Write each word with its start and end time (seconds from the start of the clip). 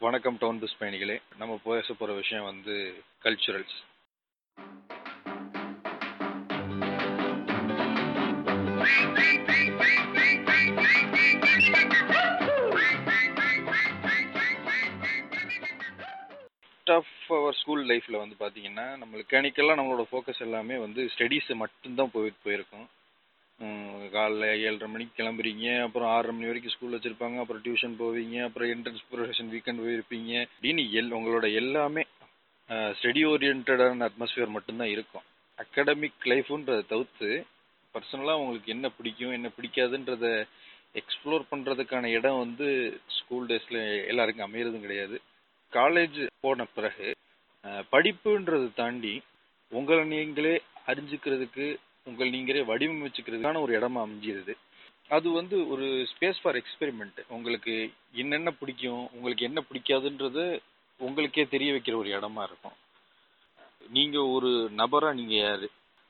வணக்கம் 0.00 0.36
town 0.40 0.58
bus 0.62 0.74
பயணிகளே. 0.80 1.14
நம்ம 1.38 1.60
பேச 1.64 1.92
போற 1.92 2.12
விஷயம் 2.18 2.44
வந்து 2.44 2.74
கல்ச்சுரல்ஸ் 3.24 3.76
ஆஃப் 16.86 17.06
அவர் 17.28 17.54
ஸ்கூல் 17.54 17.82
லைஃப்ல 17.86 18.18
வந்து 18.18 18.36
பாத்தீங்கன்னா 18.44 18.86
நம்ம 19.02 19.24
கணிக்கெல்லாம் 19.34 19.80
நம்மளோட 19.80 20.06
ஃபோக்கஸ் 20.12 20.44
எல்லாமே 20.46 20.78
வந்து 20.86 21.10
ஸ்டடீஸ் 21.16 21.50
மட்டும்தான் 21.64 22.14
போயிட்டு 22.14 22.44
போயிருக்கும். 22.44 22.86
காலைல 24.14 24.44
ஏழரை 24.66 24.88
மணிக்கு 24.92 25.12
கிளம்புறீங்க 25.18 25.66
அப்புறம் 25.84 26.10
ஆறரை 26.14 26.32
மணி 26.34 26.48
வரைக்கும் 26.50 26.74
ஸ்கூல் 26.74 26.94
வச்சிருப்பாங்க 26.96 27.38
அப்புறம் 27.42 27.62
டியூஷன் 27.64 27.96
போவீங்க 28.02 28.36
அப்புறம் 28.46 28.70
என்ட்ரன்ஸ் 28.74 29.02
ப்ரிப்பரேஷன் 29.06 29.50
வீக்கெண்ட் 29.54 29.82
போயிருப்பீங்க. 29.84 30.32
அப்படின்னு 30.54 30.84
எல் 31.00 31.16
உங்களோட 31.18 31.46
எல்லாமே 31.60 32.02
ஸ்டடி 32.98 33.22
ஓரியன்டான 33.32 34.06
அட்மாஸ்பியர் 34.08 34.56
மட்டும்தான் 34.56 34.92
இருக்கும். 34.94 35.24
அகாடமிக் 35.58 36.28
லைஃபுன்றதை 36.32 36.82
தவிர்த்து 36.92 37.30
பர்சனலாக 37.94 38.40
உங்களுக்கு 38.42 38.74
என்ன 38.76 38.86
பிடிக்கும் 38.96 39.36
என்ன 39.38 39.48
பிடிக்காதுன்றத 39.56 40.26
எக்ஸ்ப்ளோர் 41.00 41.44
பண்ணுறதுக்கான 41.52 42.06
இடம் 42.18 42.42
வந்து 42.44 42.68
ஸ்கூல் 43.16 43.48
டேஸில் 43.50 43.80
எல்லாருக்கும் 44.10 44.46
அமையிறதும் 44.48 44.86
கிடையாது. 44.86 45.16
காலேஜ் 45.72 46.20
போன 46.40 46.66
பிறகு 46.76 47.08
படிப்புன்றதை 47.92 48.68
தாண்டி 48.74 49.14
உங்களை 49.72 50.04
நீங்களே 50.14 50.54
அறிஞ்சிக்கிறதுக்கு 50.90 51.66
உங்களை 52.08 52.28
நீங்களே 52.36 52.62
வடிவமைச்சுக்கிறதுக்கான 52.70 53.60
ஒரு 53.64 53.72
இடமா 53.80 54.00
அமைஞ்சிருது. 54.06 54.54
அது 55.16 55.28
வந்து 55.38 55.56
ஒரு 55.72 55.86
ஸ்பேஸ் 56.10 56.40
ஃபார் 56.42 56.58
எக்ஸ்பெரிமெண்ட் 56.60 57.18
உங்களுக்கு 57.36 57.74
என்னென்ன 58.22 58.50
பிடிக்கும் 58.60 59.04
உங்களுக்கு 59.16 59.48
என்ன 59.48 59.60
பிடிக்காதுன்றது 59.70 60.44
உங்களுக்கே 61.00 61.44
தெரிய 61.54 61.70
வைக்கிற 61.74 61.96
ஒரு 62.02 62.10
இடமா 62.18 62.42
இருக்கும். 62.48 62.76
நீங்கள் 63.96 64.30
ஒரு 64.36 64.50
நபராக 64.80 65.16
நீங்கள் 65.18 65.42
யார்? 65.44 65.66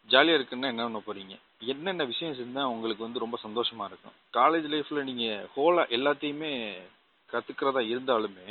ஜாலியாக 0.09 0.39
இருக்குன்னா 0.39 0.71
என்ன 0.73 0.85
பண்ண 0.85 1.01
போகிறீங்க 1.07 1.35
என்னென்ன 1.73 2.05
விஷயம் 2.13 2.37
செஞ்சால் 2.41 2.73
உங்களுக்கு 2.75 3.07
வந்து 3.07 3.23
ரொம்ப 3.25 3.37
சந்தோஷமாக 3.45 3.91
இருக்கும்? 3.91 4.17
காலேஜ் 4.39 4.67
லைஃப்பில் 4.75 5.09
நீங்கள் 5.09 5.47
ஹோலாக 5.57 5.95
எல்லாத்தையுமே 5.97 6.53
கற்றுக்கிறதா 7.31 7.83
இருந்தாலுமே 7.93 8.49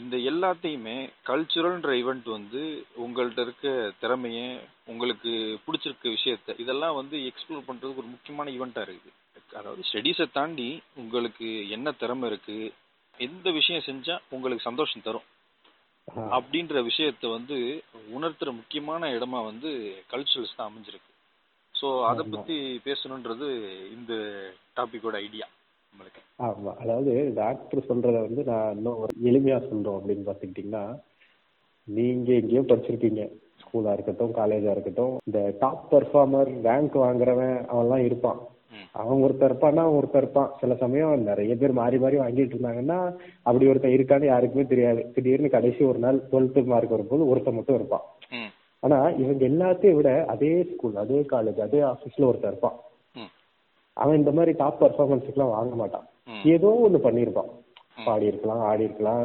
இந்த 0.00 0.16
எல்லாத்தையுமே 0.30 0.94
கல்ச்சுரல்ன்ற 1.28 1.90
ஈவெண்ட் 2.00 2.28
வந்து 2.36 2.62
உங்கள்ட்ட 3.04 3.40
இருக்க 3.40 3.92
திறமைய 4.00 4.38
உங்களுக்கு 4.86 5.32
பிடிச்சிருக்க 5.66 6.06
விஷயத்த 6.16 6.56
இதெல்லாம் 6.58 6.96
வந்து 7.00 7.16
எக்ஸ்ப்ளோர் 7.30 7.68
பண்றதுக்கு 7.68 8.02
ஒரு 8.02 8.10
முக்கியமான 8.14 8.50
ஈவெண்ட்டா 8.50 8.82
இருக்குது. 8.86 9.12
அதாவது 9.58 9.82
ஸ்டடீஸை 9.88 10.26
தாண்டி 10.32 10.68
உங்களுக்கு 10.96 11.48
என்ன 11.68 11.92
திறமை 11.92 12.28
இருக்கு 12.30 12.56
எந்த 13.18 13.46
விஷயம் 13.50 13.86
செஞ்சா 13.88 14.16
உங்களுக்கு 14.30 14.68
சந்தோஷம் 14.70 15.06
தரும். 15.06 15.26
அப்படின்ற 16.36 16.76
விஷயத்த 16.90 17.28
வந்து 17.28 17.56
உணர்த்துற 18.16 18.50
முக்கியமான 18.60 19.10
இடமா 19.16 19.40
வந்து 19.50 19.70
கல்ச்சுரல்ஸ் 20.12 20.56
தான் 20.56 20.70
அமைஞ்சிருக்கு. 20.70 21.10
ஸோ 21.74 21.88
அதை. 22.10 22.24
பத்தி 22.34 22.56
பேசணுன்றது 22.88 23.48
இந்த 23.96 24.12
டாபிக்கோட 24.78 25.16
ஐடியா 25.26 25.46
ஆமா. 26.38 26.70
அதாவது 26.78 27.32
டாக்டர் 27.34 27.88
சொல்றத 27.88 28.16
வந்து 28.20 28.44
நான் 28.44 28.76
இன்னும் 28.76 29.00
ஒரு 29.02 29.12
எளிமையா 29.24 29.58
சொல்றோம் 29.66 29.98
அப்படின்னு 29.98 30.28
பாத்துக்கிட்டீங்கன்னா 30.28 30.84
நீங்க 31.88 32.32
எங்கேயோ 32.32 32.60
படிச்சிருக்கீங்க. 32.62 33.22
ஸ்கூலா 33.62 33.92
இருக்கட்டும் 33.92 34.34
காலேஜா 34.34 34.70
இருக்கட்டும் 34.70 35.14
இந்த 35.24 35.54
டாப் 35.58 35.84
பெர்ஃபார்மர் 35.90 36.50
ரேங்க் 36.64 36.96
வாங்குறவன் 37.04 37.56
அவன்லாம் 37.72 38.04
இருப்பான். 38.08 38.40
அவன் 38.92 39.22
ஒருத்தன் 39.22 39.48
இருப்பான்னா 39.50 39.82
அவன் 39.84 39.96
ஒருத்தன் 39.96 40.22
இருப்பான். 40.22 40.50
சில 40.60 40.74
சமயம் 40.74 41.22
நிறைய 41.22 41.56
பேர் 41.56 41.72
மாறி 41.72 41.98
மாறி 41.98 42.16
வாங்கிட்டு 42.16 42.56
இருந்தாங்கன்னா 42.56 42.98
அப்படி 43.42 43.66
ஒருத்தன் 43.66 43.94
இருக்கான்னு 43.96 44.24
யாருக்குமே 44.24 44.66
தெரியாது. 44.66 45.12
திடீர்னு 45.14 45.48
கடைசி 45.48 45.84
ஒரு 45.84 45.98
நாள் 45.98 46.18
டுவெல்த் 46.30 46.64
மார்க் 46.64 46.90
வரும்போது 46.90 47.28
ஒருத்தன் 47.28 47.54
மட்டும் 47.54 47.74
இருப்பான். 47.74 48.04
ஆனா 48.82 48.98
இவங்க 49.22 49.42
எல்லாத்தையும் 49.48 49.94
விட 49.94 50.24
அதே 50.26 50.52
ஸ்கூல் 50.72 50.96
அதே 50.96 51.20
காலேஜ் 51.32 51.60
அதே 51.60 51.80
ஆபீஸ்ல 51.90 52.24
ஒருத்தன் 52.24 52.50
இருப்பான். 52.50 52.78
அவன் 53.92 54.16
இந்த 54.16 54.32
மாதிரி 54.32 54.52
டாப் 54.56 54.84
பர்ஃபார்மன்ஸுக்குலாம் 54.84 55.54
வாங்க 55.56 55.74
மாட்டான். 55.74 56.06
ஏதோ 56.44 56.88
ஒண்ணு 56.88 56.98
பண்ணியிருப்பான். 57.06 57.50
பாடி 58.04 58.26
இருக்கலாம் 58.26 58.60
ஆடி 58.60 58.84
இருக்கலாம். 58.84 59.24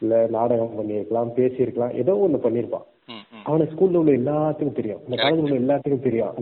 இல்ல 0.00 0.26
நாடகம் 0.26 0.76
பண்ணியிருக்கலாம் 0.78 1.30
பேசியிருக்கலாம் 1.36 1.94
ஏதோ 1.94 2.12
ஒண்ணு 2.24 2.38
பண்ணியிருப்பான். 2.46 2.86
அவனை 3.42 3.66
ஸ்கூல்ல 3.66 4.00
உள்ள 4.02 4.12
எல்லாத்துக்கும் 4.12 4.72
தெரியும். 4.72 5.00
அந்த 5.04 5.16
காலேஜ்ல 5.16 5.40
உள்ள 5.40 5.58
எல்லாத்துக்கும் 5.62 6.06
தெரியும். 6.06 6.32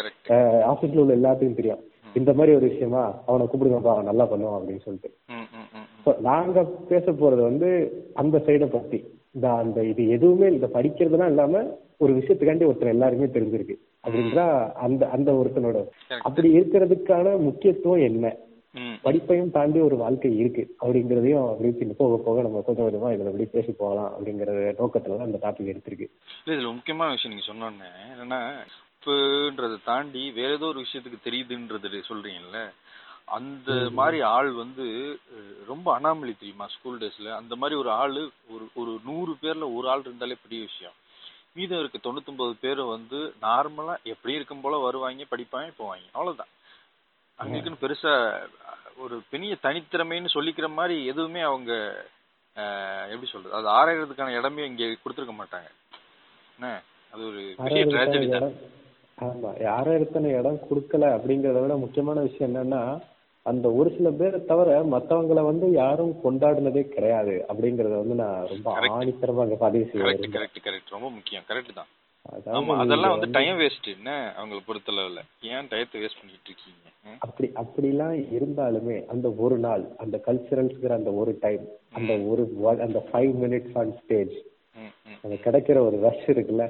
கரெக்ட் 0.00 0.30
ஆபீஸ்ல 0.72 1.02
உள்ள 1.04 1.14
எல்லாத்துக்கும் 1.16 1.58
தெரியும். 1.60 1.82
இந்த 2.14 2.32
மாதிரி 2.32 2.56
ஒரு 2.56 2.68
விஷயமா 2.68 3.02
அவனை 3.26 3.46
கூப்பிடுங்கப்பா 3.46 3.92
அவன் 3.94 4.08
நல்லா 4.10 4.24
பண்ணுவான் 4.30 4.58
அப்படின்னு 4.58 4.84
சொல்லிட்டு. 4.86 5.10
நாங்க 6.20 6.64
பேச 6.64 7.12
போறது 7.12 7.42
வந்து 7.50 7.68
அந்த 8.14 8.38
சைடை 8.46 8.68
பத்தி. 8.72 8.98
இந்த 9.30 9.48
அந்த 9.62 9.84
இது 9.84 10.08
எதுவுமே 10.08 10.46
இந்த 10.52 10.68
படிக்கிறதுலாம் 10.74 11.32
இல்லாம 11.34 11.62
ஒரு 11.98 12.12
விஷயத்துக்காண்டி 12.12 12.66
ஒருத்தர் 12.70 12.94
எல்லாருமே 12.96 13.24
தெரிஞ்சிருக்கு. 13.24 13.76
அப்படின்றா 14.04 14.44
அந்த 14.84 15.02
அந்த 15.16 15.30
ஒருத்தனோட. 15.40 15.78
அப்படி 16.26 16.48
இருக்கிறதுக்கான 16.58 17.36
முக்கியத்துவம் 17.48 18.06
என்ன? 18.08 18.26
படிப்பையும் 19.04 19.54
தாண்டி 19.54 19.78
ஒரு 19.86 19.96
வாழ்க்கை 19.96 20.30
இருக்கு. 20.40 20.62
அப்படிங்கறதையும் 20.80 21.46
அப்படி 21.46 21.70
பின்ன 21.72 21.94
போக 22.00 22.18
போக 22.26 22.42
நம்ம 22.42 22.62
கொஞ்சம் 22.66 22.86
கொஞ்சமா 22.86 23.10
இதுல 23.14 23.30
அப்படி 23.30 23.46
பேசி 23.54 23.72
போகலாம் 23.74 24.12
அப்படிங்கிற 24.14 24.50
நோக்கத்துல 24.80 25.18
தான் 25.18 25.30
இந்த 25.30 25.40
டாபிக் 25.44 25.72
எடுத்திருக்கு. 25.72 26.06
இல்ல 26.40 26.54
இதுல 26.56 26.70
முக்கியமான 26.74 27.10
விஷயம் 27.10 27.34
நீங்க 27.34 27.46
சொன்னோன்னே 27.48 27.90
என்னன்னா 28.12 28.40
தாண்டி 29.86 30.22
வேற 30.30 30.50
ஏதோ 30.52 30.66
ஒரு 30.66 30.84
விஷயத்துக்கு 30.84 31.26
தெரியுதுன்றது 31.26 32.00
சொல்றீங்கல்ல 32.10 32.60
அந்த 33.36 33.70
மாதிரி 33.98 34.18
ஆள் 34.30 34.50
வந்து 34.54 34.84
ரொம்ப 35.66 35.88
அனாமலி 35.98 36.32
தெரியுமா 36.34 36.66
ஸ்கூல் 36.66 37.00
டேஸ்ல 37.02 37.30
அந்த 37.40 37.54
மாதிரி 37.56 37.74
ஒரு 37.80 37.90
ஆளு 38.00 38.22
ஒரு 38.54 38.64
ஒரு 38.74 38.92
நூறு 39.04 39.32
பேர்ல 39.42 39.66
ஒரு 39.76 39.86
ஆள் 39.90 40.04
இருந்தாலே 40.04 40.36
பெரிய 40.44 40.60
விஷயம். 40.62 40.96
மீதம் 41.56 41.78
இருக்க 41.78 41.98
தொண்ணூத்தொன்பது 41.98 42.52
பேர் 42.60 42.82
வந்து 42.94 43.18
நார்மலா 43.42 43.94
எப்படி 44.02 44.34
இருக்கும் 44.34 44.60
போல 44.60 44.76
வருவாங்க 44.78 45.26
படிப்பாங்க 45.30 45.70
போவாங்க. 45.78 46.06
அவ்வளவுதான். 46.12 46.52
அவங்களுக்குன்னு 47.38 47.82
பெருசா 47.82 48.12
ஒரு 48.96 49.16
பெரிய 49.30 49.52
தனித்திறமைன்னு 49.62 50.34
சொல்லிக்கிற 50.34 50.66
மாதிரி 50.72 50.96
எதுவுமே 51.06 51.40
அவங்க 51.40 51.72
எப்படி 53.10 53.28
சொல்றது? 53.30 53.54
அது 53.54 53.68
ஆராயறதுக்கான 53.68 54.34
இடமே 54.38 54.66
இங்க 54.66 54.84
கொடுத்துருக்க 55.02 55.34
மாட்டாங்க. 55.40 55.68
என்ன? 56.56 56.82
அது 57.14 57.22
ஒரு 57.26 57.40
பெரிய 57.62 57.84
ட்ராஜடி 57.86 58.28
தான். 58.28 58.56
ஆமா. 59.18 59.50
யாரும் 59.60 59.96
இருக்கான 59.96 60.28
இடம் 60.40 60.60
கொடுக்கல 60.68 61.08
அப்படிங்கறத 61.16 61.62
விட 61.62 61.76
முக்கியமான 61.76 62.20
விஷயம் 62.20 62.50
என்னன்னா 62.50 62.82
அந்த 63.46 63.66
ஒரு 63.72 63.90
சில 63.96 64.08
பேரை 64.12 64.38
தவிர 64.44 64.70
மத்தவங்கள 64.92 65.42
வந்து 65.44 65.66
யாரும் 65.74 66.12
கொண்டாடுனதே 66.24 66.82
கிடையாது 66.88 67.34
அப்படிங்கறத 67.48 67.94
வந்து 68.02 68.16
நான் 68.16 68.36
ரொம்ப 68.46 68.66
Correct. 68.70 68.96
ஆணித்தரமா 68.96 69.44
அங்க 69.46 69.56
பதிவு 69.62 69.86
செய்ய 69.86 70.04
கரெக்ட் 70.34 70.60
கரெக்ட் 70.66 70.94
ரொம்ப 70.96 71.08
முக்கியம். 71.10 71.46
கரெக்ட் 71.48 71.78
தான். 71.78 71.90
ஆமா 72.56 72.72
அதெல்லாம் 72.82 73.14
வந்து 73.14 73.28
டைம் 73.36 73.58
வேஸ்ட் 73.60 73.88
என்ன? 73.92 74.10
அவங்கள 74.38 74.58
பொறுத்தளவுல 74.66 75.20
ஏன் 75.50 75.68
டயத்தை 75.70 76.00
வேஸ்ட் 76.02 76.20
பண்ணிட்டு 76.20 76.50
இருக்கீங்க? 76.50 76.84
அப்படி 77.18 77.48
அப்படிலாம் 77.62 78.18
இருந்தாலுமே 78.36 78.96
அந்த 79.06 79.26
ஒரு 79.38 79.56
நாள் 79.58 79.84
அந்த 79.98 80.16
கல்ச்சரல்ஸ்ங்கிற 80.26 80.94
அந்த 80.98 81.12
ஒரு 81.22 81.32
டைம் 81.40 81.64
அந்த 81.92 82.12
ஒரு 82.30 82.42
அந்த 82.86 83.00
ஃபைவ் 83.08 83.32
மினிட்ஸ் 83.44 83.76
ஆன் 83.82 83.94
ஸ்டேஜ். 84.00 84.36
அந்த 85.24 85.36
கிடைக்கிற 85.44 85.78
ஒரு 85.86 85.96
ரஷ் 86.04 86.28
இருக்குல்ல? 86.34 86.66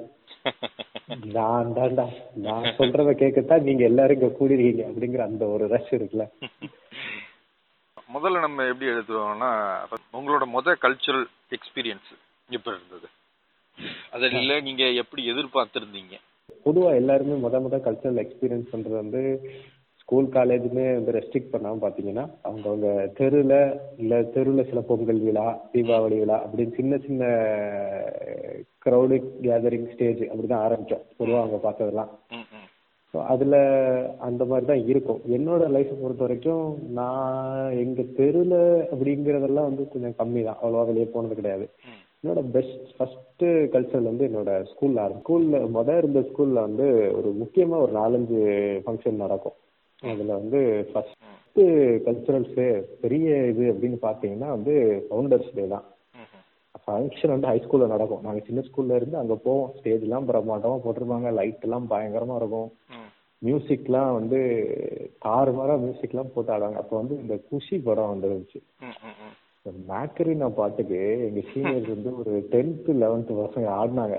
நான் 1.34 1.72
தான்டா. 1.72 2.04
நான் 2.46 2.66
சொல்றத 2.78 3.10
கேட்கத்தான் 3.14 3.62
நீங்க 3.62 3.82
எல்லாரும் 3.84 4.16
இங்க 4.18 4.30
கூடிருக்கீங்க 4.38 4.84
அப்படிங்கிற 4.90 5.22
அந்த 5.22 5.44
ஒரு 5.46 5.64
ரஷ் 5.68 5.92
இருக்குல்ல. 5.98 6.26
முதல்ல 8.08 8.40
நம்ம 8.40 8.64
எப்படி 8.64 8.90
எடுத்துருவோம்னா 8.90 9.50
உங்களோட 10.18 10.44
முத 10.54 10.76
கல்ச்சுரல் 10.84 11.26
எக்ஸ்பீரியன்ஸ் 11.52 12.10
எப்படி 12.48 12.76
இருந்தது? 12.76 13.08
அதுல 14.10 14.60
நீங்க 14.60 14.84
எப்படி 15.02 15.22
எதிர்பார்த்திருந்தீங்க? 15.32 16.14
பொதுவா 16.66 16.90
எல்லாருமே 16.94 17.36
முத 17.44 17.60
முத 17.60 17.76
கல்ச்சரல் 17.84 18.22
எக்ஸ்பீரியன்ஸ் 18.24 18.72
பண்றது 18.72 18.96
வந்து 18.96 19.20
ஸ்கூல் 20.10 20.28
காலேஜுமே 20.34 20.84
வந்து 20.94 21.12
ரெஸ்ட்ரிக்ட் 21.16 21.53
பண்ணாம 21.53 21.81
பாத்தீங்கன்னா 21.82 22.22
அவங்கவங்க 22.47 22.88
தெருல 23.19 23.54
இல்ல 24.03 24.15
தெருல 24.34 24.62
சில 24.71 24.81
பொங்கல் 24.88 25.21
விழா 25.26 25.44
தீபாவளி 25.73 26.17
விழா 26.23 26.37
அப்படின்னு 26.44 26.73
சின்ன 26.79 26.96
சின்ன 27.05 27.29
க்ரௌடு 28.84 29.17
கேதரிங் 29.44 29.87
ஸ்டேஜ் 29.93 30.23
அப்படிதான் 30.31 30.64
ஆரம்பிச்சோம். 30.64 31.05
பொதுவா 31.19 31.38
அவங்க 31.43 31.61
பார்த்ததெல்லாம். 31.67 32.11
ஸோ 33.14 33.20
அதில் 33.34 33.58
அந்த 34.29 34.43
மாதிரி 34.50 34.67
தான் 34.73 34.84
இருக்கும். 34.94 35.20
என்னோட 35.37 35.62
லைஃப்பை 35.76 35.96
பொறுத்த 36.02 36.26
வரைக்கும் 36.26 36.67
நான் 36.99 37.79
எங்கள் 37.84 38.12
தெருவில் 38.19 38.58
அப்படிங்கிறதெல்லாம் 38.93 39.70
வந்து 39.70 39.87
கொஞ்சம் 39.94 40.19
கம்மி 40.20 40.44
தான் 40.49 40.61
அவ்வளோவா 40.61 40.84
வெளியே 40.90 41.08
போனது 41.14 41.40
கிடையாது. 41.40 41.67
என்னோட 42.20 42.40
பெஸ்ட் 42.58 42.93
ஃபஸ்ட்டு 42.99 43.55
கல்ச்சரல் 43.76 44.12
வந்து 44.12 44.31
என்னோட 44.32 44.52
ஸ்கூலில் 44.73 45.19
ஸ்கூலில் 45.23 45.73
மொதல் 45.79 46.02
இருந்த 46.02 46.26
ஸ்கூலில் 46.31 46.67
வந்து 46.69 46.88
ஒரு 47.20 47.31
முக்கியமாக 47.43 47.84
ஒரு 47.87 47.94
நாலஞ்சு 48.02 48.40
ஃபங்க்ஷன் 48.84 49.25
நடக்கும். 49.26 49.58
அதில் 50.02 50.26
வந்து 50.32 50.58
ஃபஸ்ட்டு 50.91 51.64
கல்ச்சுரல்ஸு 52.05 52.67
பெரிய 53.00 53.47
இது 53.47 53.73
அப்படின்னு 53.73 53.99
பார்த்தீங்கன்னா 54.02 54.49
வந்து 54.49 54.75
ஃபவுண்டர்ஸ் 55.06 55.55
டே 55.55 55.69
தான். 55.69 55.87
ஃபங்க்ஷன் 56.75 57.29
வந்து 57.29 57.47
ஹைஸ்கூலில் 57.47 57.87
நடக்கும். 57.87 58.23
நாங்கள் 58.23 58.47
சின்ன 58.47 58.61
ஸ்கூல்ல 58.61 58.97
இருந்து 58.97 59.17
அங்கே 59.17 59.35
போவோம். 59.44 59.73
ஸ்டேஜ்லாம் 59.79 60.29
பிரம்மாண்டமாக 60.29 60.81
போட்டிருப்பாங்க. 60.85 61.31
லைட் 61.32 61.61
எல்லாம் 61.61 61.87
பயங்கரமாக 61.87 62.38
இருக்கும். 62.38 62.70
மியூசிக்லாம் 63.43 64.12
வந்து 64.12 64.38
தாறுமாறா 65.25 65.75
மியூசிக்லாம் 65.76 66.32
போட்டு 66.35 66.53
ஆடுவாங்க. 66.53 66.75
அப்போ 66.75 66.96
வந்து 66.96 67.14
இந்த 67.19 67.37
குஷி 67.50 67.79
படம் 67.79 68.12
வந்துருந்துச்சு 68.12 68.61
ம், 68.81 68.96
ம், 69.03 69.14
ம். 69.20 69.35
இந்த 69.67 69.93
மேக்கரினா 69.93 70.55
பாட்டுக்கு 70.55 70.99
எங்க 71.29 71.41
சீனியர்ஸ் 71.50 71.88
வந்து 71.88 72.19
ஒரு 72.19 72.49
டென்த் 72.53 72.88
லெவன்த் 73.03 73.32
பசங்க 73.41 73.69
ஆடினாங்க. 73.79 74.17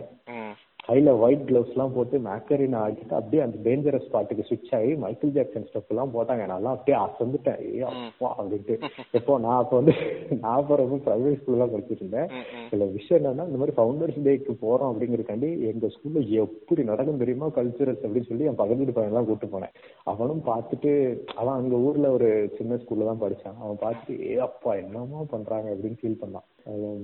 கையில 0.84 1.20
ஒயிட் 1.20 1.46
கிளவுஸ் 1.48 1.68
எல்லாம் 1.68 1.94
போட்டு 1.94 2.18
மேக்கரினா 2.20 2.80
ஆடிட்டு 2.82 3.14
அப்படியே 3.14 3.44
அந்த 3.44 3.58
டேஞ்சரஸ் 3.64 4.10
பாட்டுக்கு 4.10 4.44
சுவிட்ச் 4.44 4.76
ஆகி 4.76 4.96
மைக்கேல் 4.96 5.32
ஜாக்சன் 5.32 5.68
ஸ்டெப் 5.68 5.90
எல்லாம் 5.90 6.14
போட்டாங்க. 6.14 6.46
நல்லா 6.46 6.70
அப்படியே 6.70 6.98
அசந்துட்டேன். 7.02 7.76
ஏ 7.76 7.82
அப்பா 7.82 8.36
அப்படின்ட்டு. 8.38 8.76
எப்போ 9.12 9.40
நான் 9.40 9.56
அப்போ 9.56 9.76
வந்து 9.76 9.94
நான் 10.40 10.54
அப்போ 10.54 10.76
ரொம்ப 10.76 10.96
பிரைவேட் 11.06 11.40
ஸ்கூல்ல 11.40 11.58
தான் 11.58 11.74
படிச்சுட்டு 11.74 11.98
இருந்தேன். 11.98 12.28
ம், 12.32 12.46
ம். 12.56 12.68
இதுல 12.68 12.92
விஷயம் 12.92 13.20
என்னன்னா 13.22 13.46
இந்த 13.46 13.58
மாதிரி 13.58 13.76
ஃபவுண்டர்ஸ் 13.78 14.20
டேக்கு 14.24 14.58
போறோம் 14.62 14.92
அப்படிங்கறதுக்காண்டி 14.92 15.60
எங்க 15.72 15.88
ஸ்கூல்ல 15.88 16.26
எப்படி 16.38 16.84
நடக்கும் 16.84 17.18
தெரியுமா 17.18 17.46
கல்ச்சுரல்ஸ் 17.50 18.04
அப்படின்னு 18.04 18.28
சொல்லி 18.28 18.46
என் 18.46 18.56
பக்கத்து 18.56 18.78
வீட்டு 18.78 18.94
பையன் 18.94 19.12
எல்லாம் 19.12 19.26
கூட்டு 19.26 19.48
போனேன். 19.48 19.76
அவனும் 20.04 20.44
பார்த்துட்டு 20.46 20.94
அவன் 21.36 21.56
அங்க 21.56 21.76
ஊர்ல 21.76 22.12
ஒரு 22.12 22.52
சின்ன 22.58 22.76
ஸ்கூல்ல 22.76 23.06
தான் 23.06 23.22
படிச்சான். 23.22 23.60
அவன் 23.60 23.78
பார்த்துட்டு 23.78 24.32
ஏ 24.32 24.38
அப்பா 24.40 24.76
என்னமா 24.76 25.22
பண்றாங்க? 25.30 25.70
அப்படின்னு 25.70 26.02
ஃபீல் 26.02 26.22
பண்ணான். 26.22 26.48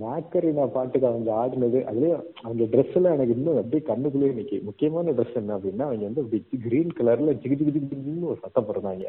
மேக்கரினா 0.02 0.66
பாட்டுக்கு 0.72 1.08
அவங்க 1.08 1.30
ஆடினது 1.42 1.80
அதுலயும் 1.90 2.24
அவங்க 2.42 2.64
ட்ரெஸ் 2.74 2.96
எல்லாம் 2.96 3.14
எனக்கு 3.14 3.36
இன்னும் 3.38 3.60
அப்படியே 3.62 3.82
கண்ணுக்குள்ளேயே 3.88 4.36
நிக்கி. 4.40 4.58
முக்கியமான 4.62 5.12
ட்ரெஸ் 5.12 5.40
என்ன 5.42 5.58
அப்படின்னா 5.58 5.86
அவங்க 5.90 6.06
வந்து 6.10 6.24
அப்படி 6.24 6.40
கிரீன் 6.66 6.94
கலர்ல 7.00 7.34
ஜிகு 7.44 7.56
ஜிகு 7.60 7.74
ஜிகு 7.76 7.90
ஜிகுன்னு 7.92 8.32
ஒரு 8.34 8.40
சத்தம் 8.42 8.68
போடுறாங்க 8.68 9.06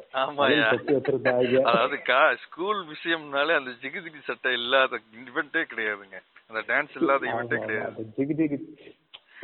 வச்சிருந்தாங்க. 0.97 1.99
கா 2.11 2.23
ஸ்கூல் 2.45 2.81
விஷயம்னாலே 2.95 3.57
அந்த 3.61 3.71
ஜிகு 3.83 4.01
ஜிகு 4.07 4.23
சட்டை 4.25 4.53
இல்லாத 4.53 5.01
இவெண்டே 5.31 5.65
கிடையாதுங்க. 5.73 6.19
அந்த 6.51 6.61
டான்ஸ் 6.71 6.97
இல்லாத 7.01 7.27
இவெண்டே 7.33 7.59
கிடையாது. 7.67 8.07
ஜிகு 8.19 8.37
ஜிகு 8.41 8.59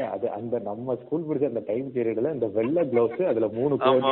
அது 0.06 0.26
அந்த 0.31 0.56
நம்ம 0.62 0.94
ஸ்கூல் 1.00 1.26
படிச்ச 1.26 1.46
அந்த 1.46 1.62
டைம் 1.67 1.88
பீரியட்ல 1.93 2.32
இந்த 2.35 2.46
வெள்ளை 2.55 2.82
கிளவுஸ் 2.87 3.23
அதுல 3.29 3.49
மூணு 3.52 3.75
கோடு 3.79 4.08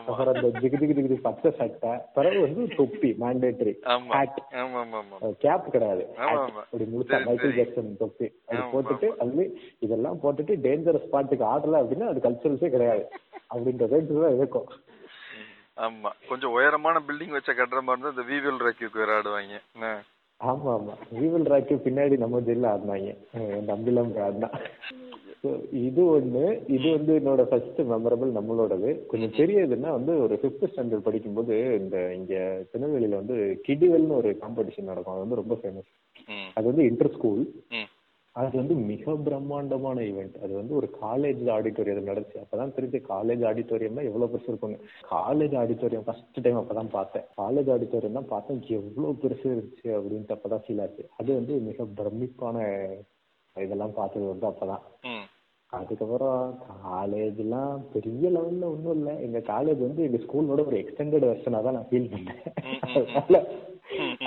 அப்புறம் 0.00 0.30
அந்த 0.32 0.48
ஜிகு 0.56 0.78
ஜிகு 0.82 0.96
ஜிகு 0.98 1.18
பச்சை 1.26 1.50
சட்டை 1.58 1.92
பிறகு 2.14 2.38
வந்து 2.44 2.64
தொப்பி 2.76 3.10
மேண்டேட்டரி 3.20 3.74
ஆமா. 3.94 4.12
ஹேட் 4.14 4.40
ஆமா 4.62 4.80
ஆமா 4.82 4.98
ஆமா. 5.02 5.18
கேப் 5.38 5.70
கிடையாது. 5.70 6.04
ஆமா, 6.18 6.30
hat. 6.30 6.42
ஆமா. 6.46 6.62
அப்படி 6.64 6.86
முழுசா 6.92 7.18
மைக்கேல். 7.26 7.56
ஜாக்சன் 7.58 7.90
தொப்பி. 7.96 8.28
அது 8.50 8.62
போட்டுட்டு 8.72 9.10
அது 9.18 9.44
இதெல்லாம் 9.80 10.20
போட்டுட்டு 10.22 10.56
டேஞ்சரஸ் 10.64 11.10
பாட்டுக்கு 11.10 11.46
ஆடல 11.46 11.80
அப்படின்னா 11.82 12.08
அது 12.08 12.20
கல்ச்சரல்ஸே 12.20 12.70
கிடையாது. 12.70 13.04
அப்படின்ற 13.50 13.86
ரேஞ்சுல 13.92 14.22
தான் 14.24 14.36
இருக்கும். 14.36 14.68
ஆமா. 15.78 16.12
கொஞ்சம் 16.28 16.54
உயரமான 16.54 17.02
பில்டிங் 17.08 17.36
வச்ச 17.36 17.50
கட்டுற 17.52 17.80
மாதிரி 17.80 17.98
இருந்தா 17.98 18.14
இந்த 18.14 18.24
வீவில் 18.30 18.64
ரேக்கியூக்கு 18.66 19.02
வேற 19.02 19.12
ஆடுவாங்க. 19.18 19.58
என்ன? 19.74 19.90
ஆமா 20.40 20.70
ஆமா. 20.74 20.94
ஈவில் 21.20 21.48
ராக்கு 21.48 21.76
பின்னாடி 21.84 22.16
நம்ம 22.18 22.40
ஜெயில 22.40 22.72
ஆடினாங்க. 22.72 23.12
என் 23.52 23.70
தம்பிலாம் 23.70 24.12
ஆடினா. 24.26 24.50
So, 25.42 25.56
இது 25.72 26.20
ஒண்ணு. 26.20 26.70
இது 26.70 26.90
வந்து 26.90 27.18
என்னோட 27.18 27.42
ஃபர்ஸ்ட் 27.42 27.80
மெமரபிள் 27.80 28.30
நம்மளோடது. 28.38 29.06
கொஞ்சம் 29.06 29.30
பெரியதுன்னா 29.30 29.90
வந்து 29.90 30.22
ஒரு 30.22 30.38
ஃபிஃப்த் 30.42 30.68
ஸ்டாண்டர்ட் 30.76 31.06
படிக்கும்போது 31.08 31.78
இந்த 31.80 32.14
இங்க 32.14 32.64
திருநெல்வேலியில 32.72 33.08
வந்து 33.08 33.60
கிடிவெல்னு 33.68 34.16
ஒரு 34.16 34.38
காம்படிஷன் 34.40 34.90
நடக்கும். 34.90 35.14
அது 35.14 35.28
வந்து 35.28 35.34
ரொம்ப 35.34 35.54
ஃபேமஸ் 35.54 35.92
அது 36.54 36.66
வந்து 36.66 36.84
இன்டர் 36.84 37.14
ஸ்கூல் 37.14 37.52
அது 38.32 38.56
வந்து 38.56 38.74
மிக 38.74 39.14
பிரம்மாண்டமான 39.14 40.00
ஈவெண்ட் 40.00 40.42
அது 40.42 40.52
வந்து 40.54 40.74
ஒரு 40.74 40.88
காலேஜ் 41.02 41.40
ஆடிட்டோரியத்தில் 41.56 42.08
நடந்துச்சு. 42.10 42.42
அப்பதான் 42.42 42.74
தெரிஞ்சு 42.76 42.98
காலேஜ் 43.08 43.44
ஆடிட்டோரியம்னா 43.50 44.04
எவ்வளவு 44.04 44.36
பெருசு 44.36 44.48
இருக்கும்னு. 44.48 44.80
காலேஜ் 45.10 45.56
ஆடிட்டோரியம் 45.62 46.04
ஃபர்ஸ்ட் 46.04 46.40
டைம் 46.42 46.56
அப்பதான் 46.56 46.88
பார்த்தேன். 46.90 47.22
காலேஜ் 47.22 47.70
ஆடிட்டோரியம் 47.74 48.12
தான் 48.12 48.28
பார்த்தேன் 48.28 48.62
எவ்வளவு 48.68 49.14
பெருசு 49.22 49.46
இருந்துச்சு 49.46 49.88
அப்படின்ட்டு 49.98 50.36
அப்பதான் 50.36 50.62
ஃபீல் 50.66 50.80
ஆச்சு. 50.80 51.08
அது 51.16 51.34
வந்து 51.34 51.54
மிக 51.54 51.86
பிரமிப்பான 51.96 52.86
இதெல்லாம் 53.56 53.94
பார்த்தது 53.94 54.26
வந்து 54.26 54.46
அப்பதான். 54.46 54.82
அதுக்கப்புறம் 55.76 56.42
காலேஜ்லாம் 56.84 57.80
பெரிய 57.92 58.28
லெவல்ல 58.28 58.68
ஒன்றும் 58.74 58.94
இல்லை. 58.98 59.14
எங்க 59.26 59.38
காலேஜ் 59.52 59.80
வந்து 59.86 60.02
எங்க 60.06 60.18
ஸ்கூலோட 60.24 60.60
ஒரு 60.66 60.76
எக்ஸ்டெண்டட் 60.82 61.26
வெர்ஷனா 61.30 61.58
தான் 61.64 61.76
நான் 61.78 61.90
ஃபீல் 61.90 62.12
பண்ணேன். 62.12 62.40
அதனால 62.84 63.40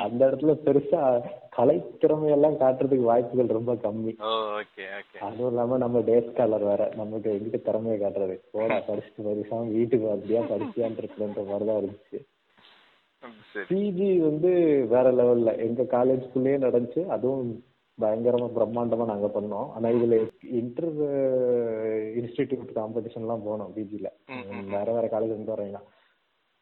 அந்த 0.03 0.19
இடத்துல 0.27 0.53
பெருசா 0.65 1.01
கலை 1.49 1.75
திறமையெல்லாம் 2.01 2.59
காட்டுறதுக்கு 2.61 3.09
வாய்ப்புகள் 3.09 3.55
ரொம்ப 3.57 3.73
கம்மி. 3.85 4.13
அதுவும் 5.19 5.49
இல்லாம 5.51 5.77
நம்ம 5.77 6.01
டே 6.01 6.17
ஸ்காலர் 6.19 6.67
வேற. 6.71 6.91
நமக்கு 6.95 7.33
எங்கிட்ட 7.35 7.61
திறமையை 7.61 7.97
காட்டுறது? 8.01 8.35
போடா 8.51 8.77
படிச்சுட்டு 8.89 9.27
படிச்சாம 9.29 9.71
வீட்டுக்கு 9.77 10.07
அப்படியா 10.09 10.43
படிச்சியான் 10.51 10.99
இருக்குன்ற 11.01 11.47
மாதிரிதான் 11.49 11.81
இருந்துச்சு. 11.81 12.19
பிஜி 13.69 14.11
வந்து 14.19 14.51
வேற 14.89 15.07
லெவல்ல 15.11 15.57
எங்க 15.67 15.81
காலேஜ்குள்ளேயே 15.97 16.63
நடந்துச்சு. 16.67 17.03
அதுவும் 17.17 17.51
பயங்கரமா 18.03 18.47
பிரம்மாண்டமா 18.57 19.05
நாங்க 19.11 19.27
பண்ணோம். 19.35 19.67
ஆனா 19.75 19.89
இதுல 19.97 20.17
இன்டர் 20.59 20.91
இன்ஸ்டிடியூட் 22.21 22.71
காம்படிஷன் 22.79 23.25
எல்லாம் 23.25 23.45
போனோம் 23.47 23.73
பிஜில 23.77 24.09
வேற 24.75 24.87
வேற 24.97 25.05
காலேஜ் 25.13 25.35
இருந்து 25.35 25.55
வரீங்க 25.55 25.81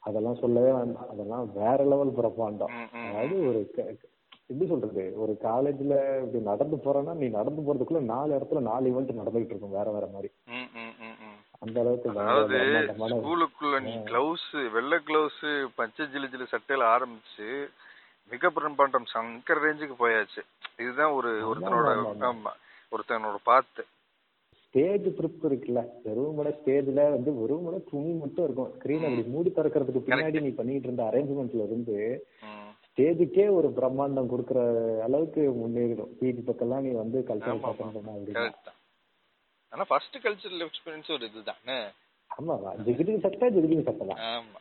அதெல்லாம் 0.03 0.41
சொல்லவே 0.43 0.71
வேண்டாம். 0.79 1.07
அதெல்லாம் 1.13 1.47
வேற 1.61 1.79
லெவல் 1.91 2.17
பிரம்மாண்டம். 2.19 2.75
அதாவது 3.07 3.35
ஒரு 3.49 3.61
எப்படி 4.51 4.67
சொல்றது? 4.69 5.03
ஒரு 5.23 5.33
காலேஜ்ல 5.47 5.95
இப்படி 6.21 6.39
நடந்து 6.51 6.77
போறேன்னா 6.85 7.13
நீ 7.19 7.27
நடந்து 7.35 7.61
போறதுக்குள்ள 7.65 8.01
நாலு 8.13 8.31
இடத்துல 8.37 8.61
நாலு 8.69 8.85
ஈவெண்ட் 8.91 9.19
நடந்துகிட்டு 9.19 9.53
இருக்கும் 9.53 9.75
வேற 9.79 9.87
வேற 9.95 10.05
மாதிரி. 10.13 10.29
அந்த 11.63 11.77
அளவுக்கு 11.81 12.09
அதாவது 12.23 12.59
ஸ்கூலுக்குள்ள 13.11 13.79
நீ 13.87 13.93
கிளவுஸ் 14.09 14.49
வெள்ளை 14.75 14.99
கிளவுஸ் 15.09 15.43
பச்சை 15.79 16.05
ஜிலு 16.13 16.29
ஜிலு 16.33 16.47
சட்டையில 16.53 16.87
ஆரம்பிச்சு 16.95 17.49
மிக 18.31 18.49
பிரம்மாண்டம் 18.49 19.07
சங்கர் 19.13 19.61
ரேஞ்சுக்கு 19.65 19.95
போயாச்சு. 19.99 20.41
இதுதான் 20.77 21.11
ஒரு 21.11 21.29
ஒருத்தனோட 21.49 21.87
ஆமா, 22.29 22.51
ஒருத்தனோட 22.91 23.37
பாத்து. 23.43 23.83
ஸ்டேஜ் 24.63 25.05
ட்ரிப் 25.07 25.45
இருக்குல்ல 25.49 25.81
வெறும் 26.03 26.35
கூட 26.35 26.49
ஸ்டேஜ்ல 26.49 27.03
வந்து 27.11 27.31
வெறும் 27.33 27.63
கூட 27.63 27.77
துணி 27.91 28.11
மட்டும் 28.13 28.45
இருக்கும். 28.45 28.71
ஸ்கிரீன் 28.73 29.05
அப்படி 29.07 29.23
மூடி 29.27 29.49
திறக்கிறதுக்கு 29.49 30.01
பின்னாடி 30.07 30.41
நீ 30.41 30.49
பண்ணிட்டு 30.49 30.87
இருந்த 30.87 31.03
அரேஞ்ச்மெண்ட்ல 31.03 31.63
இருந்து. 31.63 31.97
ஸ்டேஜுக்கே 32.87 33.45
ஒரு 33.51 33.67
பிரம்மாண்டம் 33.67 34.29
கொடுக்குற 34.31 34.59
அளவுக்கு 35.01 35.41
முன்னேறிடும். 35.41 36.11
பிஜி 36.19 36.41
பக்கம்லாம் 36.49 36.85
நீ 36.85 36.91
வந்து 36.91 37.25
கல்ச்சரல் 37.27 37.61
பக்கம் 37.61 37.95
ஆனா 39.71 39.83
ஃபர்ஸ்ட் 39.83 40.17
கல்ச்சரல் 40.17 40.63
எக்ஸ்பீரியன்ஸ் 40.67 41.11
ஒரு 41.11 41.25
இதுதான். 41.25 41.57
ஆமாவா 42.31 42.71
ஜிகிடிங் 42.85 43.23
சட்டை 43.23 43.47
ஜிகிடிங் 43.55 43.85
சட்டை 43.87 44.05
தான் 44.09 44.21
ஆமா 44.29 44.59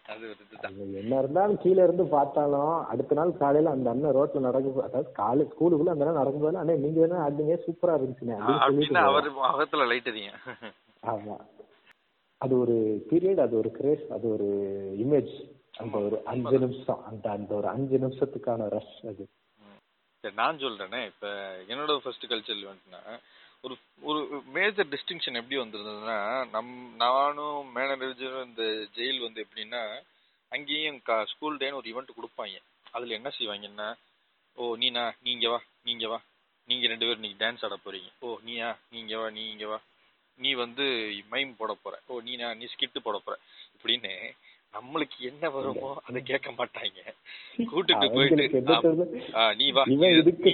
என்ன 1.00 1.12
இருந்தாலும் 1.18 1.60
கீழ 1.62 1.78
இருந்து 1.86 2.04
பார்த்தாலும் 2.14 2.72
அடுத்த 2.90 3.18
நாள் 3.18 3.38
காலையில 3.40 3.74
அந்த 3.74 3.88
அண்ணன் 3.92 4.16
ரோட்ல 4.16 4.42
நடக்கும் 4.46 4.86
அதாவது 4.86 5.10
காலேஜ் 5.20 5.52
ஸ்கூலுக்குள்ள 5.52 5.94
அந்த 5.94 6.04
அண்ணன் 6.04 6.20
நடக்கும்போது 6.20 6.60
அண்ணே 6.62 6.76
நீங்க 6.84 6.98
வேணா 7.02 7.22
ஆடுங்க 7.26 7.56
சூப்பரா 7.66 7.96
சொல்லிட்டு 8.00 9.04
அவர் 9.04 9.30
முகத்துல 9.38 9.86
லைட் 9.90 10.10
அதிகம் 10.12 10.42
ஆமா. 11.12 11.36
அது 12.40 12.54
ஒரு 12.58 12.74
பீரியட் 13.08 13.40
அது 13.44 13.54
ஒரு 13.60 13.70
கிரேஸ் 13.76 14.04
அது 14.16 14.26
ஒரு 14.34 14.48
இமேஜ் 15.02 15.32
அந்த 15.78 15.96
ஒரு 16.06 16.16
அஞ்சு 16.30 16.56
நிமிஷம். 16.62 17.00
அந்த 17.08 17.26
அந்த 17.36 17.50
ஒரு 17.56 17.68
அஞ்சு 17.72 17.96
நிமிஷத்துக்கான 18.02 18.68
ரஷ் 18.74 18.96
அது. 19.10 19.24
நான் 20.24 20.60
சொல்றேனே 20.62 21.00
இப்ப 21.10 21.26
என்னோட 21.68 21.92
ஃபர்ஸ்ட் 22.04 22.26
கல்ச்சரல் 22.30 22.64
இவெண்ட்னா 22.64 23.00
ஒரு 23.64 23.74
ஒரு 24.02 24.20
மேஜர் 24.56 24.90
டிஸ்டிங்ஷன் 24.92 25.38
எப்படி 25.40 25.56
வந்திருந்ததுன்னா 25.60 26.18
நம் 26.52 26.72
நானும் 26.96 27.66
மேனேஜரும் 27.76 28.46
இந்த 28.48 28.64
ஜெயில் 28.96 29.24
வந்து 29.24 29.42
எப்படின்னா 29.44 29.82
அங்கேயும் 30.52 31.00
ஸ்கூல் 31.32 31.58
டேன்னு 31.60 31.78
ஒரு 31.80 31.90
ஈவெண்ட் 31.92 32.16
கொடுப்பாங்க. 32.18 32.56
அதுல 32.94 33.16
என்ன 33.18 33.30
செய்வாங்கன்னா 33.38 33.88
ஓ 34.58 34.68
நீனா 34.76 35.04
நீங்க 35.26 35.46
வா 35.48 35.58
நீங்க 35.84 36.06
வா. 36.08 36.18
நீங்க 36.68 36.86
ரெண்டு 36.86 37.06
பேரும் 37.06 37.24
நீங்க 37.26 37.38
டான்ஸ் 37.42 37.64
ஆட 37.66 37.76
போறீங்க. 37.84 38.08
ஓ 38.22 38.38
நீயா 38.42 38.68
நீங்க 38.90 39.12
வா 39.20 39.26
நீ 39.30 39.42
இங்க 39.52 39.66
வா. 39.66 39.78
நீ 40.38 40.50
வந்து 40.54 40.84
மைம் 41.32 41.58
போட 41.60 41.72
போற. 41.82 41.94
ஓ 42.08 42.20
நீனா 42.20 42.48
நீ 42.54 42.66
ஸ்கிட்டு 42.72 43.00
போட 43.00 43.18
போற. 43.18 43.36
இப்படின்னு 43.76 44.12
நம்மளுக்கு 44.74 45.18
என்ன 45.30 45.44
வருமோ 45.48 45.90
அதை 46.06 46.18
கேட்க 46.22 46.48
மாட்டாங்க. 46.58 46.98
கூட்டிட்டு 47.70 48.08
போயிட்டு 48.16 48.44
நீ 49.60 49.68
வா 49.76 49.84
நீ 49.92 50.08
இதுக்கு 50.18 50.50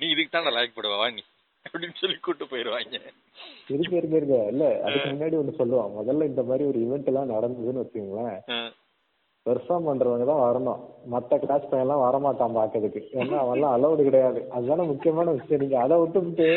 நீ 0.00 0.06
இதுக்கு 0.08 0.30
தான் 0.30 0.46
லாய்க்கு 0.48 0.80
வரவா? 0.80 0.96
போடுவ 0.98 1.14
நீ. 1.14 1.22
அப்படின்னு 1.66 2.00
சொல்லி 2.00 2.16
கூட்டு 2.18 2.44
போயிடுவாங்க 2.44 2.96
இருக்க 3.70 3.94
இருக்க 3.96 4.16
இருக்க 4.16 4.36
இல்ல 4.50 4.64
அதுக்கு 4.84 5.08
முன்னாடி 5.12 5.36
ஒண்ணு 5.38 5.60
சொல்லுவான். 5.60 5.94
முதல்ல 5.96 6.24
இந்த 6.24 6.42
மாதிரி 6.42 6.64
ஒரு 6.64 6.78
ஈவெண்ட் 6.78 7.04
எல்லாம் 7.04 7.32
நடந்ததுன்னு 7.32 7.82
வச்சுக்கோங்களேன். 7.82 8.36
ஆ, 8.50 8.58
பெர்ஃபார்ம் 9.46 9.86
பண்றவங்க 9.88 10.24
தான் 10.24 10.44
வரணும். 10.44 10.78
மத்த 11.10 11.38
கிளாஸ் 11.38 11.68
பையன் 11.68 11.84
எல்லாம் 11.84 12.04
வரமாட்டான் 12.04 12.56
பாக்குறதுக்கு 12.56 13.00
ஏன்னா 13.16 13.36
அவன்லாம் 13.42 13.74
அலௌடு 13.76 14.02
கிடையாது. 14.02 14.40
அதுதானே 14.52 14.82
முக்கியமான 14.84 15.30
விஷயம். 15.30 15.60
நீங்க 15.60 15.78
அதை 15.80 15.96
விட்டுவிட்டு 15.98 16.48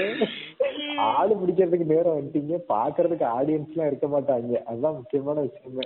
ஆளு 1.10 1.34
பிடிக்கிறதுக்கு 1.36 1.92
நேரம் 1.92 2.18
வந்துட்டீங்க. 2.18 2.56
பாக்குறதுக்கு 2.72 3.26
ஆடியன்ஸ் 3.36 3.74
எல்லாம் 3.74 3.88
இருக்க 3.88 4.08
மாட்டாங்க. 4.08 4.54
அதுதான் 4.66 4.98
முக்கியமான 4.98 5.44
விஷயமே. 5.48 5.86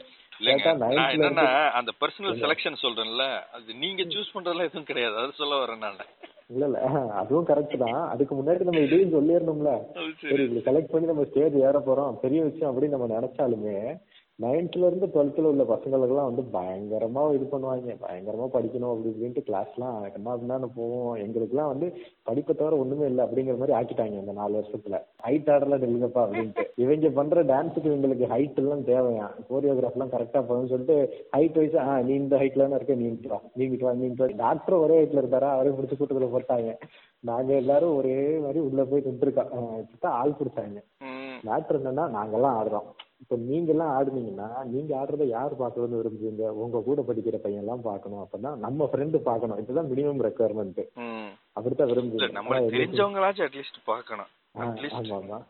என்னன்னா 1.13 1.47
அந்த 1.73 1.91
பர்சனல் 2.01 2.39
செலக்ஷன் 2.43 2.83
சொல்றேன்ல. 2.83 3.25
அது 3.51 3.73
நீங்க 3.75 4.03
சூஸ் 4.13 4.33
பண்றதுலாம் 4.35 4.69
எதுவும் 4.69 4.85
கிடையாது. 4.85 5.17
அது 5.17 5.33
சொல்ல 5.33 5.55
வரேன் 5.63 5.83
நான். 5.83 6.01
இல்ல 6.49 6.65
இல்ல. 6.65 6.79
அதுவும் 7.13 7.47
கரெக்ட் 7.47 7.77
தான். 7.77 8.07
அதுக்கு 8.07 8.35
முன்னாடி 8.35 8.63
நம்ம 8.63 8.79
இதையும் 8.79 9.13
சொல்லிடணும்ல 9.13 9.71
சரி. 10.21 10.43
இப்படி 10.43 10.63
செலக்ட் 10.67 10.91
பண்ணி 10.91 11.07
நம்ம 11.07 11.23
ஸ்டேஜ் 11.23 11.55
ஏற 11.61 11.79
போறோம். 11.79 12.13
பெரிய 12.15 12.43
விஷயம் 12.43 12.71
அப்படின்னு 12.71 12.95
நம்ம 12.97 13.19
நினைச்சாலுமே 13.19 13.77
நைன்த்ல 14.39 14.87
இருந்து 14.87 15.07
டுவெல்த்ல 15.07 15.41
உள்ள 15.41 15.63
பசங்களுக்கெல்லாம் 15.63 16.29
வந்து 16.29 16.43
பயங்கரமா 16.53 17.33
இது 17.33 17.47
பண்ணுவாங்க. 17.51 17.97
பயங்கரமா 18.03 18.45
படிக்கணும் 18.53 18.91
அப்படி 18.93 19.09
இப்படின்ட்டு 19.09 19.43
கிளாஸ்லாம் 19.49 20.15
என்ன 20.15 20.35
பண்ணான்னு 20.35 20.69
போவோம். 20.75 21.17
எங்களுக்குலாம் 21.17 21.67
வந்து 21.67 21.87
படிப்பை 22.23 22.55
தவிர 22.55 22.77
ஒண்ணுமே 22.77 23.05
இல்லை 23.05 23.25
அப்படிங்கிற 23.25 23.57
மாதிரி 23.57 23.77
ஆக்கிட்டாங்க 23.79 24.19
இந்த 24.19 24.31
நாலு 24.31 24.59
வருஷத்துல. 24.59 24.99
ஹைட் 25.23 25.49
ஆர்டர்ல 25.49 25.77
நில்லுங்கப்பா 25.77 26.21
அப்படின்ட்டு. 26.25 26.65
இவங்க 26.75 27.09
பண்ற 27.09 27.43
டான்ஸுக்கு 27.43 27.91
இவங்களுக்கு 27.91 28.25
ஹைட் 28.25 28.55
எல்லாம் 28.55 28.85
தேவையா? 28.85 29.27
கோரியோகிராஃப் 29.49 29.91
எல்லாம் 29.91 30.09
கரெக்டா 30.09 30.43
போகணும்னு 30.43 30.67
சொல்லிட்டு 30.67 30.97
ஹைட் 31.37 31.57
வைஸ் 31.57 31.75
ஆ 31.75 32.01
நீ 32.01 32.13
இந்த 32.13 32.37
ஹைட்ல 32.37 32.57
தானே 32.57 32.75
இருக்க 32.75 32.93
நீ 32.93 33.05
இங்கிட்டு 33.05 33.27
வா 33.27 33.41
நீ 33.53 33.65
இங்கிட்டு 33.65 33.83
வா 33.83 33.93
நீ 33.93 34.05
இங்கிட்டு 34.05 34.25
வா. 34.25 34.27
டாக்டர் 34.35 34.75
ஒரே 34.75 35.03
ஹைட்ல 35.03 35.21
இருந்தாரா 35.21 35.51
அவரே 35.51 35.69
பிடிச்சி 35.69 35.95
கூட்டத்துல 35.99 36.29
போட்டாங்க. 36.35 36.77
நாங்க 37.19 37.53
எல்லாரும் 37.53 37.95
ஒரே 37.95 38.37
மாதிரி 38.37 38.59
உள்ள 38.59 38.83
போய் 38.83 39.03
நின்றுருக்கோம். 39.05 39.77
ஆள் 40.01 40.35
பிடிச்சாங்க. 40.39 40.79
ம். 40.99 41.39
மேட்ரு 41.47 41.79
என்னன்னா 41.79 42.05
நாங்கெல்லாம் 42.17 42.57
ஆடுறோம். 42.59 42.89
இப்போ 43.23 43.35
நீங்க 43.35 43.71
எல்லாம் 43.71 43.91
ஆடுனீங்கன்னா 43.91 44.63
நீங்க 44.63 44.97
ஆடுறத 44.97 45.23
யார் 45.23 45.55
பார்க்கணும்னு 45.55 46.01
விரும்புவீங்க? 46.01 46.49
உங்க 46.49 46.81
கூட 46.81 47.01
படிக்கிற 47.01 47.35
பையன் 47.37 47.61
எல்லாம் 47.61 47.81
பார்க்கணும் 47.81 48.27
அப்பதான் 48.27 48.57
நம்ம 48.57 48.89
ஃப்ரெண்டு 48.93 49.17
பார்க்கணும். 49.17 49.57
இதுதான் 49.57 49.85
மினிமம் 49.85 50.23
ரெக்குவயர்மெண்ட் 50.23 50.87
அப்படித்தான் 51.53 51.87
விரும்புவீங்க. 51.87 52.31
எங்களுக்கு- 52.43 52.73
தெரிஞ்சவங்களாச்சும் 52.73 53.47
அட்லீஸ்ட் 53.47 53.81
பார்க்கணும். 53.85 54.25
ஆமா 54.57 55.43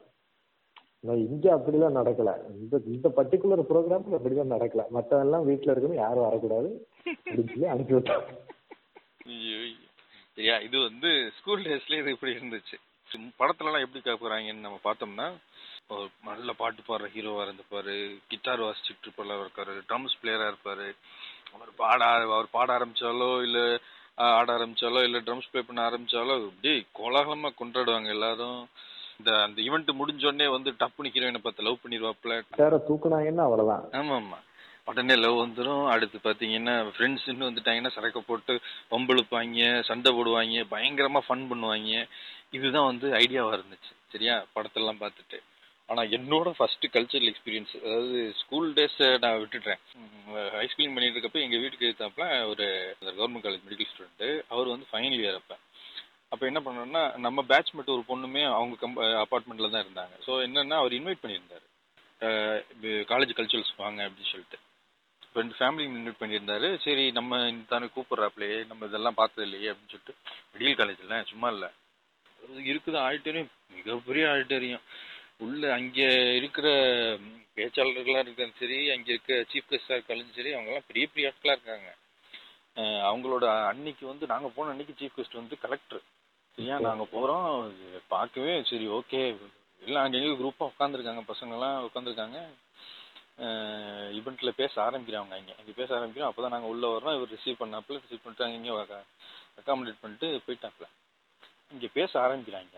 ஆமா. 1.01 1.15
இங்க 1.15 1.56
அப்படிலாம் 1.56 1.98
நடக்கல. 2.00 2.38
இந்த 2.62 2.80
இந்த 2.86 3.10
பர்டிகுலர் 3.10 3.65
ப்ரோக்ராம்ல 3.70 4.18
அப்படிலாம் 4.18 4.53
நடக்கல. 4.56 4.84
மத்தவெல்லாம் 4.94 5.48
வீட்டுல 5.50 5.74
இருக்கணும் 5.74 5.94
யாரும் 5.94 6.24
வரக்கூடாது. 6.24 6.88
அப்படின்னு 7.25 7.48
சொல்லி 7.48 7.65
அனுப்பி 7.65 7.94
விட்டாங்க 7.94 8.24
இது 10.63 10.80
வந்து 10.82 11.32
ஸ்கூல் 11.39 11.63
டேஸ்ல 11.63 12.00
இது 12.00 12.12
இப்படி 12.12 12.34
இருந்துச்சு. 12.34 12.75
சும்- 13.12 13.34
படத்துலலாம் 13.39 13.86
எப்படி 13.86 14.01
காப்புறாங்கன்னு 14.03 14.60
நம்ம 14.60 14.80
பார்த்தோம்னா 14.84 15.32
நல்ல 16.23 16.53
பாட்டு 16.53 16.81
பாடுற 16.87 17.07
ஹீரோவா 17.15 17.41
இருந்திருப்பாரு. 17.45 18.21
கிட்டார் 18.27 18.61
வாசிச்சுட்டு 18.61 19.05
இருப்பாரு 19.05 19.43
இருக்காரு. 19.45 19.73
ட்ரம்ஸ் 19.89 20.19
பிளேயரா 20.21 20.45
இருப்பாரு. 20.51 20.95
அவர் 21.55 21.71
பாட 21.75 22.05
அவர் 22.05 22.49
பாட 22.51 22.77
ஆரம்பிச்சாலோ 22.77 23.41
இல்ல 23.41 23.79
ஆட 24.15 24.53
ஆரம்பிச்சாலோ 24.57 25.03
இல்ல 25.03 25.19
ட்ரம்ஸ் 25.19 25.49
ப்ளே 25.51 25.61
பண்ண 25.61 25.89
ஆரம்பிச்சாலோ 25.89 26.33
அப்படியே 26.47 26.85
கோலாகலமா 26.99 27.49
கொண்டாடுவாங்க 27.61 28.05
எல்லாரும். 28.05 28.67
இந்த 29.17 29.43
அந்த 29.43 29.61
ஈவெண்ட் 29.61 29.91
முடிஞ்ச 29.99 30.25
உடனே 30.25 30.47
வந்து 30.47 30.71
டப்புனு 30.71 31.13
ஹீரோயினை 31.15 31.37
பார்த்து 31.37 31.63
லவ் 31.63 31.83
பண்ணிடுவாப்ல 31.83 32.43
வேற 32.57 32.77
தூக்குனாங்கன்னா 32.87 33.43
அவ்வளவுதான். 33.47 33.83
ஆமா 33.91 34.15
ஆமா 34.15 34.39
உடனே 34.85 35.15
லவ் 35.15 35.41
வந்துடும் 35.43 35.85
அடுத்து 35.85 36.17
பாத்தீங்கன்னா 36.23 36.91
ஃப்ரெண்ட்ஸ்ன்னு 36.95 37.49
வந்துட்டாங்கன்னா 37.49 37.91
சரக்கு 37.91 38.23
போட்டு 38.23 38.59
வம்பிழுப்பாங்க 38.91 39.83
சண்டை 39.83 40.11
போடுவாங்க 40.13 40.65
பயங்கரமா 40.71 41.21
ஃபன் 41.27 41.49
பண்ணுவாங்க. 41.49 42.07
இதுதான் 42.51 42.85
வந்து 42.85 43.11
ஐடியாவா 43.11 43.53
இருந்துச்சு. 43.57 43.91
சரியா? 44.07 44.45
படத்தெல்லாம் 44.55 45.01
பார்த்துட்டு. 45.03 45.37
ஆனால் 45.93 46.13
என்னோட 46.17 46.51
ஃபர்ஸ்ட் 46.57 46.85
கல்ச்சரல் 46.95 47.29
எக்ஸ்பீரியன்ஸ் 47.31 47.73
அதாவது 47.85 48.19
ஸ்கூல் 48.41 48.69
டேஸ் 48.77 49.00
நான் 49.23 49.39
விட்டுட்டேன். 49.41 49.81
ஹைஸ்கூலிங் 50.59 50.95
பண்ணிட்டு 50.95 51.17
இருக்கப்ப 51.17 51.43
எங்கள் 51.45 51.62
வீட்டுக்கு 51.63 51.89
எடுத்தாப்புல 51.89 52.25
ஒரு 52.51 52.65
கவர்மெண்ட் 53.19 53.45
காலேஜ் 53.45 53.65
மெடிக்கல் 53.67 53.91
ஸ்டூடெண்ட்டு 53.91 54.29
அவர் 54.53 54.73
வந்து 54.73 54.88
ஃபைனல் 54.91 55.19
இயர் 55.21 55.39
அப்போ. 55.41 55.57
அப்போ 56.33 56.43
என்ன 56.50 56.59
பண்ணோம்னா 56.65 57.03
நம்ம 57.25 57.39
பேட்ச்மெட் 57.51 57.93
ஒரு 57.95 58.03
பொண்ணுமே 58.12 58.43
அவங்க 58.57 58.75
கம் 58.83 58.95
அப்பார்ட்மெண்ட்டில் 59.23 59.73
தான் 59.73 59.83
இருந்தாங்க. 59.85 60.15
ஸோ 60.27 60.31
என்னென்னா 60.45 60.77
அவர் 60.83 60.97
இன்வைட் 61.00 61.23
பண்ணியிருந்தாரு. 61.23 61.65
காலேஜ் 63.12 63.35
கல்ச்சுரல்ஸ் 63.38 63.73
வாங்க 63.83 64.00
அப்படின்னு 64.07 64.31
சொல்லிட்டு. 64.33 64.59
ரெண்டு 65.39 65.55
ஃபேமிலி 65.59 65.85
இன்வைட் 65.89 66.21
பண்ணியிருந்தாரு. 66.21 66.67
சரி 66.85 67.05
நம்ம 67.19 67.39
இந்த 67.51 67.63
தானே 67.73 67.88
கூப்பிட்றாப்லையே 67.95 68.57
நம்ம 68.71 68.85
இதெல்லாம் 68.89 69.19
பார்த்தது 69.21 69.45
இல்லையே 69.47 69.69
அப்படின்னு 69.71 69.93
சொல்லிட்டு 69.93 70.15
மெடிக்கல் 70.53 70.79
காலேஜில் 70.81 71.31
சும்மா 71.31 71.50
இல்லை. 71.55 71.69
இருக்குது 72.71 72.97
ஆடிட்டோரியம் 73.07 73.51
மிகப்பெரிய 73.77 74.23
ஆடிட்டோரியம் 74.33 74.85
உள்ள 75.43 75.62
அங்கே 75.77 76.07
இருக்கிற 76.39 76.67
பேச்சாளர்களாக 77.57 78.23
இருந்தாலும் 78.25 78.59
சரி 78.62 78.77
அங்கே 78.93 79.12
இருக்க 79.13 79.33
சீஃப் 79.51 79.69
கெஸ்டாக 79.71 79.97
இருக்காலும் 79.97 80.35
சரி 80.38 80.51
அவங்கெல்லாம் 80.55 80.89
பெரிய 80.89 81.05
பெரிய 81.12 81.31
ஆட்களாக 81.31 81.55
இருக்காங்க. 81.57 81.89
அவங்களோட 83.09 83.45
அன்னைக்கு 83.71 84.03
வந்து 84.12 84.25
நாங்கள் 84.31 84.53
போன 84.55 84.71
அன்னைக்கு 84.73 84.93
சீஃப் 85.00 85.17
கெஸ்ட் 85.17 85.39
வந்து 85.39 85.55
கலெக்டர் 85.63 86.03
சரியா? 86.57 86.75
நாங்கள் 86.88 87.12
போகிறோம் 87.13 87.47
பார்க்கவே 88.13 88.55
சரி 88.71 88.88
ஓகே 89.00 89.21
எல்லாம் 89.81 90.03
அங்கே 90.05 90.19
எங்கே 90.19 90.35
குரூப்பாக 90.41 90.71
உட்காந்துருக்காங்க 90.71 91.23
பசங்கள்லாம் 91.31 91.85
உட்காந்துருக்காங்க 91.88 92.39
ஈவெண்ட்டில் 94.17 94.59
பேச 94.62 94.73
ஆரம்பிக்கிறாங்க 94.88 95.38
இங்கே 95.41 95.55
இங்கே 95.62 95.75
பேச 95.79 95.89
ஆரம்பிக்கிறோம் 95.97 96.31
அப்போ 96.31 96.41
தான் 96.43 96.55
நாங்கள் 96.55 96.71
உள்ளே 96.73 96.89
வரோம் 96.93 97.15
இவர் 97.17 97.33
ரிசீவ் 97.35 97.62
பண்ணாப்புல 97.62 98.01
ரிசீவ் 98.03 98.23
பண்ணிட்டு 98.23 98.45
அங்கே 98.47 98.59
இங்கே 98.59 98.73
அக்காமடேட் 99.59 100.03
பண்ணிட்டு 100.03 100.27
போயிட்டாப்புல. 100.47 100.85
இங்கே 101.73 101.89
பேச 101.97 102.12
ஆரம்பிக்கிறாங்க. 102.25 102.75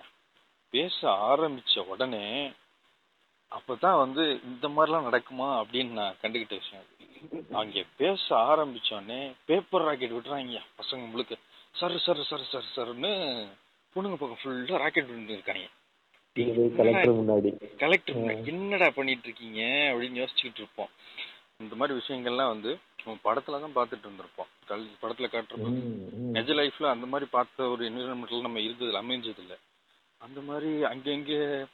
பேச 0.75 0.99
ஆரம்பிச்ச 1.31 1.83
உடனே 1.93 2.25
அப்பதான் 3.51 4.01
வந்து 4.03 4.23
இந்த 4.49 4.67
மாதிரிலாம் 4.67 5.07
நடக்குமா 5.09 5.47
அப்படின்னு 5.61 5.91
நான் 5.99 6.17
கண்டுகிட்ட 6.21 6.55
விஷயம். 6.61 6.85
அது. 6.85 7.41
அங்கே 7.61 7.81
பேச 7.99 8.25
ஆரம்பிச்ச 8.51 8.89
உடனே 8.95 9.19
பேப்பர் 9.49 9.85
ராக்கெட் 9.87 10.15
விட்டுறாங்க 10.15 10.61
பசங்க 10.79 11.03
முழுக்க. 11.11 11.35
சரு 11.75 11.97
சரு 12.05 12.23
சரு 12.29 12.45
சரு 12.51 12.67
சருன்னு 12.75 13.11
பொண்ணுங்க 13.95 14.17
பக்கம் 14.19 14.41
ஃபுல்லா 14.41 14.81
ராக்கெட் 14.83 15.11
விட்டு 15.11 15.37
இருக்காங்க 15.37 15.65
கலெக்டர் 16.79 17.17
முன்னாடி. 17.19 17.49
கலெக்டர் 17.81 18.17
என்னடா 18.51 18.87
பண்ணிட்டு 18.97 19.27
இருக்கீங்க 19.27 19.61
அப்படின்னு 19.91 20.19
யோசிச்சுக்கிட்டு 20.21 20.61
இருப்போம். 20.63 20.91
இந்த 21.63 21.73
மாதிரி 21.79 21.99
விஷயங்கள்லாம் 21.99 22.51
வந்து 22.53 22.71
நம்ம 22.99 23.17
படத்துல 23.27 23.59
தான் 23.63 23.75
பார்த்துட்டு 23.77 24.05
இருந்திருப்போம். 24.07 24.49
கல் 24.69 24.83
படத்துல 25.03 25.27
காட்டுறப்ப. 25.33 25.69
நிஜ 26.37 26.53
லைஃப்ல 26.59 26.89
அந்த 26.95 27.05
மாதிரி 27.11 27.27
பார்த்த 27.37 27.69
ஒரு 27.73 27.83
என்விரான்மெண்ட்ல 27.89 28.47
நம்ம 28.47 28.61
இருந்தது 28.67 29.01
அமைஞ்சது 29.03 29.41
இல்ல 29.45 29.55
அந்த 30.25 30.41
மாதிரி 30.41 30.67
அங்கங்க 30.67 31.65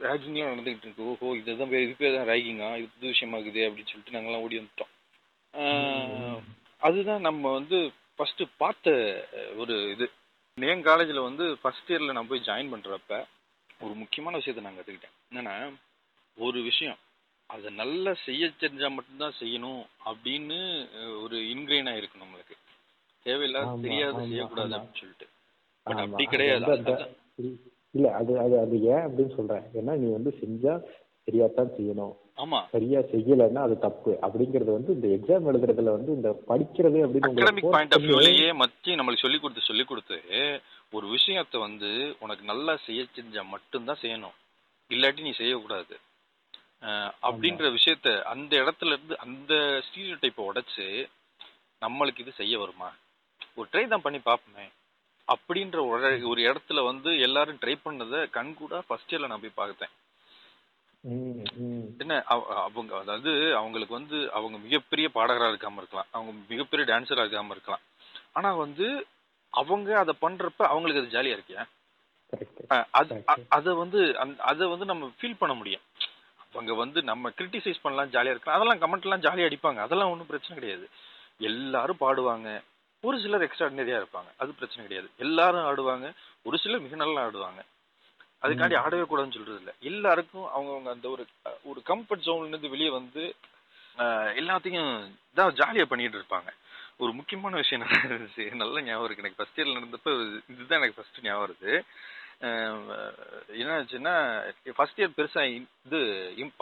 ரேகிங்லாம் 0.00 0.50
நடந்துகிட்டு 0.50 0.78
இருக்கு. 0.82 1.08
ஓஹோ 1.08 1.36
இதுதான் 1.36 1.68
பே- 1.68 1.82
இது 1.82 1.94
பேர் 1.98 2.16
தான் 2.16 2.26
ரேகிங்கா 2.26 2.76
இது 2.76 2.88
புது 2.94 3.12
விஷயமாகுது 3.12 3.62
அப்படின்னு 3.62 3.86
சொல்லிட்டு 3.86 4.10
நாங்கெல்லாம் 4.10 4.40
ஓடி 4.40 4.58
வந்துட்டோம். 4.58 6.40
அதுதான் 6.78 7.20
நம்ம 7.20 7.52
வந்து 7.52 7.92
ஃபர்ஸ்ட் 8.16 8.42
பார்த்த 8.56 8.90
ஒரு 9.56 9.90
இது. 9.90 10.10
என் 10.54 10.82
காலேஜில் 10.82 11.18
வந்து 11.18 11.58
ஃபர்ஸ்ட் 11.62 11.92
இயர்ல 11.92 12.12
நான் 12.12 12.26
போய் 12.26 12.42
ஜாயின் 12.44 12.74
பண்றப்ப 12.74 13.24
ஒரு 13.80 13.94
முக்கியமான 13.94 14.36
விஷயத்தை 14.36 14.72
நான் 14.72 14.74
கற்றுக்கிட்டேன் 14.74 15.34
என்னன்னா 15.34 15.74
ஒரு 16.36 16.62
விஷயம். 16.62 16.98
அதை 17.46 17.74
நல்லா 17.74 18.14
செய்ய 18.24 18.50
தெரிஞ்சா 18.58 18.88
மட்டும்தான் 18.88 19.34
செய்யணும் 19.40 19.86
அப்படின்னு 20.04 20.88
ஒரு 21.22 21.38
இன்கிரெயின் 21.38 21.88
ஆயிருக்கு 21.88 22.22
நம்மளுக்கு. 22.22 22.56
தேவையில்லாத 23.22 23.66
தெரியாத 23.82 24.18
செய்யக்கூடாது. 24.18 24.68
அப்படின்னு 24.68 24.98
சொல்லிட்டு. 24.98 25.28
பட் 25.82 25.96
அப்படி 25.96 26.24
கிடையாது. 26.24 26.64
இல்ல- 27.96 28.14
அது 28.14 28.38
அது 28.38 28.58
அது 28.58 28.82
ஏன் 28.82 29.06
அப்படின்னு 29.06 29.34
சொல்றேன். 29.36 29.62
ஏன்னா 29.62 29.96
நீ 29.96 30.12
வந்து 30.12 30.38
செஞ்சா 30.40 30.74
சரியாத்தான் 31.26 31.70
செய்யணும். 31.80 32.16
ஆமா. 32.36 32.68
சரியா 32.70 33.00
செய்யலைன்னா 33.00 33.58
அது 33.58 33.78
தப்பு. 33.78 34.18
அப்படிங்கறது 34.22 34.72
வந்து 34.72 34.92
இந்த 34.92 35.08
எக்ஸாம் 35.08 35.42
எழுதுறதுல 35.42 35.90
வந்து 35.90 36.12
இந்த 36.12 36.42
படிக்கிறது 36.48 36.98
அப்படின்னு 37.00 37.42
மச்சி 38.54 38.94
நம்மளுக்கு 38.94 39.16
சொல்லி 39.16 39.38
கொடுத்து 39.38 39.62
சொல்லி 39.62 39.84
கொடுத்து 39.84 40.20
ஒரு 40.92 41.06
விஷயத்த 41.06 41.58
வந்து 41.58 42.16
உனக்கு 42.20 42.44
நல்லா 42.44 42.76
செய்ய 42.76 43.04
தெரிஞ்சா 43.14 43.42
மட்டும்தான் 43.42 43.96
செய்யணும். 44.02 44.36
இல்லாட்டி 44.88 45.20
நீ 45.20 45.32
செய்யக்கூடாது. 45.32 45.96
அப்படின்ற 47.22 47.76
விஷயத்த 47.76 48.22
அந்த 48.22 48.56
இடத்துல 48.56 48.86
இருந்து 48.86 49.18
அந்த 49.18 49.54
ஸ்டீரியோ 49.54 50.16
டைப்பை 50.16 50.44
உடைச்சு 50.54 51.06
நம்மளுக்கு 51.80 52.20
இது 52.20 52.32
செய்ய 52.36 52.58
வருமா? 52.58 52.94
ஒரு 53.54 53.68
ட்ரை 53.72 53.88
தான் 53.88 54.02
பண்ணி 54.02 54.18
பார்ப்போமே. 54.18 54.66
அப்படின்ற 55.26 55.88
ஒரு 55.88 56.28
ஒரு 56.28 56.42
இடத்துல 56.42 56.84
வந்து 56.84 57.18
எல்லாரும் 57.20 57.58
ட்ரை 57.60 57.74
பண்ணதை 57.84 58.26
கண்கூடா 58.32 58.82
ஃபர்ஸ்ட் 58.86 59.14
இயர்ல 59.14 59.26
நான் 59.26 59.40
போய் 59.40 59.50
பார்த்தேன். 59.54 59.88
என்ன 61.98 62.22
அவ- 62.26 62.62
அவங்க 62.62 62.98
அதாவது 62.98 63.56
அவங்களுக்கு 63.56 63.94
வந்து 63.94 64.32
அவங்க 64.32 64.58
மிகப்பெரிய 64.58 65.10
பாடகரா 65.14 65.48
இருக்காம 65.48 65.76
இருக்கலாம். 65.76 66.06
அவங்க 66.10 66.32
மிகப்பெரிய 66.48 66.94
டான்ஸரா 66.94 67.24
இருக்காம 67.24 67.50
இருக்கலாம். 67.50 67.80
ஆனா 68.32 68.54
வந்து 68.54 69.06
அவங்க 69.50 69.98
அதை 69.98 70.14
பண்றப்ப 70.20 70.56
அவங்களுக்கு 70.56 71.18
அது 71.18 71.18
ஜாலியா 71.18 71.38
இருக்கியா? 71.38 71.64
அது 73.48 73.74
வந்து 73.74 74.18
அத 74.38 74.66
வந்து 74.66 74.84
நம்ம 74.84 75.12
ஃபீல் 75.20 75.36
பண்ண 75.38 75.54
முடியும். 75.54 75.80
அவங்க 76.52 76.74
வந்து 76.74 77.02
நம்ம 77.02 77.30
கிரிட்டிசைஸ் 77.30 77.76
பண்ணலாம் 77.82 78.10
ஜாலியா 78.10 78.30
இருக்கலாம். 78.30 78.60
அதெல்லாம் 78.60 78.78
கமெண்ட் 78.78 79.02
எல்லாம் 79.02 79.20
ஜாலியா 79.20 79.40
அடிப்பாங்க. 79.40 79.76
அதெல்லாம் 79.76 80.10
ஒன்றும் 80.10 80.26
பிரச்சனை 80.26 80.58
கிடையாது. 80.58 80.88
எல்லாரும் 81.38 81.96
பாடுவாங்க. 82.00 82.62
ஒரு 83.04 83.16
சிலர் 83.22 83.44
எக்ஸ்ட்ராடினரியா 83.46 83.98
இருப்பாங்க. 84.02 84.30
அது 84.42 84.58
பிரச்சனை 84.58 84.82
கிடையாது. 84.84 85.08
எல்லாரும் 85.24 85.66
ஆடுவாங்க. 85.70 86.08
ஒரு 86.48 86.58
சிலர் 86.62 86.84
மிக 86.86 86.96
நல்லா 87.02 87.24
ஆடுவாங்க. 87.26 87.62
அதுக்காண்டி 88.44 88.76
ஆடவே 88.82 89.04
கூடாதுன்னு 89.10 89.36
சொல்றது 89.36 89.60
இல்ல. 89.62 89.72
எல்லாருக்கும் 89.90 90.46
அவங்கவங்க 90.56 90.90
அந்த 90.96 91.06
ஒரு 91.14 91.24
ஒரு 91.70 91.80
கம்ஃபர்ட் 91.90 92.26
ஜோன்ல 92.26 92.52
இருந்து 92.52 92.74
வெளியே 92.74 92.90
வந்து 93.00 93.22
எல்லாத்தையும் 94.40 94.90
தான் 95.38 95.54
ஜாலியா 95.60 95.84
பண்ணிட்டு 95.92 96.18
இருப்பாங்க. 96.20 96.50
ஒரு 97.02 97.12
முக்கியமான 97.18 97.56
விஷயம் 97.62 97.86
இருந்துச்சு 98.08 98.44
நல்ல 98.62 98.82
ஞாபகம் 98.88 99.06
இருக்கு. 99.06 99.22
எனக்கு 99.24 99.38
ஃபர்ஸ்ட் 99.38 99.58
இயர்ல 99.60 99.80
இருந்தப்ப 99.80 100.10
இதுதான் 100.52 100.78
எனக்கு 100.80 100.98
ஃபர்ஸ்ட் 100.98 101.24
ஞாபகம் 101.26 101.44
வருது. 101.44 101.72
என்ன 103.60 103.70
ஆச்சுன்னா 103.78 104.14
ஃபர்ஸ்ட் 104.78 105.00
இயர் 105.00 105.16
பெருசா 105.18 105.42
இது 105.54 106.00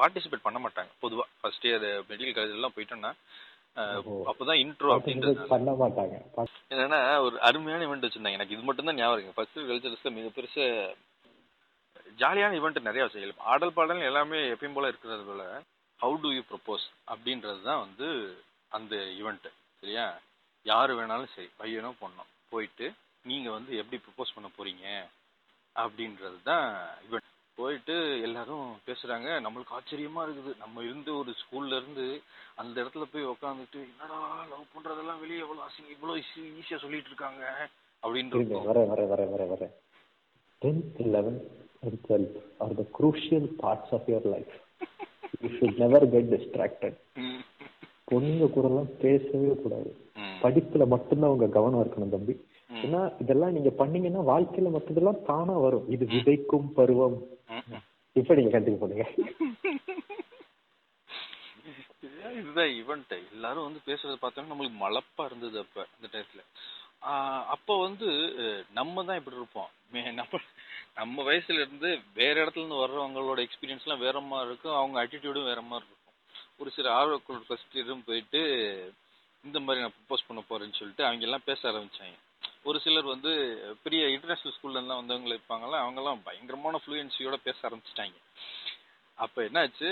பார்ட்டிசிபேட் 0.01 0.47
பண்ண 0.47 0.59
மாட்டாங்க. 0.67 0.91
பொதுவா 1.05 1.25
ஃபர்ஸ்ட் 1.41 1.67
இயர் 1.71 1.87
மெடிக்கல் 2.11 2.37
காலேஜ் 2.39 2.59
எல்லாம் 2.59 2.77
போயிட்டோம்னா. 2.77 3.13
அப்பதான் 4.31 4.61
இன்ட்ரோ 4.63 4.91
அப்படின்றது. 4.95 5.41
பண்ண 5.53 5.71
மாட்டாங்க. 5.81 6.17
என்னன்னா 6.73 7.01
ஒரு 7.27 7.37
அருமையான 7.49 7.87
ஈவெண்ட் 7.87 8.07
வச்சிருந்தாங்க. 8.07 8.39
எனக்கு 8.39 8.55
இது 8.57 8.67
மட்டும் 8.69 8.89
தான் 8.89 8.99
ஞாபகம் 9.01 9.17
இருக்கு. 9.17 9.37
ஃபர்ஸ்ட் 9.37 9.59
கல்ச்சரல்ஸ்ல 9.71 10.13
மிக 10.19 10.29
பெருச 10.37 10.57
ஜாலியான 12.19 12.57
ஈவெண்ட் 12.59 12.87
நிறைய 12.89 13.05
செய்யலாம் 13.13 13.49
ஆடல் 13.53 13.77
பாடல் 13.77 14.09
எல்லாமே 14.11 14.41
எப்பயும் 14.55 14.77
போல 14.77 14.91
இருக்கிறது 14.93 15.25
போல 15.31 15.45
ஹவு 16.01 16.17
டு 16.23 16.31
யூ 16.37 16.43
ப்ரப்போஸ் 16.51 16.85
அப்படின்றது 17.13 17.61
தான் 17.69 17.83
வந்து 17.85 18.09
அந்த 18.73 18.95
ஈவெண்ட்டு 19.19 19.51
சரியா? 19.83 20.07
யார் 20.67 20.91
வேணாலும் 20.99 21.33
சரி 21.35 21.49
பையனோ 21.61 21.91
பொண்ணோ 22.01 22.23
போயிட்டு 22.53 22.87
நீங்கள் 23.25 23.57
வந்து 23.57 23.73
எப்படி 23.81 23.99
ப்ரப்போஸ் 24.05 24.35
பண்ண 24.37 24.49
போறீங்க 24.57 24.87
அப்படின்றது 25.77 26.39
தான் 26.51 26.67
ஈவெண்ட் 27.07 27.31
போயிட்டு 27.57 28.21
எல்லாரும் 28.23 28.73
பேசுறாங்க. 28.87 29.29
நம்மளுக்கு 29.47 29.75
ஆச்சரியமா 29.79 30.21
இருக்குது. 30.21 30.57
நம்ம 30.59 30.83
இருந்து 30.83 31.17
ஒரு 31.17 31.35
ஸ்கூல்ல 31.43 31.77
இருந்து 31.77 32.23
அந்த 32.55 32.83
இடத்துல 32.83 33.03
போய் 33.13 33.27
உக்காந்துட்டு 33.27 33.81
என்னடா 33.91 34.45
லவ் 34.45 34.71
பண்றதெல்லாம் 34.75 35.21
வெளியே 35.21 35.39
எவ்வளவு 35.39 35.67
அசிங்க 35.67 35.91
இவ்வளவு 35.91 36.19
ஈஸியா 36.19 36.79
சொல்லிட்டு 36.79 37.07
இருக்காங்க. 37.07 37.69
அப்படின்னு 38.03 38.63
வர 38.65 38.85
வர 38.85 39.05
வர 39.05 39.25
வர 39.25 39.45
வர. 39.45 39.71
Tenth 40.63 40.99
eleventh 40.99 41.47
and 41.83 42.05
twelfth 42.09 42.43
are 42.59 42.75
the 42.75 42.85
crucial 42.99 43.49
parts 43.63 43.95
of 43.95 44.09
your 44.09 44.25
life 44.25 44.53
you 45.41 45.49
should 45.49 45.77
never 45.77 46.11
get 46.11 46.33
distracted. 46.35 46.97
பொண்ணுங்க 48.11 48.49
கூடலாம் 48.57 48.91
பேசவே 49.01 49.55
கூடாது. 49.63 49.97
படிப்புல 50.43 50.87
மட்டும்தான் 50.87 51.31
உங்க 51.31 51.47
கவனம் 51.47 51.85
இருக்கணும் 51.85 52.11
தம்பி. 52.11 52.47
ஏன்னா 52.83 53.01
இதெல்லாம் 53.23 53.55
நீங்க 53.57 53.71
பண்ணீங்கன்னா 53.81 54.23
வாழ்க்கையில 54.31 54.71
மற்றதெல்லாம் 54.75 55.21
தானா 55.31 55.55
வரும். 55.65 55.89
இது 55.95 56.05
விதைக்கும் 56.15 56.69
பருவம். 56.79 57.17
இப்ப 58.17 58.35
நீங்க 58.39 58.53
கண்டிப்பா 58.55 58.81
பண்ணுங்க 58.83 59.07
இதுதான் 62.39 62.73
ஈவெண்ட் 62.79 63.13
எல்லாரும் 63.35 63.67
வந்து 63.67 63.81
பேசுறத 63.89 64.15
பார்த்தோம்னா 64.21 64.51
நம்மளுக்கு 64.53 64.79
மலப்பா 64.83 65.23
இருந்தது 65.29 65.57
அப்ப 65.63 65.79
அந்த 65.95 66.07
டயத்துல 66.13 66.43
அப்ப 67.55 67.77
வந்து 67.85 68.09
நம்ம 68.79 69.05
தான் 69.09 69.19
இப்படி 69.21 69.39
இருப்போம். 69.41 69.71
நம்ம 70.21 70.41
நம்ம 70.99 71.25
வயசுல 71.29 71.61
இருந்து 71.63 71.89
வேற 72.21 72.35
இடத்துல 72.43 72.63
இருந்து 72.63 72.83
வர்றவங்களோட 72.83 73.41
எக்ஸ்பீரியன்ஸ் 73.47 73.85
எல்லாம் 73.87 74.05
வேற 74.07 74.17
மாதிரி 74.31 74.49
இருக்கும். 74.51 74.79
அவங்க 74.81 74.97
ஆட்டிடியூடும் 75.03 75.51
வேற 75.51 75.61
மாதிரி 75.71 75.87
இருக்கும். 75.89 76.17
ஒரு 76.61 76.71
சில 76.77 76.87
ஆர்வக்குள் 77.01 77.41
ஃபர்ஸ்ட் 77.49 77.77
இயரும் 77.79 78.07
போயிட்டு 78.09 78.41
இந்த 79.45 79.59
மாதிரி 79.65 79.83
நான் 79.85 79.97
ப்ரப்போஸ் 79.97 80.29
பண்ண 80.29 80.43
போறேன்னு 80.51 80.79
சொல்லிட்டு 80.81 81.07
அவங்க 81.09 81.27
எல்லாம் 81.29 81.49
பேச 81.51 81.61
ஆரம்பிச்சாங்க. 81.73 82.17
ஒரு 82.65 82.81
சிலர் 82.81 83.05
வந்து 83.05 83.33
பெரிய 83.83 84.09
இன்டர்நேஷனல் 84.09 84.57
ஸ்கூல்லலாம் 84.57 84.77
எல்லாம் 84.77 85.07
வந்தவங்க 85.07 85.35
இருப்பாங்கல்ல 85.35 86.19
பயங்கரமான 86.25 86.81
ஃப்ளூயன்சியோட 86.87 87.35
பேச 87.35 87.69
ஆரம்பிச்சிட்டாங்க. 87.69 88.15
அப்போ 89.15 89.43
என்னாச்சு 89.43 89.89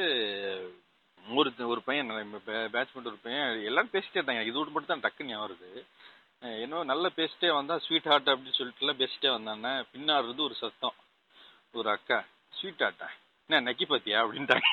ஒரு 1.28 1.52
ஒரு 1.68 1.82
பையன் 1.82 2.10
பேட்ச்மெண்ட் 2.46 3.04
ஒரு 3.04 3.18
பையன் 3.22 3.64
எல்லாரும் 3.64 3.90
பேசிட்டே 3.92 4.14
இருந்தாங்க. 4.14 4.46
இது 4.46 4.58
விட்டு 4.58 4.70
மட்டும் 4.70 5.00
தான் 5.00 5.12
டக்குன்னு 5.12 5.24
ஞாபகம் 5.24 5.56
வருது. 5.56 5.84
அஹ் 6.42 6.60
என்னவோ 6.60 6.84
நல்லா 6.84 7.10
பேசிட்டே 7.16 7.54
வந்தா 7.54 7.78
ஸ்வீட் 7.78 8.02
ஹார்ட் 8.02 8.28
அப்படின்னு 8.28 8.58
சொல்லிட்டுலாம் 8.58 9.00
பேசிட்டே 9.02 9.28
வந்தானே 9.36 9.74
பின்னாடுறது 9.94 10.40
ஒரு 10.40 10.54
சத்தம். 10.54 10.94
ஒரு 11.72 11.90
அக்கா 11.90 12.24
ஸ்வீட் 12.50 12.80
ஹார்ட்டா 12.80 13.08
என்ன 13.46 13.72
நக்கி 13.72 13.86
பாத்தியா? 13.86 14.24
அப்படின்ட்டாங்க. 14.24 14.68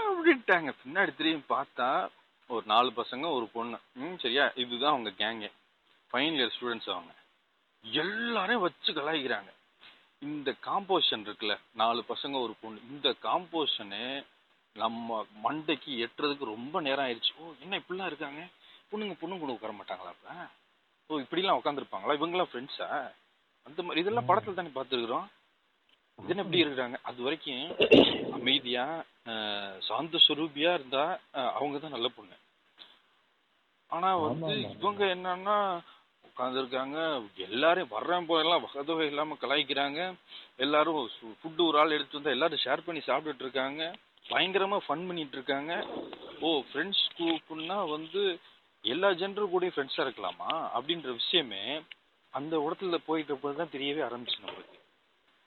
அப்படின்ட்டாங்க. 0.00 0.72
பின்னாடி 0.84 1.14
திரும்பி 1.14 1.54
பார்த்தா 1.54 2.08
ஒரு 2.48 2.62
நாலு 2.66 2.90
பசங்க 2.90 3.30
ஒரு 3.30 3.46
பொண்ணு. 3.52 3.78
ம் 3.94 4.16
சரியா? 4.16 4.52
இதுதான் 4.54 4.92
அவங்க 4.92 5.10
கேங்கு 5.10 5.48
ஃபைனல் 6.12 6.38
இயர் 6.40 6.50
ஸ்டூடெண்ட்ஸ் 6.56 6.90
அவங்க. 6.90 7.12
எல்லாரையும் 7.84 8.62
வச்சு 8.62 8.92
கலாய்க்கிறாங்க. 8.92 9.50
இந்த 10.18 10.54
காம்போசிஷன் 10.64 11.24
இருக்குல்ல 11.26 11.58
நாலு 11.72 12.04
பசங்க 12.08 12.40
ஒரு 12.40 12.54
பொண்ணு. 12.60 12.80
இந்த 12.90 13.14
காம்போசிஷனு 13.22 14.24
நம்ம 14.74 15.26
மண்டைக்கு 15.44 15.92
எட்டுறதுக்கு 16.04 16.44
ரொம்ப 16.44 16.80
நேரம் 16.80 17.06
ஆயிடுச்சு 17.06 17.32
ஓ 17.36 17.52
என்ன 17.60 17.78
இப்படிலாம் 17.78 18.06
இருக்காங்க? 18.06 18.40
பொண்ணுங்க 18.90 19.14
பொண்ணுங்க 19.20 19.38
கூட 19.38 19.52
உட்கார 19.52 19.72
மாட்டாங்களா 19.72 20.12
அப்ப? 20.14 20.48
ஓ 21.06 21.18
இப்படிலாம் 21.18 21.60
உட்காந்துருப்பாங்களா 21.60 22.16
இவங்கெல்லாம் 22.18 22.50
ஃப்ரெண்ட்ஸா 22.52 23.12
அந்த 23.62 23.82
மாதிரி 23.82 24.00
இதெல்லாம் 24.00 24.28
படத்துல 24.28 24.54
தானே 24.54 24.68
பார்த்துருக்குறோம். 24.68 25.26
இது 26.18 26.32
என்ன 26.32 26.44
எப்படி 26.44 26.62
இருக்கிறாங்க? 26.64 26.96
அது 27.08 27.20
வரைக்கும் 27.26 27.64
அமைதியா 28.36 28.84
சாந்த 29.88 30.18
சுரூபியா 30.26 30.70
இருந்தா 30.78 31.04
அவங்க 31.58 31.76
தான் 31.78 31.94
நல்ல 31.96 32.08
பொண்ணு. 32.16 32.36
ஆனா 33.90 34.08
வந்து. 34.22 34.54
இவங்க 34.76 35.02
என்னன்னா 35.16 35.56
உட்காந்துருக்காங்க 36.28 36.98
எல்லாரும் 37.46 37.92
வர்றேன் 37.96 38.28
போயெல்லாம் 38.30 38.64
வகதொகை 38.64 39.06
இல்லாம 39.10 39.36
கலாய்க்கிறாங்க. 39.42 40.00
எல்லாரும் 40.64 40.98
ஃபுட்டு 41.40 41.62
ஒரு 41.68 41.78
ஆள் 41.82 41.96
எடுத்து 41.96 42.18
வந்தா 42.18 42.34
எல்லாரும் 42.36 42.62
ஷேர் 42.64 42.86
பண்ணி 42.86 43.02
சாப்பிட்டுட்டு 43.08 43.46
இருக்காங்க. 43.46 43.82
பயங்கரமா 44.24 44.78
ஃபன் 44.86 45.06
பண்ணிட்டு 45.08 45.36
இருக்காங்க. 45.38 45.72
ஓ 46.46 46.48
ஃப்ரெண்ட்ஸ் 46.68 47.04
குரூப்னா 47.18 47.78
வந்து 47.96 48.22
எல்லா 48.84 49.08
ஜென்டர் 49.20 49.52
கூடயும் 49.52 49.76
ஃப்ரெண்ட்ஸா 49.76 50.04
இருக்கலாமா? 50.06 50.50
அப்படின்ற 50.76 51.10
விஷயமே 51.20 51.62
அந்த 52.34 52.54
இடத்துல 52.66 52.98
போயிட்டு 53.08 53.54
தான் 53.62 53.74
தெரியவே 53.76 54.02
ஆரம்பிச்சு 54.08 54.42
நம்மளுக்கு. 54.42 54.76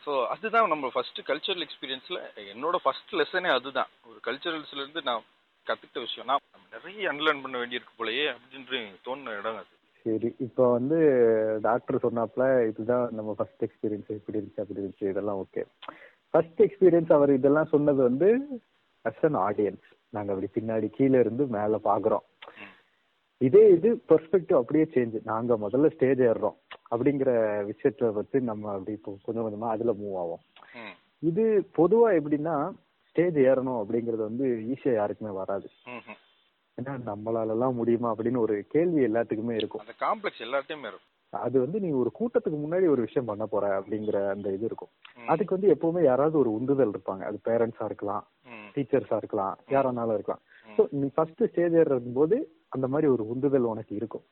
ஸோ 0.04 0.12
அதுதான் 0.34 0.72
நம்ம 0.74 0.90
ஃபர்ஸ்ட் 0.94 1.20
கல்ச்சரல் 1.30 1.66
எக்ஸ்பீரியன்ஸ்ல 1.66 2.20
என்னோட 2.54 2.76
ஃபர்ஸ்ட் 2.84 3.12
லெசனே 3.20 3.50
அதுதான். 3.56 3.90
ஒரு 4.10 4.20
கல்ச்சரல்ஸ்ல 4.28 4.82
இருந்து 4.82 5.02
நான் 5.10 5.26
கத்துக்கிட்ட 5.68 6.00
விஷயம். 6.06 6.28
நான் 6.30 6.44
நம்ம 6.54 6.66
நிறைய 6.76 7.10
அன்லேர்ன் 7.12 7.44
பண்ண 7.44 7.58
வேண்டியிருக்கு 7.58 8.00
போலயே 8.00 8.26
அப்படின்ற 8.34 8.78
தோணுன 9.08 9.36
இடம் 9.40 9.60
அது. 9.62 9.72
சரி 10.06 10.30
இப்போ 10.46 10.66
வந்து 10.78 10.98
டாக்டர் 11.62 12.04
சொன்னாப்ல 12.06 12.44
இதுதான் 12.70 13.06
நம்ம 13.18 13.32
ஃபர்ஸ்ட் 13.38 13.66
எக்ஸ்பீரியன்ஸ் 13.68 14.10
இப்படி 14.18 14.38
இருந்துச்சு 14.38 14.64
அப்படி 14.64 14.82
இருந்துச்சு 14.82 15.12
இதெல்லாம் 15.12 15.42
ஓகே 15.44 15.64
ஃபர்ஸ்ட் 16.34 16.62
எக்ஸ்பீரியன்ஸ் 16.68 17.12
அவர் 17.18 17.38
இதெல்லாம் 17.38 17.72
சொன்னது 17.74 18.02
வந்து 18.10 18.30
அஸ் 19.06 19.24
அன் 19.30 19.40
ஆடியன்ஸ் 19.48 19.86
நாங்க 20.14 20.32
அப்படி 20.34 20.50
பின்னாடி 20.56 20.88
கீழே 20.90 21.18
இருந்து 21.20 21.44
மேல 21.58 21.78
பாக்குறோம். 21.90 22.26
இதே 23.41 23.69
இது 23.69 23.89
பெர்ஸ்பெக்டிவ் 24.10 24.58
அப்படியே 24.58 24.86
சேஞ்ச் 24.93 25.15
நாங்க 25.23 25.58
முதல்ல 25.58 25.93
ஸ்டேஜ் 25.93 26.21
ஏறுறோம் 26.21 26.58
அப்படிங்கிற 26.91 27.32
விஷயத்துல 27.65 28.12
பத்தி 28.12 28.39
நம்ம 28.41 28.71
அப்படி 28.71 28.93
கொஞ்சம் 29.23 29.45
கொஞ்சமா 29.45 29.67
அதுல 29.67 29.93
மூவ் 29.93 30.17
ஆவோம். 30.17 30.41
ம். 30.75 30.95
இது 31.23 31.43
பொதுவா 31.78 32.10
எப்படின்னா 32.19 32.56
ஸ்டேஜ் 33.10 33.38
ஏறணும் 33.45 33.80
அப்படிங்கிறது 33.82 34.23
வந்து 34.23 34.47
ஈஸியா 34.71 34.93
யாருக்குமே 34.93 35.32
வராது. 35.32 35.67
ஏன்னா 36.78 36.93
நம்மளால 37.06 37.49
எல்லாம் 37.49 37.75
முடியுமா 37.75 38.13
அப்படின்னு 38.13 38.38
ஒரு 38.38 38.65
கேள்வி 38.67 39.02
எல்லாத்துக்குமே 39.08 39.56
இருக்கும். 39.56 39.82
அந்த 39.82 39.95
காம்ப்ளெக்ஸ் 40.06 40.45
எல்லாத்தையுமே 40.47 40.88
இருக்கும். 40.88 41.06
அது 41.34 41.60
வந்து 41.60 41.80
நீ 41.80 41.89
ஒரு 41.91 42.12
கூட்டத்துக்கு 42.19 42.60
முன்னாடி 42.62 42.86
ஒரு 42.89 43.02
விஷயம் 43.02 43.25
பண்ண 43.25 43.45
போற 43.45 43.82
அப்படிங்கிற 43.82 44.30
அந்த 44.30 44.52
இது 44.52 44.65
இருக்கும். 44.65 44.91
அதுக்கு 45.28 45.56
வந்து 45.56 45.73
எப்பவுமே 45.75 46.04
யாராவது 46.04 46.38
ஒரு 46.38 46.52
உந்துதல் 46.54 46.93
இருப்பாங்க. 46.93 47.23
அது 47.23 47.39
பேரண்ட்ஸா 47.45 47.86
இருக்கலாம். 47.86 48.23
டீச்சர்ஸா 48.75 49.17
இருக்கலாம் 49.17 49.58
யாரானாலும் 49.69 50.13
இருக்கலாம். 50.13 50.41
ஸோ 50.69 50.82
நீ 50.91 51.08
ஃபர்ஸ்ட் 51.15 51.43
ஸ்டேஜ் 51.47 51.75
ஏறும் 51.75 52.13
போது 52.13 52.38
அந்த 52.69 52.88
மாதிரி 52.88 53.12
ஒரு 53.12 53.27
உந்துதல் 53.27 53.63
உனக்கு 53.63 53.95
இருக்கும். 53.95 54.23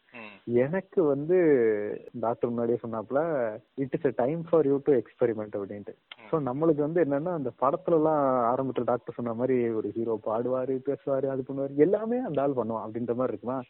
எனக்கு 0.45 1.04
வந்து 1.04 1.38
டாக்டர் 2.13 2.50
முன்னாடியே 2.50 2.78
சொன்னாப்ல 2.82 3.21
it 3.73 3.93
is 3.93 4.06
a 4.06 4.12
time 4.12 4.41
for 4.50 4.67
you 4.67 4.80
to 4.84 4.93
experiment 4.93 5.56
அப்படின்ட்டு. 5.58 5.93
ஸோ 6.32 6.36
நம்மளுக்கு 6.39 6.76
வந்து 6.76 7.04
என்னன்னா 7.04 7.34
அந்த 7.34 7.52
படத்துல 7.62 7.91
எல்லாம் 7.91 8.21
ஆரம்பிச்ச 8.52 8.84
டாக்டர் 8.84 9.15
சொன்ன 9.15 9.34
மாதிரி 9.34 9.69
ஒரு 9.69 9.89
ஹீரோ 9.89 10.19
பாடுவாரு 10.26 10.76
பேசுவாரு 10.89 11.26
அது 11.26 11.43
பண்ணுவாரு 11.47 11.76
எல்லாமே 11.76 12.17
அந்த 12.17 12.41
ஆள் 12.41 12.52
பண்ணுவான் 12.52 12.86
அப்படின்ற 12.86 13.15
மாதிரி 13.15 13.34
இருக்குமா? 13.34 13.62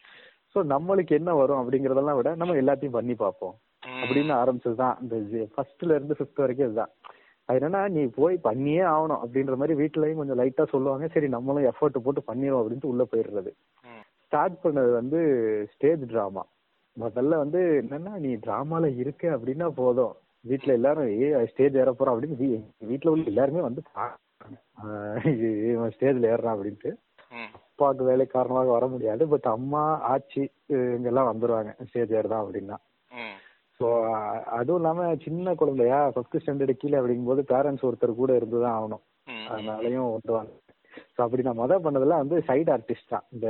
ஸோ 0.55 0.59
நம்மளுக்கு 0.63 1.07
என்ன 1.07 1.35
வரும் 1.35 1.61
அப்படிங்கறதெல்லாம் 1.61 2.15
விட 2.15 2.35
நம்ம 2.35 2.53
எல்லாத்தையும் 2.53 2.97
பண்ணி 2.99 3.15
பார்ப்போம். 3.15 3.55
அப்படின்னு 3.83 4.33
ஆரம்பிச்சதுதான். 4.41 4.95
இந்த 5.01 5.15
ஃபர்ஸ்ட்ல 5.55 5.95
இருந்து 5.95 6.15
ஃபிஃப்த் 6.19 6.35
வரைக்கும் 6.35 6.67
இதுதான். 6.67 6.93
அது 7.45 7.59
என்னன்னா 7.59 7.89
நீ 7.89 8.05
போய் 8.05 8.37
பண்ணியே 8.37 8.79
ஆகணும் 8.79 9.21
அப்படின்ற 9.23 9.55
மாதிரி 9.55 9.73
வீட்லயும் 9.81 10.15
கொஞ்சம் 10.15 10.39
லைட்டா 10.39 10.67
சொல்லுவாங்க. 10.67 11.07
சரி 11.07 11.27
நம்மளும் 11.27 11.63
எஃபர்ட் 11.63 11.97
போட்டு 11.97 12.21
பண்ணிடுவோம் 12.27 12.61
அப்படின்ட்டு 12.63 12.85
உள்ள 12.85 13.03
போயிடுறது. 13.03 13.51
ஸ்டார்ட் 14.27 14.57
பண்ணது 14.63 14.91
வந்து 14.91 15.19
ஸ்டேஜ் 15.73 16.05
டிராமா 16.07 16.45
முதல்ல 16.99 17.27
வந்து 17.27 17.85
என்னன்னா 17.89 18.11
நீ 18.17 18.35
டிராமால 18.35 18.97
இருக்க 18.97 19.29
அப்படின்னா 19.29 19.69
போதும். 19.69 20.13
வீட்ல 20.41 20.73
எல்லாரும் 20.73 21.21
ஏ 21.21 21.45
ஸ்டேஜ் 21.45 21.75
ஏற 21.75 21.91
போறோம் 21.91 22.11
அப்படின்னு 22.11 22.35
வீ- 22.39 22.63
வீட்ல 22.77 23.11
உள்ள 23.11 23.23
எல்லாருமே 23.25 23.59
வந்து 23.59 23.81
ஸ்டேஜ்ல 25.95 26.29
ஏறுறான் 26.33 26.57
அப்படின்ட்டு. 26.57 26.91
அப்பாவுக்கு 27.53 28.03
வேலை 28.03 28.25
காரணமாக 28.25 28.71
வர 28.71 28.87
முடியாது. 28.87 29.27
பட் 29.27 29.43
அம்மா 29.43 30.15
ஆச்சி 30.15 30.47
இவங்க 30.65 31.07
எல்லாம் 31.07 31.29
வந்துருவாங்க. 31.33 31.83
ஸ்டேஜ் 31.85 32.11
ஏறுதான் 32.11 32.45
அப்படின்னா. 32.45 32.75
ஸோ 33.79 34.11
அதுவும் 34.43 34.81
இல்லாம 34.81 35.15
சின்ன 35.21 35.55
குழந்தையா 35.55 36.09
ஃபர்ஸ்ட் 36.09 36.37
ஸ்டாண்டர்டு 36.37 36.71
கீழே 36.71 36.97
அப்படிங்கும்போது 36.97 37.41
பேரண்ட்ஸ் 37.47 37.85
ஒருத்தர் 37.85 38.15
கூட 38.15 38.35
இருந்துதான் 38.35 38.81
ஆகணும். 38.81 39.03
அதனாலயும் 39.51 40.15
வந்துருவாங்க 40.15 40.49
ஸோ 41.09 41.21
அப்படி 41.23 41.43
நான் 41.43 41.59
மொதல் 41.59 41.83
பண்ணதெல்லாம் 41.83 42.23
வந்து 42.23 42.37
சைடு 42.47 42.69
ஆர்டிஸ்ட் 42.73 43.09
தான். 43.09 43.25
இந்த 43.33 43.47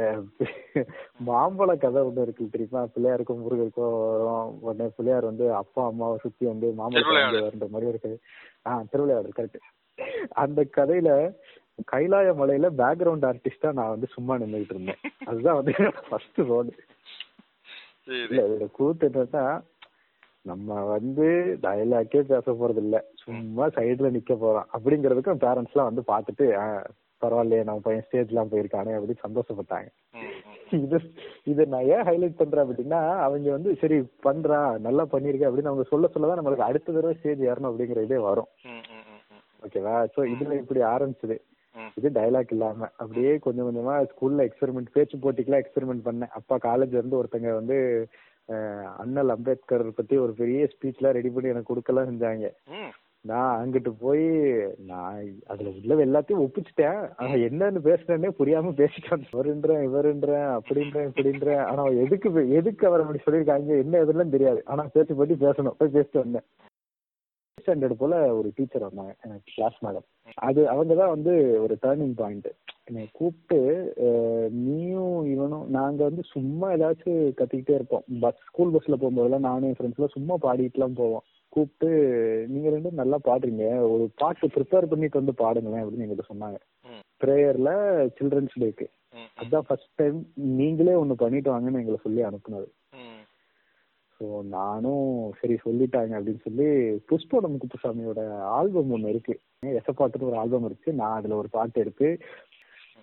மாம்பழ 1.28 1.70
கதை 1.78 2.02
ஒன்று 2.04 2.26
இருக்கு 2.26 2.54
தெரியுமா? 2.54 2.82
பிள்ளையாருக்கும் 2.94 3.42
முருகருக்கும் 3.42 3.94
வரும். 4.06 4.52
உடனே 4.64 4.88
பிள்ளையார் 4.98 5.30
வந்து 5.30 5.48
அப்பா 5.56 5.84
அம்மாவை 5.88 6.18
சுத்தி 6.20 6.46
வந்து 6.48 6.68
மாம்பழம். 6.80 7.08
வருன்ற 7.40 7.68
மாதிரி 7.70 7.92
இருக்கு 7.94 8.12
ஆ 8.66 8.80
திருவிளையாடல் 8.92 9.38
கரெக்ட் 9.38 9.64
அந்த 10.38 10.62
கதையில 10.74 11.10
கைலாய 11.88 12.28
மலையில 12.38 12.68
பேக்ரவுண்ட் 12.78 13.26
ஆர்டிஸ்டா 13.28 13.72
நான் 13.74 13.94
வந்து 13.94 14.08
சும்மா 14.14 14.34
நின்றுகிட்டு 14.38 14.76
இருந்தேன். 14.76 15.02
அதுதான் 15.28 15.60
வந்து 15.60 15.74
ஃபர்ஸ்ட் 16.06 16.40
ரோடு 16.48 16.72
இல்ல 18.28 18.42
கூத்து 18.76 19.08
என்னன்னா 19.10 19.44
நம்ம 20.46 20.76
வந்து 20.90 21.26
டயலாக்கே 21.64 22.22
பேச 22.30 22.52
போறது 22.54 22.82
இல்ல 22.84 22.98
சும்மா 23.22 23.66
சைடுல 23.76 24.10
நிக்க 24.14 24.34
போறோம். 24.36 24.68
அப்படிங்கறதுக்கும் 24.74 25.42
பேரண்ட்ஸ் 25.42 25.74
எல்லாம் 25.74 25.90
வந்து 25.90 26.04
பாத்துட்டு 26.08 26.46
"ஆ, 26.58 26.66
பரவாயில்லையே 27.24 27.66
நம்ம 27.68 27.84
பையன் 27.88 28.06
ஸ்டேஜ் 28.08 28.32
எல்லாம் 28.34 28.52
போயிருக்கானே 28.52 28.96
அப்படின்னு 28.98 29.26
சந்தோஷப்பட்டாங்க. 29.26 29.90
இது 30.86 30.98
இதை 31.52 31.64
நான் 31.74 31.90
ஏன் 31.96 32.06
ஹைலைட் 32.08 32.40
பண்றேன் 32.40 32.66
அப்படின்னா 32.66 33.02
அவங்க 33.26 33.48
வந்து 33.58 33.72
சரி 33.82 33.98
பண்றா 34.26 34.58
நல்லா 34.88 35.04
பண்ணிருக்க 35.14 35.50
அப்படின்னு 35.50 35.72
அவங்க 35.72 35.86
சொல்ல 35.92 36.10
சொல்லதான் 36.14 36.40
நம்மளுக்கு 36.40 36.70
அடுத்த 36.70 36.96
தடவை 36.96 37.14
ஸ்டேஜ் 37.20 37.48
ஏறணும் 37.50 37.70
அப்படிங்கிற 37.72 38.04
இதே 38.08 38.20
வரும். 38.30 38.50
ஓகேவா 39.66 39.96
சோ 40.16 40.20
இதுல 40.34 40.58
இப்படி 40.64 40.82
ஆரம்பிச்சது. 40.94 41.38
இது 41.98 42.08
டைலாக் 42.18 42.52
இல்லாம 42.56 42.88
அப்படியே 43.02 43.32
கொஞ்சம் 43.46 43.68
கொஞ்சமா 43.68 43.96
ஸ்கூல்ல 44.12 44.46
எக்ஸ்பெரிமெண்ட் 44.48 44.94
பேச்சு 44.96 45.22
போட்டிக்கெல்லாம் 45.24 45.64
எக்ஸ்பெரிமெண்ட் 45.64 46.08
பண்ணேன். 46.08 46.34
அப்பா 46.40 46.56
காலேஜ்ல 46.68 47.00
இருந்து 47.00 47.20
ஒருத்தங்க 47.20 47.52
வந்து 47.60 47.78
அண்ணல் 49.04 49.34
அம்பேத்கர் 49.34 49.86
பத்தி 49.98 50.16
ஒரு 50.26 50.34
பெரிய 50.42 50.68
ஸ்பீச்லாம் 50.74 51.16
ரெடி 51.18 51.30
பண்ணி 51.30 51.54
எனக்கு 51.54 51.72
கொடுக்கலாம் 51.72 52.10
செஞ்சாங்க. 52.12 52.50
நான் 53.26 53.54
அங்கிட்டு 53.60 53.92
போய் 54.00 54.26
நான் 54.90 55.18
அதுல 55.46 55.72
உள்ள 55.78 55.96
எல்லாத்தையும் 56.06 56.44
ஒப்பிச்சிட்டேன். 56.46 57.00
ஆனா 57.18 57.34
என்னன்னு 57.48 57.80
பேசுறேன்னே 57.88 58.30
புரியாம 58.40 58.74
பேசிட்டான். 58.82 59.26
இவருன்றேன் 59.32 59.84
இவருன்றேன் 59.88 60.50
அப்படின்றேன் 60.58 61.10
இப்படின்றேன். 61.10 61.64
ஆனா 61.70 61.86
எதுக்கு 62.04 62.48
எதுக்கு 62.60 62.88
அவர் 62.88 63.04
அப்படி 63.04 63.22
சொல்லியிருக்காங்க? 63.26 63.82
என்ன 63.84 64.02
எதுலாம் 64.06 64.36
தெரியாது. 64.38 64.62
ஆனா 64.66 64.86
பேச்சு 64.96 65.16
பற்றி 65.16 65.38
பேசணும். 65.46 65.78
போய் 65.78 65.96
பேசிட்டு 65.98 66.24
வந்தேன். 66.24 66.48
ஸ்டாண்டர்ட் 67.58 68.02
போல 68.02 68.16
ஒரு 68.36 68.50
டீச்சர் 68.56 68.86
வந்தாங்க 68.88 69.14
எனக்கு 69.22 69.54
கிளாஸ் 69.56 69.78
மேடம் 69.86 70.06
அது 70.48 70.62
அவங்க 70.74 70.94
தான் 70.96 71.14
வந்து 71.14 71.34
ஒரு 71.64 71.78
டேர்னிங் 71.82 72.14
பாயிண்ட் 72.20 72.48
என்னை 72.88 73.04
கூப்பிட்டு 73.12 73.60
நீயும் 74.66 75.26
இவனும் 75.34 75.66
நாங்க 75.78 76.00
வந்து 76.04 76.24
சும்மா 76.34 76.68
ஏதாச்சும் 76.72 77.24
கத்திக்கிட்டே 77.40 77.78
இருப்போம். 77.80 78.06
பஸ் 78.20 78.44
ஸ்கூல் 78.46 78.74
பஸ்ல 78.76 78.98
போகும்போதெல்லாம் 79.02 79.48
நானும் 79.48 79.68
என் 79.70 79.78
ஃப்ரெண்ட்ஸ்லாம் 79.80 80.16
சும்மா 80.18 80.38
பாடிட்டுலாம் 80.46 81.00
போவோம். 81.02 81.26
கூப்பிட்டு 81.58 81.90
நீங்க 82.54 82.68
ரெண்டும் 82.76 83.00
நல்லா 83.02 83.18
பாடுறீங்க. 83.30 83.66
ஒரு 83.94 84.06
பாட்டு 84.22 84.48
ப்ரிப்பேர் 84.56 84.92
பண்ணிட்டு 84.92 85.22
வந்து 85.22 85.36
பாடுங்களேன் 85.44 85.84
அப்படின்னு 85.84 86.06
எங்கிட்ட 86.06 86.26
சொன்னாங்க. 86.32 86.60
ப்ரேயர்ல 87.22 87.70
சில்ட்ரன்ஸ் 88.18 88.58
டேக்கு 88.64 88.88
அதான் 89.42 89.66
ஃபர்ஸ்ட் 89.68 89.94
டைம் 90.00 90.18
நீங்களே 90.58 90.94
ஒண்ணு 91.02 91.16
பண்ணிட்டு 91.22 91.50
வாங்கன்னு 91.54 91.82
எங்களை 91.82 92.00
சொல்லி 92.04 92.22
அனுப்புனது. 92.28 92.68
ஸோ 94.20 94.28
நானும் 94.54 95.10
சரி 95.40 95.56
சொல்லிட்டாங்க 95.66 96.14
அப்படின்னு 96.18 96.42
சொல்லி 96.46 96.68
புஷ்போடம் 97.10 97.58
குப்புசாமியோட 97.62 98.22
ஆல்பம் 98.58 98.94
ஒன்று 98.96 99.12
இருக்கு. 99.14 99.34
எசப்பாட்டுன்னு 99.80 100.30
ஒரு 100.30 100.40
ஆல்பம் 100.44 100.66
இருக்கு. 100.70 100.90
நான் 101.02 101.18
அதுல 101.18 101.38
ஒரு 101.42 101.50
பாட்டு 101.58 101.80
இருக்கு. 101.86 102.10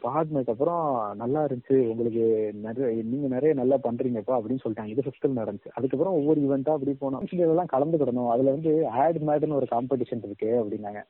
பாடினதுக்கு 0.04 0.48
அப்புறம் 0.48 1.16
நல்லா 1.16 1.44
இருந்துச்சு. 1.44 1.76
உங்களுக்கு 1.86 2.50
நிறைய 2.54 3.02
நீங்க 3.02 3.28
நிறைய 3.28 3.54
நல்லா 3.54 3.76
பண்றீங்கப்பா 3.82 4.38
அப்படின்னு 4.38 4.58
சொல்லிட்டாங்க. 4.64 4.86
இது 4.86 5.02
ஃபிஃப்த்தில் 5.06 5.38
நடந்துச்சு. 5.40 5.70
அதுக்கப்புறம் 5.74 6.14
ஒவ்வொரு 6.14 6.40
ஈவெண்ட்டா 6.40 6.76
அப்படி 6.76 6.96
போனோம். 7.00 7.32
இதெல்லாம் 7.32 7.70
கலந்துக்கிடணும் 7.72 8.28
அதுல 8.28 8.50
வந்து 8.50 8.88
ஆட் 8.88 9.16
மேட்னு 9.16 9.54
ஒரு 9.54 9.66
காம்படிஷன் 9.70 10.24
இருக்கு 10.24 10.64
அப்படின்னாங்க. 10.64 11.02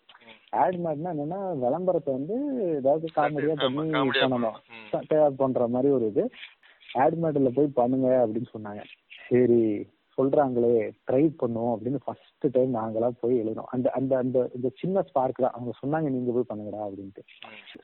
ஆட் 0.51 0.75
மேட்னா 0.75 1.11
என்னன்னா 1.13 1.59
விளம்பரத்தை 1.59 2.15
வந்து 2.15 2.37
ஏதாவது 2.75 3.09
காமெடியா 3.17 3.73
பண்ணி 3.75 3.91
பண்ணணும். 3.91 5.35
பண்ற 5.37 5.67
மாதிரி 5.67 5.93
ஒரு 5.93 6.07
இது. 6.07 6.31
ஆட் 6.93 7.15
மேட்ல 7.15 7.49
போய் 7.49 7.67
பண்ணுங்க 7.67 8.27
அப்படின்னு 8.27 8.47
சொன்னாங்க. 8.59 8.83
சரி. 9.29 9.93
சொல்றாங்களே 10.17 10.93
ட்ரை 11.09 11.23
பண்ணுவோம் 11.41 11.73
அப்படின்னு 11.75 11.99
ஃபர்ஸ்ட் 12.05 12.47
டைம் 12.53 12.75
நாங்களா 12.75 13.09
போய் 13.21 13.41
எழுதணும் 13.43 13.69
அந்த 13.71 13.91
அந்த 13.91 14.17
அந்த 14.17 14.51
இந்த 14.55 14.69
சின்ன 14.81 15.03
ஸ்பார்க் 15.03 15.43
தான். 15.45 15.55
அவங்க 15.57 15.73
சொன்னாங்க 15.83 16.09
நீங்க 16.09 16.33
போய் 16.33 16.51
பண்ணுங்கடா 16.51 16.81
அப்படின்ட்டு. 16.87 17.23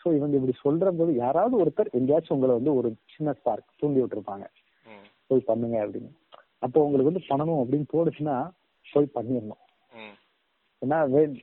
ஸோ 0.03 0.15
இவங்க 0.17 0.37
இப்படி 0.37 0.55
சொல்ற 0.65 0.97
போது 0.97 1.15
யாராவது 1.15 1.65
ஒருத்தர் 1.65 1.93
எங்கேயாச்சும் 1.93 2.37
உங்களை 2.37 2.55
வந்து 2.55 2.75
ஒரு 2.75 2.95
சின்ன 3.17 3.33
ஸ்பார்க் 3.33 3.69
தூண்டி 3.77 4.01
விட்டுருப்பாங்க. 4.03 4.47
போய் 5.27 5.41
பண்ணுங்க 5.41 5.87
அப்படின்னு. 5.87 6.11
அப்போ 6.59 6.85
உங்களுக்கு 6.85 7.13
வந்து 7.13 7.27
பண்ணணும் 7.29 7.61
அப்படின்னு 7.63 7.91
தோணுச்சுன்னா 7.93 8.51
போய் 8.93 9.15
பண்ணிடணும். 9.15 9.63
ஏன்னா 10.83 10.99
when 11.15 11.43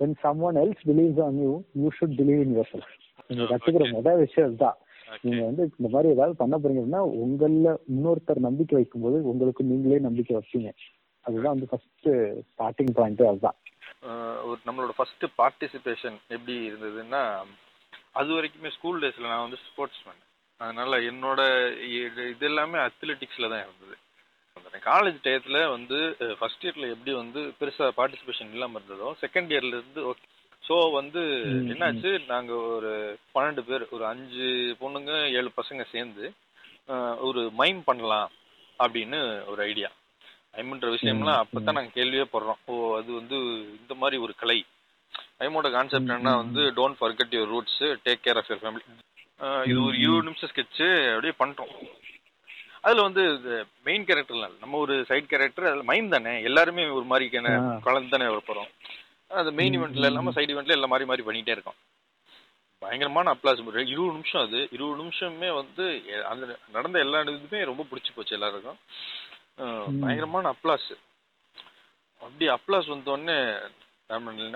when 0.00 0.12
someone 0.22 0.56
else 0.56 0.80
believes 0.90 1.18
on 1.18 1.34
you 1.44 1.64
you 1.74 1.90
should 1.96 2.16
believe 2.16 2.40
in 2.46 2.52
yourself. 2.58 2.88
நீங்க 3.26 3.44
கத்துக்கிற 3.44 3.92
முதல் 3.92 4.22
விஷயம் 4.26 4.56
Okay. 4.56 4.79
நீங்க 5.24 5.42
வந்து 5.44 5.62
இந்த 5.78 5.88
மாதிரி 5.94 6.08
ஏதாவது 6.14 6.34
பண்ண 6.40 6.54
போறீங்க 6.56 6.80
அப்படின்னா 6.82 7.02
உங்கள 7.24 7.72
இன்னொருத்தர் 7.92 8.46
நம்பிக்கை 8.48 8.76
வைக்கும்போது 8.78 9.18
உங்களுக்கு 9.32 9.70
நீங்களே 9.70 10.00
நம்பிக்கை 10.08 10.34
வைப்பீங்க. 10.36 10.70
அதுதான் 11.26 11.54
வந்து 11.54 11.70
ஃபர்ஸ்ட் 11.70 12.08
ஸ்டார்டிங் 12.50 12.92
பாயிண்ட் 12.98 13.22
அதுதான். 13.30 13.58
ஒரு 14.48 14.60
நம்மளோட 14.66 14.92
ஃபர்ஸ்ட் 14.98 15.24
பார்ட்டிசிபேஷன் 15.40 16.18
எப்படி 16.36 16.54
இருந்ததுன்னா 16.68 17.22
அது 18.20 18.30
வரைக்குமே 18.36 18.70
ஸ்கூல் 18.76 19.00
டேஸ்ல 19.02 19.30
நான் 19.32 19.46
வந்து 19.46 19.60
ஸ்போர்ட்ஸ் 19.64 20.04
மேன் 20.06 20.22
அதனால 20.60 20.96
என்னோட 21.10 21.40
இது 21.98 22.22
இது 22.30 22.46
எல்லாமே 22.50 22.78
அத்லெட்டிக்ஸ்ல 22.86 23.50
தான் 23.52 23.64
இருந்தது. 23.66 23.96
காலேஜ் 24.88 25.18
டயத்துல 25.24 25.58
வந்து 25.70 25.98
ஃபர்ஸ்ட் 26.38 26.64
இயர்ல 26.66 26.88
எப்படி 26.94 27.12
வந்து 27.14 27.40
பெருசா 27.60 27.86
பார்ட்டிசிபேஷன் 27.98 28.52
இல்லாம 28.56 28.78
இருந்ததோ 28.78 29.08
செகண்ட் 29.22 29.52
இயர்ல 29.54 29.76
இருந்து 29.78 30.02
ஓகே 30.10 30.26
ஸோ 30.64 30.74
வந்து 30.94 31.20
என்னாச்சு? 31.70 32.10
நாங்க 32.28 32.52
ஒரு 32.70 32.90
பன்னெண்டு 33.34 33.62
பேர் 33.62 33.84
ஒரு 33.90 34.04
அஞ்சு 34.06 34.48
பொண்ணுங்க 34.80 35.12
ஏழு 35.38 35.50
பசங்க 35.56 35.82
சேர்ந்து 35.92 36.24
ஒரு 37.22 37.40
மைம் 37.58 37.80
பண்ணலாம் 37.84 38.28
அப்படின்னு 38.80 39.18
ஒரு 39.50 39.60
ஐடியா. 39.66 39.88
மைம்ன்ற 40.54 40.88
விஷயம்லாம் 40.94 41.36
ம், 41.36 41.42
அப்பதான் 41.42 41.76
நாங்க 41.78 41.92
கேள்வியே 41.94 42.24
படுறோம். 42.30 42.60
ஓ 42.66 42.74
அது 42.96 43.10
வந்து 43.14 43.36
இந்த 43.76 43.94
மாதிரி 44.00 44.16
ஒரு 44.18 44.34
கலை. 44.36 44.58
மைமோட 45.38 45.68
கான்செப்ட் 45.72 46.14
என்ன 46.14 46.32
வந்து 46.36 46.62
don't 46.76 46.98
forget 47.00 47.34
your 47.36 47.52
roots 47.52 47.78
take 48.06 48.24
care 48.24 48.38
of 48.38 48.50
your 48.50 48.62
family 48.64 48.84
இது 49.66 49.78
ஒரு 49.82 49.96
இருபது. 49.98 50.26
நிமிஷம் 50.26 50.50
ஸ்கெட்ச் 50.52 50.82
அப்படியே 51.10 51.34
பண்ணிட்டோம் 51.38 51.72
அதுல 52.84 53.02
வந்து 53.06 53.22
மெயின் 53.86 54.04
கேரக்டர்லாம் 54.08 54.56
நம்ம 54.60 54.78
ஒரு 54.78 54.94
சைட் 55.08 55.30
கேரக்டர் 55.30 55.68
அதுல 55.70 55.84
மைம் 55.88 56.12
தானே? 56.14 56.34
எல்லாருமே 56.44 56.84
ஒரு 56.90 57.06
மாதிரி 57.06 57.26
ஆ. 57.52 57.56
கலந்து 57.84 58.14
தானே 58.14 58.28
வர 58.30 58.66
அந்த 59.30 59.50
மெயின் 59.50 59.76
இவெண்ட்ல 59.76 60.02
ம், 60.02 60.10
இல்லாம 60.10 60.30
ம். 60.30 60.34
சைடு 60.34 60.52
இவெண்ட்ல 60.54 60.70
எல்லாம் 60.70 60.88
மாறி 60.88 61.04
மாறி 61.04 61.22
பண்ணிட்டே 61.22 61.48
இருக்கோம். 61.48 61.78
பயங்கரமான 62.82 63.34
அப்ளாஸ் 63.34 63.60
இருபது 63.86 64.12
நிமிஷம் 64.12 64.42
அது. 64.42 64.60
இருபது 64.72 64.96
நிமிஷமே 64.96 65.50
வந்து 65.50 65.84
அந்த 66.24 66.44
நடந்த 66.72 66.98
எல்லா 66.98 67.18
இதுவுமே 67.26 67.64
ரொம்ப 67.64 67.82
பிடிச்சி 67.90 68.10
போச்சு 68.14 68.34
எல்லாருக்கும். 68.34 68.78
பயங்கரமான 70.00 70.54
அப்ளாஸ் 70.54 70.90
அப்படி 72.20 72.48
அப்ளாஸ் 72.48 72.88
வந்தோடனே 72.88 73.36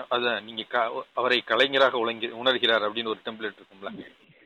அதான் 0.09 0.43
நீங்க 0.43 0.63
அவரை 1.13 1.41
கலைஞராக 1.41 1.97
உலங்கி 1.97 2.27
உணர்கிறார் 2.41 2.85
அப்படின்னு 2.87 3.07
ஒரு 3.07 3.21
டெம்ப்ளேட் 3.25 3.59
இருக்கும்ல. 3.59 3.91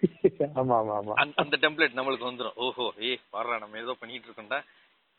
ஆமா 0.60 0.76
ஆமா 0.80 0.94
ஆமா. 1.00 1.14
அந்த- 1.16 1.58
டெம்ப்ளேட் 1.58 1.98
நம்மளுக்கு 1.98 2.30
வந்துடும் 2.30 2.58
ஓஹோ 2.58 2.86
ஏய் 3.00 3.20
பாடுறா 3.34 3.60
நம்ம 3.60 3.78
ஏதோ 3.78 3.96
பண்ணிட்டு 4.00 4.28
இருக்கோம்டா. 4.28 4.60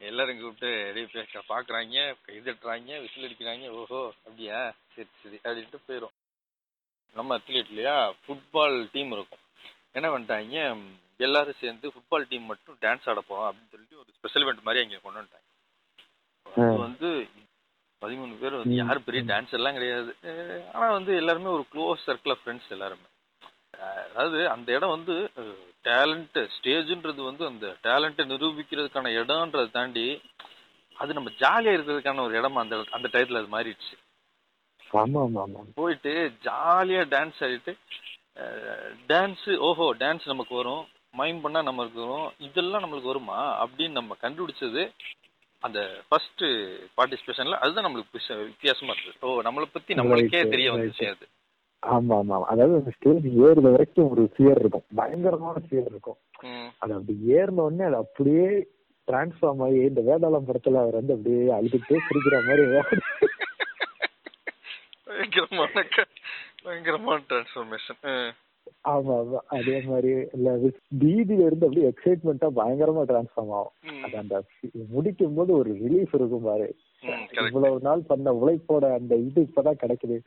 எல்லாரும் 0.00 0.40
கூப்பிட்டு 0.40 0.92
ரெடி 0.94 1.06
பேச 1.06 1.38
பாக்குறாங்க 1.48 2.14
கைதட்டுறாங்க 2.26 3.00
விசில் 3.00 3.24
அடிக்கிறாங்க 3.24 3.68
ஓஹோ 3.68 4.12
அப்படியா? 4.16 4.74
சரி 4.94 5.08
சரி 5.22 5.40
அப்படின்ட்டு 5.44 5.78
போயிடும் 5.88 6.16
நம்ம 7.14 7.38
அத்லீட் 7.38 7.68
இல்லையா? 7.68 8.14
ஃபுட்பால் 8.26 8.88
டீம் 8.92 9.12
இருக்கும். 9.12 9.38
என்ன 9.92 10.08
பண்ணிட்டாங்க? 10.08 10.78
எல்லாரும் 11.16 11.54
சேர்ந்து 11.60 11.88
ஃபுட்பால் 11.88 12.26
டீம் 12.28 12.42
மட்டும் 12.42 12.76
டான்ஸ் 12.80 13.08
ஆட 13.08 13.20
போறோம் 13.20 13.54
அப்படின்னு 13.54 13.70
சொல்லிட்டு 13.70 13.98
ஒரு 13.98 14.06
ஸ்பெஷல் 14.12 14.42
இவெண்ட் 14.42 14.62
மாதிரி 14.62 14.84
அங்கே 14.84 14.98
கொண்டு 15.02 15.20
வந்துட்டாங்க. 15.20 15.48
அது. 16.42 16.78
வந்து 16.78 17.28
பதிமூணு 18.00 18.38
பேர் 18.38 18.52
வந்து 18.52 18.74
யாரும் 18.74 19.04
பெரிய. 19.04 19.34
டான்ஸ் 19.34 19.52
எல்லாம் 19.52 19.72
கிடையாது. 19.72 20.16
அஹ் 20.22 20.70
ஆனா 20.72 20.92
வந்து 20.92 21.16
எல்லாருமே 21.16 21.46
ஒரு 21.46 21.66
க்ளோஸ் 21.74 22.10
சர்க்கிள் 22.10 22.30
ஆஃப் 22.30 22.38
ஃப்ரெண்ட்ஸ் 22.44 22.68
எல்லாருமே. 22.68 23.06
அதாவது 24.08 24.48
அந்த 24.48 24.72
இடம் 24.72 24.88
வந்து 24.88 25.30
டேலண்ட் 25.84 26.38
ஸ்டேஜ்ன்றது 26.56 27.22
வந்து 27.24 27.44
அந்த 27.46 27.66
டேலண்ட்டை 27.84 28.24
நிரூபிக்கிறதுக்கான 28.32 29.12
இடம்ன்றதை 29.20 29.70
தாண்டி 29.70 30.06
அது 30.96 31.14
நம்ம 31.14 31.30
ஜாலியா 31.42 31.74
இருக்கிறதுக்கான 31.76 32.22
ஒரு 32.24 32.34
இடமா 32.40 32.60
அந்த 32.64 32.76
அந்த 32.90 33.06
டயத்துல 33.12 33.40
அது 33.42 33.54
மாறிடுச்சு. 33.54 33.94
ஆமா 34.90 35.20
ஆமா 35.26 35.40
ஆமா 35.44 35.60
போயிட்டு 35.80 36.12
ஜாலியா 36.46 37.02
டான்ஸ் 37.14 37.40
ஆடிட்டு 37.46 37.72
டான்ஸ் 39.08 39.46
ஓஹோ 39.68 39.86
டான்ஸ் 40.02 40.26
நமக்கு 40.26 40.54
வரும். 40.54 40.82
மைம் 41.18 41.40
பண்ணா 41.40 41.60
நமக்கு 41.62 42.00
வரும். 42.04 42.28
இதெல்லாம் 42.46 42.82
நம்மளுக்கு 42.84 43.12
வருமா? 43.12 43.38
அப்படின்னு 43.62 43.98
நம்ம 43.98 44.16
கண்டுபிடிச்சது 44.22 44.82
அந்த 45.62 45.78
ஃபர்ஸ்ட் 46.08 46.44
பார்ட்டிசிபேஷன்ல 46.98 47.56
அதுதான் 47.62 47.86
நம்மளுக்கு 47.86 48.20
வித்தியாசமா 48.44 48.92
இருந்தது. 48.94 49.18
ஓ 49.26 49.42
நம்மளை 49.48 49.66
பத்தி 49.72 49.94
நம்மளுக்கே 49.94 50.42
தெரிய. 50.54 50.68
வந்துச்சு 50.74 51.06
அது. 51.14 51.26
ஆமா 51.82 52.14
ஆமா. 52.20 52.36
அதாவது 52.48 52.78
அந்த 52.78 52.92
ஸ்டேஜ் 52.96 53.26
ஏறுற 53.44 53.66
வரைக்கும் 53.68 54.10
ஒரு 54.10 54.22
ஃபியர் 54.32 54.60
இருக்கும். 54.60 54.84
பயங்கரமான 54.98 55.62
ஃபியர் 55.64 55.88
இருக்கும். 55.90 56.18
அது 56.82 56.92
அப்படி 56.96 57.14
ஏறின 57.36 57.64
உடனே 57.66 57.84
அது 57.86 57.96
அப்படியே 57.96 58.46
டிரான்ஸ்ஃபார்ம் 59.08 59.62
ஆகி 59.66 59.78
இந்த 59.86 60.00
வேதாளம் 60.08 60.48
படத்துல 60.48 60.82
அவர் 60.82 60.98
வந்து 60.98 61.14
அப்படியே 61.16 61.42
அழுதுட்டு 61.56 61.94
சிரிக்கிற 62.06 62.36
மாதிரி 62.42 62.64
பயங்கரமான 66.64 67.18
டிரான்ஸ்ஃபர்மேஷன் 67.30 68.00
ஆமா 68.90 69.14
ஆமா. 69.20 69.38
அதே 69.56 69.76
மாதிரி 69.86 70.10
இல்ல 70.36 70.48
பீதியில 71.00 71.46
இருந்து 71.46 71.66
அப்படியே 71.66 71.88
எக்ஸைட்மெண்டா 71.90 72.48
பயங்கரமா 72.58 73.02
டிரான்ஸ்ஃபார்ம் 73.10 73.54
ஆகும். 73.58 73.74
அது 74.04 74.16
அந்த 74.18 74.36
முடிக்கும் 74.92 75.34
போது 75.34 75.52
ஒரு 75.58 75.70
ரிலீஃப் 75.82 76.14
இருக்கும் 76.14 76.46
பாரு. 76.48 76.68
இவ்வளவு 77.42 77.80
நாள் 77.82 78.02
பண்ண 78.02 78.32
உழைப்போட 78.40 78.84
அந்த 78.98 79.14
இது 79.26 79.40
இப்பதான் 79.48 79.80
கிடைக்குது. 79.82 80.18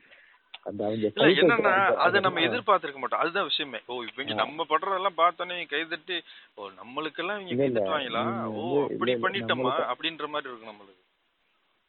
என்னன்னா. 0.65 1.71
அதை 1.95 2.19
நம்ம 2.19 2.39
எதிர்பார்த்திருக்க 2.39 2.99
மாட்டோம். 2.99 3.19
அதுதான் 3.19 3.43
விஷயமே. 3.43 3.80
ஓ 3.86 4.02
இவங்க. 4.02 4.34
நம்ம 4.34 4.65
படுறதெல்லாம் 4.69 5.17
பார்த்தோன்னே 5.17 5.67
கை 5.67 5.86
தட்டி 5.86 6.17
ஓ 6.56 6.69
நம்மளுக்கெல்லாம் 6.80 7.39
இவங்க 7.39 7.65
இல்ல, 7.65 7.80
கை 7.82 8.06
இல்ல. 8.06 8.19
தட்டுவாங்களா? 8.19 8.23
நீங்க 8.26 8.49
ஓ 8.49 8.88
இல்ல, 8.89 9.17
பண்ணிட்டோமா? 9.28 9.73
அப்படின்ற 9.93 10.28
மாதிரி 10.28 10.52
இருக்கும் 10.52 10.71
நம்மளுக்கு. 10.71 10.99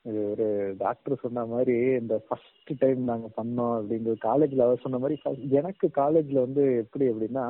இது 0.05 0.31
ஒரு 0.31 0.75
டாக்டர் 0.79 1.21
சொன்ன 1.21 1.45
மாதிரி 1.45 1.75
இந்த 2.01 2.25
ஃபர்ஸ்ட் 2.29 2.73
டைம் 2.79 3.05
நாங்க 3.05 3.29
பண்ணோம் 3.37 3.75
அப்படிங்கிற 3.77 4.15
காலேஜ்ல 4.25 4.63
அவர் 4.63 4.83
சொன்ன 4.83 4.99
மாதிரி 4.99 5.17
எனக்கு 5.51 5.91
காலேஜ்ல 5.95 6.33
வந்து 6.33 6.77
எப்படி 6.77 7.09
அப்படின்னா 7.09 7.45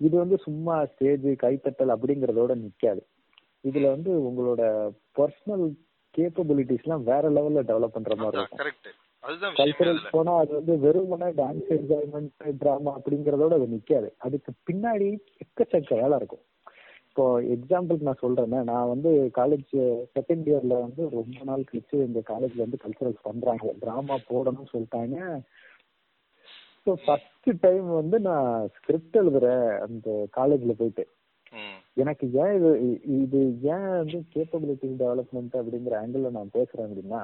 இது 0.00 0.16
வந்து 0.18 0.38
சும்மா 0.38 0.84
ஸ்டேஜ் 0.84 1.26
கைத்தட்டல் 1.42 1.94
அப்படிங்கறதோட 1.94 2.52
நிக்காது. 2.62 3.02
இதுல 3.64 3.90
வந்து 3.90 4.10
உங்களோட 4.28 4.62
பர்சனல் 5.16 5.66
கேப்பபிலிட்டிஸ் 6.14 6.82
எல்லாம் 6.82 7.04
வேற 7.04 7.30
லெவல்ல 7.30 7.62
டெவலப் 7.62 7.94
பண்ற 7.96 8.16
மாதிரி 8.16 8.40
இருக்கும். 8.40 8.92
அதுதான் 9.32 9.58
அதுல. 9.82 10.10
போனா 10.14 10.32
அது 10.42 10.52
வந்து 10.58 10.74
வெறுமனே 10.84 11.28
டான்ஸ் 11.40 11.68
என்ஜாய்மெண்ட் 11.76 12.32
ட்ராமா 12.62 12.92
அப்படிங்கறதோட 12.98 13.52
அது 13.58 13.68
நிக்காது. 13.74 14.08
அதுக்கு 14.26 14.52
பின்னாடி 14.70 15.08
எக்கச்சக்க 15.44 16.00
வேலை 16.02 16.16
இருக்கும். 16.16 16.44
இப்போ 17.08 17.24
எக்ஸாம்பிளுக்கு 17.54 18.08
நான் 18.08 18.22
சொல்றேன்னா 18.22 18.60
நான் 18.68 18.90
வந்து 18.92 19.10
காலேஜ் 19.38 19.72
செகண்ட் 20.16 20.46
இயர்ல 20.50 20.76
வந்து 20.84 21.02
ரொம்ப 21.16 21.38
நாள் 21.44 21.66
கழிச்சு 21.70 21.96
எங்க 22.06 22.20
காலேஜ்ல 22.30 22.64
வந்து 22.64 22.82
கல்ச்சுரல்ஸ் 22.84 23.26
பண்றாங்க. 23.28 23.74
டிராமா 23.82 24.16
போடணும்னு 24.30 24.72
சொல்லிட்டாங்க. 24.74 25.16
ஸோ 26.86 26.92
ஃபர்ஸ்ட் 27.02 27.50
டைம் 27.60 27.88
வந்து 28.00 28.16
நான் 28.28 28.70
ஸ்கிரிப்ட் 28.76 29.18
எழுதுறேன் 29.22 29.66
அந்த 29.86 30.08
காலேஜ்ல 30.38 30.74
போயிட்டு. 30.78 31.04
எனக்கு 32.02 32.24
ஏன் 32.42 32.54
இது 32.58 32.70
இது 33.16 33.40
ஏன் 33.74 33.88
வந்து 33.98 34.18
கேப்பபிலிட்டி 34.34 34.88
டெவலப்மெண்ட் 35.02 35.54
அப்படிங்கிற 35.60 35.94
ஆங்கிள் 36.02 36.36
நான் 36.38 36.54
பேசுறேன் 36.58 36.86
அப்படின்னா 36.88 37.22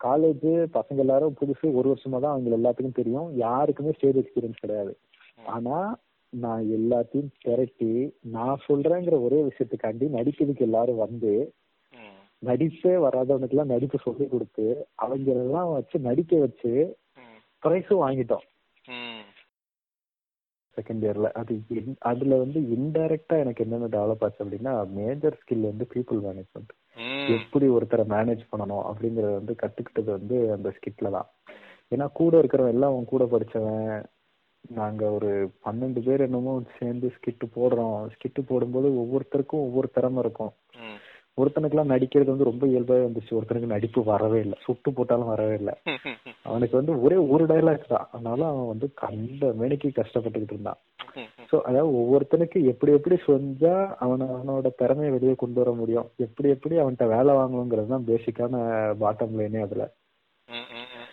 காலேஜ் 0.00 0.46
பசங்க 0.74 0.98
எல்லாரும் 0.98 1.38
புதுசு 1.40 1.66
ஒரு 1.78 1.88
வருஷமா 1.92 2.18
தான் 2.20 2.34
அவங்க 2.34 2.56
எல்லாத்துக்கும் 2.56 2.98
தெரியும். 2.98 3.28
யாருக்குமே 3.38 3.94
ஸ்டேஜ் 3.96 4.20
எக்ஸ்பீரியன்ஸ் 4.22 4.62
கிடையாது. 4.64 4.92
ஆனா 5.54 5.78
நான் 6.32 6.64
எல்லாத்தையும் 6.78 7.30
திரட்டி 7.44 7.92
நான் 8.36 8.64
சொல்றேங்கிற 8.66 9.16
ஒரே 9.26 9.38
விஷயத்துக்காண்டி 9.42 10.06
நடிக்கிறதுக்கு 10.16 10.66
எல்லாரும் 10.68 11.02
வந்து 11.04 11.32
நடிப்பே 12.42 12.94
வராதவனுக்கு 13.04 13.54
எல்லாம் 13.54 13.72
நடிப்பு 13.74 13.98
சொல்லி 13.98 14.26
கொடுத்து 14.26 14.66
அவங்க 14.96 15.28
எல்லாம் 15.36 15.70
வச்சு 15.72 15.96
நடிக்க 16.00 16.36
வச்சு 16.38 16.72
பிரைஸும் 17.62 17.62
ப்ரைஸும் 17.62 18.02
வாங்கிட்டோம் 18.02 18.44
செகண்ட் 20.76 21.04
இயர்ல 21.04 21.28
அது 21.40 21.54
அதுல 22.10 22.36
வந்து 22.36 22.58
இன்டைரக்டா 22.76 23.36
எனக்கு 23.36 23.64
என்னென்ன 23.64 23.88
டெவலப் 23.96 24.22
ஆச்சு 24.24 24.42
அப்படின்னா 24.44 24.74
மேஜர் 24.98 25.38
ஸ்கில் 25.40 25.70
வந்து 25.70 25.86
பீப்புள் 25.94 26.20
மேனேஜ்மெண்ட் 26.26 26.72
எப்படி 27.26 27.66
ஒருத்தரை 27.68 28.04
மேனேஜ் 28.06 28.42
பண்ணணும் 28.52 28.84
அப்படிங்கறத 28.90 29.32
வந்து 29.32 29.54
கத்துக்கிட்டது 29.62 30.10
வந்து 30.10 30.52
அந்த 30.52 30.68
ஸ்கிட்ல 30.68 31.10
தான். 31.10 31.28
ஏன்னா 31.90 32.06
கூட 32.12 32.38
இருக்கிறவன் 32.38 32.74
எல்லாம் 32.76 32.92
அவன் 32.92 33.04
கூட 33.04 33.24
படிச்சவன். 33.24 34.04
நாங்க 34.68 35.10
ஒரு 35.10 35.30
பன்னெண்டு 35.64 36.00
பேர் 36.02 36.20
என்னமோ 36.20 36.62
சேர்ந்து 36.78 37.08
ஸ்கிட்டு 37.08 37.46
போடுறோம். 37.54 38.08
ஸ்கிட்டு 38.14 38.40
போடும்போது 38.46 38.88
ஒவ்வொருத்தருக்கும் 39.02 39.66
ஒவ்வொரு 39.66 39.90
திறமை 39.90 40.18
இருக்கும். 40.18 40.52
ஒருத்தனுக்குலாம் 41.38 41.92
நடிக்கிறது 41.92 42.30
வந்து 42.30 42.44
ரொம்ப 42.44 42.64
இயல்பாவே 42.66 43.02
வந்துச்சு. 43.04 43.32
ஒருத்தனுக்கு 43.32 43.66
நடிப்பு 43.66 44.00
வரவே 44.04 44.40
இல்லை. 44.40 44.58
சுட்டு 44.64 44.90
போட்டாலும் 44.92 45.26
வரவே 45.26 45.54
இல்லை. 45.54 45.74
அவனுக்கு 46.44 46.74
வந்து 46.76 46.92
ஒரே 47.02 47.16
ஒரு 47.28 47.44
டைலாக் 47.46 47.86
தான். 47.88 48.08
அதனால 48.12 48.40
அவன் 48.46 48.66
வந்து 48.66 48.88
கண்ட 48.94 49.52
மேனிக்கு 49.52 49.90
கஷ்டப்பட்டுக்கிட்டு 49.92 50.56
இருந்தான். 50.56 50.80
ஸோ 51.50 51.56
அதாவது 51.62 51.90
ஒவ்வொருத்தனுக்கு 51.96 52.58
எப்படி 52.64 52.92
எப்படி 52.92 53.16
செஞ்சா 53.26 53.74
அவன 54.00 54.28
அவனோட 54.32 54.70
திறமையை 54.76 55.12
வெளியே 55.12 55.34
கொண்டு 55.34 55.60
வர 55.60 55.72
முடியும். 55.72 56.08
எப்படி 56.18 56.48
எப்படி 56.48 56.76
அவன்கிட்ட 56.78 57.06
வேலை 57.08 57.34
வாங்கணுங்கிறது 57.34 57.88
தான் 57.88 58.08
பேசிக்கான 58.08 58.64
பாட்டம் 59.00 59.38
லைனே 59.40 59.62
அதுல. 59.62 59.86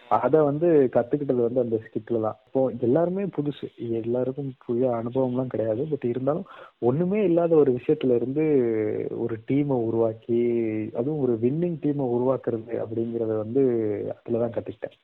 அத 0.08 0.44
வந்து 0.44 0.89
கத்துக்கிட்டது 0.94 1.41
வந்து 1.48 1.60
அந்த 1.60 1.78
ஸ்கிட்ல 1.86 2.22
தான். 2.22 2.38
இப்போ 2.46 2.72
எல்லாருமே 2.80 3.24
புதுசு. 3.24 3.68
எல்லாருக்கும் 3.78 4.56
புதிய 4.65 4.89
அனுபவம்லாம் 4.89 5.54
கிடையாது. 5.54 5.84
பட் 5.84 6.04
இருந்தாலும் 6.04 6.48
ஒண்ணுமே 6.80 7.24
இல்லாத 7.24 7.56
ஒரு 7.56 7.72
விஷயத்துல 7.72 8.15
இருந்து 8.15 8.46
ஒரு 9.18 9.38
டீமை 9.52 9.78
உருவாக்கி 9.89 10.41
அதுவும் 10.94 11.20
ஒரு 11.20 11.38
வின்னிங் 11.41 11.78
டீமை 11.86 12.06
உருவாக்குறது 12.15 12.76
அப்படிங்கறத 12.84 13.38
வந்து 13.38 13.63
அதுலதான் 14.18 14.56
கத்துக்கிட்டேன். 14.58 14.98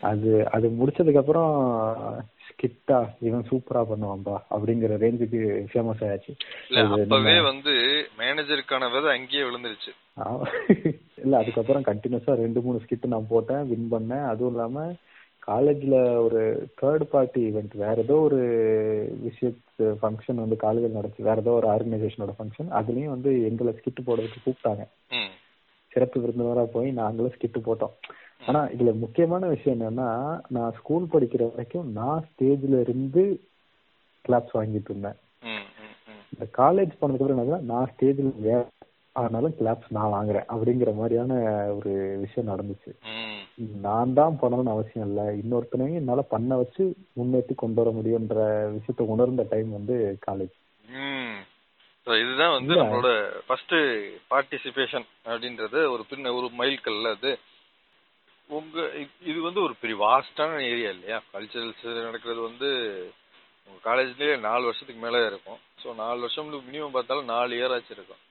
அது 0.00 0.50
அது 0.50 0.68
முடிச்சதுக்கு 0.68 1.16
அப்புறம் 1.16 1.52
ஸ்கிட்டா 2.46 2.98
இவன் 3.20 3.48
சூப்பரா 3.50 3.80
பண்ணுவான்பா 3.90 4.36
அப்படிங்கிற 4.50 4.98
ரேஞ்சுக்கு 5.04 5.40
ஃபேமஸ் 5.72 6.04
ஆயாச்சு. 6.06 6.32
அப்பவே 6.70 7.40
வந்து 7.40 7.74
மேனேஜருக்கான 8.18 8.90
விதை 8.92 9.10
அங்கேயே 9.18 9.42
விழுந்துருச்சு. 9.42 9.92
இல்ல 11.24 11.38
அதுக்கப்புறம் 11.38 11.84
கண்டினியூஸா 11.84 12.32
ரெண்டு 12.44 12.60
மூணு 12.60 12.80
ஸ்கிட் 12.84 13.12
நான் 13.14 13.30
போட்டேன் 13.32 13.68
வின் 13.70 13.92
பண்ணேன். 13.92 14.26
அதுவும் 14.32 14.54
இல்லாம 14.54 14.84
காலேஜ்ல 15.46 15.96
ஒரு 16.26 16.40
தேர்ட் 16.80 17.04
பார்ட்டி 17.12 17.40
ஈவெண்ட் 17.48 17.74
வேற 17.84 17.96
ஏதோ 18.02 18.14
ஒரு 18.28 18.40
விஷயத்து 19.26 19.84
ஃபங்க்ஷன் 20.00 20.42
வந்து 20.44 20.56
காலேஜில் 20.56 20.96
நடந்துச்சு. 20.96 21.28
வேற 21.28 21.36
ஏதோ 21.44 21.52
ஒரு 21.60 21.68
ஆர்கனைசேஷனோட 21.74 22.32
ஃபங்க்ஷன் 22.38 22.70
அதுலயும் 22.78 23.14
வந்து 23.14 23.32
எங்களை 23.48 23.72
ஸ்கிட் 23.78 24.06
போடுறதுக்கு 24.06 24.44
கூப்பிட்டாங்க. 24.46 24.84
சிறப்பு 25.92 26.20
விருந்தினரா 26.20 26.64
போய் 26.72 26.90
நாங்களும் 27.00 27.34
ஸ்கிட் 27.34 27.66
போட்டோம். 27.68 27.94
ஆனா 28.46 28.60
இதுல 28.74 28.90
முக்கியமான 29.04 29.46
விஷயம் 29.46 29.78
என்னன்னா 29.78 30.08
நான் 30.48 30.74
ஸ்கூல் 30.78 31.12
படிக்கிற 31.12 31.42
வரைக்கும் 31.50 31.86
நான் 32.00 32.26
ஸ்டேஜ்ல 32.28 32.80
இருந்து 32.86 33.22
கிளாப்ஸ் 34.24 34.56
வாங்கிட்டு 34.58 34.90
இருந்தேன். 34.92 35.18
இந்த 36.32 36.46
காலேஜ் 36.58 36.98
போனதுக்கு 37.00 37.24
அப்புறம் 37.26 37.70
நான் 37.72 37.90
ஸ்டேஜ்ல 37.92 38.32
வேற 38.48 38.60
ஆனாலும் 39.20 39.54
கிளாப்ஸ் 39.58 39.94
நான் 39.96 40.14
வாங்குறேன் 40.14 40.46
அப்படிங்கிற 40.52 40.90
மாதிரியான 40.98 41.32
ஒரு 41.76 41.92
விஷயம் 42.24 42.50
நடந்துச்சு. 42.52 42.92
நான் 43.86 44.14
தான் 44.18 44.38
பண்ணணும்னு 44.40 44.74
அவசியம் 44.74 45.06
இல்லை. 45.08 45.26
இன்னொருத்தனையும் 45.42 46.00
என்னால 46.00 46.22
பண்ண 46.34 46.56
வச்சு 46.62 46.84
முன்னேற்றி 47.18 47.54
கொண்டு 47.62 47.80
வர 47.82 47.90
முடியுன்ற 47.98 48.38
விஷயத்த 48.76 49.04
உணர்ந்த 49.14 49.46
டைம் 49.52 49.70
வந்து 49.78 49.96
காலேஜ் 50.26 50.56
இதுதான் 52.06 52.54
வந்து. 52.56 52.74
நம்மளோட 52.80 53.10
ஃபர்ஸ்ட் 53.46 53.76
பார்ட்டிசிபேஷன் 54.32 55.06
அப்படின்றது 55.28 55.78
ஒரு 55.94 56.02
பின்ன 56.10 56.32
ஒரு 56.38 56.48
மைல்கல்ல 56.58 57.12
அது. 57.16 57.30
உங்க 58.50 58.84
இது 59.30 59.38
வந்து 59.46 59.60
ஒரு 59.66 59.74
பெரிய 59.80 59.96
வாஸ்டான 60.04 60.60
ஏரியா 60.72 60.90
இல்லையா? 60.94 61.18
கல்ச்சரல்ஸ் 61.32 61.86
நடக்கிறது 62.08 62.40
வந்து 62.48 62.68
உங்க 63.68 63.78
காலேஜ்லயே 63.88 64.34
நாலு 64.46 64.62
வருஷத்துக்கு 64.68 65.02
மேல 65.04 65.24
இருக்கும். 65.30 65.60
ஸோ 65.82 65.94
நாலு 66.02 66.18
வருஷம் 66.24 66.52
மினிமம் 66.68 66.96
பார்த்தாலும் 66.96 67.30
நாலு 67.34 67.58
இயர் 67.58 67.74
ஆச்சு 67.76 67.92
இருக்கும். 67.96 68.22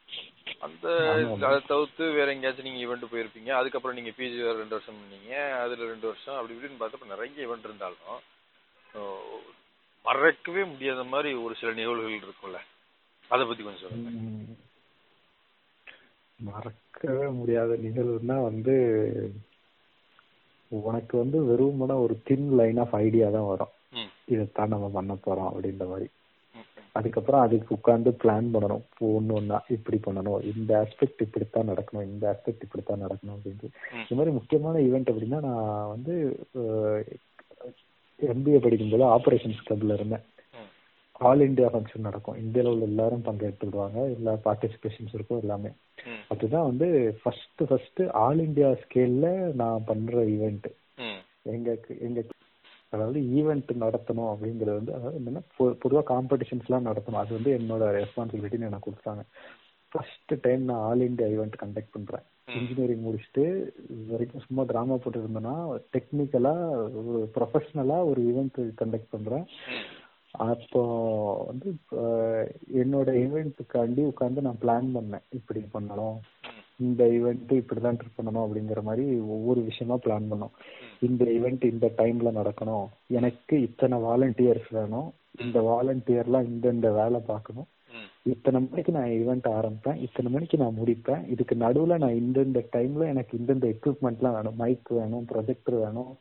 அந்த. 0.60 0.86
அதை 1.48 1.60
தவிர்த்து 1.68 2.04
வேற 2.18 2.28
எங்கேயாச்சும் 2.34 2.68
நீங்க 2.68 2.82
ஈவெண்ட் 2.84 3.12
போயிருப்பீங்க 3.12 3.52
அதுக்கப்புறம் 3.52 3.98
நீங்க 3.98 4.12
பிஜி 4.18 4.38
வேற 4.44 4.56
ரெண்டு 4.58 4.78
வருஷம் 4.78 5.00
பண்ணீங்க 5.00 5.34
அதுல 5.64 5.90
ரெண்டு 5.94 6.08
வருஷம் 6.08 6.38
அப்படி 6.38 6.56
இப்படின்னு 6.56 6.82
பார்த்தப்ப 6.82 7.12
நிறைய 7.14 7.48
ஈவெண்ட் 7.48 7.68
இருந்தாலும் 7.70 8.24
மறக்கவே 10.06 10.64
முடியாத 10.64 11.04
மாதிரி 11.04 11.30
ஒரு 11.44 11.54
சில 11.56 11.72
நிகழ்வுகள் 11.74 12.20
இருக்கும்ல 12.20 12.60
அதை 13.32 13.44
பத்தி 13.46 13.64
கொஞ்சம் 13.64 13.84
சொல்லுங்க. 13.84 14.12
மறக்கவே 16.40 17.28
முடியாத 17.40 17.78
நிகழ்வுன்னா 17.86 18.38
வந்து 18.44 18.76
உனக்கு 20.72 21.16
வந்து 21.18 21.38
வெறுமன 21.50 21.98
ஒரு 22.02 22.16
தின் 22.24 22.48
லைன் 22.60 22.78
ஆஃப் 22.78 22.96
ஐடியா 22.98 23.28
தான் 23.30 23.50
வரும் 23.50 23.74
இதைத்தான் 24.26 24.74
நம்ம 24.74 24.88
பண்ண 24.90 25.14
போறோம் 25.26 25.50
அப்படின்ற 25.50 25.86
மாதிரி. 25.88 26.08
அதுக்கப்புறம் 26.96 27.42
அதுக்கு 27.42 27.76
உட்கார்ந்து 27.76 28.18
பிளான் 28.24 28.50
பண்ணணும். 28.54 28.82
ஒன்று 29.00 29.34
ஒன்றா 29.34 29.66
இப்படி 29.68 30.00
பண்ணணும். 30.06 30.58
இந்த 30.58 30.88
ஆஸ்பெக்ட் 30.88 31.22
இப்படித்தான் 31.22 31.70
நடக்கணும். 31.70 32.04
இந்த 32.04 32.40
ஆஸ்பெக்ட் 32.40 32.62
இப்படித்தான் 32.62 33.02
நடக்கணும் 33.02 33.36
அப்படின்ட்டு. 33.36 33.70
ம். 33.92 34.04
இந்த 34.10 34.16
மாதிரி 34.16 34.32
முக்கியமான 34.32 34.80
ஈவெண்ட் 34.80 35.10
அப்படின்னா 35.12 35.42
நான் 35.42 35.88
வந்து 35.88 36.38
எம்பிஏ 38.22 38.58
படிக்கும்போது 38.58 39.04
ஆபரேஷன்ஸ் 39.04 39.66
கிளப்ல 39.70 39.94
இருந்தேன். 39.94 40.22
ஆல் 41.12 41.40
இந்தியா 41.40 41.68
ஃபங்க்ஷன் 41.68 42.00
நடக்கும். 42.00 42.38
இந்தியாவில் 42.38 42.72
உள்ள 42.72 42.86
எல்லாரும் 42.86 43.24
பங்கெடுத்துக்கிடுவாங்க 43.24 44.14
எல்லா 44.14 44.34
பார்ட்டிசிபேஷன்ஸ் 44.46 45.14
இருக்கும் 45.14 45.40
எல்லாமே. 45.40 45.68
அதுதான் 46.28 46.64
வந்து 46.64 47.20
ஃபர்ஸ்ட் 47.24 47.62
ஃபர்ஸ்ட் 47.68 48.02
ஆல் 48.02 48.40
இந்தியா 48.40 48.70
ஸ்கேல்ல 48.70 49.54
நான் 49.54 49.84
பண்ற 49.86 50.24
ஈவெண்ட். 50.24 50.72
எங்க 51.42 51.78
எங்க 52.00 52.24
அதாவது 52.96 53.20
ஈவெண்ட் 53.36 53.72
நடத்தணும் 53.82 54.32
அப்படிங்கிறது 54.32 54.78
வந்து 54.78 54.94
அதாவது 54.94 55.20
என்னன்னா 55.20 55.44
பொ- 55.56 55.76
பொதுவா 55.82 56.04
காம்படிஷன்ஸ்லாம் 56.10 56.88
நடத்தணும் 56.88 57.22
அது 57.22 57.34
வந்து 57.34 57.52
என்னோட 57.58 57.84
ரெஸ்பான்சிபிலிட்டின்னு 57.98 58.70
எனக்கு 58.70 58.90
கொடுத்தாங்க 58.90 59.24
ஃபர்ஸ்ட் 59.92 60.34
டைம் 60.44 60.64
நான் 60.64 60.84
ஆல் 60.86 61.04
இந்தியா 61.04 61.28
ஈவெண்ட் 61.30 61.60
கண்டக்ட் 61.60 61.94
பண்றேன் 61.94 62.24
ம். 62.48 62.56
இன்ஜினியரிங் 62.58 63.06
முடிச்சுட்டு 63.06 63.44
இது 63.88 64.10
வரைக்கும் 64.10 64.46
சும்மா 64.46 64.64
டிராமா 64.66 64.96
போட்டு 64.98 65.22
இருந்தேன்னா 65.22 65.56
டெக்னிக்கலா 65.94 66.54
ஒரு 67.04 67.22
ப்ரொஃபஷனலா 67.36 68.00
ஒரு 68.10 68.22
ஈவெண்ட் 68.26 68.60
கண்டக்ட் 68.80 69.14
பண்றேன் 69.14 69.46
ம். 69.74 69.86
அப்போ 70.46 70.82
வந்து 71.46 71.70
என்னோட 72.80 73.10
ஈவெண்ட்டுக்காண்டி 73.22 74.02
உட்காந்து 74.10 74.42
நான் 74.42 74.62
பிளான் 74.62 74.90
பண்ணேன் 74.96 75.26
இப்படி 75.32 75.62
பண்ணணும். 75.74 76.18
இந்த 76.80 77.04
ஈவெண்ட் 77.06 77.52
இப்படிதான் 77.60 77.98
ட்ரிப் 78.00 78.18
பண்ணணும் 78.18 78.46
அப்படிங்கிற 78.46 78.82
மாதிரி 78.82 79.20
ஒவ்வொரு 79.20 79.62
விஷயமா 79.62 79.96
பிளான் 80.06 80.32
பண்ணோம். 80.32 80.56
இந்த 81.00 81.26
ஈவெண்ட் 81.26 81.64
இந்த 81.64 81.88
டைம்ல 81.98 82.32
நடக்கணும். 82.40 82.88
எனக்கு 83.08 83.62
இத்தனை 83.62 83.98
வாலண்டியர்ஸ் 83.98 84.70
வேணும். 84.70 85.14
இந்த 85.40 85.60
வாலண்டியர்லாம் 85.70 86.50
இந்த 86.54 86.70
இந்த 86.70 86.92
வேலை 86.92 87.20
பார்க்கணும். 87.32 87.68
இத்தனை 88.24 88.60
மணிக்கு 88.62 88.92
நான் 88.92 89.16
ஈவெண்ட் 89.18 89.48
ஆரம்பிப்பேன். 89.58 89.98
இத்தனை 90.06 90.32
மணிக்கு 90.32 90.58
நான் 90.58 90.78
முடிப்பேன். 90.80 91.28
இதுக்கு 91.34 91.56
நடுவுல 91.56 91.98
நான் 92.04 92.20
இந்த 92.22 92.42
இந்த 92.42 92.62
டைம்ல 92.76 93.10
எனக்கு 93.14 93.38
இந்தந்த 93.38 93.66
எக்யூப்மெண்ட்லாம் 93.76 94.36
வேணும். 94.38 94.56
மைக் 94.56 94.92
வேணும் 95.00 95.28
ப்ரொஜெக்டர் 95.32 95.78
வேணும். 95.84 96.18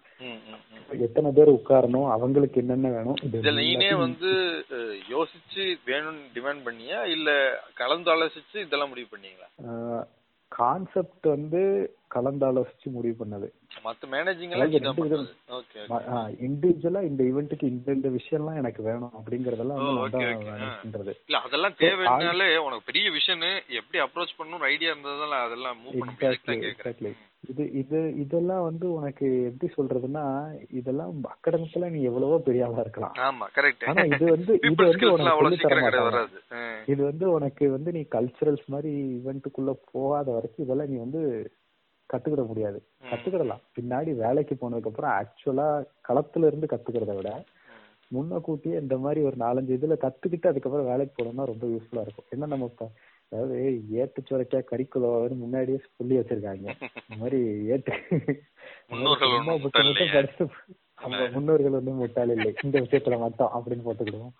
எத்தனை 1.07 1.31
பேர் 1.31 1.51
உட்காரணும் 1.51 2.09
அவங்களுக்கு 2.14 2.61
என்னென்ன 2.61 2.88
வேணும் 2.88 3.17
இது 3.23 3.40
இதுல 3.40 3.62
நீனே 3.69 3.88
வந்து 3.99 4.31
யோசிச்சு 5.14 5.62
வேணும்னு 5.87 6.27
டிமாண்ட் 6.35 6.67
பண்ணியா? 6.67 6.99
இல்ல 7.17 7.31
கலந்து 7.75 8.12
ஆலோசிச்சு 8.14 8.59
இதெல்லாம் 8.67 8.88
முடிவு 8.88 9.09
பண்ணீங்களா? 9.14 9.49
கான்செப்ட் 10.48 11.26
வந்து 11.26 11.61
கலந்தாலோசிச்சு 12.14 12.88
முடிவு 12.90 13.16
பண்ணது. 13.24 13.46
மத்த 13.85 14.04
மேனேஜிங் 14.11 14.52
இண்டிவிஜுவலா 16.40 17.02
இந்த 17.02 17.24
ஈவெண்ட்டுக்கு 17.24 17.62
இந்த 17.62 17.92
இந்த 17.92 18.09
விஷயம்லாம் 18.09 18.57
எனக்கு 18.57 18.83
வேணும் 18.83 19.12
அப்படிங்கறதெல்லாம். 19.18 19.83
பண்றது. 20.85 21.12
இல்ல 21.26 21.38
அதெல்லாம் 21.38 21.74
தேவைன்னாலே 21.78 22.57
உனக்கு 22.57 22.92
பெரிய 22.92 23.11
விஷன் 23.11 23.46
எப்படி 23.68 24.04
அப்ரோச் 24.04 24.37
பண்ணணும் 24.38 24.66
ஐடியா 24.66 24.92
இருந்ததெல்லாம் 24.92 25.44
அதெல்லாம் 25.44 25.78
மூவ் 25.80 25.98
பண்ண 25.98 27.14
இது 27.50 27.64
இது 27.80 27.98
இதெல்லாம் 28.22 28.64
வந்து 28.66 28.87
உனக்கு 28.96 29.26
எப்படி 29.48 29.68
சொல்றதுன்னா 29.76 30.22
இதெல்லாம் 30.78 31.11
அக்கடமிக்கலா 31.33 31.88
நீ 31.94 32.00
எவ்வளவோ 32.11 32.37
பெரிய 32.46 32.66
ஆளா 32.66 32.85
இருக்கலாம். 32.85 33.16
ஆமா 33.26 33.46
கரெக்ட் 33.57 33.85
ஆனா 33.90 34.04
இது 34.14 34.24
வந்து 34.35 34.52
இது 34.68 34.85
வந்து 34.90 35.09
உனக்கு 35.14 35.59
தர 35.64 35.80
மாட்டாங்க. 35.80 36.22
இது 36.92 37.00
வந்து 37.11 37.26
உனக்கு 37.30 37.66
வந்து 37.76 37.92
நீ 37.96 38.02
கல்ச்சுரல்ஸ் 38.16 38.66
மாதிரி 38.66 38.92
ஈவெண்ட்டுக்குள்ள 39.18 39.74
போகாத 39.92 40.28
வரைக்கும் 40.37 40.64
இதெல்லாம் 40.66 40.90
நீ 40.92 40.98
வந்து 40.98 41.22
கத்துக்கிட 42.11 42.42
முடியாது. 42.48 42.78
கத்துக்கிடலாம். 43.11 43.62
பின்னாடி 43.76 44.11
வேலைக்கு 44.24 44.57
போனதுக்கு 44.57 44.90
அப்புறம் 44.90 45.14
ஆக்சுவலா 45.20 45.68
களத்துல 46.09 46.48
இருந்து 46.50 46.72
கத்துக்கிறத 46.72 47.14
விட 47.18 47.30
முன்ன 48.11 48.38
கூட்டியே 48.46 48.76
இந்த 48.83 48.96
மாதிரி 48.98 49.20
ஒரு 49.28 49.37
நாலஞ்சு 49.37 49.76
இதுல 49.76 49.94
கத்துக்கிட்டு 50.02 50.50
அதுக்கப்புறம் 50.50 50.90
வேலைக்கு 50.90 51.14
போனோம்னா 51.16 51.44
ரொம்ப 51.52 51.64
யூஸ்ஃபுல்லா 51.66 52.04
இருக்கும். 52.07 52.28
ஏன்னா 52.35 52.46
நம்ம 52.52 52.66
அதாவது 53.32 53.56
ஏட்டு 54.02 54.20
சுரைக்கா 54.28 54.58
கறிக்குலவான்னு 54.70 55.37
முன்னாடியே 55.42 55.78
சொல்லி 55.98 56.14
வச்சிருக்காங்க. 56.18 56.66
இந்த 57.06 57.16
மாதிரி 57.22 57.40
ஏட்டு 57.74 57.92
முன்னோர்கள் 58.90 59.32
புக்கு 59.37 59.62
முட்டாள் 59.64 59.88
மட்டும் 59.88 60.06
இல்லையா? 60.06 60.14
படிச்சு 60.16 60.44
அவங்க 61.02 61.24
முன்னோர்கள் 61.37 61.78
ஒன்றும் 61.78 62.02
முட்டாள் 62.02 62.34
இல்லை. 62.37 62.50
இந்த 62.64 62.76
விஷயத்துல 62.84 63.18
மட்டும் 63.24 63.54
அப்படின்னு 63.56 63.87
போட்டுக்கிடுவோம். 63.87 64.34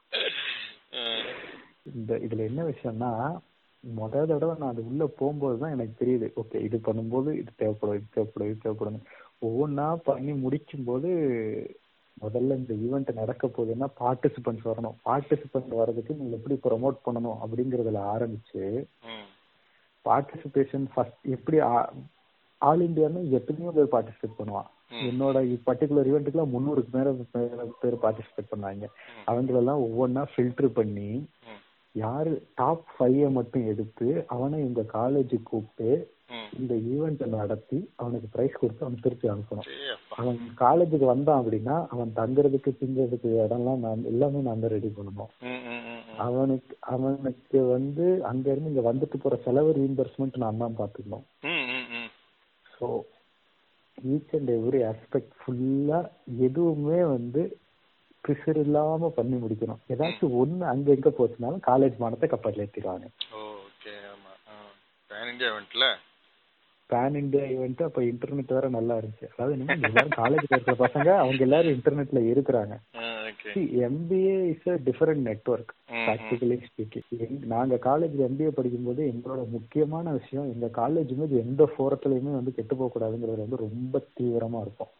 இந்த 1.95 2.13
இதுல 2.27 2.47
என்ன 2.51 2.63
விஷயம்னா 2.73 3.11
முத 3.85 4.21
தடவை 4.29 4.53
நான் 4.61 4.73
அது 4.73 4.83
உள்ள 4.91 5.05
போகும்போது 5.19 5.57
தான் 5.63 5.75
எனக்கு 5.77 5.95
தெரியுது. 6.03 6.27
ஓகே 6.41 6.61
இது 6.67 6.77
பண்ணும்போது 6.87 7.31
இது 7.41 7.51
தேவைப்படும் 7.63 7.99
இது 7.99 8.07
தேவைப்படும் 8.15 8.51
இது 8.51 8.63
தேவைப்படும். 8.63 9.01
ஒவ்வொன்றா 9.47 9.89
பண்ணி 10.09 10.33
முடிக்கும் 10.45 10.87
போது 10.91 11.11
முதல்ல 12.23 12.57
இந்த 12.61 12.75
ஈவெண்ட் 12.85 13.11
நடக்க 13.21 13.47
போகுதுன்னா 13.47 13.87
பார்ட்டிசிபென்ட்ஸ் 14.01 14.69
வரணும் 14.71 14.97
பார்ட்டிசிபென்ட் 15.09 15.73
வர்றதுக்கு 15.81 16.19
நீங்க 16.19 16.37
எப்படி 16.37 16.57
ப்ரொமோட் 16.67 16.99
பண்ணணும் 17.07 17.41
அப்படிங்கறதுல 17.45 18.03
ஆரம்பிச்சு. 18.15 18.63
பார்ட்டிசிபேஷன் 20.05 20.87
ஃபர்ஸ்ட் 20.93 21.23
எப்படி 21.37 21.59
ஆல் 22.61 22.83
இந்தியான்னு 22.89 23.23
எத்தனையோ 23.39 23.71
பேர் 23.71 23.93
பார்ட்டிசிபேட் 23.95 24.39
பண்ணுவான். 24.39 24.69
என்னோட 25.09 25.39
பர்டிகுலர் 25.69 26.09
ஈவெண்ட்டுக்குலாம் 26.11 26.53
முந்நூறுக்கு 26.55 26.93
மேல 26.97 27.13
பேர் 27.83 27.97
பார்ட்டிசிபேட் 28.05 28.53
பண்ணாங்க 28.53 28.85
அவங்களெல்லாம் 29.31 29.83
ஒவ்வொன்றா 29.87 30.25
ஃபில்டர் 30.33 30.71
பண்ணி. 30.79 31.09
யாரு 31.95 32.33
டாப் 32.55 32.87
ஃபைவ 32.95 33.31
மட்டும் 33.31 33.65
எடுத்து 33.73 34.09
அவனை 34.35 34.59
எங்க 34.69 34.83
காலேஜுக்கு 34.99 35.49
கூப்பிட்டு. 35.51 35.91
இந்த 36.59 36.75
ஈவெண்ட்டை 36.93 37.27
நடத்தி 37.35 37.79
அவனுக்கு 38.03 38.29
பிரைஸ் 38.35 38.59
கொடுத்து 38.61 38.85
அவன் 38.87 39.03
திருப்பி 39.05 39.27
அனுப்பணும். 39.33 39.69
அவன் 40.21 40.39
காலேஜுக்கு 40.63 41.07
வந்தான் 41.13 41.41
அப்படின்னா 41.43 41.77
அவன் 41.95 42.11
தங்குறதுக்கு 42.21 42.71
திங்கிறதுக்கு 42.81 43.31
இடம்லாம் 43.45 43.85
நான் 43.87 44.03
எல்லாமே 44.13 44.41
நான் 44.49 44.73
ரெடி 44.75 44.91
பண்ணணும். 44.97 45.31
அவனுக்கு 46.27 46.75
அவனுக்கு 46.95 47.61
வந்து 47.75 48.07
அங்க 48.31 48.47
இருந்து 48.53 48.73
இங்க 48.73 48.85
வந்துட்டு 48.91 49.19
போற 49.25 49.37
செலவு 49.47 49.73
ரீஇம்பர்ஸ்மெண்ட் 49.79 50.43
நான் 50.45 50.63
தான் 50.65 50.79
பாத்துக்கணும். 50.81 51.25
So 52.75 52.89
each 53.99 54.35
and 54.39 54.53
every 54.59 54.83
aspect 54.93 55.35
ஃபுல்லா 55.41 56.01
எதுவுமே 56.49 57.01
வந்து 57.17 57.43
பிசுறு 58.25 58.57
இல்லாம 58.57 59.09
பண்ணி 59.09 59.37
முடிக்கணும். 59.37 59.81
ஏதாச்சும் 59.89 60.37
ஒண்ணு 60.43 60.65
அங்க 60.65 60.91
எங்க 60.93 61.11
போச்சுனாலும் 61.11 61.67
காலேஜ் 61.67 61.97
மானத்தை 61.99 62.29
கப்பல் 62.29 62.63
ஏத்திடுவாங்க. 62.65 63.07
ஓ 63.33 63.43
ஓகே 63.61 63.95
ஆமா. 64.13 64.33
பேன் 65.11 65.31
இந்தியா 65.31 65.51
இவெண்ட்ல 65.51 65.87
பேன் 66.91 67.15
இந்தியா 67.15 67.45
ஈவெண்ட் 67.45 67.83
அப்ப 67.83 68.03
இன்டர்நெட் 68.03 68.53
வேற 68.53 68.69
நல்லா 68.69 68.95
இருந்துச்சு. 68.97 69.29
அதாவது 69.33 69.55
என்னன்னா 69.55 69.89
எல்லாரும் 69.89 70.19
காலேஜ்ல 70.19 70.57
இருக்கிற 70.57 70.77
பசங்க 70.87 71.09
அவங்க 71.17 71.43
எல்லாரும் 71.43 71.75
இன்டர்நெட்ல 71.75 72.21
இருக்கிறாங்க. 72.33 72.75
MBA 73.87 74.35
is 74.49 74.69
a 74.69 74.75
different 74.85 75.25
network. 75.27 75.73
Practically 76.07 76.57
speaking 76.65 77.45
நாங்க 77.45 77.75
காலேஜ்ல 77.83 78.27
எம்பிஏ 78.29 78.49
படிக்கும்போது 78.49 79.03
எங்களோட 79.13 79.51
முக்கியமான 79.51 80.13
விஷயம் 80.13 80.51
எங்க 80.53 80.67
காலேஜ் 80.81 81.13
இமேஜ் 81.15 81.35
எந்த 81.39 81.65
ஃபோரத்துலயுமே 81.73 82.33
வந்து 82.35 82.55
கெட்டு 82.55 82.77
போக 82.77 82.91
கூடாதுங்கிறது 82.91 83.37
வந்து 83.37 83.57
ரொம்ப 83.57 84.03
தீவிரமா 84.19 84.61
இருக்கும். 84.61 84.93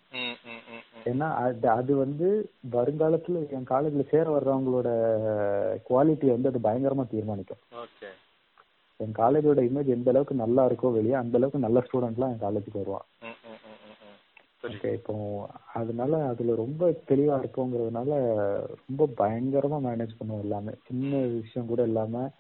ஏன்னா 1.05 1.35
அது 1.35 1.69
அது 1.69 1.97
வந்து 1.97 2.51
வருங்காலத்துல 2.73 3.51
என் 3.51 3.67
காலேஜ்ல 3.71 4.09
சேர 4.09 4.39
வர்றவங்களோட 4.39 4.89
குவாலிட்டியை 5.91 6.41
வந்து 6.41 6.49
அது 6.49 6.59
பயங்கரமா 6.59 7.09
தீர்மானிக்கும். 7.09 7.59
ஓகே. 7.73 8.07
என் 8.97 9.13
காலேஜோட 9.13 9.61
இமேஜ் 9.61 9.87
எந்த 9.87 10.11
அளவுக்கு 10.11 10.35
நல்லா 10.35 10.69
இருக்கோ 10.69 10.93
வெளியே 10.93 11.13
அந்த 11.13 11.37
அளவுக்கு 11.37 11.61
நல்ல 11.61 11.81
ஸ்டூடெண்ட்லாம் 11.81 12.41
என் 12.41 12.49
காலேஜுக்கு 12.49 12.75
வருவான். 12.75 13.05
ஓகே 14.63 14.93
இப்போ 14.93 15.47
அதனால 15.75 16.27
அதுல 16.27 16.55
ரொம்ப 16.55 16.89
தெளிவா 17.09 17.45
இருக்கோங்கிறதுனால 17.45 18.11
ரொம்ப 18.89 19.29
பயங்கரமா 19.29 19.89
மேனேஜ் 19.89 20.17
பண்ணுவோம் 20.21 20.41
எல்லாமே. 20.41 20.71
சின்ன 20.87 21.17
விஷயம் 21.17 21.69
கூட 21.69 21.83
இல்லாம 21.83 22.31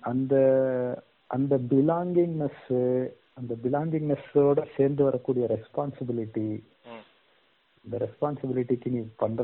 அந்த- 0.00 1.02
அந்த 1.26 1.56
பிலாங்கிங்னஸ் 1.56 3.12
அந்த 3.34 3.54
பிலாங்கிங்னஸோட 3.62 4.66
சேர்ந்து 4.76 5.04
வரக்கூடிய 5.04 5.48
ரெஸ்பான்சிபிலிட்டி 5.48 6.64
இந்த 7.84 7.96
ரெஸ்பான்சிபிலிட்டிக்கு 8.04 8.88
நீ 8.94 9.00
பண்ற 9.22 9.42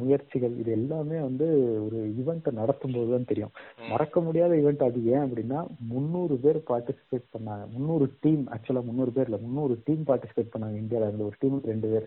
முயற்சிகள் 0.00 0.54
இது 0.62 0.70
எல்லாமே 0.72 1.18
வந்து 1.20 1.46
ஒரு 1.84 1.98
ஈவெண்ட்டை 2.20 2.50
நடத்தும் 2.58 2.94
போது 2.96 3.10
தான் 3.10 3.28
தெரியும். 3.30 3.52
மறக்க 3.92 4.20
முடியாத 4.20 4.52
ஈவெண்ட் 4.54 4.84
அது 4.88 4.98
ஏன் 5.14 5.24
அப்படின்னா 5.24 5.60
முந்நூறு 5.92 6.34
பேர் 6.44 6.58
பார்ட்டிசிபேட் 6.70 7.26
பண்ணாங்க. 7.34 7.64
முந்நூறு 7.74 8.06
டீம் 8.24 8.44
ஆக்சுவலா 8.54 8.82
முந்நூறு 8.88 9.12
பேர் 9.16 9.28
இல்ல 9.30 9.38
முந்நூறு 9.46 9.76
டீம் 9.84 10.04
பார்ட்டிசிபேட் 10.10 10.52
பண்ணாங்க 10.54 10.76
இந்தியால. 10.82 11.08
இருந்து 11.10 11.28
ஒரு 11.30 11.36
டீமுக்கு 11.42 11.72
ரெண்டு 11.72 11.90
பேர். 11.92 12.06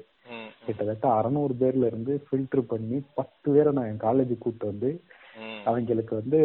கிட்டத்தட்ட 0.67 1.07
அறநூறு 1.17 1.53
பேர்ல 1.61 1.89
இருந்து 1.91 2.13
ஃபில்டர் 2.27 2.69
பண்ணி 2.73 2.99
பத்து 3.19 3.47
பேரை 3.55 3.73
நான் 3.77 3.89
என் 3.91 4.05
காலேஜுக்கு 4.07 4.43
கூப்பிட்டு 4.45 4.71
வந்து. 4.71 4.91
அவங்களுக்கு 5.69 6.13
வந்து 6.19 6.39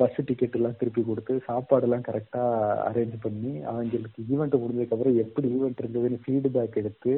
பஸ் 0.00 0.18
டிக்கெட் 0.28 0.56
எல்லாம் 0.58 0.76
திருப்பி 0.80 1.02
கொடுத்து 1.02 1.32
சாப்பாடு 1.46 1.86
எல்லாம் 1.86 2.06
கரெக்டா 2.08 2.42
அரேஞ்ச் 2.88 3.16
பண்ணி 3.20 3.52
அவங்களுக்கு 3.70 4.20
ஈவெண்ட் 4.32 4.60
முடிஞ்சதுக்கு 4.62 4.96
அப்புறம் 4.96 5.20
எப்படி 5.24 5.48
ஈவெண்ட் 5.56 5.82
இருந்ததுன்னு 5.82 6.22
ஃபீட்பேக் 6.24 6.80
எடுத்து. 6.82 7.14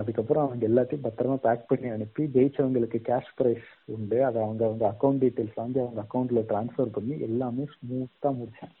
அதுக்கப்புறம் 0.00 0.44
அவங்க 0.46 0.64
எல்லாத்தையும் 0.68 1.04
பத்திரமா 1.06 1.36
பேக் 1.46 1.68
பண்ணி 1.70 1.88
அனுப்பி 1.88 2.22
ஜெயிச்சவங்களுக்கு 2.34 2.98
கேஷ் 3.08 3.30
ப்ரைஸ் 3.38 3.68
உண்டு. 3.94 4.18
அதை 4.28 4.38
அவங்க 4.42 4.62
அவங்க 4.68 4.84
அக்கௌண்ட் 4.92 5.22
டீட்டெயில்ஸ் 5.24 5.60
வாங்கி 5.60 5.80
அவங்க 5.84 6.02
அக்கௌண்ட்ல 6.06 6.42
ட்ரான்ஸ்ஃபர் 6.50 6.94
பண்ணி 6.96 7.16
எல்லாமே 7.28 7.66
ஸ்மூத்தா 7.74 8.30
முடிச்சேன் 8.40 8.74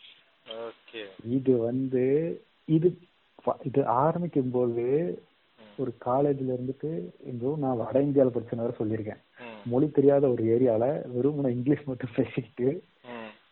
இது 1.36 1.52
வந்து 1.68 2.04
இது 2.76 2.88
இது 3.62 3.80
ஆரம்பிக்கும் 4.02 4.50
போது 4.50 4.84
ஒரு 5.78 5.90
காலேஜ்ல 6.04 6.54
இருந்துட்டு 6.56 6.90
எங்கோ 7.30 7.50
நான் 7.64 7.80
வட 7.80 7.96
இந்தியால 8.02 8.30
படிச்ச 8.34 8.60
வேற 8.60 8.72
சொல்லியிருக்கேன். 8.78 9.22
மொழி 9.72 9.86
தெரியாத 9.90 10.24
ஒரு 10.28 10.42
ஏரியால 10.54 10.84
வெறும் 11.14 11.40
இங்கிலீஷ் 11.56 11.82
மட்டும் 11.84 12.14
பேசிக்கிட்டு. 12.16 12.68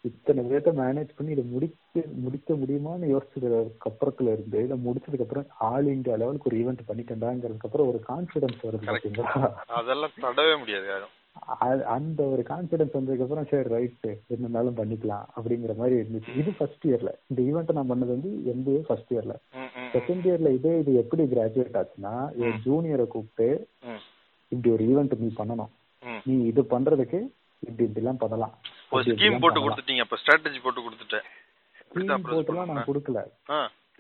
இத்தனை 0.09 0.43
பேர்த்த 0.49 0.71
மேனேஜ் 0.81 1.11
பண்ணி 1.17 1.35
இதை 1.35 1.45
முடிக்க 1.53 2.03
முடிக்க 2.25 2.55
முடியுமான்னு 2.63 3.11
யோசிச்சதுக்கு 3.13 3.89
அப்புறத்துல 3.91 4.33
இருந்து 4.35 4.59
இதை 4.67 4.77
முடிச்சதுக்கு 4.87 5.27
அப்புறம் 5.27 5.51
ஆல் 5.69 5.91
இந்தியா 5.97 6.17
லெவலுக்கு 6.23 6.51
ஒரு 6.51 6.59
ஈவெண்ட் 6.63 6.89
பண்ணிட்டேன்டாங்கிறதுக்கு 6.89 7.69
அப்புறம் 7.69 7.91
ஒரு 7.93 8.01
கான்ஃபிடன்ஸ் 8.11 8.65
வருது. 8.67 8.89
பாத்தீங்களா 8.89 9.53
அதெல்லாம் 9.81 10.17
தடவே 10.25 10.55
முடியாது 10.63 10.89
யாரும். 10.93 11.15
அந்த 11.95 12.21
ஒரு 12.33 12.43
கான்ஃபிடன்ஸ் 12.51 12.97
வந்ததுக்கு 12.97 13.25
அப்புறம் 13.27 13.49
சரி 13.53 13.69
ரைட் 13.75 14.09
என்னன்னாலும் 14.35 14.77
பண்ணிக்கலாம் 14.81 15.25
அப்படிங்கிற 15.37 15.75
மாதிரி 15.81 15.95
இருந்துச்சு. 16.03 16.35
இது 16.41 16.51
ஃபர்ஸ்ட் 16.59 16.85
இயர்ல 16.89 17.13
இந்த 17.31 17.41
ஈவெண்ட் 17.49 17.73
நான் 17.79 17.91
பண்ணது 17.93 18.15
வந்து 18.17 18.33
எம்பிஏ 18.53 18.83
ஃபர்ஸ்ட் 18.89 19.15
இயர்ல. 19.15 19.37
செகண்ட் 19.95 20.27
இயர்ல 20.29 20.53
இதே 20.59 20.75
இது 20.83 20.93
எப்படி 21.03 21.25
கிராஜுவேட் 21.33 21.79
ஆச்சுன்னா 21.83 22.15
என் 22.43 22.61
ஜூனியரை 22.67 23.07
கூப்பிட்டு 23.15 23.49
இப்படி 24.53 24.71
ஒரு 24.77 24.85
ஈவெண்ட் 24.91 25.17
நீ 25.25 25.31
பண்ணணும். 25.41 25.73
நீ 26.29 26.37
இது 26.51 26.63
பண்றதுக்கு 26.75 27.21
இப்படி 27.67 27.91
இப்படிலாம் 27.91 28.19
பண்ணலாம். 28.19 28.59
ஒரு 28.91 29.03
அப்படி 29.03 29.11
ஸ்கீம் 29.13 29.31
போட்டு 29.31 29.49
பண்ணலாம். 29.49 29.79
கொடுத்துட்டீங்க. 29.79 30.01
அப்ப 30.01 30.17
ஸ்ட்ராட்டஜி 30.27 30.63
போட்டு 30.63 30.91
கொடுத்துட்டேன். 30.91 31.23
ஸ்கீம் 31.95 32.35
போட்டுலாம் 32.35 32.73
நான். 32.73 32.85
கொடுக்கல. 32.85 33.31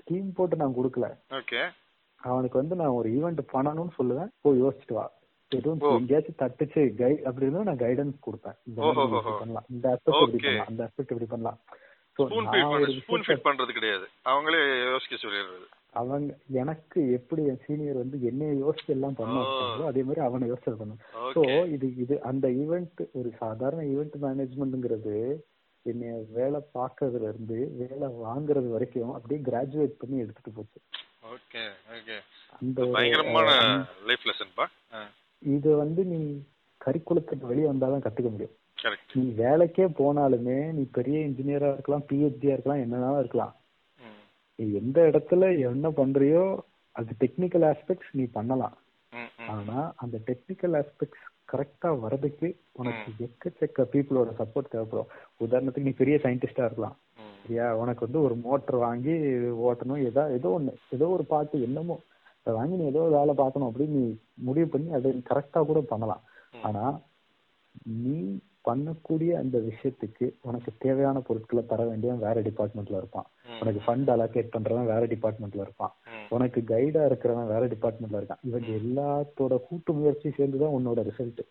ஸ்கீம் 0.04 0.34
போட்டு 0.34 0.56
நான் 0.56 0.74
கொடுக்கல. 0.82 1.18
ஓகே. 1.30 1.74
அவனுக்கு 2.16 2.58
வந்து 2.58 2.76
நான் 2.76 2.86
ஒரு 2.86 3.10
ஈவெண்ட் 3.10 3.38
பண்ணணும்னு 3.52 3.88
சொல்லுவேன். 3.98 4.28
போய் 4.40 4.62
யோசிச்சுட்டு 4.62 4.92
வா. 4.92 5.10
எதுவும். 5.48 5.80
எங்கேயாச்சும் 5.80 6.34
தட்டுச்சு 6.38 6.92
கைட் 6.98 7.22
அப்படி 7.22 7.46
இருந்தா 7.46 7.62
நான் 7.62 7.76
கைடன்ஸ் 7.76 8.18
கொடுப்பேன். 8.26 8.56
இப்படி. 8.64 8.92
பண்ணலாம். 9.38 9.64
இந்த 9.68 9.88
ஆஸ்பெக்ட் 9.88 10.16
இப்படி. 10.16 10.36
பண்ணலாம். 10.36 10.66
அந்த 10.66 10.84
ஆஸ்பெக்ட் 10.84 11.00
இப்படி 11.00 11.24
பண்ணலாம். 11.24 11.58
ஸ்பூன் 12.14 13.20
ஃபீட் 13.20 13.40
பண்றது 13.44 13.72
கிடையாது. 13.72 14.08
அவங்களே 14.24 14.90
யோசிக்க 14.90 15.28
சொல்லிடுறது. 15.28 15.66
அவங்க 15.94 16.30
எனக்கு 16.58 17.00
எப்படி 17.16 17.42
என் 17.46 17.62
சீனியர் 17.64 18.00
வந்து 18.00 18.16
என்னைய 18.22 18.52
யோசிச்சு 18.60 18.92
எல்லாம் 18.94 19.18
பண்ண 19.18 19.34
ஓ. 19.36 19.42
வச்சாங்களோ 19.44 19.88
அதே 19.88 20.02
மாதிரி 20.02 20.22
அவனை 20.24 20.48
யோசிச்சு 20.50 20.80
பண்ணும் 20.80 21.00
ஸோ 21.34 21.42
இது 21.74 21.88
இது 22.02 22.14
அந்த 22.30 22.46
ஈவெண்ட் 22.60 23.02
ஒரு 23.12 23.30
சாதாரண 23.40 23.82
ஈவெண்ட் 23.92 24.16
மேனேஜ்மெண்ட்ங்கிறது 24.24 25.16
என்னைய 25.86 26.12
வேலை 26.32 26.60
பார்க்கறதுல 26.74 27.28
இருந்து 27.28 27.58
வேலை 27.80 28.06
வாங்குறது 28.22 28.68
வரைக்கும் 28.70 29.14
அப்படியே 29.14 29.40
கிராஜுவேட் 29.48 29.98
பண்ணி 29.98 30.22
எடுத்துட்டு 30.22 30.52
போச்சு. 30.52 30.78
ஓகே 31.28 31.62
ஓகே 31.94 32.16
அந்த 32.56 32.80
பயங்கரமான 32.94 33.48
இது 35.42 35.70
வந்து 35.76 36.02
நீ 36.10 36.20
கரிக்குலத்துக்கு 36.80 37.44
வெளியே 37.46 37.68
வந்தாதான் 37.68 38.04
கத்துக்க 38.04 38.30
முடியும். 38.30 38.54
நீ 39.14 39.22
வேலைக்கே 39.38 39.86
போனாலுமே 39.98 40.56
நீ 40.72 40.82
பெரிய 40.92 41.18
இன்ஜினியரா 41.26 41.68
இருக்கலாம் 41.72 42.06
பிஹெச்டியா 42.08 42.54
இருக்கலாம் 42.54 42.82
என்னன்னாலும் 42.82 43.20
இருக்கலாம். 43.20 43.52
நீ 44.58 44.64
எந்த 44.72 44.98
இடத்துல 45.10 45.44
என்ன 45.70 45.88
பண்றியோ 45.90 46.44
அது 46.96 47.12
டெக்னிக்கல் 47.20 47.64
ஆஸ்பெக்ட்ஸ் 47.70 48.12
நீ 48.12 48.24
பண்ணலாம். 48.24 48.76
ஆனா 49.52 49.78
அந்த 49.96 50.16
டெக்னிக்கல் 50.26 50.74
ஆஸ்பெக்ட்ஸ் 50.80 51.24
கரெக்டா 51.52 51.88
வர்றதுக்கு 52.00 52.48
உனக்கு 52.72 53.26
எக்கச்சக்க 53.26 53.86
பீப்புளோட 53.92 54.30
சப்போர்ட் 54.40 54.70
தேவைப்படும். 54.70 55.10
உதாரணத்துக்கு 55.40 55.88
நீ 55.88 55.90
பெரிய 55.90 56.16
சயின்டிஸ்டா 56.22 56.64
இருக்கலாம். 56.64 56.96
சரியா? 57.42 57.66
உனக்கு 57.76 58.04
வந்து 58.06 58.20
ஒரு 58.22 58.34
மோட்டர் 58.34 58.76
வாங்கி 58.76 59.14
ஓட்டணும். 59.66 60.02
ஏதோ 60.04 60.22
ஏதோ 60.32 60.50
ஒண்ணு 60.58 60.72
ஏதோ 60.90 61.08
ஒரு 61.08 61.24
பாட்டு 61.24 61.62
என்னமோ. 61.62 61.96
அதை 62.46 62.54
வாங்கி 62.54 62.76
நீ 62.76 62.84
ஏதோ 62.84 63.00
ஒரு 63.00 63.14
வேலை 63.18 63.34
பார்க்கணும் 63.34 63.68
அப்படின்னு 63.68 63.96
நீ 64.00 64.06
முடிவு 64.34 64.66
பண்ணி 64.66 64.90
அதை 64.92 65.10
கரெக்டா 65.30 65.60
கூட 65.66 65.80
பண்ணலாம். 65.80 66.22
ஆனா 66.62 66.84
நீ 67.82 68.16
பண்ணக்கூடிய 68.68 69.32
அந்த 69.32 69.58
விஷயத்துக்கு 69.58 70.26
உனக்கு 70.40 70.72
தேவையான 70.78 71.20
பொருட்களை 71.20 71.66
தர 71.66 71.84
வேண்டியவன் 71.84 72.24
வேற 72.26 72.40
டிபார்ட்மெண்ட்ல 72.40 73.00
இருப்பான். 73.02 73.26
உனக்கு 73.60 73.80
ஃபண்ட் 73.86 74.08
அலோகேட் 74.14 74.54
பண்றவன் 74.54 74.90
வேற 74.92 75.02
டிபார்ட்மெண்ட்ல 75.06 75.64
இருப்பான். 75.66 75.94
உனக்கு 76.28 76.60
கைடா 76.60 77.02
இருக்கிறவன் 77.08 77.52
வேற 77.54 77.66
டிபார்ட்மெண்ட்ல 77.66 78.20
இருக்கான். 78.20 78.42
இவங்க 78.42 78.70
எல்லாத்தோட 78.80 79.56
கூட்டு 79.68 79.92
முயற்சி 79.92 80.30
சேர்ந்துதான் 80.30 80.76
உன்னோட 80.78 81.02
ரிசல்ட் 81.10 81.44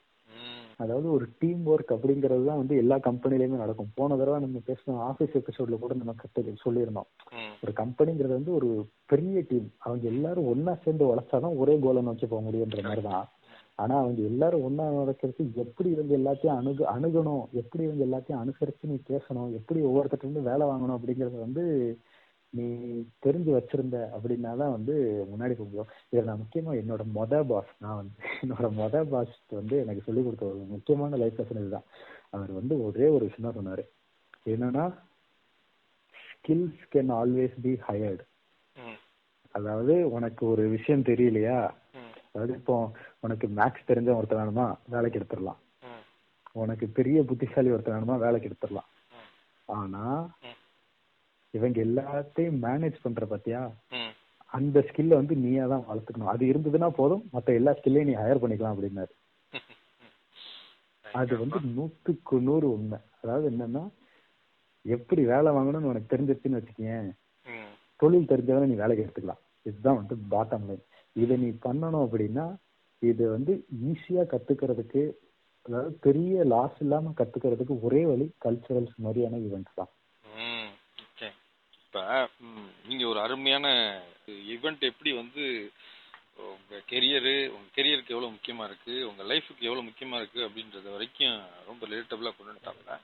அதாவது 0.77 1.11
ஒரு 1.11 1.25
டீம் 1.39 1.65
ஒர்க் 1.67 1.91
அப்படிங்கிறது 1.95 2.43
தான் 2.45 2.57
வந்து 2.57 2.77
எல்லா 2.77 2.95
கம்பெனிலயுமே 2.97 3.57
நடக்கும். 3.57 3.91
போன 3.95 4.15
தடவை 4.17 4.39
நம்ம 4.39 4.61
பேசின 4.67 4.95
ஆஃபீஸ் 5.09 5.35
எபிசோட்ல 5.39 5.77
கூட 5.79 5.93
நம்ம 5.93 6.15
கத்து 6.21 6.53
சொல்லியிருந்தோம். 6.65 7.09
ஒரு 7.63 7.73
கம்பெனிங்கிறது 7.75 8.33
வந்து 8.39 8.53
ஒரு 8.53 8.69
பெரிய 9.05 9.43
டீம் 9.49 9.67
அவங்க 9.77 10.07
எல்லாரும் 10.07 10.49
ஒன்னா 10.53 10.73
சேர்ந்து 10.83 11.05
உழைச்சாதான் 11.05 11.57
ஒரே 11.57 11.79
கோலை 11.79 12.01
நோக்கி 12.01 12.25
போக 12.25 12.41
முடியுன்ற 12.49 12.81
மாதிரி 12.81 13.01
தான் 13.01 13.27
ஆனா 13.79 13.93
அவங்க 14.01 14.21
எல்லாரும் 14.31 14.65
ஒன்னா 14.67 14.85
நடக்கிறது 14.95 15.43
எப்படி 15.63 15.87
இவங்க 15.89 16.13
எல்லாத்தையும் 16.19 16.57
அணுகு 16.59 16.83
அணுகணும்? 16.95 17.43
எப்படி 17.61 17.83
இவங்க 17.83 18.03
எல்லாத்தையும் 18.07 18.41
அனுசரிச்சு 18.43 18.91
நீ 18.91 18.97
பேசணும்? 19.09 19.49
எப்படி 19.59 19.79
ஒவ்வொருத்தர்ட்ட 19.89 20.27
இருந்து 20.27 20.49
வேலை 20.49 20.65
வாங்கணும்? 20.71 20.97
அப்படிங்கறத 20.97 21.39
வந்து 21.39 21.63
நீ 22.53 22.65
தெரிஞ்சு 23.25 23.51
வச்சிருந்த 23.55 23.97
அப்படின்னா 24.15 24.51
தான் 24.61 24.75
வந்து 24.75 24.95
முன்னாடி 25.29 25.53
போக 25.53 25.67
முடியும் 25.67 25.91
இதில் 26.11 26.27
நான் 26.29 26.41
முக்கியமா 26.41 26.73
என்னோட 26.81 27.03
மொத 27.15 27.39
பாஸ் 27.51 27.71
நான் 27.83 27.99
வந்து 28.01 28.17
என்னோட 28.43 28.67
மொத 28.79 28.97
பாஸ் 29.11 29.33
வந்து 29.51 29.75
எனக்கு 29.83 30.05
சொல்லி 30.07 30.21
கொடுத்த 30.23 30.45
ஒரு 30.51 30.61
முக்கியமான 30.73 31.17
லைஃப் 31.21 31.39
லெசன் 31.39 31.61
இதுதான். 31.61 31.87
அவர் 32.33 32.51
வந்து 32.59 32.75
ஒரே 32.87 33.07
ஒரு 33.15 33.23
விஷயம் 33.27 33.47
தான் 33.47 33.59
சொன்னாரு. 33.59 33.83
என்னன்னா 34.45 34.85
skills 36.25 36.83
can 36.93 37.11
always 37.19 37.57
be 37.65 37.73
hired 37.87 38.23
அதாவது 39.55 39.95
உனக்கு 40.09 40.43
ஒரு 40.53 40.63
விஷயம் 40.75 41.07
தெரியலையா? 41.09 41.57
அதாவது 42.35 42.53
இப்போ 42.59 42.75
உனக்கு 43.25 43.47
மேக்ஸ் 43.57 43.89
தெரிஞ்ச 43.89 44.09
ஒருத்தர் 44.17 44.41
வேணுமா 44.41 44.65
வேலைக்கு 44.93 45.19
எடுத்துடலாம். 45.19 45.59
உனக்கு 46.61 46.85
பெரிய 46.97 47.19
புத்திசாலி 47.29 47.69
ஒருத்தர் 47.75 47.95
வேணுமா 47.97 48.15
வேலைக்கு 48.23 48.49
எடுத்துடலாம். 48.49 48.89
ஆனா 49.69 50.05
இவங்க 51.57 51.77
எல்லாத்தையும் 51.87 52.59
மேனேஜ் 52.65 53.03
பண்ற 53.03 53.25
பாத்தியா? 53.31 53.61
அந்த 54.57 54.77
ஸ்கில்ல 54.87 55.19
வந்து 55.19 55.35
நீயா 55.43 55.65
தான் 55.73 55.85
வளர்த்துக்கணும். 55.89 56.31
அது 56.33 56.43
இருந்ததுன்னா 56.51 56.89
போதும். 56.99 57.23
மத்த 57.33 57.59
எல்லா 57.59 57.71
ஸ்கில்லையும் 57.77 58.09
நீ 58.09 58.15
ஹையர் 58.21 58.41
பண்ணிக்கலாம் 58.43 58.75
அப்படின்னாரு. 58.75 59.13
அது 61.05 61.33
வந்து 61.43 61.59
நூத்துக்கு 61.75 62.35
நூறு 62.47 62.67
உண்மை. 62.75 62.99
அதாவது 63.21 63.45
என்னன்னா 63.51 63.83
எப்படி 64.85 65.21
வேலை 65.33 65.49
வாங்கணும்னு 65.55 65.91
உனக்கு 65.91 66.11
தெரிஞ்சிருச்சுன்னு 66.13 66.59
வச்சுக்கேன் 66.59 67.09
தொழில் 67.99 68.29
தெரிஞ்சவன 68.31 68.67
நீ 68.71 68.77
வேலைக்கு 68.81 69.05
எடுத்துக்கலாம். 69.05 69.41
இதுதான் 69.69 69.99
வந்து 70.01 70.15
பாட்டம் 70.33 70.65
லைன் 70.69 70.83
இதை 71.15 71.35
நீ 71.37 71.49
பண்ணணும் 71.65 72.05
அப்படின்னா 72.05 72.45
இது 73.01 73.23
வந்து 73.29 73.53
ஈஸியா 73.91 74.23
கத்துக்கிறதுக்கு 74.33 75.03
அதாவது 75.65 75.91
பெரிய 76.05 76.43
லாஸ் 76.53 76.79
இல்லாம 76.79 77.13
கத்துக்கிறதுக்கு 77.19 77.75
ஒரே 77.87 78.01
வழி 78.05 78.25
கல்ச்சுரல்ஸ் 78.45 78.95
மாதிரியான 79.05 79.39
ஈவெண்ட்ஸ் 79.45 79.77
தான். 79.79 79.91
இப்ப 81.85 82.01
நீங்க 82.87 83.03
ஒரு 83.07 83.19
அருமையான 83.19 83.67
ஈவெண்ட் 84.53 84.83
எப்படி 84.89 85.11
வந்து 85.13 85.43
உங்க 86.51 86.79
கெரியரு 86.91 87.33
உங்க 87.55 87.67
கெரியருக்கு 87.75 88.13
எவ்வளவு 88.15 88.33
முக்கியமா 88.35 88.63
இருக்கு 88.69 88.95
உங்க 89.09 89.23
லைஃபுக்கு 89.31 89.67
எவ்வளவு 89.69 89.87
முக்கியமா 89.89 90.19
இருக்கு 90.21 90.39
அப்படின்றது 90.47 90.87
வரைக்கும் 90.95 91.35
ரொம்ப 91.67 91.81
ரிலேட்டபிளா 91.87 92.31
கொண்டு 92.31 92.51
வந்துட்டாங்க 92.51 92.97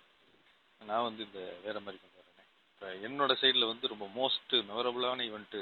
நான் 0.81 1.05
வந்து 1.07 1.21
இந்த 1.27 1.39
வேற 1.65 1.77
மாதிரி 1.79 1.99
கொண்டு 1.99 2.17
வரேன். 2.19 2.47
இப்ப 2.71 2.91
என்னோட 3.07 3.31
சைடுல 3.41 3.67
வந்து 3.71 3.93
ரொம்ப 3.93 4.05
மோஸ்ட் 4.19 4.55
மெமரபுளான 4.69 5.25
ஈவெண்ட் 5.29 5.57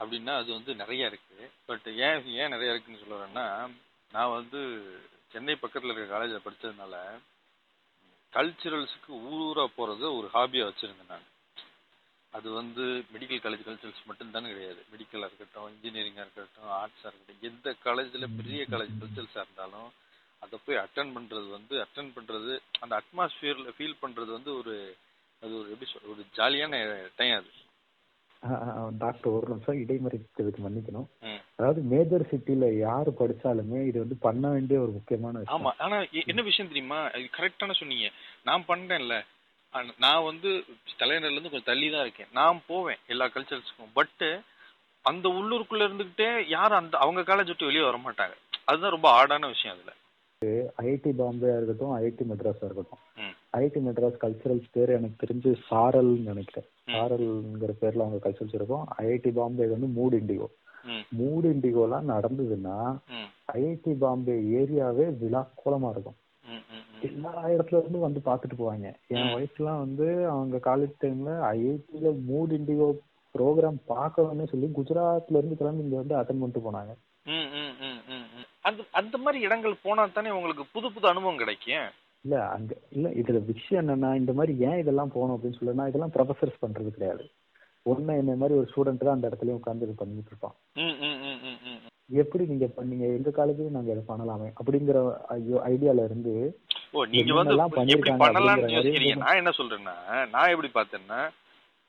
அப்படின்னா 0.00 0.34
அது 0.36 0.52
வந்து 0.52 0.74
நிறைய 0.74 1.06
இருக்கு. 1.06 1.50
பட் 1.66 1.86
ஏன் 2.06 2.26
ஏன் 2.40 2.52
நிறைய 2.54 2.72
இருக்குன்னு 2.72 3.02
சொல்ல 3.02 3.16
வரேன்னா 3.18 3.46
நான் 4.12 4.34
வந்து 4.38 4.60
சென்னை 5.32 5.54
பக்கத்தில் 5.56 5.92
இருக்க 5.92 6.12
காலேஜில் 6.12 6.44
படித்ததுனால 6.44 6.96
கல்ச்சுரல்ஸுக்கு 8.32 9.12
ஊராக 9.30 9.68
போகிறது 9.76 10.06
ஒரு 10.16 10.28
ஹாபியாக 10.34 10.68
வச்சுருந்தேன் 10.68 11.12
நான். 11.14 11.26
அது 12.32 12.48
வந்து 12.50 12.84
மெடிக்கல் 13.12 13.42
காலேஜ் 13.44 13.66
கல்ச்சுரல்ஸ் 13.66 14.08
மட்டும்தானே 14.08 14.48
கிடையாது. 14.52 14.80
மெடிக்கலாக 14.92 15.28
இருக்கட்டும் 15.30 15.68
இன்ஜினியரிங்காக 15.74 16.24
இருக்கட்டும் 16.26 16.72
ஆர்ட்ஸாக 16.80 17.10
இருக்கட்டும் 17.10 17.46
எந்த 17.50 17.74
காலேஜில் 17.86 18.34
பெரிய 18.36 18.62
காலேஜ் 18.70 18.98
கல்ச்சுரல்ஸாக 19.00 19.44
இருந்தாலும் 19.46 19.88
அதை 20.42 20.58
போய் 20.64 20.82
அட்டன் 20.82 21.14
பண்ணுறது 21.14 21.48
வந்து 21.48 21.74
அட்டன் 21.84 22.12
பண்ணுறது 22.16 22.52
அந்த 22.80 23.02
அட்மாஸ்ஃபியரில் 23.02 23.74
ஃபீல் 23.76 24.00
பண்ணுறது 24.02 24.30
வந்து 24.38 24.50
ஒரு 24.56 24.74
அது 25.42 25.52
ஒரு 25.58 25.68
எப்படி 25.70 25.90
சொல் 25.90 26.10
ஒரு 26.12 26.22
ஜாலியான 26.36 26.74
டைம் 27.16 27.36
அது. 27.36 27.50
டாக்டர் 29.02 29.32
ஒரு 29.36 29.46
நிமிஷம் 29.52 29.80
இடைமறிக்கிறதுக்கு 29.82 30.60
மன்னிக்கணும். 30.64 31.08
அதாவது 31.58 31.80
மேஜர் 31.92 32.24
சிட்டில 32.32 32.66
யாரு 32.78 33.10
படிச்சாலுமே 33.20 33.80
இது 33.88 33.98
வந்து 34.04 34.16
பண்ண 34.26 34.44
வேண்டிய 34.54 34.78
ஒரு 34.84 34.92
முக்கியமான 34.98 35.38
விஷயம். 35.38 35.56
ஆமா. 35.56 35.72
ஆனா 35.84 35.96
என்ன 36.32 36.42
விஷயம் 36.50 36.70
தெரியுமா? 36.72 37.00
இது 37.20 37.28
கரெக்டான 37.38 37.76
சொன்னீங்க. 37.80 38.08
நான் 38.48 38.68
பண்றேன்ல 38.68 39.16
நான் 40.04 40.26
வந்து 40.28 40.50
தலைநகர்ல 41.00 41.34
இருந்து 41.34 41.50
கொஞ்சம் 41.52 41.70
தள்ளி 41.70 41.88
தான் 41.94 42.04
இருக்கேன். 42.06 42.30
நான் 42.32 42.62
போவேன் 42.70 43.00
எல்லா 43.14 43.26
கல்ச்சர்ஸ்க்கும் 43.34 43.96
பட்டு 43.98 44.28
அந்த 45.04 45.26
உள்ளூருக்குள்ள 45.38 45.88
இருந்துகிட்டே 45.88 46.30
யாரும் 46.56 46.80
அந்த 46.82 46.94
அவங்க 47.04 47.20
காலேஜ் 47.28 47.50
விட்டு 47.52 47.68
வெளியே 47.68 47.84
வர 47.88 47.98
மாட்டாங்க 48.06 48.34
அதுதான் 48.70 48.94
ரொம்ப 48.96 49.08
ஆடான 49.18 49.48
விஷயம் 49.54 49.76
அதுல. 49.76 49.92
ஐஐடி 50.82 51.10
பாம்பே 51.20 51.52
இருக்கட்டும் 51.56 51.92
ஐஐடி 51.98 52.24
மெட்ராஸா 52.30 52.66
இருக்கட்டும். 52.68 53.02
ஐஐடி 53.58 53.80
மெட்ராஸ் 53.86 54.18
கல்ச்சரல்ஸ் 54.24 54.74
பேர் 54.76 54.96
எனக்கு 54.96 55.22
தெரிஞ்சு 55.24 55.52
சாரல் 55.68 56.12
நினைக்கிறேன். 56.30 56.68
சாரல்ங்கிற 56.92 57.72
பேர்ல 57.80 58.04
அவங்க 58.04 58.20
கல்ச்சரல்ஸ் 58.24 58.58
இருக்கும் 58.58 58.84
ஐஐடி 58.98 59.32
பாம்பே 59.38 59.66
வந்து 59.74 59.88
மூட் 59.98 60.16
இண்டிகோ. 60.20 60.48
மூட் 61.18 61.46
இண்டிகோலாம் 61.52 62.10
நடந்ததுன்னா 62.14 62.78
ஐஐடி 63.54 63.92
பாம்பே 64.04 64.36
ஏரியாவே 64.60 65.06
விழா 65.20 65.42
கோலமா 65.62 65.90
இருக்கும். 65.94 66.18
எல்லா 67.08 67.32
இடத்துல 67.54 67.80
இருந்து 67.80 67.98
வந்து 68.06 68.20
பாத்துட்டு 68.24 68.56
போவாங்க. 68.60 68.88
என் 69.14 69.32
வயசுலாம் 69.34 69.82
வந்து 69.84 70.06
அவங்க 70.30 70.56
காலேஜ் 70.68 70.94
டைம்ல 71.02 71.34
ஐஐடில 71.50 72.10
மூட் 72.30 72.54
இண்டிகோ 72.58 72.88
ப்ரோக்ராம் 73.34 73.78
பார்க்கணும்னு 73.92 74.46
சொல்லி 74.52 74.68
குஜராத்ல 74.78 75.40
இருந்து 75.40 75.60
கிளம்பி 75.60 75.84
இங்க 75.84 75.96
வந்து 76.02 76.18
அட்டன் 76.20 76.40
பண்ணிட்டு 76.40 76.64
போனாங்க. 76.66 76.92
அந்த 78.68 78.82
அந்த 79.00 79.16
மாதிரி 79.24 79.38
இடங்கள் 79.46 79.82
போனா 79.82 80.04
தானே 80.06 80.30
உங்களுக்கு 80.30 80.64
புது 80.72 80.86
புது 80.92 81.06
அனுபவம் 81.08 81.40
கிடைக்கும்? 81.42 81.88
இல்ல 82.24 82.36
அங்க 82.54 82.72
இல்ல 82.96 83.08
இதுல 83.20 83.38
விஷயம் 83.50 83.82
என்னன்னா 83.82 84.10
இந்த 84.20 84.32
மாதிரி 84.38 84.52
ஏன் 84.68 84.80
இதெல்லாம் 84.82 85.12
போகணும் 85.14 85.34
அப்படின்னு 85.36 85.58
சொல்லனா 85.60 85.88
இதெல்லாம் 85.90 86.14
ப்ரொஃபசர்ஸ் 86.16 86.62
பண்றது 86.64 86.90
கிடையாது. 86.96 87.24
ஒண்ணு 87.86 88.14
என்ன 88.22 88.32
மாதிரி 88.40 88.56
ஒரு 88.60 88.66
ஸ்டூடெண்ட் 88.70 89.04
தான் 89.06 89.16
அந்த 89.16 89.28
இடத்துல 89.30 89.54
உட்காந்து 89.58 89.86
இது 89.86 89.94
பண்ணிட்டு 90.00 90.32
இருப்பான். 90.32 90.56
எப்படி 92.22 92.44
நீங்க 92.50 92.66
பண்ணீங்க? 92.76 93.06
எங்க 93.18 93.30
காலேஜ்லயும் 93.38 93.76
நாங்க 93.76 93.92
இதை 93.94 94.04
பண்ணலாமே? 94.10 94.48
அப்படிங்கிற 94.60 94.98
ஐடியால 95.72 96.04
இருந்து 96.08 96.34
ஓ 96.96 97.04
நீங்க 97.14 97.32
வந்து 97.38 97.56
எப்படி 97.94 98.12
பண்ணலாம்னு 98.24 98.74
யோசிக்கிறீங்க? 98.76 99.16
நான் 99.24 99.40
என்ன 99.40 99.52
சொல்றேன்னா 99.60 99.96
நான் 100.34 100.52
எப்படி 100.54 100.70
பார்த்தேன்னா 100.76 101.20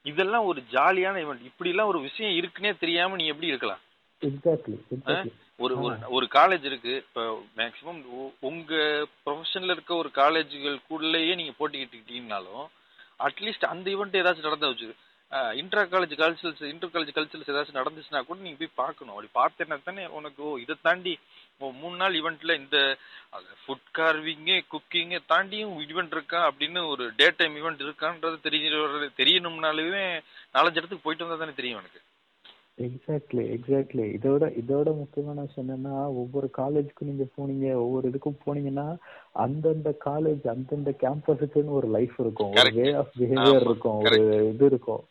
இதெல்லாம் 0.06 0.48
ஒரு 0.52 0.60
ஜாலியான 0.74 1.22
ஈவெண்ட் 1.24 1.48
இப்படி 1.50 1.72
எல்லாம் 1.74 1.92
ஒரு 1.94 2.00
விஷயம் 2.08 2.36
இருக்குன்னே 2.40 2.72
தெரியாம 2.84 3.18
நீ 3.22 3.26
எப்படி 3.34 3.52
இருக்கலாம்? 3.52 3.82
எக்ஸாக்ட்லி 4.22 4.78
ஒரு 5.64 5.76
ஒரு 6.18 6.26
காலேஜ் 6.36 6.66
இருக்கு. 6.70 6.94
இப்போ 7.04 7.24
மேக்சிமம் 7.60 8.00
உங்க 8.50 8.74
ப்ரொஃபஷன்ல 9.26 9.76
இருக்க 9.76 9.94
ஒரு 10.04 10.10
காலேஜுகள் 10.22 10.78
கூடயே 10.90 11.36
நீங்க 11.40 11.54
போட்டிக்கிட்டீங்கனாலும் 11.60 12.66
அட்லீஸ்ட் 13.28 13.72
அந்த 13.74 13.88
ஈவெண்ட் 13.94 14.20
ஏதாச்சும் 14.20 14.50
நடந்த 14.50 14.72
வச்சு 14.72 14.90
inter 15.62 15.90
college 15.92 16.14
culturals 16.20 16.70
inter 16.72 16.92
college 16.94 17.12
culturals 17.16 17.52
ஏதாச்சும் 17.54 17.80
நடந்துச்சுன்னா 17.80 18.22
கூட 18.28 18.38
நீங்க 18.46 18.60
போய் 18.62 18.80
பார்க்கணும். 18.82 19.14
அப்படி 19.16 19.30
பார்த்தேன்னா 19.40 19.78
தானே 19.88 20.06
உனக்கு 20.20 20.40
ஓ 20.48 20.52
இதை 20.64 20.76
தாண்டி 20.88 21.14
ஓ 21.62 21.70
மூணு 21.82 21.96
நாள் 22.02 22.18
ஈவெண்ட்ல 22.20 22.54
இந்த 22.62 22.78
ஃபுட் 23.62 23.90
கார்விங்கு 23.98 24.58
குக்கிங்கு 24.74 25.20
தாண்டியும் 25.34 25.74
ஈவெண்ட் 25.86 26.16
இருக்கா 26.18 26.40
அப்படின்னு 26.50 26.82
ஒரு 26.94 27.06
டே 27.20 27.28
டைம் 27.40 27.58
ஈவெண்ட் 27.62 27.86
இருக்கான்றது 27.88 28.38
தெரிய 28.48 28.70
தெரியணும்னாலுமே 29.22 30.06
நாலஞ்சு 30.56 30.80
இடத்துக்கு 30.80 31.06
போயிட்டு 31.06 31.26
வந்தா 31.26 31.42
தானே 31.44 31.56
தெரியும் 31.60 31.82
எனக்கு 31.82 32.02
எக்ஸாக்ட்லி 32.88 33.44
எக்ஸாக்ட்லி 33.56 34.06
இதோட 34.18 34.44
இதோட 34.62 34.90
முக்கியமான 35.00 35.44
விஷயம் 35.46 35.66
என்னன்னா 35.66 35.96
ஒவ்வொரு 36.22 36.48
காலேஜுக்கும் 36.60 37.10
நீங்க 37.10 37.26
போனீங்க 37.38 37.68
ஒவ்வொரு 37.84 38.10
இதுக்கும் 38.12 38.38
போனீங்கன்னா 38.46 38.86
அந்தந்த 39.46 39.92
காலேஜ் 40.06 40.46
அந்தந்த 40.54 40.92
கேம்பஸுக்குன்னு 41.04 41.76
ஒரு 41.80 41.88
லைஃப் 41.98 42.16
இருக்கும். 42.24 42.54
ஒரு 42.62 42.72
வே 42.78 42.88
ஆஃப் 43.02 43.12
பிஹேவியர் 43.20 43.66
இருக்கும் 43.68 44.00
ஒரு 44.06 44.20
இது 44.52 44.66
இருக்கும். 44.72 45.04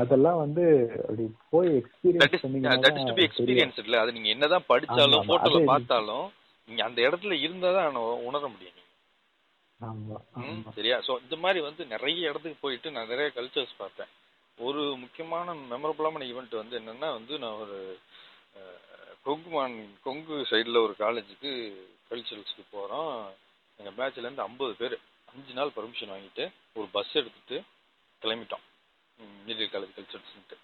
அதெல்லாம் 0.00 0.40
வந்து 0.44 0.64
அப்படி 1.02 1.26
போய் 1.54 1.70
எக்ஸ்பீரியன்ஸ் 1.80 2.42
பண்ணீங்கன்னா 2.44 2.92
எக்ஸ்பீரியன்ஸ் 3.28 3.80
இல்ல. 3.84 3.96
அது 4.02 4.16
நீங்க 4.18 4.30
என்னதான் 4.34 4.68
படிச்சாலும் 4.72 5.28
போட்டோல 5.32 5.62
பார்த்தாலும் 5.72 6.26
நீங்க 6.68 6.82
அந்த 6.88 7.00
இடத்துல 7.08 7.34
இருந்தா 7.46 7.70
தான் 7.78 7.98
உணர 8.28 8.44
முடியும் 8.54 8.72
சரியா? 10.76 10.96
சோ 11.06 11.12
இந்த 11.24 11.36
மாதிரி 11.42 11.60
வந்து 11.66 11.82
நிறைய 11.90 12.30
இடத்துக்கு 12.30 12.62
போயிட்டு 12.62 12.92
நான் 12.94 13.10
நிறைய 13.12 13.28
கல்ச்சர்ஸ் 13.38 13.74
பார்த்தேன். 13.82 14.10
ஒரு 14.58 14.82
முக்கியமான 14.96 15.54
மெமரபுளான 15.70 16.26
ஈவெண்ட் 16.30 16.54
வந்து 16.60 16.78
என்னென்னா 16.80 17.08
வந்து 17.18 17.34
நான் 17.38 17.60
ஒரு 17.64 17.78
கொங்குமான் 19.26 19.74
கொங்கு 20.02 20.36
சைடில் 20.50 20.84
ஒரு 20.84 20.94
காலேஜுக்கு 20.98 21.50
கல்ச்சரல்ஸ்க்கு 22.10 22.64
போகிறோம் 22.70 23.34
எங்கள் 23.78 23.96
பேட்ச்லேருந்து 23.98 24.46
ஐம்பது 24.48 24.74
பேர். 24.74 24.96
அஞ்சு 25.32 25.52
நாள் 25.52 25.74
பர்மிஷன் 25.76 26.12
வாங்கிட்டு 26.12 26.44
ஒரு 26.74 26.88
பஸ் 26.92 27.12
எடுத்துட்டு 27.12 27.56
கிளம்பிட்டோம். 28.22 28.64
மீடியல் 29.46 29.72
காலேஜ் 29.74 29.96
கல்ச்சர்ஸ்ன்ட்டு 29.96 30.58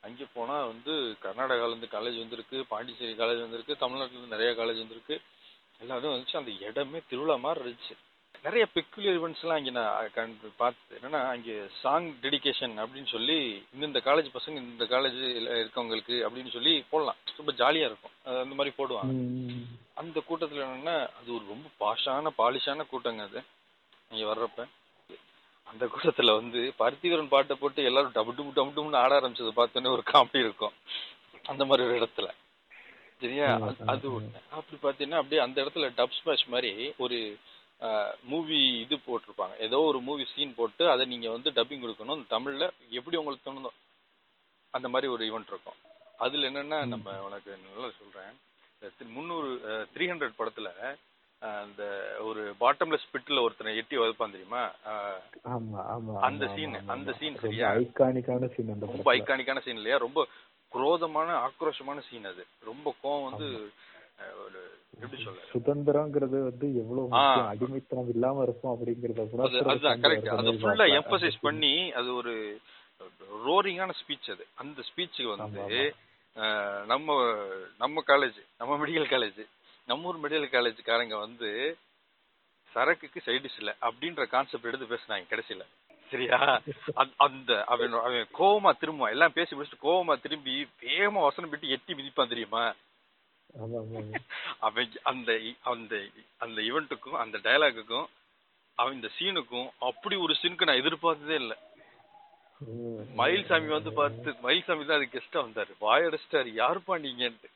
அங்கே 0.00 0.26
போனால் 0.34 0.66
வந்து 0.66 0.92
கர்நாடகாலேருந்து 1.22 1.88
காலேஜ் 1.96 2.18
வந்திருக்கு 2.22 2.56
பாண்டிச்சேரி 2.72 3.14
காலேஜ் 3.20 3.44
வந்திருக்கு 3.44 3.74
தமிழ்நாட்டிலேருந்து 3.84 4.34
நிறைய 4.36 4.50
காலேஜ் 4.52 4.82
வந்திருக்கு. 4.84 5.20
எல்லாரும் 5.78 6.14
வந்துச்சு. 6.14 6.36
அந்த 6.36 6.50
இடமே 6.66 6.98
திருவிழா 7.08 7.36
மாதிரி 7.36 7.60
இருந்துச்சு. 7.64 7.94
நிறைய 8.44 8.68
பெக்குலியர் 8.74 9.18
ஈவெண்ட்ஸ்லாம் 9.20 9.56
இங்கே 9.56 9.70
நான் 9.70 10.10
கண்டு 10.14 10.50
பார்த்தது. 10.56 11.00
என்னன்னா 11.00 11.28
அங்கே 11.28 11.60
சாங் 11.80 12.14
டெடிகேஷன் 12.22 12.78
அப்படின்னு 12.78 13.06
சொல்லி 13.06 13.66
இந்தந்த 13.80 14.00
காலேஜ் 14.00 14.30
பசங்க 14.34 14.48
இந்த 14.48 14.84
காலேஜ் 14.84 15.18
இருக்கவங்களுக்கு 15.56 16.26
அப்படின்னு 16.26 16.50
சொல்லி 16.50 16.84
போடலாம். 16.90 17.16
ரொம்ப 17.36 17.52
ஜாலியாக 17.52 17.94
இருக்கும். 17.94 18.42
அந்த 18.42 18.54
மாதிரி 18.54 18.74
போடுவாங்க. 18.78 19.50
அந்த 19.94 20.20
கூட்டத்தில் 20.20 20.60
என்னன்னா 20.60 21.08
அது 21.08 21.34
ஒரு 21.34 21.42
ரொம்ப 21.48 21.68
பாஷான 21.80 22.28
பாலிஷான 22.38 22.86
கூட்டங்க 22.92 23.20
அது. 23.20 23.42
நீங்க 24.10 24.34
வர்றப்ப. 24.34 24.68
அந்த 25.62 25.86
கூட்டத்துல 25.86 26.34
வந்து 26.34 26.72
பருத்திவரன் 26.78 27.28
பாட்டை 27.28 27.56
போட்டு 27.56 27.84
எல்லாரும் 27.84 28.12
டபு 28.12 28.40
டுபு 28.40 28.58
டபு 28.58 28.72
டுபுன்னு 28.76 28.96
ஆட 28.96 29.20
ஆரம்பிச்சதை 29.20 29.50
பார்த்தோன்னே 29.56 29.90
ஒரு 29.90 30.02
காமெடி 30.12 30.38
இருக்கும். 30.38 30.72
அந்த 31.44 31.64
மாதிரி 31.64 31.88
ஒரு 31.88 31.98
இடத்துல. 31.98 32.30
சரியா? 33.20 33.60
அது-. 33.60 34.20
ஒண்ணு 34.20 34.40
அப்படி 34.50 34.96
பார்த்தீங்கன்னா 34.96 35.14
அப்படியே 35.14 35.40
அந்த 35.40 35.62
இடத்துல 35.62 35.90
டப் 35.96 36.20
ஸ்மாஷ் 36.22 36.46
மாதிரி 36.46 36.92
ஒரு 36.96 37.38
மூவி 38.32 38.58
இது 38.82 38.96
போட்டிருப்பாங்க. 39.06 39.54
ஏதோ 39.66 39.78
ஒரு 39.90 39.98
மூவி 40.08 40.24
சீன் 40.34 40.54
போட்டு 40.58 40.84
அதை 40.90 41.04
நீங்க 41.12 41.28
வந்து 41.30 41.50
டப்பிங் 41.56 41.82
கொடுக்கணும். 41.84 42.22
தமிழ்ல 42.34 42.66
எப்படி 42.98 43.18
உங்களுக்கு 43.20 43.48
தோணுதோ 43.48 43.72
அந்த 44.74 44.88
மாதிரி 44.92 45.10
ஒரு 45.14 45.22
ஈவெண்ட் 45.28 45.52
இருக்கும். 45.52 45.80
அதுல 46.24 46.48
என்னன்னா. 46.50 46.78
நம்ம 46.92 47.16
உனக்கு 47.26 47.50
நல்லா 47.64 47.90
இந்த 48.76 49.10
முந்நூறு 49.16 49.50
த்ரீ 49.94 50.06
ஹண்ட்ரட் 50.10 50.38
படத்துல 50.38 50.70
அந்த 51.42 51.82
ஒரு 52.28 52.42
பாட்டம்லெஸ் 52.60 53.06
பிட்ல 53.12 53.42
ஒருத்தனை 53.46 53.72
எட்டி 53.80 53.96
வதப்பான் 54.00 54.34
தெரியுமா? 54.34 54.62
அந்த 55.54 55.78
ஆமா, 55.94 56.14
அந்த 56.26 57.12
ரொம்ப 57.20 57.38
சரியா? 57.42 57.70
ஐகானிக்கான 57.80 58.48
சீன் 58.54 58.70
ரொம்ப. 58.84 59.08
ஐகானிக்கான 59.16 59.62
சீன் 59.64 59.80
இல்லையா? 59.80 59.98
ரொம்ப 60.06 60.22
குரோதமான 60.72 61.30
ஆக்ரோஷமான 61.48 61.98
சீன் 62.08 62.30
அது. 62.30 62.44
ரொம்ப 62.70 62.94
கோவம் 63.02 63.26
வந்து 63.28 63.48
ஒரு 64.44 64.78
எப்படி 65.00 65.22
சொல்ல 65.22 65.40
சுதந்திரங்கிறது 65.54 66.42
வந்து 66.42 66.76
எவ்வளவு 66.76 67.08
அடிமைத்தனம் 67.46 68.08
இல்லாம 68.08 68.42
இருக்கும் 68.42 68.74
அப்படிங்கறத 68.74 69.64
அதுதான் 69.64 70.00
கரெக்ட் 70.00 70.28
ஒரு 70.28 70.30
அதை 70.30 70.52
ஃபுல்லா. 70.52 71.00
எம்பசைஸ் 71.00 71.38
பண்ணி 71.40 71.92
அது 71.92 72.14
ஒரு 72.14 72.60
ரோரிங்கான 73.46 73.90
ஸ்பீச் 73.90 74.30
அது. 74.30 74.46
அந்த 74.54 74.82
ஸ்பீச்சுக்கு 74.82 75.36
வந்து 75.36 75.94
நம்ம 76.86 77.36
நம்ம 77.78 78.02
காலேஜ் 78.06 78.42
நம்ம 78.58 78.86
மெடிக்கல் 78.86 79.12
காலேஜ் 79.14 79.46
நம்ம 79.86 80.06
ஊர் 80.06 80.20
மெடிக்கல் 80.20 80.52
காலேஜ்காரங்க 80.52 81.18
வந்து 81.18 81.76
சரக்குக்கு 82.72 83.22
சைடிஸ் 83.26 83.58
இல்ல 83.58 83.76
அப்படின்ற 83.80 84.26
கான்செப்ட் 84.26 84.64
எடுத்து 84.64 84.86
பேசுனாங்க 84.86 85.24
கடைசியில. 85.30 85.60
சரியா? 86.10 86.62
அந்த- 87.16 87.64
அவன் 87.64 87.92
அவன் 87.92 88.26
கோவமா 88.38 88.76
திரும்புவான். 88.80 89.10
எல்லாம் 89.10 89.32
பேசி 89.32 89.56
முடிச்சுட்டு 89.56 89.84
கோவமா 89.86 90.20
திரும்பி 90.20 90.68
வேகமா 90.82 91.20
வசனம் 91.20 91.50
விட்டு 91.50 91.68
எட்டி 91.68 91.94
மிதிப்பான் 91.94 92.28
தெரியுமா. 92.28 92.74
அவன் 94.66 94.94
அந்த 95.10 95.30
அந்த 95.72 95.94
அந்த 96.44 96.58
ஈவெண்ட்டுக்கும் 96.68 97.20
அந்த 97.22 97.36
டயலாக்குக்கும் 97.44 98.06
அவன் 98.78 98.96
இந்த 98.98 99.10
சீனுக்கும் 99.18 99.68
அப்படி 99.88 100.14
ஒரு 100.24 100.34
சீனுக்கு 100.40 100.68
நான் 100.68 100.82
எதிர்பார்த்ததே 100.82 101.36
இல்லை. 101.42 101.56
மயில்சாமி 103.20 103.68
வந்து 103.76 103.90
பார்த்து 103.98 104.32
மயில்சாமி 104.46 104.86
தான் 104.88 104.98
அது 104.98 105.06
கெஸ்டா 105.14 105.38
வந்தாரு. 105.46 105.72
வாயடைச்சிட்டாரு 105.86 106.50
யாருப்பா 106.62 106.94
நீங்கன்ட்டு. 107.04 107.48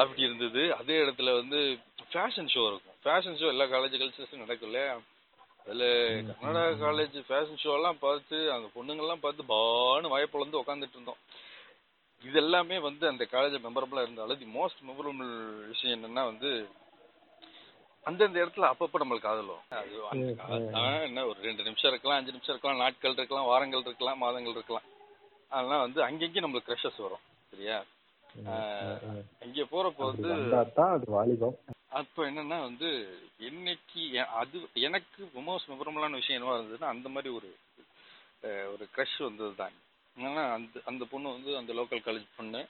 அப்படி 0.00 0.20
இருந்தது. 0.26 0.62
அதே 0.80 0.96
இடத்துல 1.04 1.32
வந்து 1.40 1.58
ஃபேஷன் 2.12 2.50
ஷோ 2.54 2.62
இருக்கும். 2.70 2.98
ஃபேஷன் 3.04 3.38
ஷோ 3.40 3.48
எல்லா 3.54 3.66
காலேஜ் 3.74 3.96
கல்ச்சர்ஸும் 4.02 4.44
நடக்கும்ல 4.44 4.82
அதுல 5.64 5.84
கர்நாடகா 6.28 6.70
காலேஜ் 6.84 7.16
ஃபேஷன் 7.28 7.62
ஷோ 7.64 7.72
எல்லாம் 7.78 8.02
பார்த்து 8.06 8.38
அந்த 8.56 8.68
பொண்ணுங்கெல்லாம் 8.76 9.24
பார்த்து 9.24 9.50
பான்னு 9.52 10.12
வாய்ப்புல 10.14 10.62
உட்காந்துட்டு 10.62 10.96
இருந்தோம். 10.98 11.20
இது 12.24 12.36
எல்லாமே 12.42 12.76
வந்து 12.84 13.04
அந்த 13.10 13.24
காலேஜ் 13.32 13.56
மெமரபிளா 13.64 14.02
இருந்தாலும் 14.04 14.40
தி 14.40 14.48
மோஸ்ட் 14.56 14.80
மெமரபிள் 14.88 15.30
விஷயம் 15.70 15.96
என்னன்னா 15.96 16.22
வந்து 16.30 16.50
அந்தந்த 18.04 18.36
இடத்துல 18.42 18.68
அப்பப்ப 18.70 19.00
நம்மளுக்கு 19.00 19.26
காதலும் 19.26 19.62
அது 19.72 20.68
என்ன 21.06 21.24
ஒரு 21.30 21.38
ரெண்டு 21.42 21.66
நிமிஷம் 21.66 21.90
இருக்கலாம் 21.90 22.18
அஞ்சு 22.18 22.34
நிமிஷம் 22.34 22.54
இருக்கலாம் 22.54 22.82
நாட்கள் 22.82 23.16
இருக்கலாம் 23.16 23.50
வாரங்கள் 23.50 23.84
இருக்கலாம் 23.84 24.22
மாதங்கள் 24.22 24.56
இருக்கலாம். 24.56 24.86
அதெல்லாம் 25.52 25.84
வந்து 25.84 26.00
அங்கங்கே 26.06 26.42
நம்மளுக்கு 26.44 26.68
க்ரஷஸ் 26.68 27.02
வரும் 27.04 27.24
சரியா. 27.52 27.78
அங்கே 29.42 29.64
போறப்போ 29.70 30.02
வந்து 30.10 30.28
அப்போ 31.98 32.20
என்னன்னா 32.28 32.58
வந்து 32.64 32.88
இன்னைக்கு 33.46 34.00
எ- 34.14 34.30
அது 34.40 34.58
எனக்கு 34.86 35.20
மோஸ்ட் 35.48 35.70
மெமரபிளான 35.70 36.18
விஷயம் 36.20 36.38
என்னவா 36.38 36.58
இருந்ததுன்னா 36.58 36.92
அந்த 36.94 37.08
மாதிரி 37.08 37.30
ஒரு 37.38 37.48
ஒரு 38.72 38.84
க்ரஷ் 38.94 39.16
வந்தது 39.24 39.54
தான் 39.56 39.74
என்னன்னா 40.20 40.52
அந்த 40.52 40.80
அந்த 40.84 41.04
பொண்ணு 41.04 41.32
வந்து 41.32 41.56
அந்த 41.56 41.72
லோக்கல் 41.72 42.02
காலேஜ் 42.06 42.26
பொண்ணு. 42.36 42.66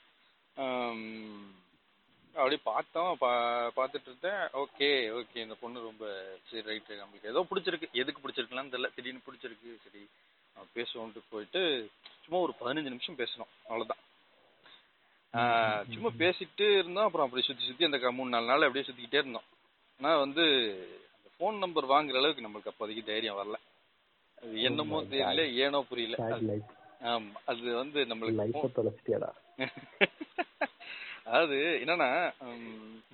அப்படியே 2.29 2.61
பார்த்தோம் 2.65 3.17
பா 3.19 3.31
பார்த்துட்டு 3.77 4.03
இருந்தேன் 4.03 4.49
ஓகே 4.53 4.91
ஓகே 5.19 5.37
இந்த 5.37 5.55
பொண்ணு 5.61 5.81
ரொம்ப 5.81 6.33
சரி 6.51 6.77
ரைட்டு 6.77 6.91
நம்மளுக்கு 6.91 7.29
ஏதோ 7.29 7.47
பிடிச்சிருக்கு. 7.51 7.91
எதுக்கு 7.93 8.29
பிடிச்சிருக்கலாம்னு 8.29 8.73
தெரியல. 8.73 8.95
திடீர்னு 8.95 9.21
பிடிச்சிருக்கு 9.27 9.77
சரி 9.85 10.09
பேசுவோன்ட்டு 10.75 11.19
போயிட்டு 11.29 11.91
சும்மா 12.25 12.43
ஒரு 12.43 12.55
பதினஞ்சு 12.61 12.83
நிமிஷம் 12.83 13.17
பேசணும் 13.17 13.51
அவ்வளோதான் 13.69 14.01
சும்மா 15.93 16.09
பேசிட்டு 16.19 16.73
இருந்தோம் 16.73 17.05
அப்புறம் 17.05 17.27
அப்படி 17.27 17.45
சுத்தி 17.45 17.67
சுத்தி 17.67 17.85
அந்த 17.85 17.99
க- 17.99 18.13
மூணு 18.13 18.31
நாலு 18.31 18.47
நாள் 18.47 18.63
அப்படியே 18.63 18.85
சுத்திக்கிட்டே 18.85 19.15
இருந்தோம். 19.15 19.43
ஆனா 20.01 20.19
வந்து 20.19 20.43
அந்த 21.17 21.29
ஃபோன் 21.39 21.59
நம்பர் 21.59 21.85
வாங்குற 21.85 22.17
அளவுக்கு 22.17 22.49
நம்மளுக்கு 22.49 22.67
அப்போதைக்கு 22.67 23.05
தைரியம் 23.05 23.37
வரல. 23.37 23.55
அது 24.43 24.63
என்னமோ 24.63 25.03
God. 25.03 25.07
தெரியல 25.07 25.55
ஏனோ 25.55 25.87
புரியல. 25.89 26.17
ஆமா 27.01 27.41
அது 27.51 27.75
வந்து 27.83 27.99
நம்மளுக்கு 28.11 28.41
அதாவது 31.27 31.57
என்னன்னா 31.83 32.09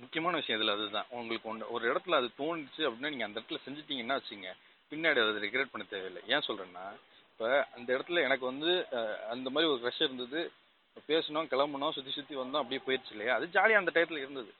முக்கியமான 0.03 0.37
விஷயம் 0.39 0.57
இதுல 0.59 0.75
அதுதான். 0.75 1.09
உங்களுக்கு 1.19 1.49
ஒண்ணு 1.51 1.71
ஒரு 1.75 1.83
இடத்துல 1.91 2.19
அது 2.19 2.29
தோணுச்சு 2.39 2.81
அப்படின்னா 2.87 3.11
நீங்க 3.13 3.27
அந்த 3.27 3.39
இடத்துல 3.39 3.59
செஞ்சுட்டீங்கன்னா 3.65 4.17
வச்சுங்க 4.19 4.51
பின்னாடி 4.91 5.19
அதை 5.23 5.41
ரெக்ரெட் 5.45 5.73
பண்ண 5.73 5.85
தேவையில்லை. 5.89 6.21
ஏன் 6.33 6.45
சொல்றேன்னா 6.47 6.85
இப்ப 7.31 7.49
அந்த 7.77 7.89
இடத்துல 7.95 8.23
எனக்கு 8.27 8.45
வந்து 8.51 8.69
அந்த 9.33 9.47
மாதிரி 9.53 9.71
ஒரு 9.73 9.81
க்ரஷ் 9.83 10.05
இருந்தது. 10.07 10.41
பேசணும் 11.09 11.49
கிளம்பணும் 11.51 11.95
சுத்தி 11.95 12.11
சுத்தி 12.11 12.35
வந்தோம் 12.35 12.61
அப்படியே 12.61 12.81
போயிடுச்சு 12.85 13.13
இல்லையா? 13.15 13.33
அது 13.37 13.47
ஜாலியா 13.55 13.81
அந்த 13.81 13.91
டயத்துல 13.95 14.21
இருந்தது. 14.23 14.51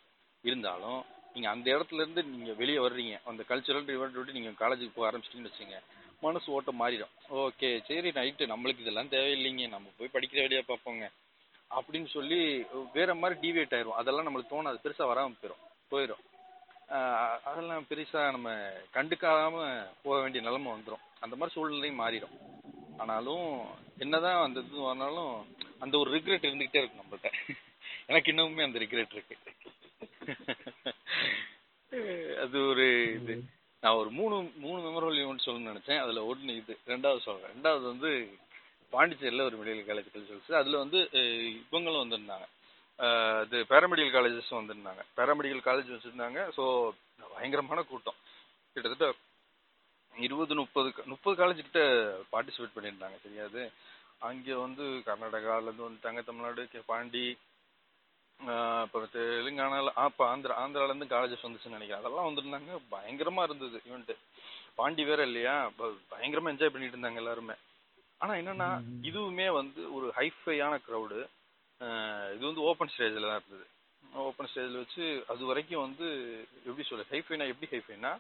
இருந்தாலும் 0.43 0.99
நீங்க 1.34 1.47
அந்த 1.53 1.67
இடத்துல 1.75 2.01
இருந்து 2.03 2.21
நீங்க 2.34 2.51
வெளியே 2.61 2.80
வர்றீங்க. 2.86 3.15
அந்த 3.30 3.43
கல்ச்சுரல் 3.49 3.89
ஈவெண்ட் 3.95 4.19
விட்டு 4.19 4.38
நீங்க 4.38 4.51
காலேஜுக்கு 4.61 4.97
போக 4.97 5.07
ஆரம்பிச்சிட்டீங்கன்னு 5.09 5.51
வச்சுங்க 5.53 5.78
மனசு 6.26 6.47
ஓட்டம் 6.55 6.80
மாறிடும். 6.82 7.13
ஓகே 7.41 7.70
சரி 7.88 8.09
நைட்டு 8.18 8.51
நம்மளுக்கு 8.51 8.84
இதெல்லாம் 8.84 9.11
தேவையில்லைங்க. 9.15 9.68
நம்ம 9.76 9.91
போய் 9.97 10.13
படிக்கிற 10.13 10.39
வேலையா 10.43 10.63
பார்ப்போங்க. 10.72 11.05
அப்படின்னு 11.78 12.09
சொல்லி 12.15 12.39
வேற 12.93 13.15
மாதிரி 13.22 13.36
டிவியேட் 13.43 13.76
ஆயிரும். 13.78 13.99
அதெல்லாம் 14.01 14.28
நம்மளுக்கு 14.28 14.53
தோணாது. 14.53 14.84
பெருசாக 14.86 15.11
வராமல் 15.11 15.39
போயிடும் 15.41 15.63
போயிடும் 15.91 16.24
அதெல்லாம் 17.49 17.86
பெருசாக 17.89 18.32
நம்ம 18.36 18.49
கண்டுக்காம 18.95 19.55
போக 20.03 20.15
வேண்டிய 20.22 20.41
நிலைமை 20.47 20.70
வந்துடும் 20.74 21.03
அந்த 21.24 21.36
மாதிரி 21.36 21.55
சூழ்நிலையும் 21.55 22.01
மாறிடும். 22.03 22.36
ஆனாலும் 23.01 23.47
என்னதான் 24.03 24.45
அந்த 24.45 24.59
இது 24.68 24.86
ஆனாலும் 24.91 25.34
அந்த 25.84 25.95
ஒரு 26.01 26.09
ரிக்ரெட் 26.15 26.47
இருந்துகிட்டே 26.49 26.82
இருக்கும் 26.82 27.03
நம்மள்கிட்ட 27.03 27.30
எனக்கு 28.11 28.32
இன்னமுமே 28.32 28.68
அந்த 28.68 28.80
ரிக்ரெட் 28.84 29.15
இருக்கு. 29.15 29.36
அது 32.45 32.57
ஒரு 32.72 32.88
இது. 33.20 33.36
நான் 33.88 33.96
ஒரு 33.96 34.10
மூணு 34.10 34.52
மூணு 34.56 34.82
மெமரபிள் 34.82 35.16
ஈவெண்ட் 35.16 35.40
சொல்லணும்னு 35.46 35.76
நினைச்சேன். 35.76 36.00
அதுல 36.00 36.24
ஒன்று 36.26 36.56
இது. 36.56 36.78
ரெண்டாவது 36.88 37.20
சொல்றேன். 37.20 37.52
ரெண்டாவது 37.56 37.82
வந்து 37.82 38.38
பாண்டிச்சேரியில் 38.90 39.44
ஒரு 39.44 39.58
மெடிக்கல் 39.58 39.80
காலேஜ் 39.80 40.06
கல்ச்சரல்ஸ் 40.14 40.54
அதுல 40.54 40.78
வந்து 40.78 40.98
இவங்களும் 40.98 42.08
வந்திருந்தாங்க. 42.08 43.44
இது 43.46 43.66
பேராமெடிக்கல் 43.70 44.16
காலேஜஸ் 44.16 44.52
வந்திருந்தாங்க. 44.52 45.04
பேராமெடிக்கல் 45.18 45.68
காலேஜ் 45.68 45.98
வச்சிருந்தாங்க. 45.98 46.52
ஸோ 46.58 46.90
பயங்கரமான 47.34 47.82
கூட்டம். 47.82 48.14
கிட்டத்தட்ட 48.74 49.18
இருபது 50.18 50.56
முப்பது 50.56 50.94
முப்பது 51.06 51.46
காலேஜ் 51.46 51.56
கிட்ட 51.56 51.80
பார்ட்டிசிபேட் 52.32 52.72
பண்ணியிருந்தாங்க. 52.76 53.22
தெரியாது? 53.24 53.72
அங்கே 54.18 54.54
வந்து 54.54 54.84
கர்நாடகாலேருந்து 54.84 55.92
வந்துட்டாங்க 55.92 56.24
தமிழ்நாடு 56.24 56.64
கே- 56.64 56.84
பாண்டி 56.86 57.38
அப்புறம் 58.84 59.12
தெலுங்கானால 59.14 59.92
ஆ 60.02 60.04
இப்போ 60.10 60.24
ஆந்திரா 60.32 60.56
ஆந்திரால 60.64 60.92
இருந்து 60.92 61.14
காலேஜஸ் 61.14 61.46
வந்துச்சுன்னு 61.46 61.78
நினைக்கிறேன். 61.78 62.02
அதெல்லாம் 62.02 62.28
வந்திருந்தாங்க. 62.30 62.74
பயங்கரமா 62.94 63.44
இருந்தது 63.48 63.78
ஈவெண்ட் 63.88 64.14
பாண்டி 64.80 65.04
வேற 65.10 65.22
இல்லையா? 65.30 65.56
பயங்கரமா 66.14 66.52
என்ஜாய் 66.54 66.74
பண்ணிட்டு 66.74 66.96
இருந்தாங்க 66.98 67.22
எல்லாருமே. 67.24 67.56
ஆனா 68.22 68.34
என்னன்னா 68.42 68.70
இதுவுமே 69.10 69.48
வந்து 69.60 69.82
ஒரு 69.98 70.08
ஹைஃபையான 70.20 70.76
க்ரௌடு 70.88 71.20
இது 72.36 72.44
வந்து 72.50 72.64
ஓப்பன் 72.70 72.92
ஸ்டேஜில் 72.94 73.28
தான் 73.30 73.40
இருந்தது. 73.42 73.66
ஓப்பன் 74.28 74.50
ஸ்டேஜில் 74.52 74.82
வச்சு 74.84 75.04
அது 75.32 75.50
வரைக்கும் 75.50 75.84
வந்து 75.86 76.08
எப்படி 76.68 76.86
சொல்ல 76.90 77.06
ஹைஃபைனா 77.14 77.48
எப்படி 77.52 77.70
ஹைஃபைனா 77.74 78.12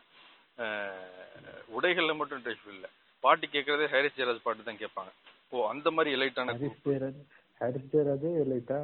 உடைகள்ல 1.77 2.13
மட்டும் 2.19 2.45
டைப் 2.47 2.69
இல்லை 2.75 2.89
பாட்டு 3.23 3.45
கேட்கறதே 3.55 3.87
ஹாரிஸ் 3.93 4.17
ஜெயராஜ் 4.19 4.45
பாட்டு 4.45 4.69
தான் 4.69 4.81
கேட்பாங்க. 4.83 5.11
ஓ 5.53 5.65
அந்த 5.73 5.87
மாதிரி 5.95 6.15
எலைட்டான 6.17 6.53
ஹாரிஸ் 6.57 6.83
ஜெயராஜ் 6.87 7.21
ஹாரிஸ் 7.61 7.89
ஜெயராஜே 7.93 8.31
லைட்டா 8.51 8.79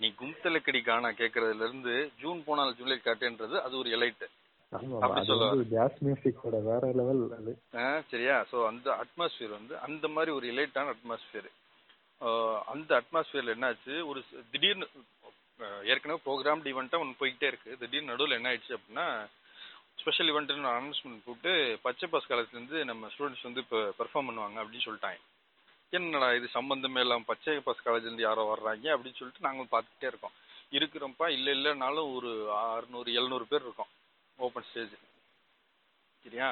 நீ 0.00 0.14
கும்தலக்கடி 0.20 0.82
கானா 0.82 1.08
கேட்கறதுல 1.10 1.62
இருந்து 1.62 1.94
ஜூன் 2.20 2.44
போனால் 2.44 2.76
ஜூலை 2.76 3.00
காட்டுன்றது 3.04 3.56
அது 3.60 3.78
ஒரு 3.78 3.90
எலைட் 3.90 4.24
வேற 6.62 6.90
லெவல் 6.94 7.32
அது. 7.32 7.52
சரியா? 8.08 8.46
ஸோ 8.52 8.66
அந்த 8.66 8.88
அட்மாஸ்பியர் 8.94 9.56
வந்து 9.58 9.78
அந்த 9.78 10.08
மாதிரி 10.08 10.32
ஒரு 10.32 10.46
இலைட்டான 10.52 10.94
அட்மாஸ்பியர் 10.94 11.48
அந்த 12.66 13.02
அட்மாஸ்பியர்ல 13.02 13.54
என்னாச்சு? 13.56 14.06
ஒரு 14.06 14.20
சி- 14.20 14.44
திடீர்னு 14.50 14.86
ஏற்கனவே 15.84 16.20
ப்ரோக்ராம் 16.26 16.62
ஈவெண்ட்டாக 16.64 17.00
ஒன்று 17.00 17.20
போய்கிட்டே 17.20 17.44
இருக்கு. 17.44 17.76
திடீர்னு 17.78 18.10
நடுவில் 18.10 18.36
என்ன 18.36 18.48
ஆயிடுச்சு 18.50 18.76
அப்படின்னா 18.76 19.06
ஸ்பெஷல் 19.96 20.28
ஈவெண்ட்னு 20.28 20.72
அனௌன்ஸ்மெண்ட் 20.74 21.24
போட்டு 21.24 21.52
பச்சை 21.82 22.08
பாஸ் 22.08 22.30
காலேஜ்லேருந்து 22.30 22.84
நம்ம 22.84 23.06
ஸ்டூடெண்ட்ஸ் 23.06 23.42
வந்து 23.42 23.60
இப்போ 23.60 23.94
பெர்ஃபார்ம் 23.98 24.26
பண்ணுவாங்க 24.28 24.58
அப்படின்னு 24.60 24.86
சொல்லிட்டாங்க. 24.86 25.20
என்னடா 25.92 26.26
இது 26.34 26.48
சம்பந்தமே 26.48 27.00
இல்லாமல் 27.00 27.28
பச்சை 27.30 27.54
பாஸ் 27.60 27.84
காலேஜ்லேருந்து 27.84 28.26
யாரோ 28.26 28.42
வர்றாங்க 28.50 28.86
அப்படின்னு 28.94 29.18
சொல்லிட்டு 29.18 29.46
நாங்கள் 29.46 29.72
பார்த்துட்டே 29.72 30.10
இருக்கோம். 30.10 30.34
இருக்கிறோம்ப்பா 30.72 31.26
இல்லை 31.28 31.52
இல்லைனாலும் 31.56 32.10
ஒரு 32.16 32.30
அறுநூறு 32.58 33.10
எழுநூறு 33.12 33.46
பேர் 33.46 33.64
இருக்கோம். 33.66 33.90
ஓப்பன் 34.38 34.66
ஸ்டேஜ் 34.68 34.94
சரியா. 36.24 36.48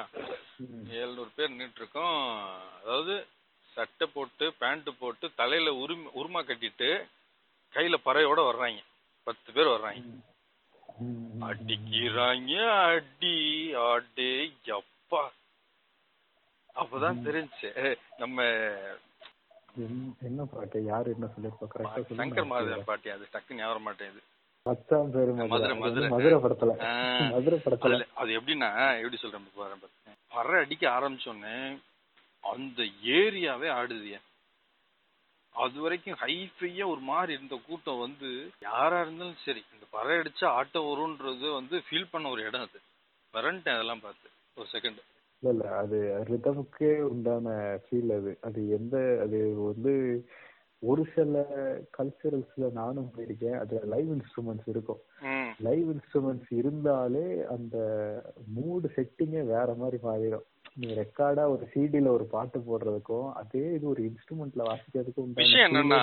எழுநூறு 1.01 1.31
பேர் 1.35 1.51
நின்றுட்டு 1.51 1.81
இருக்கோம். 1.83 2.17
அதாவது 2.79 3.15
சட்டை 3.77 4.07
போட்டு 4.13 4.45
பேண்ட் 4.61 4.89
போட்டு 4.99 5.25
தலையில 5.35 5.73
உரும 5.83 6.11
உருமா 6.19 6.41
கட்டிட்டு 6.43 6.89
கையில 7.73 7.97
பறையோட 8.05 8.39
வர்றாங்க. 8.49 8.81
பத்து 9.27 9.49
பேர் 9.51 9.73
வர்றாங்க. 9.75 10.01
அடிக்கிறாங்க 11.49 12.53
அடி 12.87 13.35
ஆடே 13.87 14.31
எப்பா 14.77 15.21
அப்பதான் 16.75 17.23
தெரிஞ்சுச்சு 17.25 17.69
நம்ம 18.17 18.39
என்ன- 20.21 20.43
பாட்டு? 20.53 20.83
யாரு 20.83 21.11
என்ன 21.13 21.25
சொல்லிருப்பா 21.25 21.65
கரெக்டா 21.65 22.05
சங்கர் 22.17 22.51
மாதவன் 22.51 22.83
பாட்டி. 22.83 23.09
அது 23.09 23.27
டக்குன்னு 23.33 23.53
ஞாபகம் 23.53 23.81
மாட்டேங்குது. 23.81 24.21
மச்சான் 24.63 25.11
பேரு 25.11 25.33
மதுரை, 25.33 25.75
மதுரை. 25.77 26.33
படத்துல. 26.33 27.31
மதுரை 27.31 27.59
படத்துல. 27.65 28.07
அது 28.15 28.41
எப்படின்னா 28.41 28.95
எப்படி 28.97 29.17
சொல்றேன் 29.17 29.47
பாருங்க. 29.55 29.87
பறை 30.27 30.63
அடிக்க 30.63 30.89
ஆரம்பிச்சோடனே 30.89 31.81
அந்த 32.43 32.83
ஏரியாவே 33.03 33.69
ஆடுதுய. 33.71 34.19
அது 35.51 35.79
வரைக்கும் 35.79 36.17
ஹைஃபையா 36.21 36.85
ஒரு 36.85 36.99
மாதிரி 36.99 37.33
இருந்த 37.33 37.59
கூட்டம் 37.67 37.99
வந்து 37.99 38.51
யாரா 38.61 39.01
இருந்தாலும் 39.01 39.35
சரி 39.45 39.63
இந்த 39.73 39.85
பறை 39.89 40.17
அடிச்சா 40.17 40.45
ஆட்டம் 40.45 40.83
வரும்ன்றது 40.83 41.53
வந்து 41.53 41.83
ஃபீல் 41.89 42.07
பண்ண 42.11 42.29
ஒரு 42.29 42.43
இடம் 42.43 42.61
அது. 42.61 42.79
வரன்ட்டேன் 43.33 43.73
அதெல்லாம் 43.73 43.99
பார்த்து. 43.99 44.29
ஒரு 44.55 44.67
செகண்ட் 44.71 44.99
இல்ல 45.43 45.51
இல்ல. 45.53 45.65
அது 45.81 45.97
ரிதமுக்கே 46.29 46.91
உண்டான 47.11 47.47
ஃபீல் 47.83 48.11
அது. 48.15 48.31
அது 48.41 48.69
எந்த 48.69 48.95
அது 49.23 49.37
வந்து 49.63 49.93
ஒரு 50.83 51.03
சில 51.13 51.37
கல்ச்சரல்ஸ்ல 51.97 52.67
நானும் 52.71 53.09
போயிருக்கேன். 53.15 53.57
அதுல 53.61 53.79
லைவ் 53.93 54.09
இன்ஸ்ட்ருமெண்ட்ஸ் 54.15 54.69
இருக்கும். 54.73 55.01
லைவ் 55.59 55.87
இன்ஸ்ட்ருமெண்ட்ஸ் 55.93 56.51
இருந்தாலே 56.59 57.25
அந்த 57.55 57.77
மூடு 58.57 58.89
செட்டிங்கே 58.95 59.41
வேற 59.45 59.73
மாதிரி 59.73 59.97
மாறிடும். 60.03 60.45
நீ 60.73 60.87
ரெக்கார்டா 60.93 61.43
ஒரு 61.53 61.63
சிடில 61.73 62.09
ஒரு 62.17 62.25
பாட்டு 62.33 62.59
போடுறதுக்கும் 62.59 63.27
அதே 63.33 63.63
இது 63.77 63.85
ஒரு 63.87 64.01
இன்ஸ்ட்ருமெண்ட்ல 64.09 64.67
வாசிக்கிறதுக்கும் 64.69 65.33
விஷயம் 65.39 65.67
என்னன்னா 65.67 66.01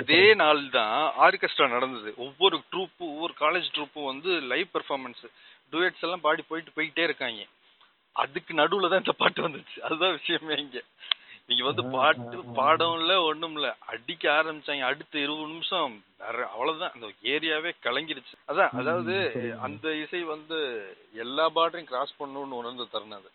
அதே 0.00 0.22
நாள் 0.34 0.62
தான் 0.78 0.96
ஆர்கெஸ்ட்ரா 1.26 1.68
நடந்தது. 1.70 2.12
ஒவ்வொரு 2.26 2.58
ட்ரூப்பும் 2.72 3.12
ஒவ்வொரு 3.14 3.34
காலேஜ் 3.44 3.68
ட்ரூப்பும் 3.76 4.10
வந்து 4.12 4.32
லைவ் 4.52 4.68
பெர்ஃபார்மன்ஸ் 4.74 5.22
டூயட்ஸ் 5.72 6.04
எல்லாம் 6.06 6.24
பாடி 6.26 6.42
போயிட்டு 6.48 6.76
போயிட்டே 6.76 7.04
இருக்காங்க. 7.04 7.42
அதுக்கு 8.16 8.54
நடுவுல 8.54 8.88
தான் 8.88 8.98
இந்த 8.98 9.12
பாட்டு 9.14 9.48
வந்துச்சு. 9.48 9.78
அதுதான் 9.80 10.12
விஷயமே 10.12 10.56
இங்க. 10.56 10.80
நீங்க 11.48 11.64
வந்து 11.64 11.82
பாட்டு. 11.90 12.36
பாடம் 12.54 13.00
இல்ல 13.00 13.22
ஒண்ணும் 13.22 13.54
இல்ல. 13.54 13.68
அடிக்க 13.86 14.24
ஆரம்பிச்சாங்க. 14.32 14.82
அடுத்த 14.82 15.18
இருபது 15.18 15.46
நிமிஷம் 15.46 15.94
அவ்வளவுதான். 16.48 16.92
அந்த 16.94 17.08
ஏரியாவே 17.26 17.70
கலங்கிருச்சு. 17.82 18.34
அதான் 18.48 18.72
அதாவது. 18.72 19.14
அந்த 19.60 19.94
இசை 19.96 20.22
வந்து 20.24 20.58
எல்லா 21.16 21.50
பார்டரையும் 21.50 21.84
கிராஸ் 21.84 22.18
பண்ணணும்னு 22.18 22.60
உணர்ந்த 22.60 22.88
தருணம் 22.92 23.18
அது. 23.18 23.30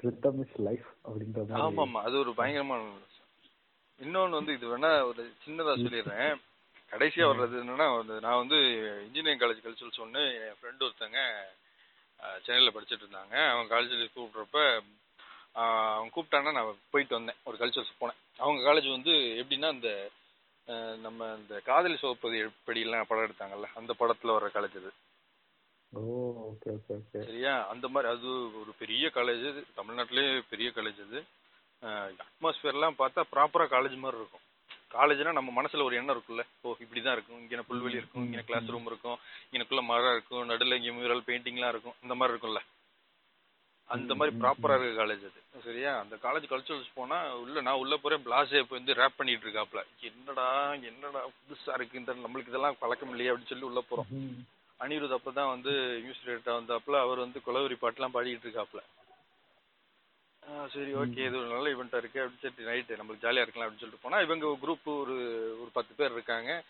ரிதம் 0.00 0.40
இஸ் 0.40 0.56
லைஃப் 0.60 0.88
அப்படின்ற 1.04 1.38
மாதிரி. 1.42 1.60
ஆமா 1.60 1.84
ஆமா 1.86 2.00
அது 2.02 2.18
ஒரு 2.18 2.34
பயங்கரமான. 2.34 2.86
இன்னொன்னு 4.00 4.30
வந்து 4.30 4.52
இது 4.52 4.66
வேணா 4.68 4.90
ஒரு 5.04 5.22
சின்னதா 5.44 5.74
சொல்லிடுறேன். 5.76 6.32
கடைசியா 6.92 7.24
வர்றது 7.26 7.54
என்னன்னா 7.60 7.86
நான் 8.20 8.40
வந்து 8.42 8.58
இன்ஜினியரிங் 9.06 9.40
காலேஜ் 9.40 9.64
கல்ச்சரல் 9.64 9.98
சொன்னு 9.98 10.22
என் 10.40 10.56
ஃப்ரெண்டு 10.58 10.84
ஒருத்தங்க 10.84 11.20
சென்னையில 12.42 12.80
படிச்சுட்டு 12.80 13.06
இருந்தாங்க 13.06 13.50
அவன் 13.50 13.68
காலேஜில் 13.68 14.10
கூப்பிட்றப்ப 14.16 14.80
அவன் 15.96 16.10
கூப்பிட்டான்னா 16.14 16.52
நான் 16.52 16.76
போயிட்டு 16.90 17.14
வந்தேன். 17.16 17.36
ஒரு 17.44 17.56
கல்ச்சரல்ஸ் 17.56 17.98
போனேன். 18.00 18.20
அவங்க 18.38 18.60
காலேஜ் 18.70 18.90
வந்து 18.90 19.12
எப்படின்னா 19.42 19.72
இந்த 19.72 20.10
நம்ம 20.96 21.34
இந்த 21.36 21.60
காதலி 21.60 21.96
சோப்பது 21.96 22.36
எப்படிலாம் 22.46 23.04
படம் 23.08 23.30
எடுத்தாங்கல்ல 23.30 23.66
அந்த 23.74 23.94
படத்துல 23.98 24.26
வர்ற 24.26 24.48
காலேஜ் 24.54 24.76
அது. 24.80 24.92
சரியா? 27.10 27.68
அந்த 27.68 27.88
மாதிரி 27.88 28.12
அது 28.12 28.28
ஒரு 28.60 28.72
பெரிய 28.78 29.10
காலேஜ் 29.14 29.64
தமிழ்நாட்டிலே 29.76 30.42
பெரிய 30.50 30.68
காலேஜ் 30.74 31.06
அது. 31.06 31.24
அட்மாஸ்பியர்லாம் 31.82 32.98
பார்த்தா 32.98 33.22
ப்ராப்பரா 33.32 33.66
காலேஜ் 33.66 34.02
மாதிரி 34.02 34.20
இருக்கும். 34.22 34.44
காலேஜ்னா 34.96 35.32
நம்ம 35.32 35.62
மனசுல 35.62 35.82
ஒரு 35.82 35.96
எண்ணம் 35.96 36.16
இருக்குல்ல 36.16 36.42
ஓ 36.62 36.74
இப்படிதான் 36.80 37.12
இருக்கும். 37.12 37.38
இங்கே 37.38 37.64
புல்வெளி 37.68 37.96
இருக்கும். 37.96 38.24
இங்கே 38.24 38.42
கிளாஸ் 38.42 38.66
ரூம் 38.66 38.86
இருக்கும். 38.86 39.18
இங்கனக்குள்ள 39.46 39.82
மரம் 39.84 40.12
இருக்கும். 40.12 40.46
நடுவில் 40.46 40.76
இங்கே 40.76 40.90
மியூரல் 40.90 41.26
பெயிண்டிங்லாம் 41.28 41.68
இருக்கும். 41.68 41.96
இந்த 42.02 42.14
மாதிரி 42.14 42.34
இருக்கும்ல. 42.34 42.62
அந்த 43.90 44.14
மாதிரி 44.14 44.36
ப்ராப்பரா 44.36 44.76
இருக்க 44.76 45.02
காலேஜ் 45.02 45.24
அது. 45.26 45.40
சரியா? 45.64 45.98
அந்த 46.00 46.16
காலேஜ் 46.16 46.46
கல்ச்சரல்ஸ் 46.46 46.94
போனா 46.94 47.18
உள்ள 47.34 47.60
நான் 47.60 47.78
உள்ள 47.78 47.96
போறேன் 47.96 48.24
பிளாஸே 48.24 48.58
இப்போ 48.58 48.74
வந்து 48.76 48.94
ரேப் 48.94 49.16
பண்ணிட்டு 49.16 49.46
இருக்காப்ல. 49.46 49.82
என்னடா 50.00 50.46
என்னடா 50.84 51.20
புதுசா 51.40 51.74
இருக்கு. 51.74 51.98
இந்த 51.98 52.14
நம்மளுக்கு 52.16 52.48
இதெல்லாம் 52.48 52.78
பழக்கம் 52.78 53.10
இல்லையே 53.10 53.30
அப்படின்னு 53.30 53.46
சொல்லி 53.46 53.64
உள்ள 53.64 53.82
போறோம். 53.90 54.10
அனிருத் 54.80 55.16
அப்பதான் 55.16 55.48
வந்து 55.48 55.72
மியூசிக் 56.02 56.24
டைரக்டர் 56.24 56.58
வந்தாப்புல 56.58 56.98
அவர் 57.00 57.18
வந்து 57.18 57.40
குலவரி 57.46 57.76
பாட்டுலாம் 57.76 58.14
பாடிட்டு 58.14 58.46
இருக்காப்புல 58.46 58.82
ஆ, 58.82 59.05
சரி 60.46 60.94
ஓகே. 60.94 61.18
இது 61.26 61.36
ஒரு 61.38 61.48
நல்ல 61.48 61.68
ஈவெண்ட்டா 61.68 61.96
இருக்கு. 61.96 62.20
அப்படின்னு 62.22 62.44
சொல்லிட்டு 62.44 62.70
நைட்டு 62.70 62.98
நம்மளுக்கு 62.98 63.24
ஜாலியா 63.26 63.44
இருக்கலாம் 63.44 63.68
அப்படின்னு 63.68 63.84
சொல்லிட்டு 63.84 64.02
போனா 64.02 64.18
இவங்க 64.20 64.46
குரூப் 64.62 64.84
ஒரு 64.84 65.16
ஒரு 65.60 65.70
பத்து 65.72 65.94
பேர் 65.94 66.12
இருக்காங்க. 66.12 66.62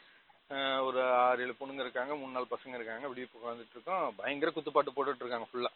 ஒரு 0.82 1.02
ஆறு 1.02 1.42
ஏழு 1.42 1.54
பொண்ணுங்க 1.60 1.84
இருக்காங்க. 1.84 2.14
மூணு 2.14 2.32
நாலு 2.32 2.46
பசங்க 2.50 2.74
இருக்காங்க. 2.74 3.06
அப்படி 3.06 3.22
உட்காந்துட்டு 3.22 3.74
இருக்கோம். 3.76 4.14
பயங்கர 4.16 4.52
குத்துப்பாட்டு 4.54 4.94
போட்டுட்டு 4.96 5.24
இருக்காங்க 5.24 5.46
ஃபுல்லா 5.52 5.72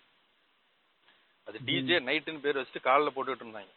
அது 1.44 1.58
டிஜே 1.66 1.98
நைட்டுன்னு 2.08 2.40
பேர் 2.40 2.56
வச்சுட்டு 2.56 2.80
காலில் 2.80 3.16
போட்டுட்டு 3.16 3.44
இருந்தாங்க. 3.44 3.72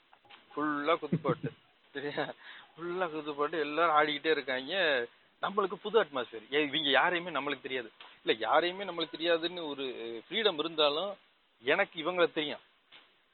ஃபுல்லா 0.54 0.96
குத்துப்பாட்டு. 1.04 1.50
சரியா? 1.94 2.24
ஃபுல்லா 2.76 3.06
குத்துப்பாட்டு. 3.14 3.60
எல்லாரும் 3.60 3.96
ஆடிக்கிட்டே 3.96 4.32
இருக்காங்க. 4.32 5.08
நம்மளுக்கு 5.42 5.76
புது 5.86 6.04
அட்மாஸ்பியர் 6.04 6.46
இவங்க 6.50 6.90
யாரையுமே 6.90 7.40
நம்மளுக்கு 7.40 7.62
தெரியாது. 7.62 7.90
இல்ல 8.24 8.38
யாரையுமே 8.48 8.84
நம்மளுக்கு 8.84 9.18
தெரியாதுன்னு 9.18 9.68
ஒரு 9.68 9.86
ஃப்ரீடம் 10.28 10.60
இருந்தாலும் 10.60 11.12
எனக்கு 11.64 12.04
இவங்கள 12.04 12.34
தெரியும். 12.34 12.64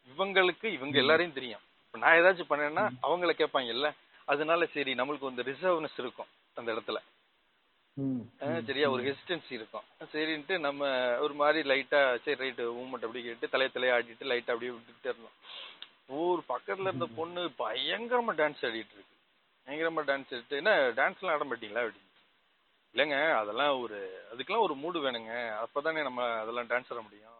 இவங்களுக்கு 0.07 0.67
இவங்க 0.77 0.97
எல்லாரையும் 1.03 1.37
தெரியும். 1.37 1.63
இப்ப 1.85 1.99
நான் 2.03 2.17
ஏதாச்சும் 2.19 2.51
பண்ணேன்னா 2.51 2.83
அவங்கள 3.07 3.33
கேட்பாங்கல்ல 3.41 3.89
அதனால 4.27 4.65
சரி 4.73 4.91
நம்மளுக்கு 4.99 5.29
வந்து 5.29 5.47
ரிசர்வ்னஸ் 5.51 5.97
இருக்கும் 6.03 6.29
அந்த 6.57 6.69
இடத்துல. 6.75 6.99
சரியா 8.67 8.87
ஒரு 8.95 9.01
ஹெசிடன்சி 9.07 9.53
இருக்கும். 9.57 9.85
சரின்ட்டு 10.13 10.55
நம்ம 10.65 10.89
ஒரு 11.25 11.33
மாதிரி 11.41 11.61
லைட்டா 11.71 12.01
சரி 12.25 12.37
ரைட்டு 12.43 12.65
மூமெண்ட் 12.77 13.05
அப்படி 13.07 13.23
கேட்டு 13.23 13.51
தலைய 13.53 13.69
தலைய 13.75 13.95
ஆடிட்டு 13.97 14.29
லைட்டா 14.31 14.53
அப்படியே 14.53 14.73
விட்டுக்கிட்டே 14.75 15.11
இருந்தோம். 15.13 15.37
ஒரு 16.19 16.41
பக்கத்துல 16.51 16.89
இருந்த 16.89 17.07
பொண்ணு 17.17 17.41
பயங்கரமா 17.63 18.33
டான்ஸ் 18.41 18.63
ஆடிட்டு 18.67 18.95
இருக்கு. 18.97 19.15
பயங்கரமா 19.67 20.03
டான்ஸ் 20.11 20.31
ஆடிட்டு 20.35 20.61
என்ன 20.61 20.73
டான்ஸ்லாம் 20.99 21.35
ஆட 21.35 21.45
மாட்டீங்களா 21.49 21.83
அப்படின்னு 21.85 22.07
இல்லைங்க 22.95 23.17
அதெல்லாம் 23.41 23.73
ஒரு 23.81 23.97
அதுக்கெல்லாம் 24.31 24.65
ஒரு 24.67 24.75
மூடு 24.83 24.99
வேணுங்க. 25.05 25.33
அப்பதானே 25.65 26.03
நம்ம 26.07 26.21
அதெல்லாம் 26.43 26.69
டான்ஸ் 26.71 26.91
ஆட 26.93 27.01
முடியும். 27.07 27.35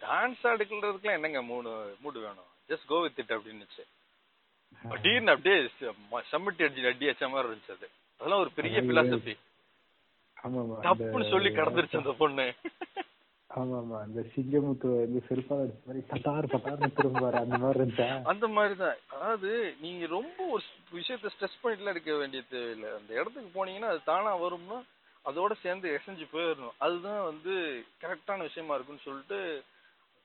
டான்ஸ் 0.00 0.42
ஆடுக்கிறதுக்குலாம் 0.50 1.18
என்னங்க 1.18 1.42
மூடு 1.50 1.70
மூடு 2.02 2.18
வேணும்? 2.26 2.50
ஜஸ்ட் 2.70 2.86
கோ 2.92 2.98
வித் 3.04 3.20
இட் 3.22 3.34
அப்படின்னுச்சு. 3.36 3.84
திடீர்னு 4.82 5.34
அப்படியே 5.34 5.56
சம்மட்டி 6.32 6.64
அடிச்சு 6.66 6.90
அடி 6.92 7.08
அடிச்ச 7.10 7.28
மாதிரி 7.32 7.48
இருந்துச்சு 7.48 7.76
அது. 7.76 7.88
அதெல்லாம் 8.20 8.42
ஒரு 8.44 8.50
பெரிய. 8.58 8.80
பிலாசபி 8.90 9.34
தப்புன்னு 10.84 11.32
சொல்லி 11.34 11.50
கடந்துருச்சு 11.56 12.00
அந்த 12.02 12.12
பொண்ணு. 12.22 12.46
ஆமா 13.50 13.76
ஆமா 13.80 13.96
அந்த 14.06 14.20
சிங்கமுத்து 14.32 14.88
அடிச்ச 15.02 15.48
மாதிரி 15.86 16.02
பட்டார் 16.10 16.46
பட்டார்னு 16.52 16.88
திரும்புவாரு 16.98 17.38
அந்த 17.44 17.58
மாதிரி 17.58 17.80
அந்த 18.32 18.46
அதாவது 19.14 19.50
நீங்க 19.84 20.06
ரொம்ப 20.16 20.38
ஒரு 20.56 20.64
விஷயத்த 20.98 21.32
ஸ்ட்ரெஸ் 21.34 21.60
பண்ணிட்டுலாம் 21.62 21.94
இருக்க 21.96 22.14
வேண்டிய 22.20 22.42
தேவையில்லை. 22.52 22.90
அந்த 22.98 23.10
இடத்துக்கு 23.20 23.50
போனீங்கன்னா 23.56 23.90
அது 23.92 24.00
தானா 24.10 24.32
வரும்னா 24.44 24.78
அதோட 25.24 25.52
சேர்ந்து 25.64 25.86
எசைஞ்சு 25.96 26.26
போயிடணும். 26.34 26.76
அதுதான் 26.86 27.22
வந்து 27.30 27.54
கரெக்டான 28.04 28.46
விஷயமா 28.48 28.74
இருக்குன்னு 28.74 29.06
சொல்லிட்டு 29.08 29.40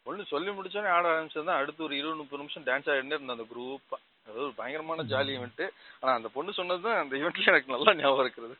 ஒண்ணு 0.05 0.23
சொல்லி 0.25 0.51
முடிச்சோன்னே 0.51 0.89
ஆட 0.89 1.05
ஆரம்பிச்சதுதான் 1.11 1.59
அடுத்து 1.59 1.83
ஒரு 1.83 1.95
இருபது 1.97 2.15
முப்பது 2.15 2.41
நிமிஷம் 2.41 2.65
டான்ஸ் 2.65 2.89
ஆடிட்டே 2.89 3.13
இருந்த 3.13 3.35
அந்த 3.35 3.45
குரூப் 3.51 3.93
அது 4.27 4.37
ஒரு 4.41 4.53
பயங்கரமான 4.55 5.03
ஜாலி 5.03 5.31
ஈவெண்ட் 5.37 5.63
ஆனா 6.01 6.11
அந்த 6.13 6.27
பொண்ணு 6.27 6.53
சொன்னதுதான் 6.53 6.99
அந்த 6.99 7.15
ஈவெண்ட்ல 7.17 7.45
எனக்கு 7.45 7.73
நல்லா 7.73 7.93
ஞாபகம் 7.95 8.25
இருக்கிறது. 8.25 8.55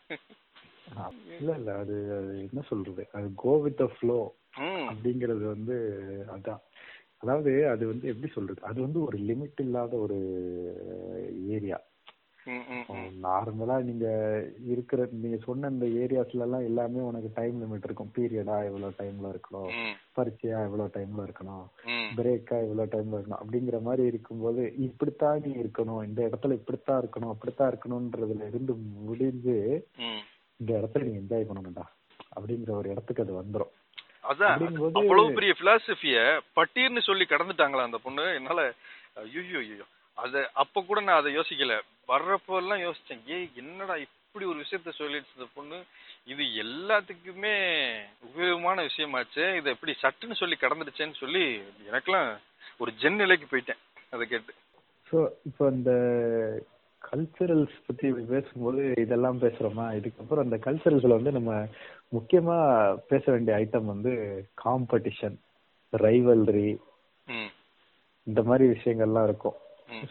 இல்ல 1.36 1.52
இல்ல. 1.56 1.72
அது 1.78 1.96
என்ன 2.43 2.62
சொல்றது? 2.68 3.04
அது 3.12 3.28
கோ 3.36 3.54
வித் 3.58 3.78
த 3.78 3.88
ஃப்ளோ 3.93 4.18
அப்படிங்கிறது 4.89 5.43
வந்து 5.48 5.76
அதான். 6.36 6.62
அதாவது 7.18 7.52
அது 7.70 7.84
வந்து 7.88 8.08
எப்படி 8.08 8.32
சொல்றது? 8.34 8.62
அது 8.62 8.80
வந்து 8.82 9.00
ஒரு 9.04 9.18
லிமிட் 9.20 9.62
இல்லாத 9.62 9.96
ஒரு 9.98 10.18
ஏரியா. 11.50 11.78
நார்மலா 13.24 13.84
நீங்க 13.84 14.08
இருக்கிற 14.66 15.08
நீங்க 15.12 15.38
சொன்ன 15.46 15.68
இந்த 15.68 15.86
ஏரியாஸ்ல 15.86 16.39
எல்லாம் 16.39 16.64
எல்லாமே 16.64 17.00
உனக்கு 17.00 17.30
டைம் 17.34 17.56
லிமிட் 17.62 17.84
இருக்கும். 17.84 18.12
பீரியடா 18.18 18.66
இவ்வளவு 18.66 18.93
டைம்ல 18.98 19.32
இருக்கணும்? 19.32 19.72
பரீட்சையா 20.18 20.60
இவ்வளவு 20.64 20.91
டைம்ல 20.93 21.28
இருக்கணும். 21.28 21.66
பிரேக்கா 22.16 22.58
இவ்வளவு 22.64 22.86
டைம்ல 22.86 23.22
இருக்கணும்? 23.22 23.41
அப்படிங்கிற 23.46 23.82
மாதிரி 23.82 24.08
இருக்கும்போது 24.08 24.74
இப்படித்தான் 24.78 25.41
நீ 25.41 25.54
இருக்கணும். 25.62 26.04
இந்த 26.04 26.30
இடத்துல 26.32 26.52
இப்படித்தான் 26.52 27.02
இருக்கணும் 27.02 27.30
அப்படித்தான் 27.30 27.72
இருக்கணும்ன்றதுல 27.72 28.48
இருந்து 28.48 28.76
முடிஞ்சு. 28.76 29.88
இந்த 30.58 30.74
இடத்துல 30.74 31.04
நீ 31.04 31.18
என்ஜாய் 31.18 31.50
பண்ணணும்டா. 31.50 31.86
அப்படிங்கிற 32.36 32.70
ஒரு 32.70 32.89
இடத்துக்கு 32.89 33.24
அது 33.24 33.41
வந்துரும். 33.41 33.74
அதான் 34.30 34.91
அவ்வளவு 34.93 35.34
பெரிய 35.34 35.54
பிலாசபிய 35.60 36.41
பட்டீர்னு 36.56 37.00
சொல்லி 37.00 37.26
கடந்துட்டாங்களா 37.30 37.84
அந்த 37.84 37.98
பொண்ணு? 37.98 38.34
என்னால 38.34 38.74
ஐயோ 39.16 39.58
ஐயோ. 39.58 39.86
அத 40.18 40.43
அப்ப 40.63 40.82
கூட 40.82 40.99
நான் 41.01 41.22
அதை 41.22 41.32
யோசிக்கல. 41.38 41.76
வர்றப்போ 42.09 42.55
எல்லாம் 42.61 42.84
யோசிச்சேன் 42.86 43.24
ஏய் 43.36 43.47
என்னடா 43.61 43.95
இப்படி 44.05 44.45
ஒரு 44.51 44.59
விஷயத்த 44.63 44.91
சொல்லிடுச்சு 44.99 45.38
இந்த 45.38 45.47
பொண்ணு? 45.55 45.78
இது 46.34 46.43
எல்லாத்துக்குமே 46.63 47.55
உபயோகமான 48.28 48.78
விஷயமாச்சு 48.89 49.43
இதை 49.59 49.70
எப்படி 49.76 49.93
சட்டுன்னு 50.03 50.39
சொல்லி 50.41 50.55
கடந்துடுச்சேன்னு 50.61 51.22
சொல்லி 51.24 51.43
எனக்கெல்லாம் 51.89 52.30
ஒரு 52.84 52.91
ஜென் 53.01 53.20
நிலைக்கு 53.24 53.47
போயிட்டேன் 53.51 53.82
அதை 54.09 54.24
கேட்டு. 54.28 54.53
ஸோ 55.07 55.18
இப்போ 55.49 55.63
இந்த 55.78 55.91
கல்ச்சரல்ஸ் 57.01 57.76
பத்தி 57.88 58.07
பேசும்போது 58.32 58.82
இதெல்லாம் 59.03 59.41
பேசுறோமா? 59.41 59.86
இதுக்கப்புறம் 59.99 60.45
அந்த 60.45 60.57
கல்ச்சரல்ஸ்ல 60.66 61.18
வந்து 61.18 61.32
நம்ம 61.32 61.51
முக்கியமா 62.11 62.57
பேச 63.11 63.24
வேண்டிய 63.32 63.57
ஐட்டம் 63.57 63.91
வந்து 63.93 64.13
காம்படிஷன் 64.63 65.38
ரைவல்ரி 65.93 66.70
இந்த 68.28 68.41
மாதிரி 68.43 68.66
விஷயங்கள்லாம் 68.76 69.28
இருக்கும். 69.30 69.57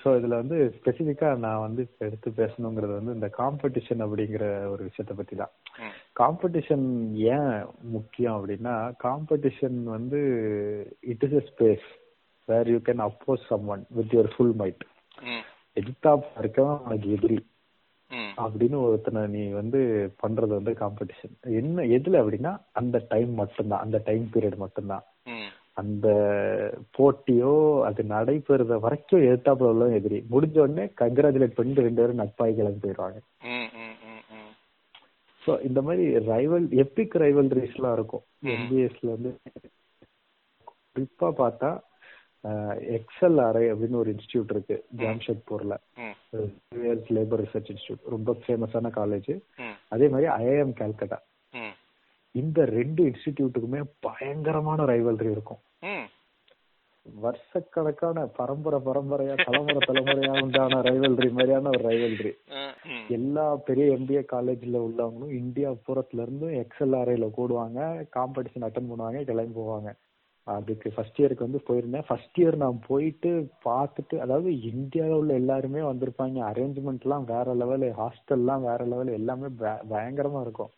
ஸோ 0.00 0.08
இதுல 0.18 0.34
வந்து 0.34 0.56
ஸ்பெசிஃபிக்கா 0.76 1.28
நான் 1.38 1.60
வந்து 1.60 1.82
எடுத்து 1.98 2.28
பேசணுங்கிறது 2.36 2.92
வந்து 2.92 3.12
இந்த 3.12 3.28
காம்படிஷன் 3.38 4.02
அப்படிங்கிற 4.04 4.44
ஒரு 4.68 4.82
விஷயத்த 4.84 5.14
பத்தி 5.14 5.36
தான். 5.36 5.52
காம்படிஷன் 6.12 6.86
ஏன் 7.32 7.52
முக்கியம் 7.90 8.36
அப்படின்னா 8.36 8.74
காம்படிஷன் 9.04 9.78
வந்து 9.88 10.20
it 11.04 11.24
is 11.24 11.32
a 11.32 11.44
space 11.48 11.86
where 12.48 12.68
you 12.68 12.78
can 12.84 13.02
oppose 13.06 13.48
someone 13.66 13.84
with 13.90 14.14
your 14.14 14.32
full 14.34 14.54
might 14.62 14.84
எதிர்த்தாப் 15.76 16.26
இருக்கவன் 16.38 16.84
உனக்கு 16.84 17.08
எதிரி. 17.10 17.38
அப்படின்னு 18.38 18.76
ஒருத்தனை 18.84 19.20
நீ 19.28 19.42
வந்து 19.52 19.80
பண்றது 20.22 20.52
வந்து 20.54 20.72
காம்படிஷன் 20.80 21.34
என்ன 21.60 21.82
எதுல 21.96 22.20
அப்படின்னா 22.22 22.52
அந்த 22.72 23.04
டைம் 23.08 23.32
மட்டும்தான் 23.34 23.80
அந்த 23.80 23.98
டைம் 24.04 24.24
பீரியட் 24.34 24.56
மட்டும்தான். 24.56 25.04
அந்த 25.76 26.08
போட்டியோ 26.96 27.52
அது 27.84 28.02
நடைபெறுற 28.10 28.74
வரைக்கும் 28.78 29.24
எதிர்த்தாப்புல 29.24 29.70
உள்ள 29.72 29.86
எதிரி. 29.90 30.18
முடிஞ்ச 30.30 30.58
உடனே 30.58 30.84
கங்க்ராச்சுலேட் 31.00 31.56
பண்ணிட்டு 31.56 31.86
ரெண்டு 31.86 32.00
பேரும் 32.00 32.20
நட்பாய் 32.22 32.54
கிளம்பி 32.54 32.82
போயிடுவாங்க 32.84 33.18
ஸோ 35.42 35.54
இந்த 35.60 35.80
மாதிரி 35.82 36.04
ரைவல் 36.28 36.68
எபிக் 36.82 37.16
ரைவல்ரிஸ்லாம் 37.22 37.92
இருக்கும். 37.92 38.24
ம். 38.42 38.52
எம்பிஎஸ்ல 38.54 39.08
வந்து 39.10 39.32
குறிப்பா 40.90 41.28
பார்த்தா 41.38 41.70
எக்ஸல் 42.96 43.38
அரை 43.44 43.64
அப்படின்னு 43.70 44.00
ஒரு 44.00 44.10
இன்ஸ்டியூட் 44.14 44.50
இருக்கு 44.50 44.76
ஜாம்ஷெட்பூர்ல. 44.98 45.74
லேபர் 47.14 47.42
ரிசர்ச் 47.42 47.70
இன்ஸ்டியூட் 47.70 48.08
ரொம்ப 48.08 48.32
ஃபேமஸான 48.40 48.90
காலேஜ் 48.96 49.30
அதே 49.88 50.08
மாதிரி 50.08 50.28
ஐஐஎம் 50.40 50.74
கல்கட்டா 50.80 51.18
இந்த 52.34 52.64
ரெண்டு 52.64 53.04
இன்ஸ்டிடியூட்டுக்குமே 53.04 53.82
பயங்கரமான 54.00 54.84
ரைவல்ரி 54.84 55.30
இருக்கும். 55.30 55.56
வருஷக்கணக்கான 57.22 58.24
பரம்பரை 58.26 58.80
பரம்பரையா 58.80 59.44
தலைமுறை 59.44 59.78
தலைமுறையா 59.86 60.42
உண்டான 60.42 60.80
ரைவல்ரி 60.80 61.30
மாதிரியான 61.30 61.68
ஒரு 61.68 61.88
ரைவல்ரி 61.88 62.32
எல்லா 63.08 63.56
பெரிய 63.56 63.92
எம்பிஏ 63.92 64.24
காலேஜ்ல 64.32 64.86
உள்ளவங்களும் 64.86 65.30
இந்தியா 65.30 65.70
பூரத்துல 65.70 66.22
இருந்து 66.22 66.46
எக்ஸ்எல்ஆர்ஐல 66.46 67.30
கூடுவாங்க 67.36 68.06
காம்படிஷன் 68.16 68.60
அட்டன் 68.60 68.88
பண்ணுவாங்க 68.90 69.24
கிளம்பி 69.24 69.60
போவாங்க. 69.60 69.92
அதுக்கு 70.42 70.92
ஃபர்ஸ்ட் 70.92 71.20
இயருக்கு 71.20 71.38
வந்து 71.38 71.62
போயிருந்தேன். 71.68 72.02
ஃபர்ஸ்ட் 72.06 72.40
இயர் 72.40 72.56
நான் 72.56 72.80
போயிட்டு 72.86 73.48
பார்த்துட்டு 73.64 74.18
அதாவது 74.18 74.60
இந்தியாவில் 74.60 75.12
உள்ள 75.12 75.34
எல்லாருமே 75.34 75.80
வந்திருப்பாங்க. 75.80 76.42
அரேஞ்ச்மெண்ட்லாம் 76.42 77.24
வேற 77.24 77.54
லெவலு 77.54 77.92
ஹாஸ்டல்லாம் 77.98 78.60
வேற 78.60 78.84
லெவல் 78.84 79.06
எல்லாமே 79.06 79.46
பய- 79.58 79.82
பயங்கரமா 79.90 80.40
இருக்கும். 80.40 80.70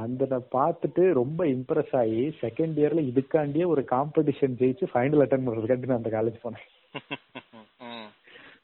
அந்த 0.00 0.26
நான் 0.32 0.46
பார்த்துட்டு 0.56 1.02
ரொம்ப 1.20 1.40
இம்ப்ரெஸ் 1.54 1.94
ஆகி 2.00 2.22
செகண்ட் 2.42 2.76
இயர்ல 2.80 3.02
இதுக்காண்டியே 3.10 3.66
ஒரு 3.72 3.82
காம்படிஷன் 3.94 4.58
ஜெயிச்சு 4.60 4.86
ஃபைனல் 4.92 5.24
அட்டன் 5.24 5.46
பண்றதுக்காண்டி 5.46 5.90
நான் 5.90 6.02
அந்த 6.02 6.12
காலேஜ் 6.16 6.44
போனேன். 6.44 6.66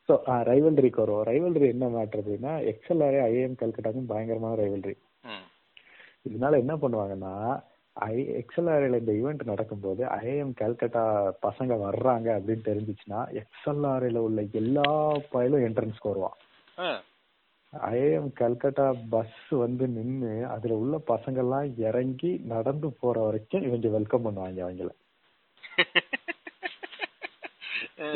ஸோ 0.08 0.14
ரைவல்ரிக்கு 0.50 1.02
வரும் 1.02 1.26
ரைவல்ரி 1.30 1.66
என்ன 1.74 1.88
மேட்ரு 1.96 2.20
அப்படின்னா 2.22 2.52
எக்ஸ்எல்ஆரே 2.70 3.20
ஐஏஎம் 3.26 3.60
கல்கட்டாக்கும் 3.60 4.10
பயங்கரமான 4.12 4.54
ரைவல்ரி 4.62 4.94
இதனால 6.28 6.58
என்ன 6.62 6.74
பண்ணுவாங்கன்னா 6.82 7.34
ஐ 7.96 8.16
எக்ஸ்எல்ஆர்ல 8.40 8.98
இந்த 9.02 9.12
ஈவெண்ட் 9.20 9.50
நடக்கும்போது 9.50 10.02
ஐஏஎம் 10.18 10.52
கல்கட்டா 10.60 11.04
பசங்க 11.46 11.72
வர்றாங்க 11.86 12.28
அப்படின்னு 12.38 12.64
தெரிஞ்சிச்சுன்னா 12.68 13.20
எக்ஸ்எல்ஆர்ல 13.40 14.20
உள்ள 14.26 14.42
எல்லா 14.60 14.88
பயிலும் 15.34 15.64
என்ட்ரன்ஸ்க்கு 15.68 16.12
வருவான். 16.12 16.36
ஐஏஎம் 17.72 18.30
கல்கட்டா 18.40 18.86
பஸ் 19.10 19.42
வந்து 19.56 19.84
நின்னு 19.88 20.32
அதுல 20.46 20.76
உள்ள 20.76 20.96
பசங்க 21.06 21.38
எல்லாம் 21.38 21.66
இறங்கி 21.88 22.30
நடந்து 22.44 22.88
போற 23.00 23.16
வரைக்கும் 23.20 23.62
இவங்க 23.62 23.88
வெல்கம் 23.88 24.24
பண்ணுவாங்க 24.26 24.60
அவங்கள. 24.66 24.90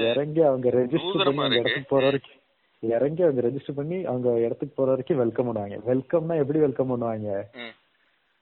இறங்கி 0.08 0.40
அவங்க 0.42 0.68
ரெஜிஸ்டர் 0.70 1.30
பண்ணி. 1.38 1.56
இடத்துக்கு 1.56 1.88
போற 1.88 2.02
வரைக்கும் 2.04 2.40
இறங்கி 2.82 3.22
அவங்க 3.22 3.40
ரெஜிஸ்டர் 3.40 3.76
பண்ணி 3.76 3.98
அவங்க 4.04 4.28
இடத்துக்கு 4.38 4.74
போற 4.74 4.88
வரைக்கும் 4.90 5.20
வெல்கம் 5.22 5.48
பண்ணுவாங்க. 5.48 5.76
வெல்கம்னா 5.88 6.36
எப்படி 6.42 6.58
வெல்கம் 6.58 6.90
பண்ணுவாங்க? 6.92 7.28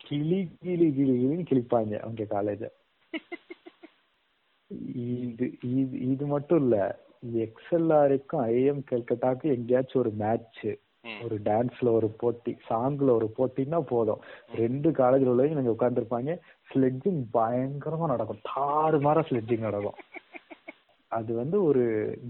கிளி 0.00 0.38
கிளி 0.62 0.86
கிளி 0.92 1.14
கிளின்னு 1.16 1.48
கிழிப்பாங்க 1.50 1.92
அவங்க 1.98 2.24
காலேஜ 2.34 2.62
இது 5.14 5.46
இது 5.70 5.96
இது 6.10 6.24
மட்டும் 6.26 6.60
இல்ல 6.64 6.76
எக்ஸ்எல்ஆருக்கும் 7.46 8.44
ஐஎம் 8.52 8.82
கல்கட்டாக்கும் 8.90 9.54
எங்கேயாச்சும் 9.56 10.02
ஒரு 10.02 10.12
மேட்ச் 10.22 10.62
ஒரு 11.24 11.40
டான்ஸ்ல 11.44 11.92
ஒரு 11.92 12.08
போட்டி 12.08 12.56
சாங்ல 12.68 13.10
ஒரு 13.10 13.32
போட்டின்னா 13.38 13.80
போதும். 13.80 14.20
ரெண்டு 14.54 14.90
காலேஜ்ல 14.90 15.30
உள்ளவங்க 15.32 15.54
நீங்க 15.54 15.70
உட்காந்துருப்பாங்க 15.70 16.38
ஸ்லெட்ஜிங் 16.72 17.22
பயங்கரமா 17.34 18.06
நடக்கும். 18.06 18.40
தாறு 18.56 19.00
மாற 19.00 19.20
ஸ்லெட்ஜிங் 19.20 19.58
நடக்கும். 19.58 19.94
அது 21.08 21.34
வந்து 21.34 21.64
ஒரு 21.64 21.82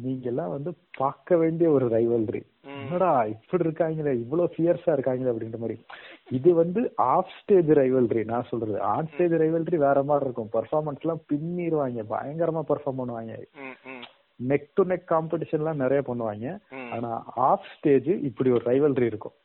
நீங்க 0.03 0.29
எல்லாம் 0.29 0.51
வந்து 0.51 0.75
பார்க்க 0.99 1.37
வேண்டிய 1.37 1.71
ஒரு 1.71 1.89
ரைவல்ரி. 1.89 2.43
என்னடா 2.65 3.25
இப்படி 3.25 3.69
இருக்காங்களே 3.69 4.13
இவ்வளவு 4.13 4.55
ஃபியர்ஸா 4.57 4.87
இருக்காங்களே 4.87 5.33
அப்படின்ற 5.33 5.59
மாதிரி. 5.59 5.85
இது 6.31 6.55
வந்து 6.55 6.93
ஆஃப் 6.97 7.29
ஸ்டேஜ் 7.43 7.71
ரைவல்ரி 7.71 8.25
நான் 8.25 8.47
சொல்றது. 8.49 8.81
ஆன் 8.81 9.09
ஸ்டேஜ் 9.15 9.33
ரைவல்ரி 9.33 9.77
வேற 9.77 10.03
மாதிரி 10.03 10.31
இருக்கும். 10.31 10.51
பெர்ஃபார்மன்ஸ் 10.53 11.01
எல்லாம் 11.01 11.23
பின்னிடுவாங்க. 11.33 12.05
பயங்கரமா 12.11 12.63
பெர்ஃபார்ம் 12.69 12.99
பண்ணுவாங்க. 12.99 13.45
நெக் 14.41 14.69
டு 14.75 14.83
நெக் 14.85 15.11
காம்படிஷன் 15.11 15.61
எல்லாம் 15.61 15.77
நிறைய 15.77 16.03
பண்ணுவாங்க. 16.07 16.47
ஆனா 16.91 17.11
ஆஃப் 17.45 17.69
ஸ்டேஜ் 17.75 18.11
இப்படி 18.29 18.51
ஒரு 18.51 18.65
ரைவல்ரி 18.65 19.07
இருக்கும். 19.07 19.37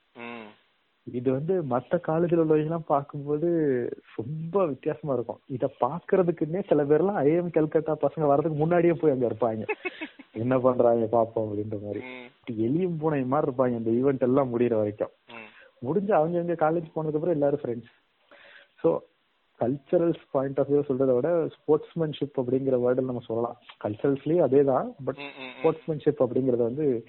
இது 1.08 1.32
வந்து 1.32 1.54
மத்த 1.70 2.00
காலேஜ்ல 2.08 2.36
உள்ளவங்க 2.36 2.68
எல்லாம் 2.68 2.88
பார்க்கும்போது 2.88 3.50
ரொம்ப 4.16 4.66
வித்தியாசமா 4.66 5.14
இருக்கும். 5.14 5.40
இத 5.48 5.66
பாக்குறதுக்குன்னே 5.80 6.62
சில 6.68 6.84
பேர்லாம் 6.84 7.20
ஐஎம் 7.24 7.54
கல்கத்தா 7.54 7.94
பசங்க 8.02 8.26
வர்றதுக்கு 8.26 8.58
முன்னாடியே 8.58 8.94
போய் 8.94 9.12
அங்க 9.12 9.28
இருப்பாங்க. 9.28 9.64
என்ன 10.42 10.56
பண்றாங்க 10.60 11.06
பாப்போம் 11.12 11.46
அப்படின்ற 11.46 11.78
மாதிரி. 11.82 12.02
ம். 12.10 12.28
எலியும் 12.66 12.98
பூனை 12.98 13.24
மாதிரி 13.26 13.48
இருப்பாங்க 13.48 13.76
இந்த 13.76 13.92
ஈவெண்ட் 13.92 14.22
எல்லாம் 14.22 14.52
முடியிற 14.54 14.76
வரைக்கும். 14.76 15.14
முடிஞ்சு 15.82 16.14
அவங்க 16.14 16.38
எங்க 16.38 16.54
காலேஜ் 16.56 16.94
போனதுக்கு 16.94 17.20
அப்புறம் 17.20 17.36
எல்லாரும் 17.36 17.62
friends 17.64 17.94
so 18.84 18.90
culturals 19.60 20.22
point 20.32 20.60
of 20.60 20.72
view 20.72 20.76
சொல்றதை 20.76 21.16
விட 21.16 21.46
ஸ்போர்ட்ஸ்மேன்ஷிப் 21.46 22.40
அப்படிங்கிற 22.42 22.80
வேர்டில் 22.80 23.02
நம்ம 23.02 23.22
சொல்லலாம். 23.26 23.62
கல்ச்சரல்ஸ்லயும் 23.84 24.42
அதே 24.42 24.64
தான் 24.64 24.94
பட். 25.06 25.18
ஸ்போர்ட்ஸ்மேன்ஷிப் 25.62 26.24
அப்படிங்கறது 26.24 26.58
வந்து 26.58 27.06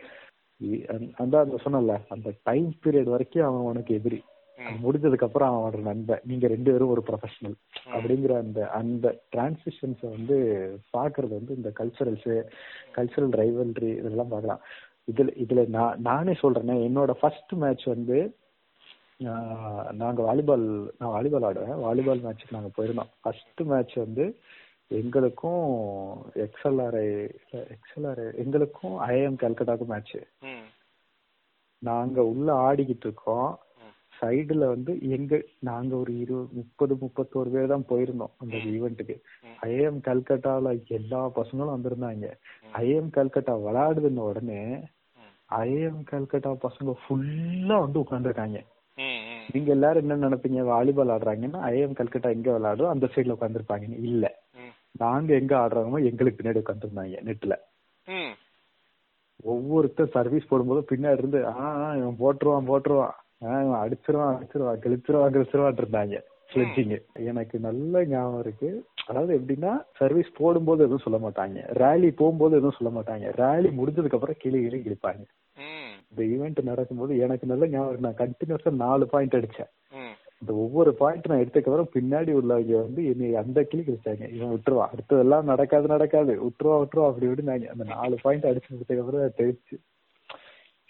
அந்த- 1.17 1.39
அந்த 1.39 1.61
சொன்னல 1.65 2.01
அந்த 2.09 2.33
டைம் 2.43 2.75
பீரியட் 2.85 3.03
வரைக்கும் 3.03 3.43
அவன் 3.43 3.61
உனக்கு 3.61 3.95
எதிரி. 3.95 4.23
முடிஞ்சதுக்கு 4.83 5.25
அப்புறம் 5.25 5.57
அவன் 5.57 5.73
ஒரு 5.73 5.83
நண்பன் 5.83 6.21
நீங்க 6.25 6.47
ரெண்டு 6.47 6.73
பேரும் 6.73 6.89
ஒரு 6.89 7.03
ப்ரொஃபஷனல் 7.07 7.55
அப்படிங்கிற 7.93 8.37
அந்த 8.37 8.69
அந்த 8.69 9.23
டிரான்சிஷன்ஸ் 9.37 10.01
வந்து 10.01 10.37
பாக்குறது 10.97 11.29
வந்து 11.29 11.57
இந்த 11.57 11.73
கல்ச்சரல்ஸ் 11.79 12.43
கல்ச்சரல் 12.97 13.35
ரைவல்ரி 13.35 13.97
இதெல்லாம் 13.97 14.29
பார்க்கலாம். 14.29 14.61
இதுல 15.13 15.19
இதுல 15.19 15.67
நான் 15.69 16.01
நானே 16.01 16.33
சொல்றேனே 16.43 16.91
என்னோட 16.91 17.11
ஃபர்ஸ்ட் 17.11 17.53
மேட்ச் 17.53 17.87
வந்து 17.87 18.35
ஆஹ், 19.21 19.89
நாங்க 19.95 20.21
வாலிபால் 20.23 20.67
நான் 20.99 21.13
வாலிபால் 21.13 21.47
ஆடுவேன். 21.47 21.79
வாலிபால் 21.83 22.25
மேட்ச்சுக்கு 22.25 22.57
நாங்க 22.57 22.71
போயிருந்தோம். 22.77 23.11
ஃபர்ஸ்ட் 23.23 23.63
மேட்ச் 23.67 23.95
வந்து 23.99 24.25
எங்களுக்கும் 24.91 25.65
எக்ஸ்எல்ஆர்ஐ 26.45 27.09
எக்ஸ்எல்ஆர்ஐ 27.75 28.27
எங்களுக்கும் 28.43 28.95
ஐஎம் 29.09 29.41
கல்கட்டாக்கும் 29.43 29.91
மேட்ச் 29.91 30.15
ம். 30.49 30.67
நாங்க 31.83 32.19
உள்ள 32.31 32.49
ஆடிக்கிட்டு 32.67 33.07
இருக்கோம். 33.07 33.51
சைடுல 34.15 34.67
வந்து 34.67 34.93
எங்க 35.17 35.35
நாங்க 35.63 35.93
ஒரு 35.97 36.13
இரு 36.19 36.39
முப்பது 36.57 36.95
முப்பத்தோரு 37.03 37.51
பேர் 37.51 37.69
தான் 37.69 37.85
போயிருந்தோம் 37.91 38.33
அந்த 38.41 38.55
ஈவெண்ட்டுக்கு 38.71 39.17
ம். 39.45 39.59
ஐஎம் 39.69 40.01
கல்கட்டால 40.05 40.71
எல்லா 40.97 41.21
பசங்களும் 41.37 41.75
வந்திருந்தாங்க. 41.77 42.27
ஐஎம் 42.81 43.11
கல்கட்டா 43.13 43.55
விளையாடுதுன்ன 43.65 44.25
உடனே 44.31 44.63
ம். 45.19 45.33
ஐஎம் 45.61 46.03
கல்கட்டா 46.11 46.53
பசங்க 46.65 46.97
ஃபுல்லா 47.03 47.79
வந்து 47.85 48.03
உட்காந்துருக்காங்க 48.03 48.61
நீங்க 49.49 49.71
எல்லாரும் 49.73 50.05
என்ன 50.05 50.25
நினைப்பீங்க? 50.25 50.61
வாலிபால் 50.69 51.13
ஆடுறாங்கன்னா 51.15 51.61
ஐஎம் 51.69 51.99
கல்கட்டா 51.99 52.31
எங்க 52.31 52.49
விளையாடும் 52.53 52.91
அந்த 52.91 53.07
சைடுல 53.13 53.37
உட்காந்துருப்பாங்கன்னு 53.37 54.01
இல்ல. 54.09 54.25
நாங்க 54.95 55.31
எங்க 55.35 55.55
ஆடுறோமோ 55.59 55.99
எங்களுக்கு 56.09 56.39
பின்னாடி 56.39 56.63
உட்காந்துருந்தாங்க 56.63 57.19
நெட்ல 57.27 57.55
ஒவ்வொருத்தர் 59.47 60.15
சர்வீஸ் 60.15 60.51
போடும்போது 60.51 60.81
பின்னாடி 60.89 61.19
இருந்து 61.19 61.41
ஆ 61.51 61.55
ஆ, 61.81 61.89
இவன் 61.97 62.21
போட்டுருவான் 62.21 62.69
போட்டுருவான். 62.69 63.17
அடிச்சிருவான் 63.81 64.33
அடிச்சிருவான் 64.35 64.81
கிழிச்சிருவான் 64.85 65.35
கிழிச்சிருவான் 65.35 65.79
இருந்தாங்க. 65.79 66.17
ஸ்லெட்ஜிங் 66.51 66.95
எனக்கு 67.25 67.57
நல்ல 67.61 68.05
ஞாபகம் 68.07 68.41
இருக்கு. 68.41 68.71
அதாவது 69.07 69.33
எப்படின்னா 69.37 69.73
சர்வீஸ் 69.99 70.31
போடும்போது 70.37 70.81
எதுவும் 70.83 71.05
சொல்ல 71.05 71.19
மாட்டாங்க. 71.19 71.59
ரேலி 71.79 72.11
போகும்போது 72.15 72.57
எதுவும் 72.57 72.77
சொல்ல 72.77 72.91
மாட்டாங்க. 72.97 73.27
ரேலி 73.39 73.71
முடிஞ்சதுக்கு 73.79 74.19
அப்புறம் 74.19 74.41
கிளி 74.41 74.61
கிளி 74.61 74.79
கிழிப்பாங்க. 74.81 75.23
இந்த 76.11 76.23
ஈவெண்ட் 76.25 76.63
நடக்கும்போது 76.63 77.19
எனக்கு 77.19 77.47
நல்ல 77.47 77.67
ஞாபகம். 77.67 78.01
நான் 78.01 78.15
கண்டினியூஸா 78.15 78.71
நாலு 78.77 79.07
பாயிண்ட் 79.07 79.35
அடிச்சேன். 79.35 79.71
இந்த 80.41 80.55
ஒவ்வொரு 80.55 80.95
பாயிண்ட் 80.95 81.29
நான் 81.29 81.39
எடுத்ததுக்கு 81.39 81.71
அப்புறம் 81.71 81.93
பின்னாடி 81.95 82.33
உள்ளவங்க 82.33 82.73
வந்து 82.81 83.05
என்னை 83.05 83.35
அந்த 83.35 83.63
கிளி 83.63 83.83
கிழிச்சாங்க 83.83 84.33
இவன் 84.33 84.51
விட்டுருவான் 84.51 84.91
அடுத்ததெல்லாம் 84.93 85.43
நடக்காது 85.43 85.87
நடக்காது. 85.87 86.33
விட்டுருவா 86.45 86.77
விட்டுருவா 86.83 87.07
அப்படி 87.07 87.27
விடுனாங்க 87.27 87.67
அந்த 87.67 87.85
நாலு 87.85 88.19
பாயிண்ட் 88.23 88.45
அடிச்சு 88.45 88.71
முடிச்சதுக்கு 88.71 88.99
அப்புறம் 88.99 89.33
தெரிச்சு 89.37 89.77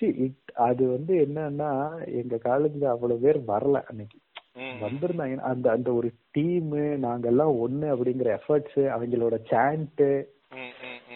See, 0.01 0.11
it- 0.25 0.51
அது 0.55 0.89
வந்து 0.89 1.15
என்னன்னா 1.15 1.71
எங்க 2.15 2.37
காலேஜ்ல 2.37 2.85
அவ்வளவு 2.85 3.21
பேர் 3.21 3.39
வரல 3.41 3.83
அன்னைக்கு. 3.83 4.19
வந்திருந்தாங்க. 4.83 5.37
அந்த 5.37 5.71
அந்த 5.71 5.93
ஒரு 5.93 6.11
டீம் 6.31 6.69
நாங்க 6.99 7.29
எல்லாம் 7.29 7.69
ஒண்ணு 7.69 7.85
அப்படிங்கிற 7.85 8.39
எஃபர்ட்ஸ் 8.39 8.79
அவங்களோட 8.95 9.37
சாண்ட் 9.51 10.01
ம் 10.01 10.07
ம் 10.07 10.23
ம் 10.23 10.38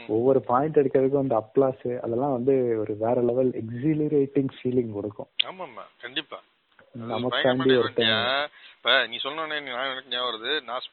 ஒவ்வொரு 0.09 0.41
பாயிண்ட் 0.51 0.79
எடுக்கிறதுக்கும் 0.81 1.25
அந்த 1.25 1.37
அப்ளாஸ் 1.43 1.85
அதெல்லாம் 2.05 2.37
வந்து 2.37 2.55
ஒரு 2.83 2.93
வேற 2.97 3.17
லெவல் 3.31 3.51
எக்ஸிலரேட்டிங் 3.61 4.51
ஃபீலிங் 4.57 4.93
கொடுக்கும். 4.93 5.29
ஆமாம்மா 5.51 5.85
கண்டிப்பா. 6.05 6.39
நமக்காண்டி 6.95 7.77
ஒருத்தன் 7.81 8.51
இப்ப 8.77 8.97
நீ 9.07 9.17
சொன்னோடனே 9.25 9.59
நான் 9.67 9.91
எனக்கு 9.93 10.13
ஞாபகம் 10.15 10.31
வருது 10.31 10.53
நான் 10.69 10.89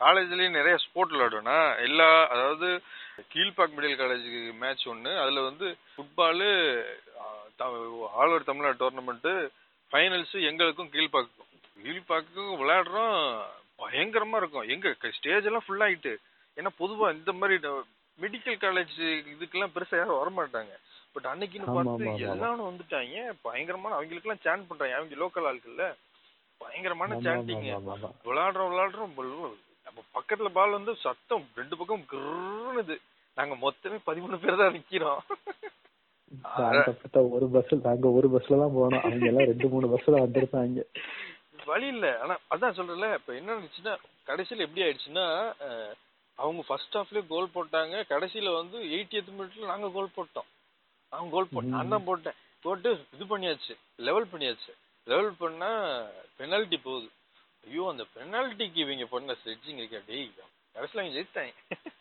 காலேஜ்லயும் 0.00 0.58
நிறைய 0.58 0.76
ஸ்போர்ட் 0.84 1.12
விளையாடுவேன்னா 1.14 1.58
எல்லா 1.86 2.08
அதாவது 2.34 2.68
கீழ்பாக் 3.32 3.74
மிடில் 3.76 4.00
காலேஜ் 4.02 4.28
மேட்ச் 4.62 4.84
ஒன்று 4.92 5.12
அதுல 5.22 5.42
வந்து 5.48 5.66
football 5.94 6.48
all 8.18 8.32
over 8.32 8.48
Tamil Nadu 8.50 8.82
tournament 8.84 9.32
finals 9.92 10.36
எங்களுக்கும் 10.50 10.92
கீழ்பாக்கும் 10.94 11.50
கீழ்பாக்கும் 11.84 12.54
விளையாடுறோம் 12.60 13.18
பயங்கரமா 13.82 14.36
இருக்கும். 14.40 14.68
எங்க 14.68 15.10
ஸ்டேஜ் 15.18 15.48
எல்லாம் 15.50 15.66
ஃபுல் 15.66 15.84
ஆயிட்டு. 15.86 16.12
ஏன்னா 16.56 16.70
பொதுவா 16.80 17.06
இந்த 17.14 17.32
மாதிரி 17.32 17.56
மெடிக்கல் 18.20 18.62
காலேஜ் 18.64 18.96
இதுக்கெல்லாம் 19.32 19.72
பெருசா 19.74 19.96
யாரும் 19.96 20.20
வரமாட்டாங்க. 20.20 20.74
பட் 21.12 21.24
அன்னைக்குன்னு 21.24 21.72
பார்த்து. 21.74 22.04
எல்லாரும் 22.30 22.68
வந்துட்டாங்க. 22.70 23.32
பயங்கரமான 23.42 23.94
அவங்களுக்கு 23.94 24.30
எல்லாம் 24.30 24.44
சேன் 24.44 24.66
பண்றாங்க. 24.68 24.94
அவங்க 24.94 25.14
லோக்கல் 25.16 25.48
ஆட்கள்ல. 25.50 25.94
பயங்கரமான 26.56 27.14
சாண்டிங் 27.20 27.66
விளையாடுறோம் 28.24 29.14
ball- 29.16 29.56
நம்ம 29.86 30.00
பக்கத்துல 30.14 30.48
பால் 30.52 30.70
வந்து 30.70 30.94
சத்தம் 30.96 31.48
ரெண்டு 31.54 31.76
பக்கம் 31.76 32.04
கிருன்னுது 32.12 32.96
நாங்க 33.34 33.54
மொத்தமே 33.56 33.98
பதிமூணு 34.06 34.36
பேர் 34.36 34.56
தான் 34.56 34.74
நிக்கிறோம். 34.74 35.22
ஒரு 37.30 37.48
பஸ் 37.52 37.74
நாங்க 37.82 38.08
ஒரு 38.08 38.28
பஸ்ல 38.28 38.58
தான் 38.58 38.74
போனோம். 38.76 39.00
அவங்க 39.00 39.26
எல்லாம் 39.26 39.46
ரெண்டு 39.46 39.68
மூணு 39.68 39.86
பஸ்ல 39.86 40.14
வந்திருந்தாங்க 40.20 40.82
வழி 41.66 41.86
இல்ல. 41.86 42.06
ஆனா 42.20 42.34
அதான் 42.50 42.74
சொல்றேன்ல 42.74 43.14
இப்ப 43.14 43.34
என்ன 43.34 43.52
இருந்துச்சுன்னா 43.52 43.92
கடைசியில 44.26 44.64
எப்படி 44.66 44.82
ஆயிடுச்சுன்னா 44.82 45.26
அவங்க 46.34 46.62
ஃபர்ஸ்ட் 46.68 46.96
ஹாஃப்லயே 46.96 47.26
கோல் 47.26 47.54
போட்டாங்க. 47.54 47.94
கடைசியில 48.12 48.54
வந்து 48.54 48.78
80th 48.78 49.30
மினிட்ல 49.38 49.66
நாங்க 49.66 49.88
கோல் 49.88 50.16
போட்டோம். 50.16 50.48
அவங்க 51.08 51.30
கோல் 51.36 51.52
போட்டு 51.52 51.74
நான் 51.74 51.88
தான் 51.88 52.04
போட்டேன். 52.04 52.38
போட்டு 52.62 52.90
இது 53.14 53.24
பண்ணியாச்சு. 53.24 53.74
லெவல் 53.96 54.30
பண்ணியாச்சு. 54.32 54.72
லெவல் 55.06 55.32
பண்ணா 55.38 55.70
பெனால்டி 56.36 56.76
போகுது. 56.76 57.08
ஐயோ 57.66 57.88
அந்த 57.88 58.04
பெனால்டிக்கு 58.16 58.80
இவங்க 58.86 59.06
பண்ண 59.06 59.36
ஸ்ட்ரெச்சிங் 59.40 59.80
இருக்கா? 59.82 60.00
டேய் 60.06 60.30
கடைசியில 60.76 61.02
அவங்க 61.02 61.16
ஜெயித்தாங்க 61.16 61.52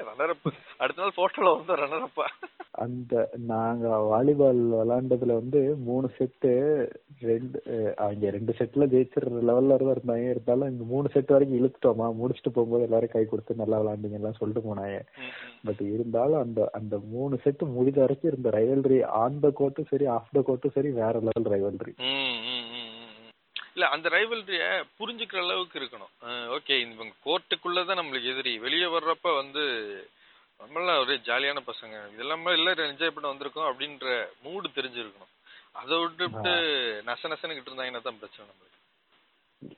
ரன்னரப் 0.08 0.48
அடுத்த 0.80 1.02
நாள் 1.02 1.18
போட்டோல 1.18 1.52
வந்து 1.56 1.80
ரன்னரப்பா 1.82 2.26
அந்த 2.84 3.16
நாங்க 3.50 3.88
வாலிபால் 4.08 4.62
விளையாண்டதுல 4.74 5.36
வந்து 5.40 5.60
மூணு 5.88 6.08
செட்டு 6.16 6.52
ரெண்டு 7.24 7.58
அவங்க 7.98 8.32
ரெண்டு 8.36 8.54
செட்ல 8.60 8.86
ஜெயிச்சிடுற 8.94 9.42
லெவல்ல 9.50 9.78
தான் 9.80 9.94
இருந்தாங்க 9.94 10.32
இருந்தாலும் 10.32 10.72
இந்த 10.72 10.86
மூணு 10.92 11.08
செட் 11.14 11.34
வரைக்கும் 11.34 11.60
இழுத்துட்டோமா? 11.60 12.08
முடிச்சுட்டு 12.20 12.54
போகும்போது 12.56 12.88
எல்லாரும் 12.88 13.14
கை 13.14 13.24
கொடுத்து 13.26 13.62
நல்லா 13.62 13.80
விளையாண்டீங்க 13.82 14.20
எல்லாம் 14.20 14.40
சொல்லிட்டு 14.40 14.66
போனாங்க 14.66 14.98
பட் 15.68 15.84
இருந்தாலும் 15.90 16.42
அந்த 16.42 16.70
அந்த 16.74 16.96
மூணு 17.14 17.38
செட்டு 17.44 17.68
முடிஞ்ச 17.76 18.00
வரைக்கும் 18.02 18.32
இருந்த 18.32 18.52
ரைவல்ரி 18.58 19.00
ஆன் 19.22 19.40
த 19.42 19.52
கோர்ட்டும் 19.60 19.90
சரி 19.92 20.08
ஆஃப் 20.16 20.34
த 20.34 20.44
கோர்ட்டும் 20.48 20.76
சரி 20.76 20.92
வேற 21.00 21.14
லெவல் 21.22 21.52
ரைவல்ரி. 21.54 21.94
இல்ல 23.74 23.88
அந்த 23.90 24.10
ரைவல்ரிய 24.10 24.84
புரிஞ்சுக்கிற 25.00 25.38
அளவுக்கு 25.38 25.80
இருக்கணும். 25.80 26.28
ஓகே 26.28 26.92
இவங்க 26.92 27.14
கோர்ட்டுக்குள்ளதான் 27.26 27.98
நம்மளுக்கு 27.98 28.34
எதிரி. 28.34 28.60
வெளியே 28.60 28.86
வர்றப்ப 28.86 29.36
வந்து 29.36 29.60
நம்மளாம் 30.60 31.00
ஒரே 31.00 31.16
ஜாலியான 31.16 31.58
பசங்க. 31.68 32.14
இதெல்லாம் 32.14 32.46
எல்லாரும் 32.46 32.90
என்ஜாய் 32.90 33.12
பண்ண 33.12 33.34
வந்திருக்கோம் 33.34 33.74
அப்படின்ற 33.74 34.26
மூடு 34.44 34.68
தெரிஞ்சிருக்கணும். 34.68 35.32
அதை 35.72 36.00
விட்டுவிட்டு 36.00 36.50
நச 37.06 37.26
நசன்னு 37.28 37.54
கிட்டு 37.54 37.72
இருந்தாங்கன்னா 37.72 38.02
தான் 38.02 38.20
பிரச்சனை 38.20 38.52
நம்மளுக்கு. 38.52 38.72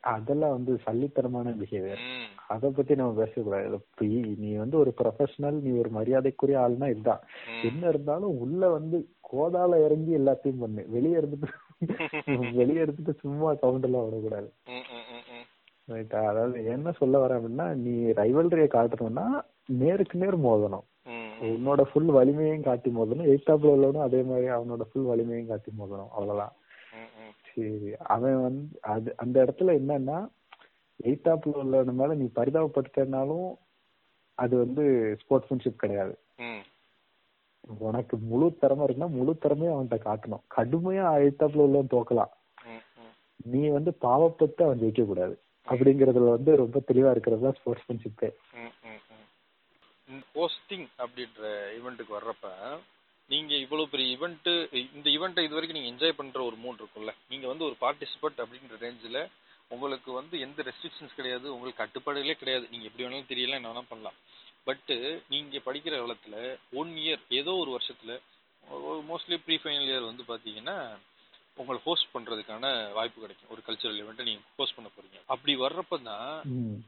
அதெல்லாம் 0.02 0.52
வந்து 0.52 0.82
சல்லித்தனமான 0.86 1.54
பிஹேவியர் 1.54 2.26
அத 2.48 2.70
பத்தி 2.70 2.96
நம்ம 2.96 3.24
பேசக்கூடாது. 3.24 3.86
நீ- 4.00 4.58
வந்து 4.58 4.80
ஒரு 4.80 4.94
ப்ரொஃபஷனல் 4.98 5.62
நீ 5.62 5.80
ஒரு 5.80 5.90
மரியாதைக்குரிய 5.90 6.60
ஆள்னா 6.60 6.90
இதுதான். 6.90 7.20
என்ன 7.64 7.88
இருந்தாலும் 7.88 8.40
உள்ள 8.40 8.70
வந்து 8.70 9.10
கோதால 9.32 9.86
இறங்கி 9.86 10.18
எல்லாத்தையும் 10.18 10.60
பண்ணு. 10.60 10.86
வெளியே 10.88 11.16
இருந்துட்டு 11.16 11.54
வெளியே 12.56 12.82
இருந்துட்டு 12.82 13.20
சும்மா 13.20 13.54
சவுண்ட் 13.54 13.84
எல்லாம் 13.84 14.06
விடக்கூடாது. 14.06 14.54
ரைட்டா 15.90 16.26
அதாவது 16.26 16.66
என்ன 16.66 16.92
சொல்ல 16.92 17.28
வரேன் 17.28 17.40
அப்படின்னா 17.40 17.74
நீ 17.76 17.94
ரைவல்ரியை 18.12 18.68
காட்டணும்னா 18.68 19.26
நேருக்கு 19.66 20.18
நேர் 20.18 20.38
மோதணும். 20.40 20.86
உன்னோட 21.42 21.82
ஃபுல் 21.82 22.06
வலிமையும் 22.06 22.62
காட்டி 22.62 22.90
மோதணும். 22.90 23.26
எயித்தாப்ல 23.26 23.72
உள்ளவனும் 23.74 24.02
அதே 24.02 24.22
மாதிரி 24.22 24.48
அவனோட 24.50 24.82
ஃபுல் 24.82 25.06
வலிமையும் 25.06 25.48
காட்டி 25.48 25.72
மோதணும். 25.80 26.12
அவ்வளவுதான். 26.12 26.54
சரி. 27.50 27.94
அவன் 28.08 28.42
வந்து 28.42 28.80
அது 28.82 29.14
அந்த 29.18 29.46
இடத்துல 29.46 29.76
என்னன்னா 29.82 30.18
எயித்தாப்ல 31.04 31.56
உள்ளவன் 31.56 31.96
மேல 31.96 32.14
நீ 32.14 32.30
பரிதாபப்பட்டுட்டனாலும் 32.36 33.48
அது 34.38 34.58
வந்து 34.58 34.84
ஸ்போர்ட்ஸ்மேன்ஷிப் 35.22 35.76
கிடையாது. 35.76 36.16
உனக்கு 37.88 38.16
முழு 38.30 38.48
திறமை 38.62 38.84
இருக்குன்னா 38.86 39.10
முழு 39.18 39.34
திறமையும் 39.44 39.76
அவன்கிட்ட 39.76 39.98
காட்டணும். 40.08 40.44
கடுமையா 40.56 41.06
எயித்தாப்ல 41.22 41.66
உள்ளவன் 41.68 41.94
தோக்கலாம். 41.96 42.34
நீ 43.52 43.62
வந்து 43.78 43.92
பாவப்பட்டு 44.06 44.62
அவன் 44.66 44.82
ஜெயிக்க 44.84 45.04
கூடாது. 45.06 45.36
அப்படிங்கறதுல 45.68 46.34
வந்து 46.36 46.52
ரொம்ப 46.64 46.78
தெளிவா 46.90 47.12
இருக்கிறது 47.16 47.46
தான் 47.46 47.58
ஸ்போர்ட்ஸ்மேன்ஷிப்பே 47.60 48.30
ஹோஸ்டிங் 50.36 50.86
அப்படின்ற 51.04 51.42
ஈவெண்ட்டுக்கு 51.78 52.18
வர்றப்ப 52.18 52.50
நீங்க 53.30 53.52
இவ்வளவு 53.64 53.92
பெரிய 53.92 54.08
ஈவெண்ட் 54.16 54.50
இந்த 54.96 55.08
ஈவெண்ட்டை 55.16 55.46
இது 55.46 55.58
வரைக்கும் 55.58 55.78
நீங்க 55.78 55.92
என்ஜாய் 55.94 56.18
பண்ற 56.20 56.40
ஒரு 56.50 56.58
மூட் 56.64 56.82
இருக்கும்ல. 56.82 57.14
நீங்க 57.32 57.46
வந்து 57.52 57.66
ஒரு 57.70 57.76
பார்ட்டிசிபென்ட் 57.84 58.42
அப்படின்ற 58.44 58.78
ரேஞ்சில் 58.86 59.20
உங்களுக்கு 59.74 60.10
வந்து 60.18 60.36
எந்த 60.46 60.60
ரெஸ்ட்ரிக்ஷன்ஸ் 60.68 61.18
கிடையாது 61.20 61.48
உங்களுக்கு 61.54 61.82
கட்டுப்பாடுகளே 61.82 62.36
கிடையாது. 62.42 62.66
நீங்க 62.74 62.86
எப்படி 62.90 63.06
வேணாலும் 63.06 63.32
தெரியல 63.32 63.58
என்ன 63.60 63.72
வேணாலும் 63.72 63.92
பண்ணலாம். 63.94 64.18
பட்டு 64.68 64.96
நீங்க 65.34 65.62
படிக்கிற 65.66 65.96
காலத்துல 66.00 66.38
ஒன் 66.82 66.94
இயர் 67.04 67.24
ஏதோ 67.40 67.52
ஒரு 67.64 67.72
வருஷத்துல 67.76 68.14
மோஸ்ட்லி 69.10 69.38
ப்ரீ 69.46 69.56
ஃபைனல் 69.64 69.90
இயர் 69.90 70.10
வந்து 70.12 70.24
பாத்தீங்கன்னா 70.32 70.78
உங்களை 71.62 71.80
ஹோஸ்ட் 71.84 72.14
பண்றதுக்கான 72.14 72.66
வாய்ப்பு 72.96 73.22
கிடைக்கும். 73.22 73.52
ஒரு 73.54 73.62
கல்ச்சரல் 73.68 74.00
ஈவெண்ட்டை 74.02 74.26
நீங்க 74.30 74.42
ஹோஸ்ட் 74.58 74.76
பண்ண 74.78 74.88
போறீங்க. 74.96 75.20
அப்படி 75.34 75.54
வர்றப்ப 75.56 76.00
தான் 76.08 76.32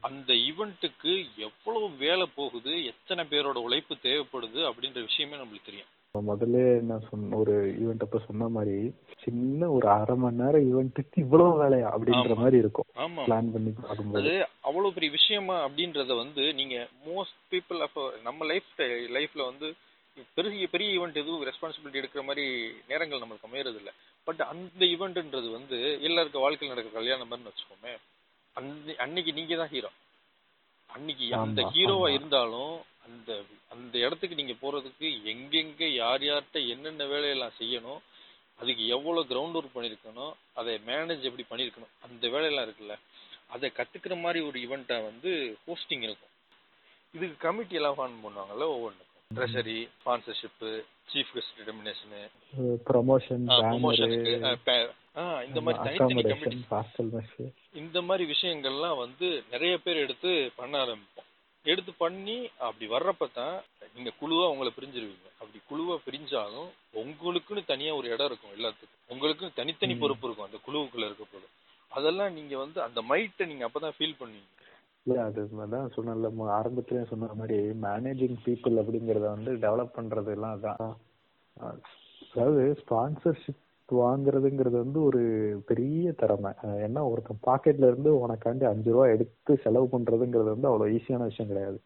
அந்த 0.08 0.30
ஈவெண்ட்டுக்கு 0.48 1.12
எவ்வளவு 1.46 1.86
வேலை 2.04 2.26
போகுது 2.38 2.72
எத்தனை 2.92 3.24
பேரோட 3.30 3.60
உழைப்பு 3.66 3.96
தேவைப்படுது 4.08 4.60
அப்படின்ற 4.70 5.00
விஷயமே 5.08 5.38
நம்மளுக்கு 5.40 5.70
தெரியும். 5.70 5.92
முதல்ல 6.14 6.58
நான் 6.82 7.06
சொன்ன 7.08 7.36
ஒரு 7.36 7.54
ஈவெண்ட் 7.80 8.04
அப்ப 8.04 8.18
சொன்ன 8.20 8.48
மாதிரி 8.48 8.76
சின்ன 9.22 9.68
ஒரு 9.70 9.86
அரை 9.94 10.14
மணி 10.16 10.40
நேரம் 10.40 10.64
ஈவெண்ட்டுக்கு 10.68 11.18
இவ்வளவு 11.18 11.52
வேலையா 11.62 11.88
அப்படின்ற. 11.90 12.34
மாதிரி 12.36 12.56
இருக்கும். 12.58 12.86
பிளான் 13.18 13.50
பண்ணி 13.52 13.70
பார்க்கும்போது. 13.78 14.32
அவ்வளவு 14.62 14.94
பெரிய 14.94 15.10
விஷயமா 15.16 15.56
அப்படின்றத 15.66 16.16
வந்து 16.16 16.44
நீங்க 16.52 16.76
மோஸ்ட் 17.08 17.38
பீப்புள் 17.52 17.84
அப்போ 17.86 18.04
நம்ம 18.22 18.46
லைஃப் 18.46 18.72
லைஃப்ல 19.16 19.44
வந்து 19.50 19.68
பெரிய 20.36 20.66
பெரிய 20.68 20.88
ஈவெண்ட் 20.96 21.20
எதுவும் 21.22 21.46
ரெஸ்பான்சிபிலிட்டி 21.48 22.00
எடுக்கிற 22.00 22.22
மாதிரி 22.24 22.44
நேரங்கள் 22.88 23.22
நம்மளுக்கு 23.22 23.48
அமையறது 23.48 23.78
இல்ல 23.82 23.90
பட் 24.26 24.42
அந்த 24.48 24.82
ஈவெண்ட்ன்றது 24.86 25.50
வந்து 25.52 25.76
எல்லாருக்கும் 26.02 26.44
வாழ்க்கையில் 26.44 26.74
நடக்கிற 26.74 26.94
கல்யாணம் 26.96 27.30
மாதிரி 27.30 27.48
வச்சுக்கோமே. 27.48 27.92
அன்னைக்கு 28.98 29.32
நீங்க 29.32 29.56
தான் 29.56 29.72
ஹீரோ 29.72 29.90
அன்னைக்கு 30.90 31.26
அந்த 31.44 31.62
ஹீரோவா. 31.74 32.08
இருந்தாலும் 32.16 32.74
அந்த 33.06 33.30
அந்த 33.74 33.94
இடத்துக்கு 33.98 34.38
நீங்க 34.40 34.54
போறதுக்கு 34.62 35.08
எங்கெங்க 35.32 35.84
யார் 35.94 36.22
யார்கிட்ட 36.28 36.60
என்னென்ன 36.74 37.04
வேலையெல்லாம் 37.12 37.58
செய்யணும் 37.60 38.00
அதுக்கு 38.60 38.84
எவ்வளவு 38.86 39.28
கிரவுண்ட் 39.30 39.58
ஒர்க் 39.58 39.76
பண்ணிருக்கணும் 39.76 40.32
அதை 40.54 40.72
மேனேஜ் 40.88 41.28
எப்படி 41.28 41.44
பண்ணிருக்கணும் 41.50 41.92
அந்த 42.06 42.24
வேலையெல்லாம் 42.28 42.66
இருக்குல்ல 42.68 42.96
அதை 43.54 43.68
கத்துக்கிற 43.76 44.14
மாதிரி 44.22 44.40
ஒரு 44.48 44.56
ஈவெண்ட்டா 44.64 44.96
வந்து 45.04 45.30
ஹோஸ்டிங் 45.66 46.04
இருக்கும். 46.08 46.32
இதுக்கு 47.14 47.36
கமிட்டி 47.46 47.78
எல்லாம் 47.80 47.96
ஃபார்ம் 47.98 48.18
பண்ணுவாங்கல்ல 48.24 48.66
ஒவ்வொன்றுக்கும். 48.74 49.04
Treasury 49.30 49.78
sponsorship 49.96 50.70
chief 51.12 51.32
guest 51.34 51.56
determination 51.58 52.20
promotion 52.90 53.46
இந்த 55.48 55.60
மாதிரி 55.60 55.84
தனித்தனி 55.84 56.22
கமிட்டி 56.22 57.46
இந்த 57.74 58.02
மாதிரி 58.02 58.24
விஷயங்கள்லாம் 58.34 58.96
வந்து 58.96 59.28
நிறைய 59.50 59.78
பேர் 59.78 59.96
எடுத்து 59.96 60.30
பண்ண 60.56 60.74
ஆரம்பிப்போம். 60.84 61.24
எடுத்து 61.64 61.92
பண்ணி 61.92 62.36
அப்படி 62.58 62.86
வர்றப்ப 62.92 63.26
தான் 63.32 63.56
நீங்க 63.94 64.10
குழுவா 64.20 64.44
உங்களை 64.52 64.70
பிரிஞ்சிருவீங்க. 64.76 65.28
அப்படி 65.40 65.58
குழுவா 65.70 65.96
பிரிஞ்சாலும் 66.06 66.68
உங்களுக்குன்னு 67.02 67.64
தனியா 67.66 67.94
ஒரு 67.94 68.08
இடம் 68.08 68.26
இருக்கும் 68.26 68.54
எல்லாத்துக்கும். 68.56 69.02
உங்களுக்குன்னு 69.12 69.58
தனித்தனி. 69.60 69.94
பொறுப்பு 69.94 70.26
இருக்கும் 70.26 70.48
அந்த 70.48 70.60
குழுவுக்குள்ள 70.66 71.08
இருக்க 71.08 71.26
போது 71.32 71.46
அதெல்லாம் 71.92 72.32
நீங்க 72.32 72.54
வந்து 72.56 72.78
அந்த 72.82 73.00
மைட்டை 73.10 73.46
நீங்க 73.46 73.64
அப்பதான் 73.68 73.96
ஃபீல் 73.98 74.18
பண்ணுவீங்க. 74.20 74.54
இல்ல 75.06 75.22
அது 75.24 75.42
தான் 75.74 75.92
சொன்னல 75.96 76.30
ஆரம்பத்திலே 76.58 77.02
சொன்ன 77.06 77.34
மாதிரி 77.34 77.58
மேனேஜிங் 77.84 78.38
பீப்புள் 78.46 78.80
அப்படிங்கறத 78.82 79.26
வந்து 79.36 79.52
டெவலப் 79.64 79.96
பண்றது 79.98 80.30
எல்லாம் 80.36 80.56
அதான் 80.56 80.96
அதாவது 82.32 82.62
ஸ்பான்சர்ஷிப் 82.82 83.62
வாங்குறதுங்கிறது 83.96 84.76
வந்து 84.78 85.02
ஒரு 85.02 85.22
பெரிய 85.66 86.12
திறமை. 86.12 86.52
ஏன்னா 86.64 87.10
ஒருத்தன் 87.10 87.44
பாக்கெட்ல 87.46 87.86
இருந்து 87.86 88.28
உனக்காண்டி 88.28 88.64
அஞ்சு 88.64 88.92
ரூபா 88.92 89.06
எடுத்து 89.06 89.58
செலவு 89.62 89.88
பண்றதுங்கிறது 89.92 90.54
வந்து 90.54 90.68
அவ்வளவு 90.68 90.98
ஈஸியான 90.98 91.22
விஷயம் 91.22 91.50
கிடையாது. 91.50 91.78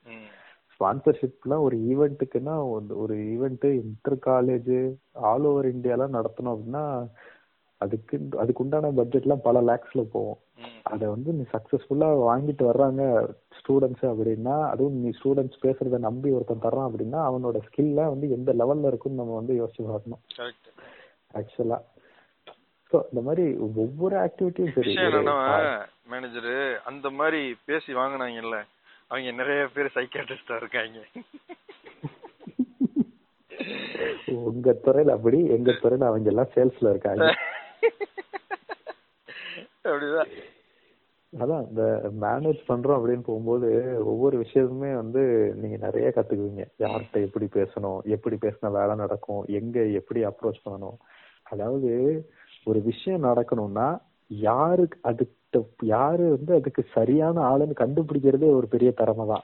ஸ்பான்சர்ஷிப்லாம் 0.74 1.60
ஒரு 1.60 1.76
ஈவெண்ட்டுக்குன்னா 1.76 2.86
ஒரு 2.96 3.16
event 3.16 3.66
inter 3.72 4.18
college 4.26 4.94
all 5.12 5.44
over 5.44 5.66
இந்தியாலாம் 5.66 6.16
நடத்தணும் 6.18 6.54
அப்படின்னா 6.54 7.08
அதுக்கு 7.78 8.28
அதுக்கு 8.38 8.62
உண்டான 8.62 8.90
பட்ஜெட்லாம் 8.90 9.44
பல 9.44 9.62
லேக்ஸ்ல 9.62 10.02
போகும். 10.02 10.40
அதை 10.82 11.08
வந்து 11.08 11.32
நீ 11.32 11.42
சக்சஸ்ஃபுல்லா 11.52 12.08
வாங்கிட்டு 12.28 12.64
வர்றாங்க 12.70 13.02
ஸ்டூடெண்ட்ஸ் 13.58 14.04
அப்படின்னா 14.04 14.68
அதுவும் 14.68 14.92
நீ 14.92 15.08
ஸ்டூடெண்ட்ஸ் 15.08 15.62
பேசுறத 15.62 15.98
நம்பி 15.98 16.30
ஒருத்தன் 16.30 16.62
தர்றான் 16.62 16.88
அப்படின்னா 16.88 17.20
அவனோட 17.30 17.58
ஸ்கில்ல 17.68 18.08
வந்து 18.08 18.30
எந்த 18.30 18.52
லெவல்ல 18.52 18.86
இருக்குன்னு 18.86 19.20
நம்ம 19.20 19.34
வந்து 19.34 19.54
யோசிச்சு 19.54 19.86
பார்க்கணும். 19.86 20.22
ஆக்சுவலா. 21.38 21.78
ஸோ 22.92 22.98
இந்த 23.10 23.20
மாதிரி 23.26 23.44
ஒவ்வொரு 23.66 24.16
ஆக்டிவிட்டியும் 24.24 24.74
சரி 24.76 24.94
என்னன்னா 25.06 25.36
மேனேஜரு 26.12 26.56
அந்த 26.90 27.06
மாதிரி 27.18 27.40
பேசி 27.68 27.90
வாங்குனாங்கல்ல 28.00 28.58
அவங்க 29.10 29.30
நிறைய 29.40 29.62
பேர் 29.74 29.94
சைக்காட்ரிஸ்டா 29.96 30.56
இருக்காங்க. 30.60 30.98
உங்க 34.50 34.70
துறையில 34.84 35.14
அப்படி 35.16 35.38
எங்க 35.56 35.70
துறையில 35.82 36.08
அவங்க 36.10 36.28
எல்லாம் 36.32 36.52
சேல்ஸ்ல 36.54 36.92
இருக்காங்க. 36.92 37.26
அப்படிதான். 39.84 40.30
அதான் 41.32 41.62
இந்த 41.68 41.84
மேனேஜ் 42.24 42.60
பண்றோம் 42.70 42.98
அப்படின்னு 42.98 43.24
போகும்போது 43.28 43.68
ஒவ்வொரு 44.12 44.36
விஷயமுமே 44.42 44.90
வந்து 45.00 45.22
நீங்க 45.60 45.76
நிறைய 45.86 46.08
கத்துக்குவீங்க. 46.16 46.64
யார்கிட்ட 46.82 47.20
எப்படி 47.26 47.46
பேசணும் 47.58 48.00
எப்படி 48.16 48.36
பேசினா 48.44 48.70
வேலை 48.78 48.94
நடக்கும் 49.02 49.42
எங்க 49.60 49.84
எப்படி 50.00 50.22
அப்ரோச் 50.30 50.64
பண்ணணும் 50.66 50.98
அதாவது 51.52 51.90
ஒரு 52.66 52.80
விஷயம் 52.90 53.26
நடக்கணும்னா 53.28 53.88
யாருக்கு 54.30 54.98
அதுக்கு 55.10 55.38
யாரு 55.86 56.24
வந்து 56.34 56.52
அதுக்கு 56.58 56.82
சரியான 56.94 57.36
ஆளுன்னு 57.48 57.74
கண்டுபிடிக்கிறதே 57.80 58.50
ஒரு 58.58 58.66
பெரிய 58.74 58.90
திறமை 59.00 59.24
தான். 59.26 59.42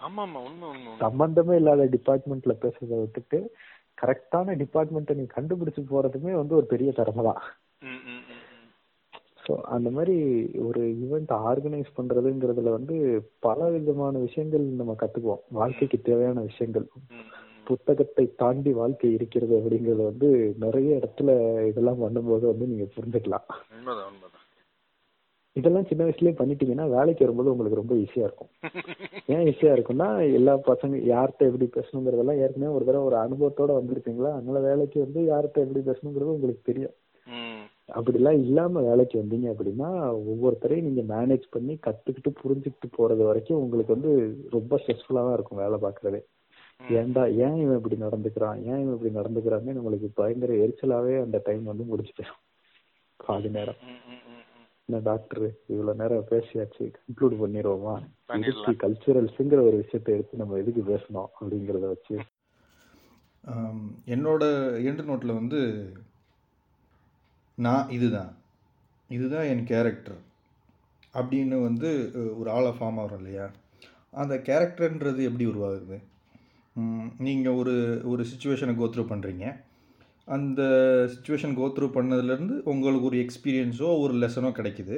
சம்பந்தமே 0.98 1.56
இல்லாத 1.56 1.88
டிபார்ட்மெண்ட்ல 1.96 2.54
பேசுறதை 2.62 2.98
விட்டுட்டு 3.00 3.40
கரெக்டான 3.98 4.54
டிபார்ட்மெண்ட்டை 4.62 5.16
நீ 5.20 5.24
கண்டுபிடிச்சு 5.36 5.82
போறதுமே 5.90 6.32
வந்து 6.32 6.54
ஒரு 6.54 6.66
பெரிய 6.66 6.90
திறமை 6.92 7.24
தான். 7.28 7.40
ஸோ 9.44 9.54
அந்த 9.74 9.88
மாதிரி 9.90 10.16
ஒரு 10.66 10.80
ஈவெண்ட் 11.04 11.30
ஆர்கனைஸ் 11.50 11.90
பண்றதுங்கிறதுல 11.98 12.72
வந்து 12.78 12.96
பல 13.40 13.68
விதமான 13.76 14.14
விஷயங்கள் 14.18 14.64
நம்ம 14.80 14.96
கத்துக்குவோம் 15.02 15.44
வாழ்க்கைக்கு 15.58 16.00
தேவையான 16.08 16.40
விஷயங்கள். 16.40 16.86
புத்தகத்தை 17.70 18.24
தாண்டி 18.42 18.70
வாழ்க்கை 18.80 19.08
இருக்கிறது 19.16 19.54
அப்படிங்கறது 19.58 20.04
வந்து 20.10 20.28
நிறைய 20.64 20.98
இடத்துல 21.00 21.30
இதெல்லாம் 21.70 22.02
பண்ணும்போது 22.04 22.44
வந்து 22.52 22.70
நீங்க 22.72 22.86
புரிஞ்சுக்கலாம். 22.96 23.46
இதெல்லாம் 25.56 25.86
சின்ன 25.90 26.02
வயசுலயே 26.06 26.32
பண்ணிட்டீங்கன்னா 26.40 26.84
வேலைக்கு 26.96 27.24
வரும்போது 27.24 27.52
உங்களுக்கு 27.52 27.80
ரொம்ப 27.80 27.94
ஈஸியா 28.02 28.26
இருக்கும். 28.26 28.50
ஏன் 29.34 29.44
ஈஸியா 29.50 29.72
இருக்கும்னா 29.76 30.08
எல்லா 30.38 30.52
பசங்க 30.68 31.00
யார்கிட்ட 31.12 31.48
எப்படி 31.50 31.66
பேசணுங்கிறதெல்லாம் 31.76 32.40
ஏற்கனவே 32.44 32.74
ஒரு 32.76 32.84
தடவை 32.88 33.04
ஒரு 33.08 33.16
அனுபவத்தோட 33.24 33.72
வந்திருப்பீங்களா? 33.78 34.30
அதனால 34.38 34.60
வேலைக்கு 34.68 34.98
வந்து 35.06 35.22
யார்கிட்ட 35.32 35.64
எப்படி 35.66 35.82
பேசணுங்கிறது 35.90 36.36
உங்களுக்கு 36.36 36.68
தெரியும். 36.70 36.94
அப்படிலாம் 37.98 38.40
இல்லாம 38.44 38.80
வேலைக்கு 38.88 39.16
வந்தீங்க 39.20 39.46
அப்படின்னா 39.52 39.90
ஒவ்வொருத்தரையும் 40.32 40.88
நீங்க 40.88 41.02
மேனேஜ் 41.14 41.46
பண்ணி 41.56 41.74
கத்துக்கிட்டு 41.86 42.30
புரிஞ்சுக்கிட்டு 42.42 42.88
போறது 42.98 43.22
வரைக்கும் 43.28 43.62
உங்களுக்கு 43.64 43.96
வந்து 43.96 44.12
ரொம்ப 44.56 44.80
ஸ்ட்ரெஸ்ஃபுல்லா 44.82 45.22
தான் 45.26 45.36
இருக்கும் 45.38 45.62
வேலை 45.64 45.78
பார்க்கறதே. 45.86 46.20
ஏன்டா 46.82 47.22
ஏன் 47.34 47.56
இவன் 47.56 47.76
இப்படி 47.76 47.96
நடந்துக்கிறான்? 47.96 48.58
ஏன் 48.62 48.80
இவன் 48.82 48.98
இப்படி 48.98 49.14
நடந்துக்கிறான்னு 49.14 49.76
நம்மளுக்கு 49.78 50.08
பயங்கர 50.14 50.52
எரிச்சலாவே 50.54 51.14
அந்த 51.22 51.40
டைம் 51.44 51.64
வந்து 51.64 51.84
முடிச்சு 51.84 52.12
போயிடும். 52.18 52.42
பாதி 53.26 53.48
நேரம். 53.48 53.74
என்ன 54.86 55.00
டாக்டர் 55.02 55.50
இவ்வளவு 55.66 56.00
நேரம் 56.00 56.26
பேசியாச்சு. 56.30 56.84
கன்க்ளூட் 56.84 57.36
பண்ணிடுவோமா. 57.42 57.94
இதுக்கு 58.36 58.72
கல்ச்சுரல்ஸுங்கிற 58.82 59.60
ஒரு 59.66 59.76
விஷயத்தை 59.84 60.14
எடுத்து 60.14 60.36
நம்ம 60.36 60.56
எதுக்கு 60.56 60.82
பேசணும் 60.88 61.26
அப்படிங்கறத 61.40 61.86
வச்சு. 61.92 62.16
என்னோட 64.14 64.42
எண்டு 64.88 65.04
நோட்டில் 65.10 65.38
வந்து 65.40 65.60
நான் 67.54 67.88
இதுதான். 67.88 68.32
இதுதான் 69.08 69.44
என் 69.44 69.64
கேரக்டர் 69.64 70.20
அப்படின்னு 71.14 71.62
வந்து 71.62 71.90
ஒரு 72.38 72.50
ஆளை 72.50 72.70
ஃபார்ம் 72.78 73.00
ஆகிறோம் 73.02 73.16
இல்லையா? 73.16 73.50
அந்த 74.10 74.34
கேரக்டர்ன்றது 74.48 75.22
எப்படி 75.28 75.46
உருவாகுது? 75.46 75.98
நீங்கள் 77.26 77.58
ஒரு 77.60 77.74
ஒரு 78.12 78.22
சுச்சுவேஷனை 78.30 78.72
கோத்ரூ 78.80 79.02
பண்ணுறீங்க 79.12 79.44
அந்த 80.28 80.62
சுச்சுவேஷன் 81.12 81.54
கோத்ரூ 81.58 81.86
பண்ணதுலேருந்து 81.96 82.56
உங்களுக்கு 82.72 83.08
ஒரு 83.10 83.18
எக்ஸ்பீரியன்ஸோ 83.24 83.88
ஒரு 84.02 84.14
லெசனோ 84.22 84.50
கிடைக்கிது. 84.58 84.96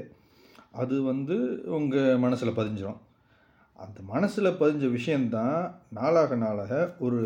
அது 0.80 0.96
வந்து 1.02 1.36
உங்கள் 1.78 2.20
மனசில் 2.24 2.58
பதிஞ்சிடும் 2.58 2.98
அந்த 3.78 3.98
மனசில் 4.12 4.58
பதிஞ்ச 4.60 4.84
விஷயந்தான் 4.90 5.58
நாளாக 5.98 6.36
நாளாக 6.44 6.72
ஒரு 7.06 7.20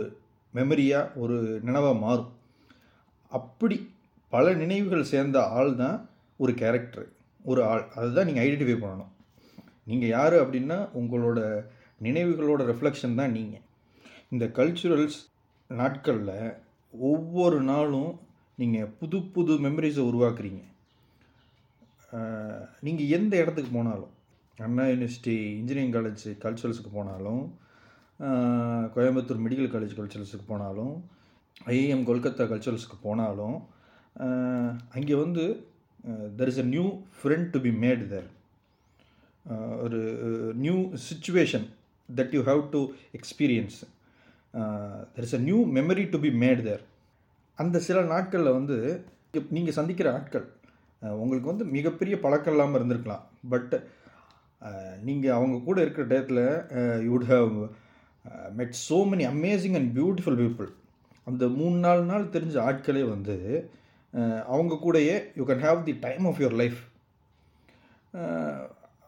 மெமரியாக 0.55 1.11
ஒரு 1.23 1.37
நினைவாக 1.67 1.97
மாறும். 2.05 2.31
அப்படி 3.33 3.77
பல 4.33 4.53
நினைவுகள் 4.63 5.11
சேர்ந்த 5.13 5.39
ஆள் 5.57 5.73
தான் 5.83 5.99
ஒரு 6.41 6.53
கேரக்டர் 6.63 7.09
ஒரு 7.45 7.61
ஆள். 7.71 7.85
அதுதான் 7.99 8.29
நீங்கள் 8.29 8.45
ஐடென்டிஃபை 8.47 8.77
பண்ணணும். 8.85 9.13
நீங்கள் 9.91 10.15
யார் 10.17 10.37
அப்படின்னா 10.43 10.79
உங்களோட 11.01 11.41
நினைவுகளோட 12.07 12.63
ரிஃப்ளெக்ஷன் 12.71 13.19
தான் 13.21 13.35
நீங்கள் 13.39 13.65
இந்த 14.35 14.47
கல்ச்சுரல்ஸ் 14.59 15.19
நாட்களில் 15.71 16.37
ஒவ்வொரு 16.95 17.59
நாளும் 17.63 18.13
நீங்கள் 18.59 18.91
புது 19.01 19.19
புது 19.35 19.53
மெமரிஸை 19.59 20.03
உருவாக்குறீங்க. 20.11 20.63
நீங்கள் 22.81 23.07
எந்த 23.09 23.35
இடத்துக்கு 23.37 23.71
போனாலும் 23.71 24.13
அண்ணா 24.59 24.85
யூனிவர்சிட்டி 24.85 25.35
இன்ஜினியரிங் 25.61 25.95
காலேஜ் 25.97 26.25
கல்ச்சுரல்ஸுக்கு 26.45 26.91
போனாலும் 26.91 27.43
கோயம்புத்தூர் 28.95 29.45
மெடிக்கல் 29.47 29.73
காலேஜ் 29.75 29.97
கல்ச்சுரல்ஸுக்கு 29.99 30.47
போனாலும் 30.47 30.95
ஐஏஎம் 31.67 32.07
கொல்கத்தா 32.07 32.45
கல்ச்சுரல்ஸுக்கு 32.53 32.99
போனாலும் 33.03 33.57
அங்கே 34.89 35.15
வந்து 35.15 35.45
there 36.37 36.49
is 36.49 36.59
a 36.59 36.69
new 36.75 36.87
friend 37.19 37.51
to 37.51 37.61
be 37.61 37.73
made 37.85 38.05
there 38.09 38.29
ஒரு 39.83 40.01
new 40.57 40.77
situation 41.09 41.67
that 42.09 42.35
you 42.35 42.43
have 42.43 42.63
to 42.71 42.81
experience 43.13 43.79
there 45.15 45.27
is 45.29 45.37
a 45.39 45.43
new 45.49 45.59
memory 45.79 46.05
to 46.11 46.19
be 46.21 46.31
made 46.45 46.63
there 46.63 46.85
அந்த 47.59 47.79
சில 47.79 48.03
நாட்களில் 48.13 48.57
வந்து 48.59 48.77
நீங்கள் 49.51 49.77
சந்திக்கிற 49.79 50.09
ஆட்கள் 50.13 50.47
உங்களுக்கு 51.23 51.49
வந்து 51.49 51.65
மிகப்பெரிய 51.77 52.15
பழக்கம் 52.21 52.55
இல்லாமல் 52.55 52.79
இருந்திருக்கலாம். 52.81 53.25
பட் 53.49 53.75
நீங்கள் 55.03 55.37
அவங்க 55.39 55.57
கூட 55.65 55.79
இருக்கிற 55.81 56.05
டயத்தில் 56.07 56.45
you 57.05 57.11
would 57.15 57.29
have 57.35 57.51
met 58.57 58.77
so 58.89 58.99
many 59.13 59.25
amazing 59.35 59.75
and 59.75 59.91
beautiful 59.99 60.39
people 60.43 60.71
அந்த 61.25 61.45
மூணு 61.49 61.77
நாலு 61.77 62.03
நாள் 62.03 62.33
தெரிஞ்ச 62.33 62.55
ஆட்களே 62.69 63.03
வந்து 63.09 63.37
அவங்க 64.47 64.75
கூடயே 64.85 65.17
you 65.37 65.45
can 65.47 65.65
have 65.65 65.83
the 65.83 65.95
time 66.01 66.25
of 66.27 66.41
your 66.41 66.57
life 66.63 66.81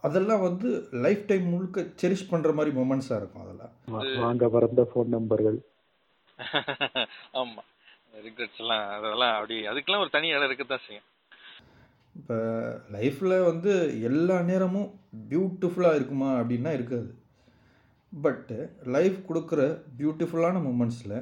அதெல்லாம் 0.06 0.44
வந்து 0.48 0.68
லைஃப் 1.04 1.22
டைம் 1.30 1.46
முழுக்க 1.52 1.86
செரிஷ் 2.02 2.30
பண்ணுற 2.32 2.50
மாதிரி 2.58 2.72
மூமெண்ட்ஸாக 2.78 3.20
இருக்கும் 3.20 3.44
அதெல்லாம் 3.44 4.22
வாங்க 4.24 4.48
பிறந்த 4.56 4.82
ஃபோன் 4.90 5.14
நம்பர்கள் 5.16 5.58
ஆமா. 7.40 7.62
ரிக்ரெட்ஸ் 8.26 8.60
எல்லாம் 8.62 8.84
அதெல்லாம் 8.96 9.34
அப்படி 9.36 9.56
அதுக்கெல்லாம் 9.70 10.02
ஒரு 10.04 10.12
தனி 10.16 10.28
இடம் 10.34 10.48
இருக்கத்தான் 10.48 10.84
செய்யும். 10.86 11.06
இப்போ 12.18 12.36
லைஃப்பில் 12.94 13.34
வந்து 13.48 13.72
எல்லா 14.08 14.36
நேரமும் 14.50 14.90
பியூட்டிஃபுல்லாக 15.30 15.98
இருக்குமா 15.98 16.28
அப்படின்னா 16.40 16.70
இருக்காது. 16.78 17.08
பட்டு 18.12 18.58
லைஃப் 18.94 19.18
கொடுக்குற 19.28 19.62
பியூட்டிஃபுல்லான 19.98 20.60
மூமெண்ட்ஸில் 20.66 21.16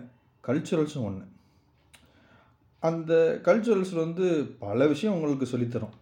கல்ச்சுரல்ஸும் 0.44 1.06
ஒன்று 1.08 1.26
அந்த 2.82 3.12
கல்ச்சுரல்ஸ் 3.48 3.94
வந்து 4.04 4.26
பல 4.64 4.86
விஷயம் 4.92 5.14
உங்களுக்கு 5.16 5.46
சொல்லித்தரும். 5.52 5.94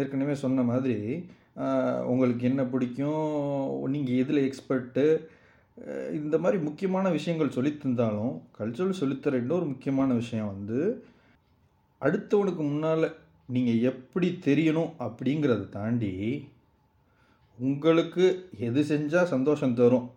ஏற்கனவே 0.00 0.34
சொன்ன 0.44 0.62
மாதிரி 0.70 0.96
உங்களுக்கு 2.12 2.44
என்ன 2.50 2.62
பிடிக்கும்? 2.64 3.90
நீங்கள் 3.94 4.18
எதில் 4.22 4.40
எக்ஸ்பர்ட்டு 4.46 5.04
இந்த 6.18 6.36
மாதிரி 6.38 6.58
முக்கியமான 6.62 7.06
விஷயங்கள் 7.10 7.54
சொல்லித்திருந்தாலும் 7.56 8.34
கல்ச்சுரல் 8.58 8.98
சொல்லித்தர 9.00 9.40
இன்னொரு 9.42 9.64
முக்கியமான 9.64 10.10
விஷயம் 10.14 10.50
வந்து 10.54 10.78
அடுத்தவனுக்கு 12.02 12.62
முன்னால் 12.68 13.06
நீங்கள் 13.46 13.82
எப்படி 13.90 14.28
தெரியணும் 14.44 14.92
அப்படிங்கிறத 15.06 15.68
தாண்டி 15.68 16.12
உங்களுக்கு 17.58 18.24
எது 18.68 18.80
செஞ்சால் 18.82 19.32
சந்தோஷம் 19.34 19.74
தரும் 19.74 20.08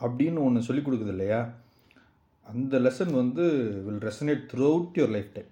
அப்படின்னு 0.00 0.40
ஒன்று 0.46 0.66
சொல்லிக் 0.68 0.86
கொடுக்குது 0.86 1.14
இல்லையா? 1.16 1.40
அந்த 2.46 2.78
லெசன் 2.78 3.12
வந்து 3.12 3.44
will 3.86 4.04
resonate 4.08 4.44
throughout 4.72 4.98
your 4.98 5.14
lifetime 5.34 5.50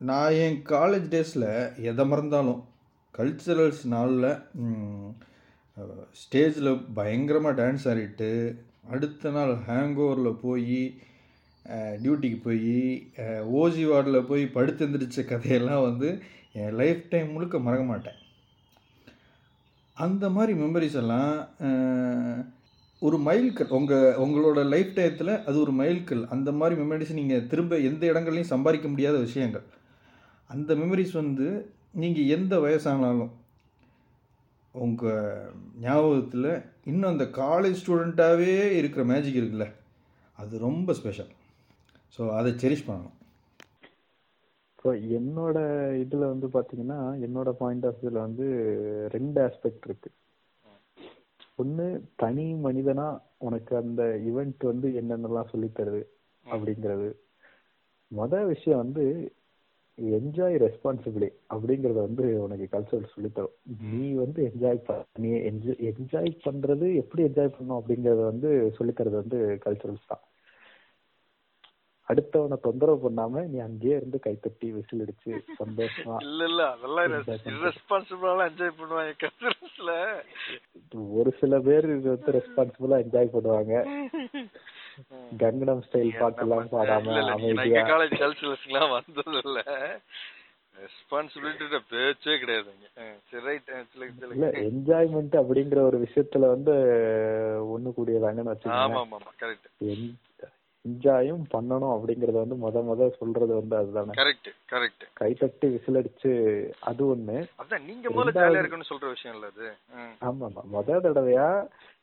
நான் 0.00 0.38
என் 0.44 0.58
காலேஜ் 0.68 1.08
டேஸில் 1.14 1.48
எதை 1.82 2.06
மறந்தாலும் 2.06 2.60
கல்ச்சுரல்ஸ் 3.18 3.82
நாளில் 3.94 4.30
ஸ்டேஜில் 6.20 6.70
பயங்கரமாக 6.98 7.56
டான்ஸ் 7.60 7.86
ஆடிட்டு 7.90 8.30
அடுத்த 8.94 9.30
நாள் 9.36 9.52
ஹேங் 9.68 9.96
ஓவரில் 10.04 10.40
போய் 10.44 10.80
டியூட்டிக்கு 12.02 12.38
போய் 12.44 12.76
ஓஜி 13.60 13.84
வார்டில் 13.90 14.26
போய் 14.28 14.44
படுத்து 14.56 14.84
எந்திரிச்ச 14.86 15.24
கதையெல்லாம் 15.24 15.86
வந்து 15.88 16.10
என் 16.60 16.76
லைஃப் 16.80 17.02
டைம் 17.10 17.32
முழுக்க 17.32 17.56
மறக்க 17.66 17.84
மாட்டேன். 17.90 18.18
அந்த 19.96 20.24
மாதிரி 20.36 20.52
மெமரிஸ் 20.62 20.98
எல்லாம் 21.02 21.32
ஒரு 23.02 23.16
மைல்கல் 23.26 23.74
உங்கள் 23.78 24.16
உங்களோட 24.24 24.60
லைஃப் 24.74 24.94
டைத்தில் 24.96 25.32
அது 25.48 25.56
ஒரு 25.64 25.72
மைல்கல் 25.80 26.22
அந்த 26.34 26.50
மாதிரி 26.60 26.74
மெமரிஸ் 26.82 27.18
நீங்கள் 27.18 27.46
திரும்ப 27.50 27.76
எந்த 27.88 28.02
இடங்கள்லையும் 28.12 28.52
சம்பாதிக்க 28.54 28.88
முடியாத 28.88 29.16
விஷயங்கள். 29.26 29.66
அந்த 30.50 30.70
மெமரிஸ் 30.82 31.14
வந்து 31.22 31.48
நீங்கள் 31.98 32.30
எந்த 32.36 32.54
வயசானாலும் 32.64 33.32
உங்கள் 34.74 35.52
ஞாபகத்தில் 35.80 36.50
இன்னும் 36.84 37.12
அந்த 37.12 37.26
காலேஜ் 37.40 37.80
ஸ்டூடெண்ட்டாகவே 37.80 38.52
இருக்கிற 38.80 39.04
மேஜிக் 39.04 39.38
இருக்குல்ல 39.40 39.66
அது 40.38 40.58
ரொம்ப 40.58 40.94
ஸ்பெஷல் 40.98 41.30
ஸோ 42.18 42.22
அதை 42.38 42.50
செரிஷ் 42.62 42.86
பண்ணணும். 42.88 43.14
ஸோ 44.80 44.88
என்னோட 45.18 45.58
இதில் 46.02 46.30
வந்து 46.32 46.46
பார்த்தீங்கன்னா 46.46 46.98
என்னோட 47.26 47.50
பாயிண்ட் 47.62 47.86
ஆஃப் 47.86 48.02
இதில் 48.02 48.24
வந்து 48.26 48.46
ரெண்டு 49.16 49.38
ஆஸ்பெக்ட் 49.46 49.86
இருக்கு. 49.88 50.10
ஒன்று 51.56 51.86
தனி 52.16 52.46
மனிதனாக 52.66 53.22
உனக்கு 53.46 53.72
அந்த 53.76 54.02
ஈவெண்ட் 54.28 54.64
வந்து 54.70 54.88
என்னென்னலாம் 55.00 55.50
சொல்லித்தருது 55.52 56.02
அப்படிங்கிறது. 56.46 57.08
மொதல் 58.12 58.46
விஷயம் 58.46 58.82
வந்து 58.84 59.04
என்ஜாய் 59.98 60.56
ரெஸ்பான்சிபிளி 60.58 61.28
அப்படிங்கறத 61.54 61.98
வந்து 62.00 62.24
உனக்கு 62.40 62.66
கல்ச்சரல் 62.72 63.12
சொல்லித்தரும். 63.14 63.54
நீ 63.92 64.12
வந்து 64.14 64.40
என்ஜாய் 64.50 64.80
நீ 65.16 65.30
என்ஜாய் 65.50 65.84
என்ஜாய் 65.92 66.30
பண்றது 66.44 66.94
எப்படி 66.94 67.22
என்ஜாய் 67.22 67.54
பண்ணணும் 67.56 67.80
அப்படிங்கறத 67.80 68.24
வந்து 68.24 68.50
சொல்லித்தரது 68.78 69.16
வந்து 69.22 69.38
கல்ச்சரல்ஸ் 69.64 70.06
தான். 70.06 70.22
அடுத்தவனை 72.08 72.56
தொந்தரவு 72.60 72.98
பண்ணாம 73.04 73.42
நீ 73.48 73.58
அங்கேயே 73.58 73.96
இருந்து 73.96 74.18
கைத்தட்டி 74.26 74.68
விசில் 74.72 75.02
அடிச்சு 75.04 75.32
சந்தோஷமா 75.58 76.14
இல்ல 76.20 76.44
இல்ல 76.44 76.62
அதெல்லாம் 76.68 77.06
என்ஜாய் 77.08 77.42
பண்ணுவாங்க 78.80 79.12
ஒரு 81.18 81.32
சில 81.40 81.60
பேர் 81.60 81.86
இது 81.96 82.08
வந்து 82.14 82.32
ரெஸ்பான்சிபிளா 82.38 82.98
என்ஜாய் 83.04 83.34
பண்ணுவாங்க. 83.34 83.74
கங்கனம் 85.40 85.82
ஸ்டைல் 85.84 86.12
பாட்டு 86.18 86.42
எல்லாம் 86.44 86.70
பாடாம 86.72 87.16
அமைதியா. 87.34 87.82
காலேஜ் 87.90 88.14
கல்ச்சுரல்ஸ்க்குலாம் 88.22 88.94
வந்தது 88.94 89.40
இல்ல 89.42 89.60
ரெஸ்பான்சிபிலிட்டி 90.76 91.78
பேச்சே 91.90 92.34
கிடையாதுங்க 92.40 92.86
சரி 93.30 93.44
ரைட் 93.46 93.70
இல்ல 94.32 94.48
என்ஜாய்மெண்ட் 94.64 95.34
அப்படிங்கிற 95.40 95.80
ஒரு 95.82 95.98
விஷயத்துல 96.04 96.48
வந்து 96.48 96.74
ஒண்ணு 97.68 97.90
கூடியதாங்கன்னு 97.96 98.52
வச்சுக்கோங்க 98.52 98.98
ஆமா 98.98 99.18
ஆமா 99.18 99.32
கரெக்ட் 99.40 99.68
என்ஜாயும் 100.84 101.42
பண்ணணும் 101.52 101.94
அப்படிங்கறத 101.94 102.38
வந்து 102.38 102.56
முத 102.56 102.82
முத 102.82 103.08
சொல்றது 103.16 103.52
வந்து 103.54 103.74
அதுதானே. 103.76 104.12
கரெக்ட் 104.18 104.48
கரெக்ட் 104.70 105.04
கைத்தட்டி 105.16 105.66
விசில் 105.72 105.98
அடிச்சு 106.00 106.30
அது 106.82 107.02
ஒண்ணு. 107.06 107.36
அதான் 107.60 107.84
நீங்க 107.84 108.06
முதல்ல 108.10 108.34
ஜாலியா 108.38 108.62
இருக்குன்னு 108.62 108.90
சொல்ற 108.90 109.08
விஷயம் 109.10 109.34
இல்ல 109.36 109.48
அது. 109.52 109.66
ஆமா 110.22 110.46
ஆமா 110.48 110.62
முத 110.74 111.00
தடவையா 111.06 111.48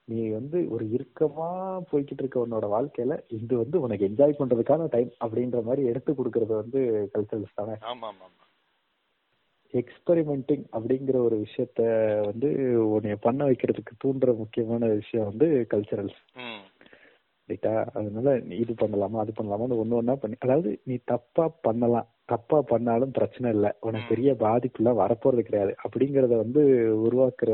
நீ 0.07 0.29
வந்து 0.29 0.57
ஒரு 0.69 0.85
இறுக்கமா 0.89 1.47
போய்கிட்டு 1.91 2.21
இருக்க 2.21 2.45
உன்னோட 2.45 2.65
வாழ்க்கையில 2.73 3.13
இது 3.37 3.53
வந்து 3.57 3.81
உனக்கு 3.81 4.07
என்ஜாய் 4.09 4.39
பண்றதுக்கான 4.39 4.89
டைம் 4.89 5.11
அப்படின்ற 5.19 5.61
மாதிரி 5.63 5.87
எடுத்து 5.87 6.11
கொடுக்கறது 6.13 6.53
வந்து 6.53 6.79
கல்ச்சரல்ஸ் 7.13 7.59
தானே? 7.61 7.75
எக்ஸ்பெரிமெண்டிங் 9.73 10.65
அப்படிங்கிற 10.71 11.17
ஒரு 11.23 11.37
விஷயத்த 11.37 11.81
வந்து 12.25 12.49
உன்னைய 12.95 13.15
பண்ண 13.21 13.41
வைக்கிறதுக்கு 13.45 13.93
தூண்டுற 14.03 14.37
முக்கியமான 14.37 14.87
விஷயம் 14.93 15.29
வந்து 15.31 15.47
கல்ச்சரல்ஸ் 15.73 16.19
ரைட்டா? 17.49 17.73
அதனால 17.93 18.29
நீ 18.39 18.53
இது 18.55 18.73
பண்ணலாமா 18.73 19.17
அது 19.23 19.31
பண்ணலாமான்னு 19.31 19.79
ஒண்ணு 19.81 19.99
ஒண்ணா 19.99 20.15
பண்ணி 20.15 20.37
அதாவது 20.39 20.79
நீ 20.83 20.95
தப்பா 21.05 21.45
பண்ணலாம். 21.61 22.07
தப்பா 22.25 22.61
பண்ணாலும் 22.61 23.11
பிரச்சனை 23.11 23.47
இல்லை. 23.51 23.71
உனக்கு 23.79 24.07
பெரிய 24.07 24.29
பாதிப்புலாம் 24.39 25.01
வரப்போறது 25.01 25.41
கிடையாது. 25.41 25.75
அப்படிங்கறத 25.83 26.35
வந்து 26.35 26.61
உருவாக்குற 27.07 27.51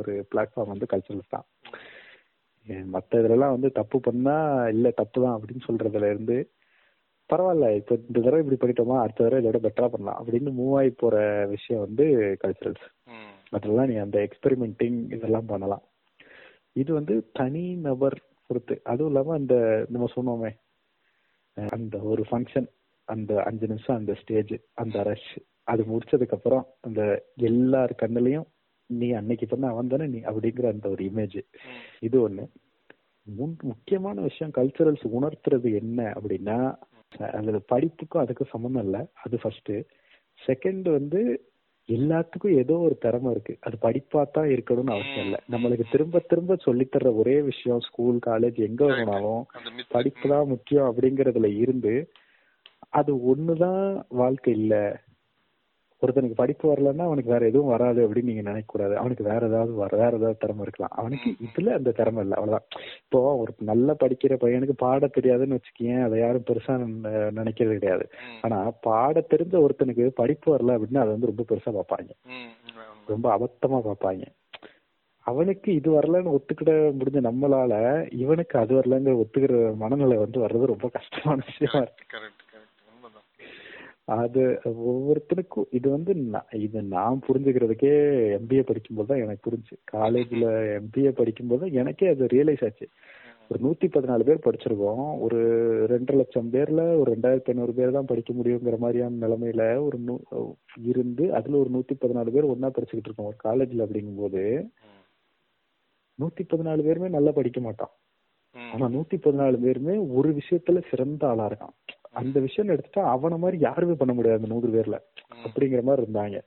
ஒரு 0.00 0.12
பிளாட்ஃபார்ம் 0.30 0.72
வந்து 0.74 0.90
கல்ச்சரல்ஸ் 0.92 1.34
தான். 1.34 1.46
மத்த 2.86 3.20
இதுலலாம் 3.20 3.54
வந்து 3.54 3.68
தப்பு 3.72 3.98
பண்ணா 4.00 4.34
இல்ல 4.68 4.90
தப்பு 4.90 5.18
தான் 5.22 5.36
அப்படின்னு 5.36 5.66
சொல்றதுல 5.66 6.10
இருந்து 6.10 6.36
பரவாயில்ல 7.30 7.66
இப்ப 7.76 7.94
இந்த 8.00 8.18
தடவை 8.20 8.40
இப்படி 8.42 8.58
பண்ணிட்டோமா 8.62 8.96
அடுத்த 9.00 9.24
தடவை 9.24 9.40
இதோட 9.42 9.58
பெட்டரா 9.62 9.88
பண்ணலாம் 9.88 10.18
அப்படின்னு 10.20 10.50
மூவ் 10.50 10.74
ஆகி 10.78 10.90
போற 10.94 11.16
விஷயம் 11.46 11.80
வந்து 11.80 12.06
கல்ச்சரல்ஸ் 12.42 12.86
அதெல்லாம் 13.50 13.88
நீ 13.88 13.96
அந்த 13.96 14.18
எக்ஸ்பெரிமெண்டிங் 14.26 14.98
இதெல்லாம் 15.12 15.46
பண்ணலாம். 15.46 15.82
இது 16.72 16.90
வந்து 16.92 17.14
தனி 17.32 17.64
நபர் 17.80 18.16
பொறுத்து. 18.46 18.74
அதுவும் 18.84 19.10
இல்லாம 19.10 19.34
அந்த 19.34 19.54
நம்ம 19.88 20.06
சொன்னோமே 20.14 20.50
அந்த 21.56 21.96
ஒரு 22.02 22.22
ஃபங்க்ஷன் 22.30 22.68
அந்த 23.08 23.32
அஞ்சு 23.42 23.66
நிமிஷம் 23.66 23.96
அந்த 23.96 24.12
ஸ்டேஜ் 24.14 24.54
அந்த 24.74 25.02
ரஷ் 25.02 25.32
அது 25.64 25.82
முடிச்சதுக்கு 25.82 26.36
அப்புறம் 26.36 26.64
அந்த 26.80 27.00
எல்லார் 27.40 27.92
கண்ணுலயும் 28.02 28.46
நீ 28.94 29.08
அன்னைக்கு 29.12 29.46
பண்ண 29.46 29.66
அவன் 29.68 29.88
தானே 29.88 30.06
நீ 30.08 30.20
அப்படிங்கிற 30.28 30.66
அந்த 30.70 30.86
ஒரு 30.88 31.02
இமேஜ் 31.04 31.38
இது 32.00 32.16
ஒண்ணு. 32.22 32.44
முன்- 33.26 33.62
முக்கியமான 33.62 34.20
விஷயம் 34.20 34.52
கல்ச்சரல்ஸ் 34.52 35.06
உணர்த்துறது 35.12 35.68
என்ன 35.76 35.98
அப்படின்னா 36.14 36.56
அதுல 37.32 37.58
படிப்புக்கும் 37.68 38.22
அதுக்கும் 38.22 38.50
சம்மந்தம் 38.50 38.84
இல்ல 38.84 38.98
அது 39.22 39.36
ஃபர்ஸ்ட் 39.38 39.72
செகண்ட் 40.38 40.88
வந்து 40.90 41.20
எல்லாத்துக்கும் 41.88 42.56
ஏதோ 42.56 42.74
ஒரு 42.78 42.98
திறமை 42.98 43.30
இருக்கு. 43.30 43.54
அது 43.60 43.76
படிப்பா 43.82 44.20
தான் 44.30 44.48
இருக்கணும்னு 44.48 44.94
அவசியம் 44.94 45.24
இல்ல. 45.24 45.38
நம்மளுக்கு 45.52 45.84
திரும்ப 45.92 46.20
திரும்ப 46.24 46.56
சொல்லித் 46.62 46.92
தர்ற 46.92 47.08
ஒரே 47.16 47.36
விஷயம் 47.48 47.80
ஸ்கூல் 47.80 48.18
காலேஜ் 48.26 48.58
எங்க 48.62 48.82
மித் 48.90 49.48
படிப்பு 49.90 50.26
தான் 50.28 50.48
முக்கியம் 50.48 50.88
அப்படிங்கறதுல 50.90 51.48
இருந்து 51.58 51.94
அது 52.92 53.12
ஒண்ணுதான் 53.30 53.82
வாழ்க்கை 54.14 54.52
இல்ல. 54.54 54.74
ஒருத்தனுக்கு 56.02 56.34
படிப்பு 56.34 56.72
வரலன்னா 56.72 57.00
அவனுக்கு 57.00 57.30
வேற 57.30 57.46
எதுவும் 57.46 57.68
வராது 57.68 58.08
அப்படின்னு 58.08 58.22
நீங்க 58.22 58.42
நினைக்க 58.42 58.64
கூடாது 58.66 58.96
அவனுக்கு 58.96 59.24
வேற 59.24 59.46
ஏதாவது 59.46 59.72
வர 59.72 59.96
வேற 59.96 60.16
ஏதாவது 60.16 60.38
திறமை 60.38 60.62
இருக்கலாம். 60.62 60.94
அவனுக்கு 60.94 61.30
இதுல 61.46 61.72
அந்த 61.72 61.92
திறமை 61.92 62.22
இல்ல. 62.22 62.34
அவ்வளவுதான். 62.34 62.68
இப்போ 63.04 63.36
ஒரு 63.36 63.52
நல்லா 63.62 63.96
படிக்கிற 64.04 64.36
பையனுக்கு 64.36 64.74
பாட 64.76 65.10
தெரியாதுன்னு 65.20 65.58
வச்சுக்கேன் 65.58 66.02
அதை 66.02 66.20
யாரும் 66.20 66.44
பெருசா 66.44 66.76
நினைக்கிறது 67.38 67.72
கிடையாது. 67.72 68.06
ஆனா 68.42 68.70
பாட 68.80 69.26
தெரிஞ்ச 69.30 69.56
ஒருத்தனுக்கு 69.58 70.06
படிப்பு 70.14 70.56
வரல 70.56 70.76
அப்படின்னா 70.76 70.98
அதை 70.98 71.12
வந்து 71.12 71.32
ரொம்ப 71.32 71.44
பெருசா 71.48 71.72
பார்ப்பாங்க. 71.72 72.10
ரொம்ப 73.06 73.26
அபத்தமா 73.36 73.80
பார்ப்பாங்க. 73.88 74.24
அவனுக்கு 75.26 75.74
இது 75.74 75.90
வரலன்னு 75.90 76.32
ஒத்துக்கிட 76.32 76.70
முடிஞ்ச 76.98 77.20
நம்மளால 77.22 77.74
இவனுக்கு 78.12 78.58
அது 78.58 78.74
வரலங்கிற 78.74 79.14
ஒத்துக்கிற 79.16 79.74
மனநிலை 79.76 80.16
வந்து 80.16 80.40
வர்றது 80.40 80.64
ரொம்ப 80.64 80.88
கஷ்டமான 80.88 81.42
விஷயமா 81.46 81.80
இருக்கு. 81.82 82.06
அது 84.16 84.60
ஒவ்வொருத்தருக்கும் 84.64 85.64
இது 85.70 85.90
வந்து 85.90 86.14
நான் 86.14 86.46
இது 86.52 86.82
நான் 86.82 87.20
புரிஞ்சுக்கிறதுக்கே 87.28 87.92
எம்பிஏ 88.38 88.60
படிக்கும்போது 88.60 89.08
தான் 89.08 89.18
எனக்கு 89.18 89.50
புரிஞ்சு. 89.50 89.96
காலேஜ்ல 89.96 90.78
எம்பிஏ 90.78 91.08
படிக்கும்போது 91.08 91.72
எனக்கே 91.72 92.06
அது 92.06 92.24
ரியலைஸ் 92.24 92.64
ஆச்சு. 92.64 92.88
ஒரு 93.48 93.68
நூத்தி 93.68 93.84
பதினாலு 93.84 94.20
பேர் 94.20 94.38
படிச்சிருக்கோம். 94.44 95.20
ஒரு 95.20 95.38
ரெண்டரை 95.86 96.14
லட்சம் 96.14 96.50
பேர்ல 96.52 96.98
ஒரு 96.98 97.16
ரெண்டாயிரத்தி 97.16 97.44
ஐநூறு 97.44 97.72
பேர் 97.72 97.90
தான் 97.90 98.04
படிக்க 98.04 98.32
முடியுங்கிற 98.32 98.78
மாதிரியான 98.78 99.26
நிலைமையில 99.26 99.82
ஒரு 99.82 99.98
நூ- 100.06 100.54
இருந்து 100.82 101.34
அதுல 101.34 101.56
ஒரு 101.56 101.70
நூத்தி 101.70 101.92
பதினாலு 102.00 102.30
பேர் 102.30 102.42
ஒண்ணா 102.42 102.68
படிச்சுக்கிட்டு 102.68 103.04
இருக்கோம். 103.04 103.26
ஒரு 103.26 103.36
காலேஜ்ல 103.44 103.86
அப்படிங்கும்போது 103.88 104.68
நூத்தி 106.20 106.40
பதினாலு 106.44 106.82
பேருமே 106.82 107.08
நல்லா 107.08 107.30
படிக்க 107.30 107.60
மாட்டான். 107.60 107.90
ம். 108.52 108.72
ஆனா 108.72 108.86
நூத்தி 108.86 109.14
பதினாலு 109.14 109.56
பேருமே 109.56 109.96
ஒரு 109.96 110.34
விஷயத்துல 110.34 110.82
சிறந்த 110.90 111.28
ஆளா 111.28 111.48
இருக்கான். 111.48 112.01
அந்த 112.14 112.40
விஷயம் 112.40 112.68
எடுத்துட்டா 112.68 113.02
அவன 113.14 113.38
மாதிரி 113.38 113.58
யாருமே 113.58 113.92
பண்ண 113.92 114.12
முடியாது 114.14 114.38
அந்த 114.40 114.54
நூறு 114.54 114.68
பேர்ல. 114.68 114.96
அப்படிங்கிற 115.44 115.82
மாதிரி 115.82 116.02
இருந்தாங்க 116.02 116.38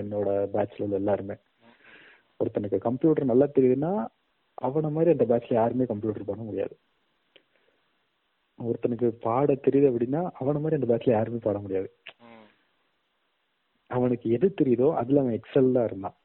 என்னோட 0.00 0.28
பேட்ச்ல 0.54 0.92
எல்லாருமே. 0.92 1.36
ஒருத்தனுக்கு 2.40 2.78
கம்ப்யூட்டர் 2.78 3.24
நல்லா 3.24 3.46
தெரியுதுன்னா 3.46 3.92
அவன 4.62 4.90
மாதிரி 4.90 5.10
அந்த 5.10 5.24
பேட்ச்ல 5.24 5.52
யாருமே 5.52 5.84
கம்ப்யூட்டர் 5.84 6.24
பண்ண 6.24 6.42
முடியாது. 6.42 6.74
ஒருத்தனுக்கு 8.58 9.08
பாட 9.08 9.52
தெரியுது 9.66 9.90
அப்படின்னா 9.90 10.30
அவன 10.40 10.60
மாதிரி 10.60 10.78
அந்த 10.80 10.88
பேட்ச்ல 10.90 11.10
யாருமே 11.10 11.38
பாட 11.38 11.58
முடியாது. 11.58 11.88
அவனுக்கு 13.90 14.30
எது 14.30 14.54
தெரியுதோ 14.60 14.94
அதுல 14.94 15.20
அவன் 15.20 15.40
எக்ஸல் 15.40 15.72
தான் 15.72 15.84
இருந்தான். 15.84 16.16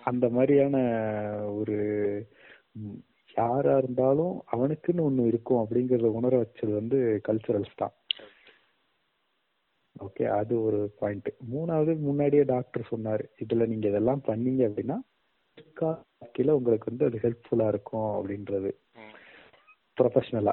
அந்த 0.00 0.28
மாதிரியான 0.28 0.76
ஒரு 1.54 1.76
யாரா 3.36 3.78
இருந்தாலும் 3.78 4.42
அவனுக்குன்னு 4.52 5.06
ஒண்ணு 5.08 5.26
இருக்கும் 5.26 5.60
அப்படிங்கறத 5.62 6.08
உணர 6.12 6.36
வச்சது 6.36 6.72
வந்து 6.74 7.20
கல்ச்சுரல்ஸ் 7.28 7.74
தான். 7.76 7.94
ஓகே 10.02 10.24
அது 10.28 10.62
ஒரு 10.62 10.94
பாயிண்ட் 10.98 11.28
மூணாவது 11.54 11.98
முன்னாடியே 11.98 12.42
டாக்டர் 12.42 12.88
சொன்னாரு 12.90 13.24
இதுல 13.38 13.66
நீங்க 13.66 13.88
இதெல்லாம் 13.88 14.22
பண்ணீங்க 14.26 14.68
அப்படின்னா 14.68 14.98
வாழ்க்கையில 15.80 16.50
உங்களுக்கு 16.50 16.96
வந்து 16.96 17.04
அது 17.04 17.18
ஹெல்ப்ஃபுல்லா 17.18 17.68
இருக்கும் 17.68 18.08
அப்படின்றது. 18.08 18.70
ம். 18.94 19.14
ப்ரொஃபஷனலா 20.00 20.52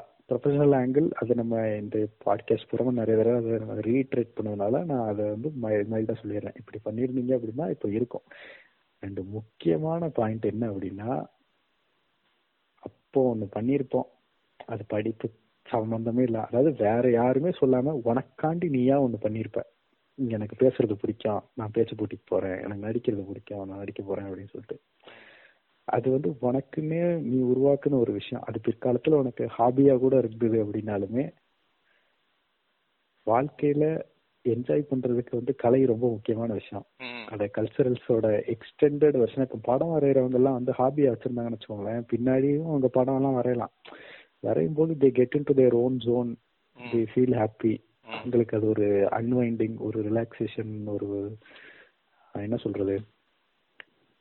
ஆங்கிள் 0.74 1.10
அது 1.10 1.34
நம்ம 1.34 1.76
இந்த 1.76 2.08
பாட்காஸ்ட் 2.24 2.68
பூரா 2.68 2.90
நிறைய 2.90 3.22
தடவை 3.22 3.34
அதை 3.34 3.58
நம்ம 3.58 3.74
ரீட்ரேட் 3.74 4.34
பண்ணதுனால 4.36 4.84
நான் 4.84 5.08
அதை 5.08 5.24
வந்து 5.28 5.48
மைல்டா 5.90 6.14
சொல்லிடுறேன். 6.22 6.56
இப்படி 6.56 6.78
பண்ணியிருந்தீங்க 6.84 7.38
அப்படின்னா 7.38 7.70
இப்போ 7.70 7.88
இருக்கும். 7.88 8.22
ரெண்டு 9.00 9.22
முக்கியமான 9.22 10.08
பாயிண்ட் 10.08 10.44
என்ன 10.44 10.70
அப்படின்னா 10.70 11.26
அப்போ 12.78 13.22
ஒன்று 13.22 13.48
பண்ணியிருப்போம். 13.56 14.08
அது 14.66 14.84
படிப்பு 14.86 15.30
சம்பந்தமே 15.70 16.22
இல்லை. 16.22 16.40
அதாவது 16.40 16.70
வேற 16.78 17.10
யாருமே 17.10 17.50
சொல்லாம 17.60 17.94
உனக்காண்டி 18.04 18.68
நீயா 18.68 19.00
ஒன்று 19.00 19.28
பண்ணியிருப்ப 19.28 19.60
எனக்கு 20.14 20.56
பேசுறது 20.60 20.94
பிடிக்கும். 20.94 21.42
நான் 21.54 21.70
பேச்சு 21.72 21.94
போட்டிக்கு 21.94 22.26
போறேன். 22.26 22.58
எனக்கு 22.62 22.86
நடிக்கிறது 22.86 23.26
பிடிக்கும். 23.26 23.68
நான் 23.68 23.78
நடிக்க 23.78 24.02
போறேன் 24.02 24.24
அப்படின்னு 24.24 24.52
சொல்லிட்டு. 24.54 24.78
அது 25.88 26.10
வந்து 26.10 26.30
உனக்குன்னே 26.42 27.04
நீ 27.20 27.38
உருவாக்குன 27.42 27.98
ஒரு 27.98 28.12
விஷயம். 28.12 28.44
அது 28.46 28.60
பிற்காலத்துல 28.68 29.12
உனக்கு 29.12 29.44
ஹாபியா 29.58 29.98
கூட 29.98 30.18
இருந்தது 30.18 30.64
அப்படின்னாலுமே 30.64 31.24
வாழ்க்கையில 33.26 33.84
என்ஜாய் 34.44 34.90
பண்றதுக்கு 34.90 35.32
வந்து 35.32 35.54
கலை 35.54 35.84
ரொம்ப 35.84 36.06
முக்கியமான 36.10 36.52
விஷயம். 36.52 36.84
அந்த 37.28 37.44
கல்ச்சரல்ஸோட 37.58 38.26
எக்ஸ்டெண்டட் 38.54 39.18
வருஷன் 39.18 39.44
இப்போ 39.44 39.58
படம் 39.62 39.92
வரைகிறவங்க 39.94 40.34
எல்லாம் 40.34 40.58
வந்து 40.58 40.72
ஹாபியா 40.78 41.08
வச்சிருந்தாங்கன்னு 41.08 41.58
வச்சுக்கோங்களேன். 41.58 42.06
பின்னாடியும் 42.12 42.64
அவங்க 42.64 42.88
படம் 42.88 43.16
எல்லாம் 43.16 43.34
வரையலாம். 43.34 43.72
வரையும் 44.42 44.74
போது 44.74 44.92
they 44.94 45.10
get 45.10 45.34
into 45.46 45.54
their 45.54 45.74
own 45.74 45.96
zone. 46.06 46.30
They 46.78 47.00
feel 47.12 47.36
happy. 47.40 47.72
உங்களுக்கு 48.24 48.56
அது 48.56 48.66
ஒரு 48.68 48.86
அன்வைண்டிங் 49.18 49.76
ஒரு 49.78 49.98
ரிலாக்ஸேஷன் 50.08 50.74
ஒரு 50.86 51.08
என்ன 52.34 52.56
சொல்றது? 52.56 52.96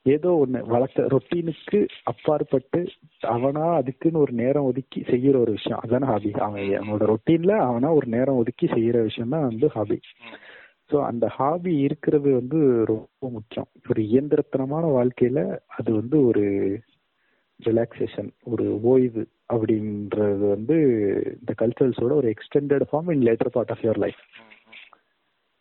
ஏதோ 0.05 0.29
ஒண்ணு 0.43 0.59
வளர்த்த 0.65 1.05
ரொட்டீனுக்கு 1.07 1.79
அப்பாற்பட்டு 2.03 2.79
அவனா 3.27 3.65
அதுக்குன்னு 3.79 4.19
ஒரு 4.19 4.33
நேரம் 4.33 4.63
ஒதுக்கி 4.63 4.99
செய்யற 5.01 5.35
ஒரு 5.35 5.51
விஷயம். 5.51 5.81
அதானே 5.83 6.05
ஹாபி 6.05 6.31
அவன் 6.45 6.69
அவனோட 6.79 7.05
ரொட்டீன்ல 7.13 7.55
அவனா 7.67 7.89
ஒரு 7.93 8.07
நேரம் 8.07 8.35
ஒதுக்கி 8.35 8.67
செய்யற 8.67 9.01
விஷயம் 9.01 9.33
தான் 9.35 9.47
வந்து 9.49 9.67
ஹாபி. 9.67 9.97
ஸோ 10.91 10.97
அந்த 11.03 11.25
ஹாபி 11.27 11.73
இருக்கிறது 11.77 12.29
வந்து 12.33 12.59
ரொம்ப 12.85 13.29
முக்கியம். 13.29 13.69
ஒரு 13.89 14.01
இயந்திரத்தனமான 14.11 14.85
வாழ்க்கையில 14.97 15.41
அது 15.77 15.89
வந்து 15.93 16.17
ஒரு 16.25 16.45
ரிலாக்ஸேஷன் 17.65 18.30
ஒரு 18.44 18.81
ஓய்வு 18.81 19.27
அப்படின்றது 19.53 20.49
வந்து 20.49 20.76
இந்த 21.40 21.53
கல்ச்சரல்ஸோட 21.61 22.11
ஒரு 22.11 22.34
extended 22.34 22.81
form 22.91 23.11
in 23.11 23.22
later 23.22 23.49
part 23.52 23.72
of 23.72 23.80
your 23.81 23.98
life 23.98 24.15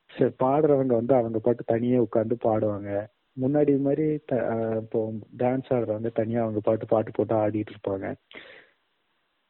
சரி 0.06 0.30
பாடுறவங்க 0.42 0.86
வந்து 0.86 1.14
அவங்க 1.14 1.38
பாட்டு 1.38 1.64
தனியே 1.66 1.96
உட்காந்து 1.96 2.32
பாடுவாங்க. 2.44 3.06
முன்னாடி 3.40 3.80
மாதிரி 3.80 4.20
த- 4.26 4.76
இப்போ 4.76 5.12
டான்ஸ் 5.38 5.70
ஆடுறவங்க 5.70 6.10
தனியாக 6.12 6.42
அவங்க 6.42 6.60
பாட்டு 6.62 6.86
பாட்டு 6.86 7.10
போட்டு 7.10 7.34
ஆடிட்டு 7.34 7.70
இருப்பாங்க. 7.70 8.14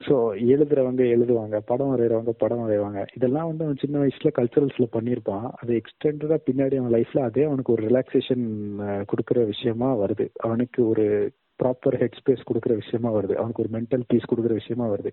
ஸோ 0.05 0.11
எழுதுறவங்க 0.49 1.03
எழுதுவாங்க 1.17 1.59
படம் 1.67 1.99
வரைகிறவங்க 1.99 2.31
படம் 2.31 2.69
வரைவாங்க. 2.69 3.07
இதெல்லாம் 3.15 3.47
வந்து 3.47 3.65
அவன் 3.65 3.77
சின்ன 3.77 3.99
வயசுல 3.99 4.29
கல்ச்சரல்ஸ்ல 4.39 4.87
பண்ணியிருப்பான். 4.93 5.51
அது 5.51 5.81
எக்ஸ்டெண்டடாக 5.81 6.39
பின்னாடி 6.51 6.77
அவன் 6.77 7.01
லைஃப்ல 7.01 7.19
அதே 7.19 7.43
அவனுக்கு 7.43 7.73
ஒரு 7.73 7.87
ரிலாக்ஸேஷன் 7.87 9.05
கொடுக்குற 9.05 9.45
விஷயமா 9.45 9.97
வருது. 9.97 10.29
அவனுக்கு 10.37 10.89
ஒரு 10.89 11.33
ப்ராப்பர் 11.63 11.99
ஹெட் 12.01 12.19
ஸ்பேஸ் 12.21 12.47
கொடுக்குற 12.49 12.75
விஷயமா 12.83 13.11
வருது. 13.17 13.35
அவனுக்கு 13.41 13.63
ஒரு 13.65 13.73
மென்டல் 13.77 14.07
பீஸ் 14.13 14.31
கொடுக்குற 14.31 14.55
விஷயமா 14.61 14.87
வருது. 14.95 15.13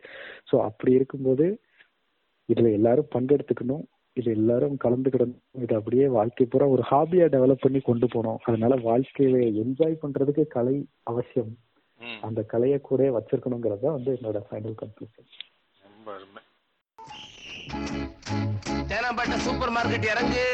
ஸோ 0.50 0.56
அப்படி 0.70 0.94
இருக்கும்போது 1.00 1.48
இதுல 2.50 2.72
எல்லாரும் 2.80 3.12
பங்கெடுத்துக்கணும். 3.16 3.84
இது 4.18 4.30
எல்லாரும் 4.40 4.76
கலந்துக்கிடணும் 4.84 5.40
இது 5.66 5.74
அப்படியே 5.78 6.06
வாழ்க்கை 6.18 6.46
பூரா 6.52 6.66
ஒரு 6.76 6.84
ஹாபியா 6.90 7.26
டெவலப் 7.34 7.64
பண்ணி 7.64 7.80
கொண்டு 7.88 8.08
போனோம் 8.14 8.40
அதனால 8.48 8.74
வாழ்க்கையில 8.90 9.40
என்ஜாய் 9.64 10.02
பண்றதுக்கு 10.04 10.44
கலை 10.56 10.76
அவசியம். 11.12 11.54
அந்த 12.28 12.40
கலையை 12.52 12.78
கூட 12.90 13.10
வச்சிருக்கணுங்கிறது 13.16 13.84
தான் 13.86 13.98
வந்து 13.98 14.12
என்னோட 14.18 14.40
ஃபைனல் 14.48 14.78
கன்க்ளூஷன் 14.82 15.28
ரொம்ப 15.82 16.08
அருமை. 16.18 16.42
தேனாம்பேட்டை 18.92 19.38
சூப்பர் 19.48 19.74
மார்க்கெட் 19.78 20.08
இறங்கு. 20.14 20.48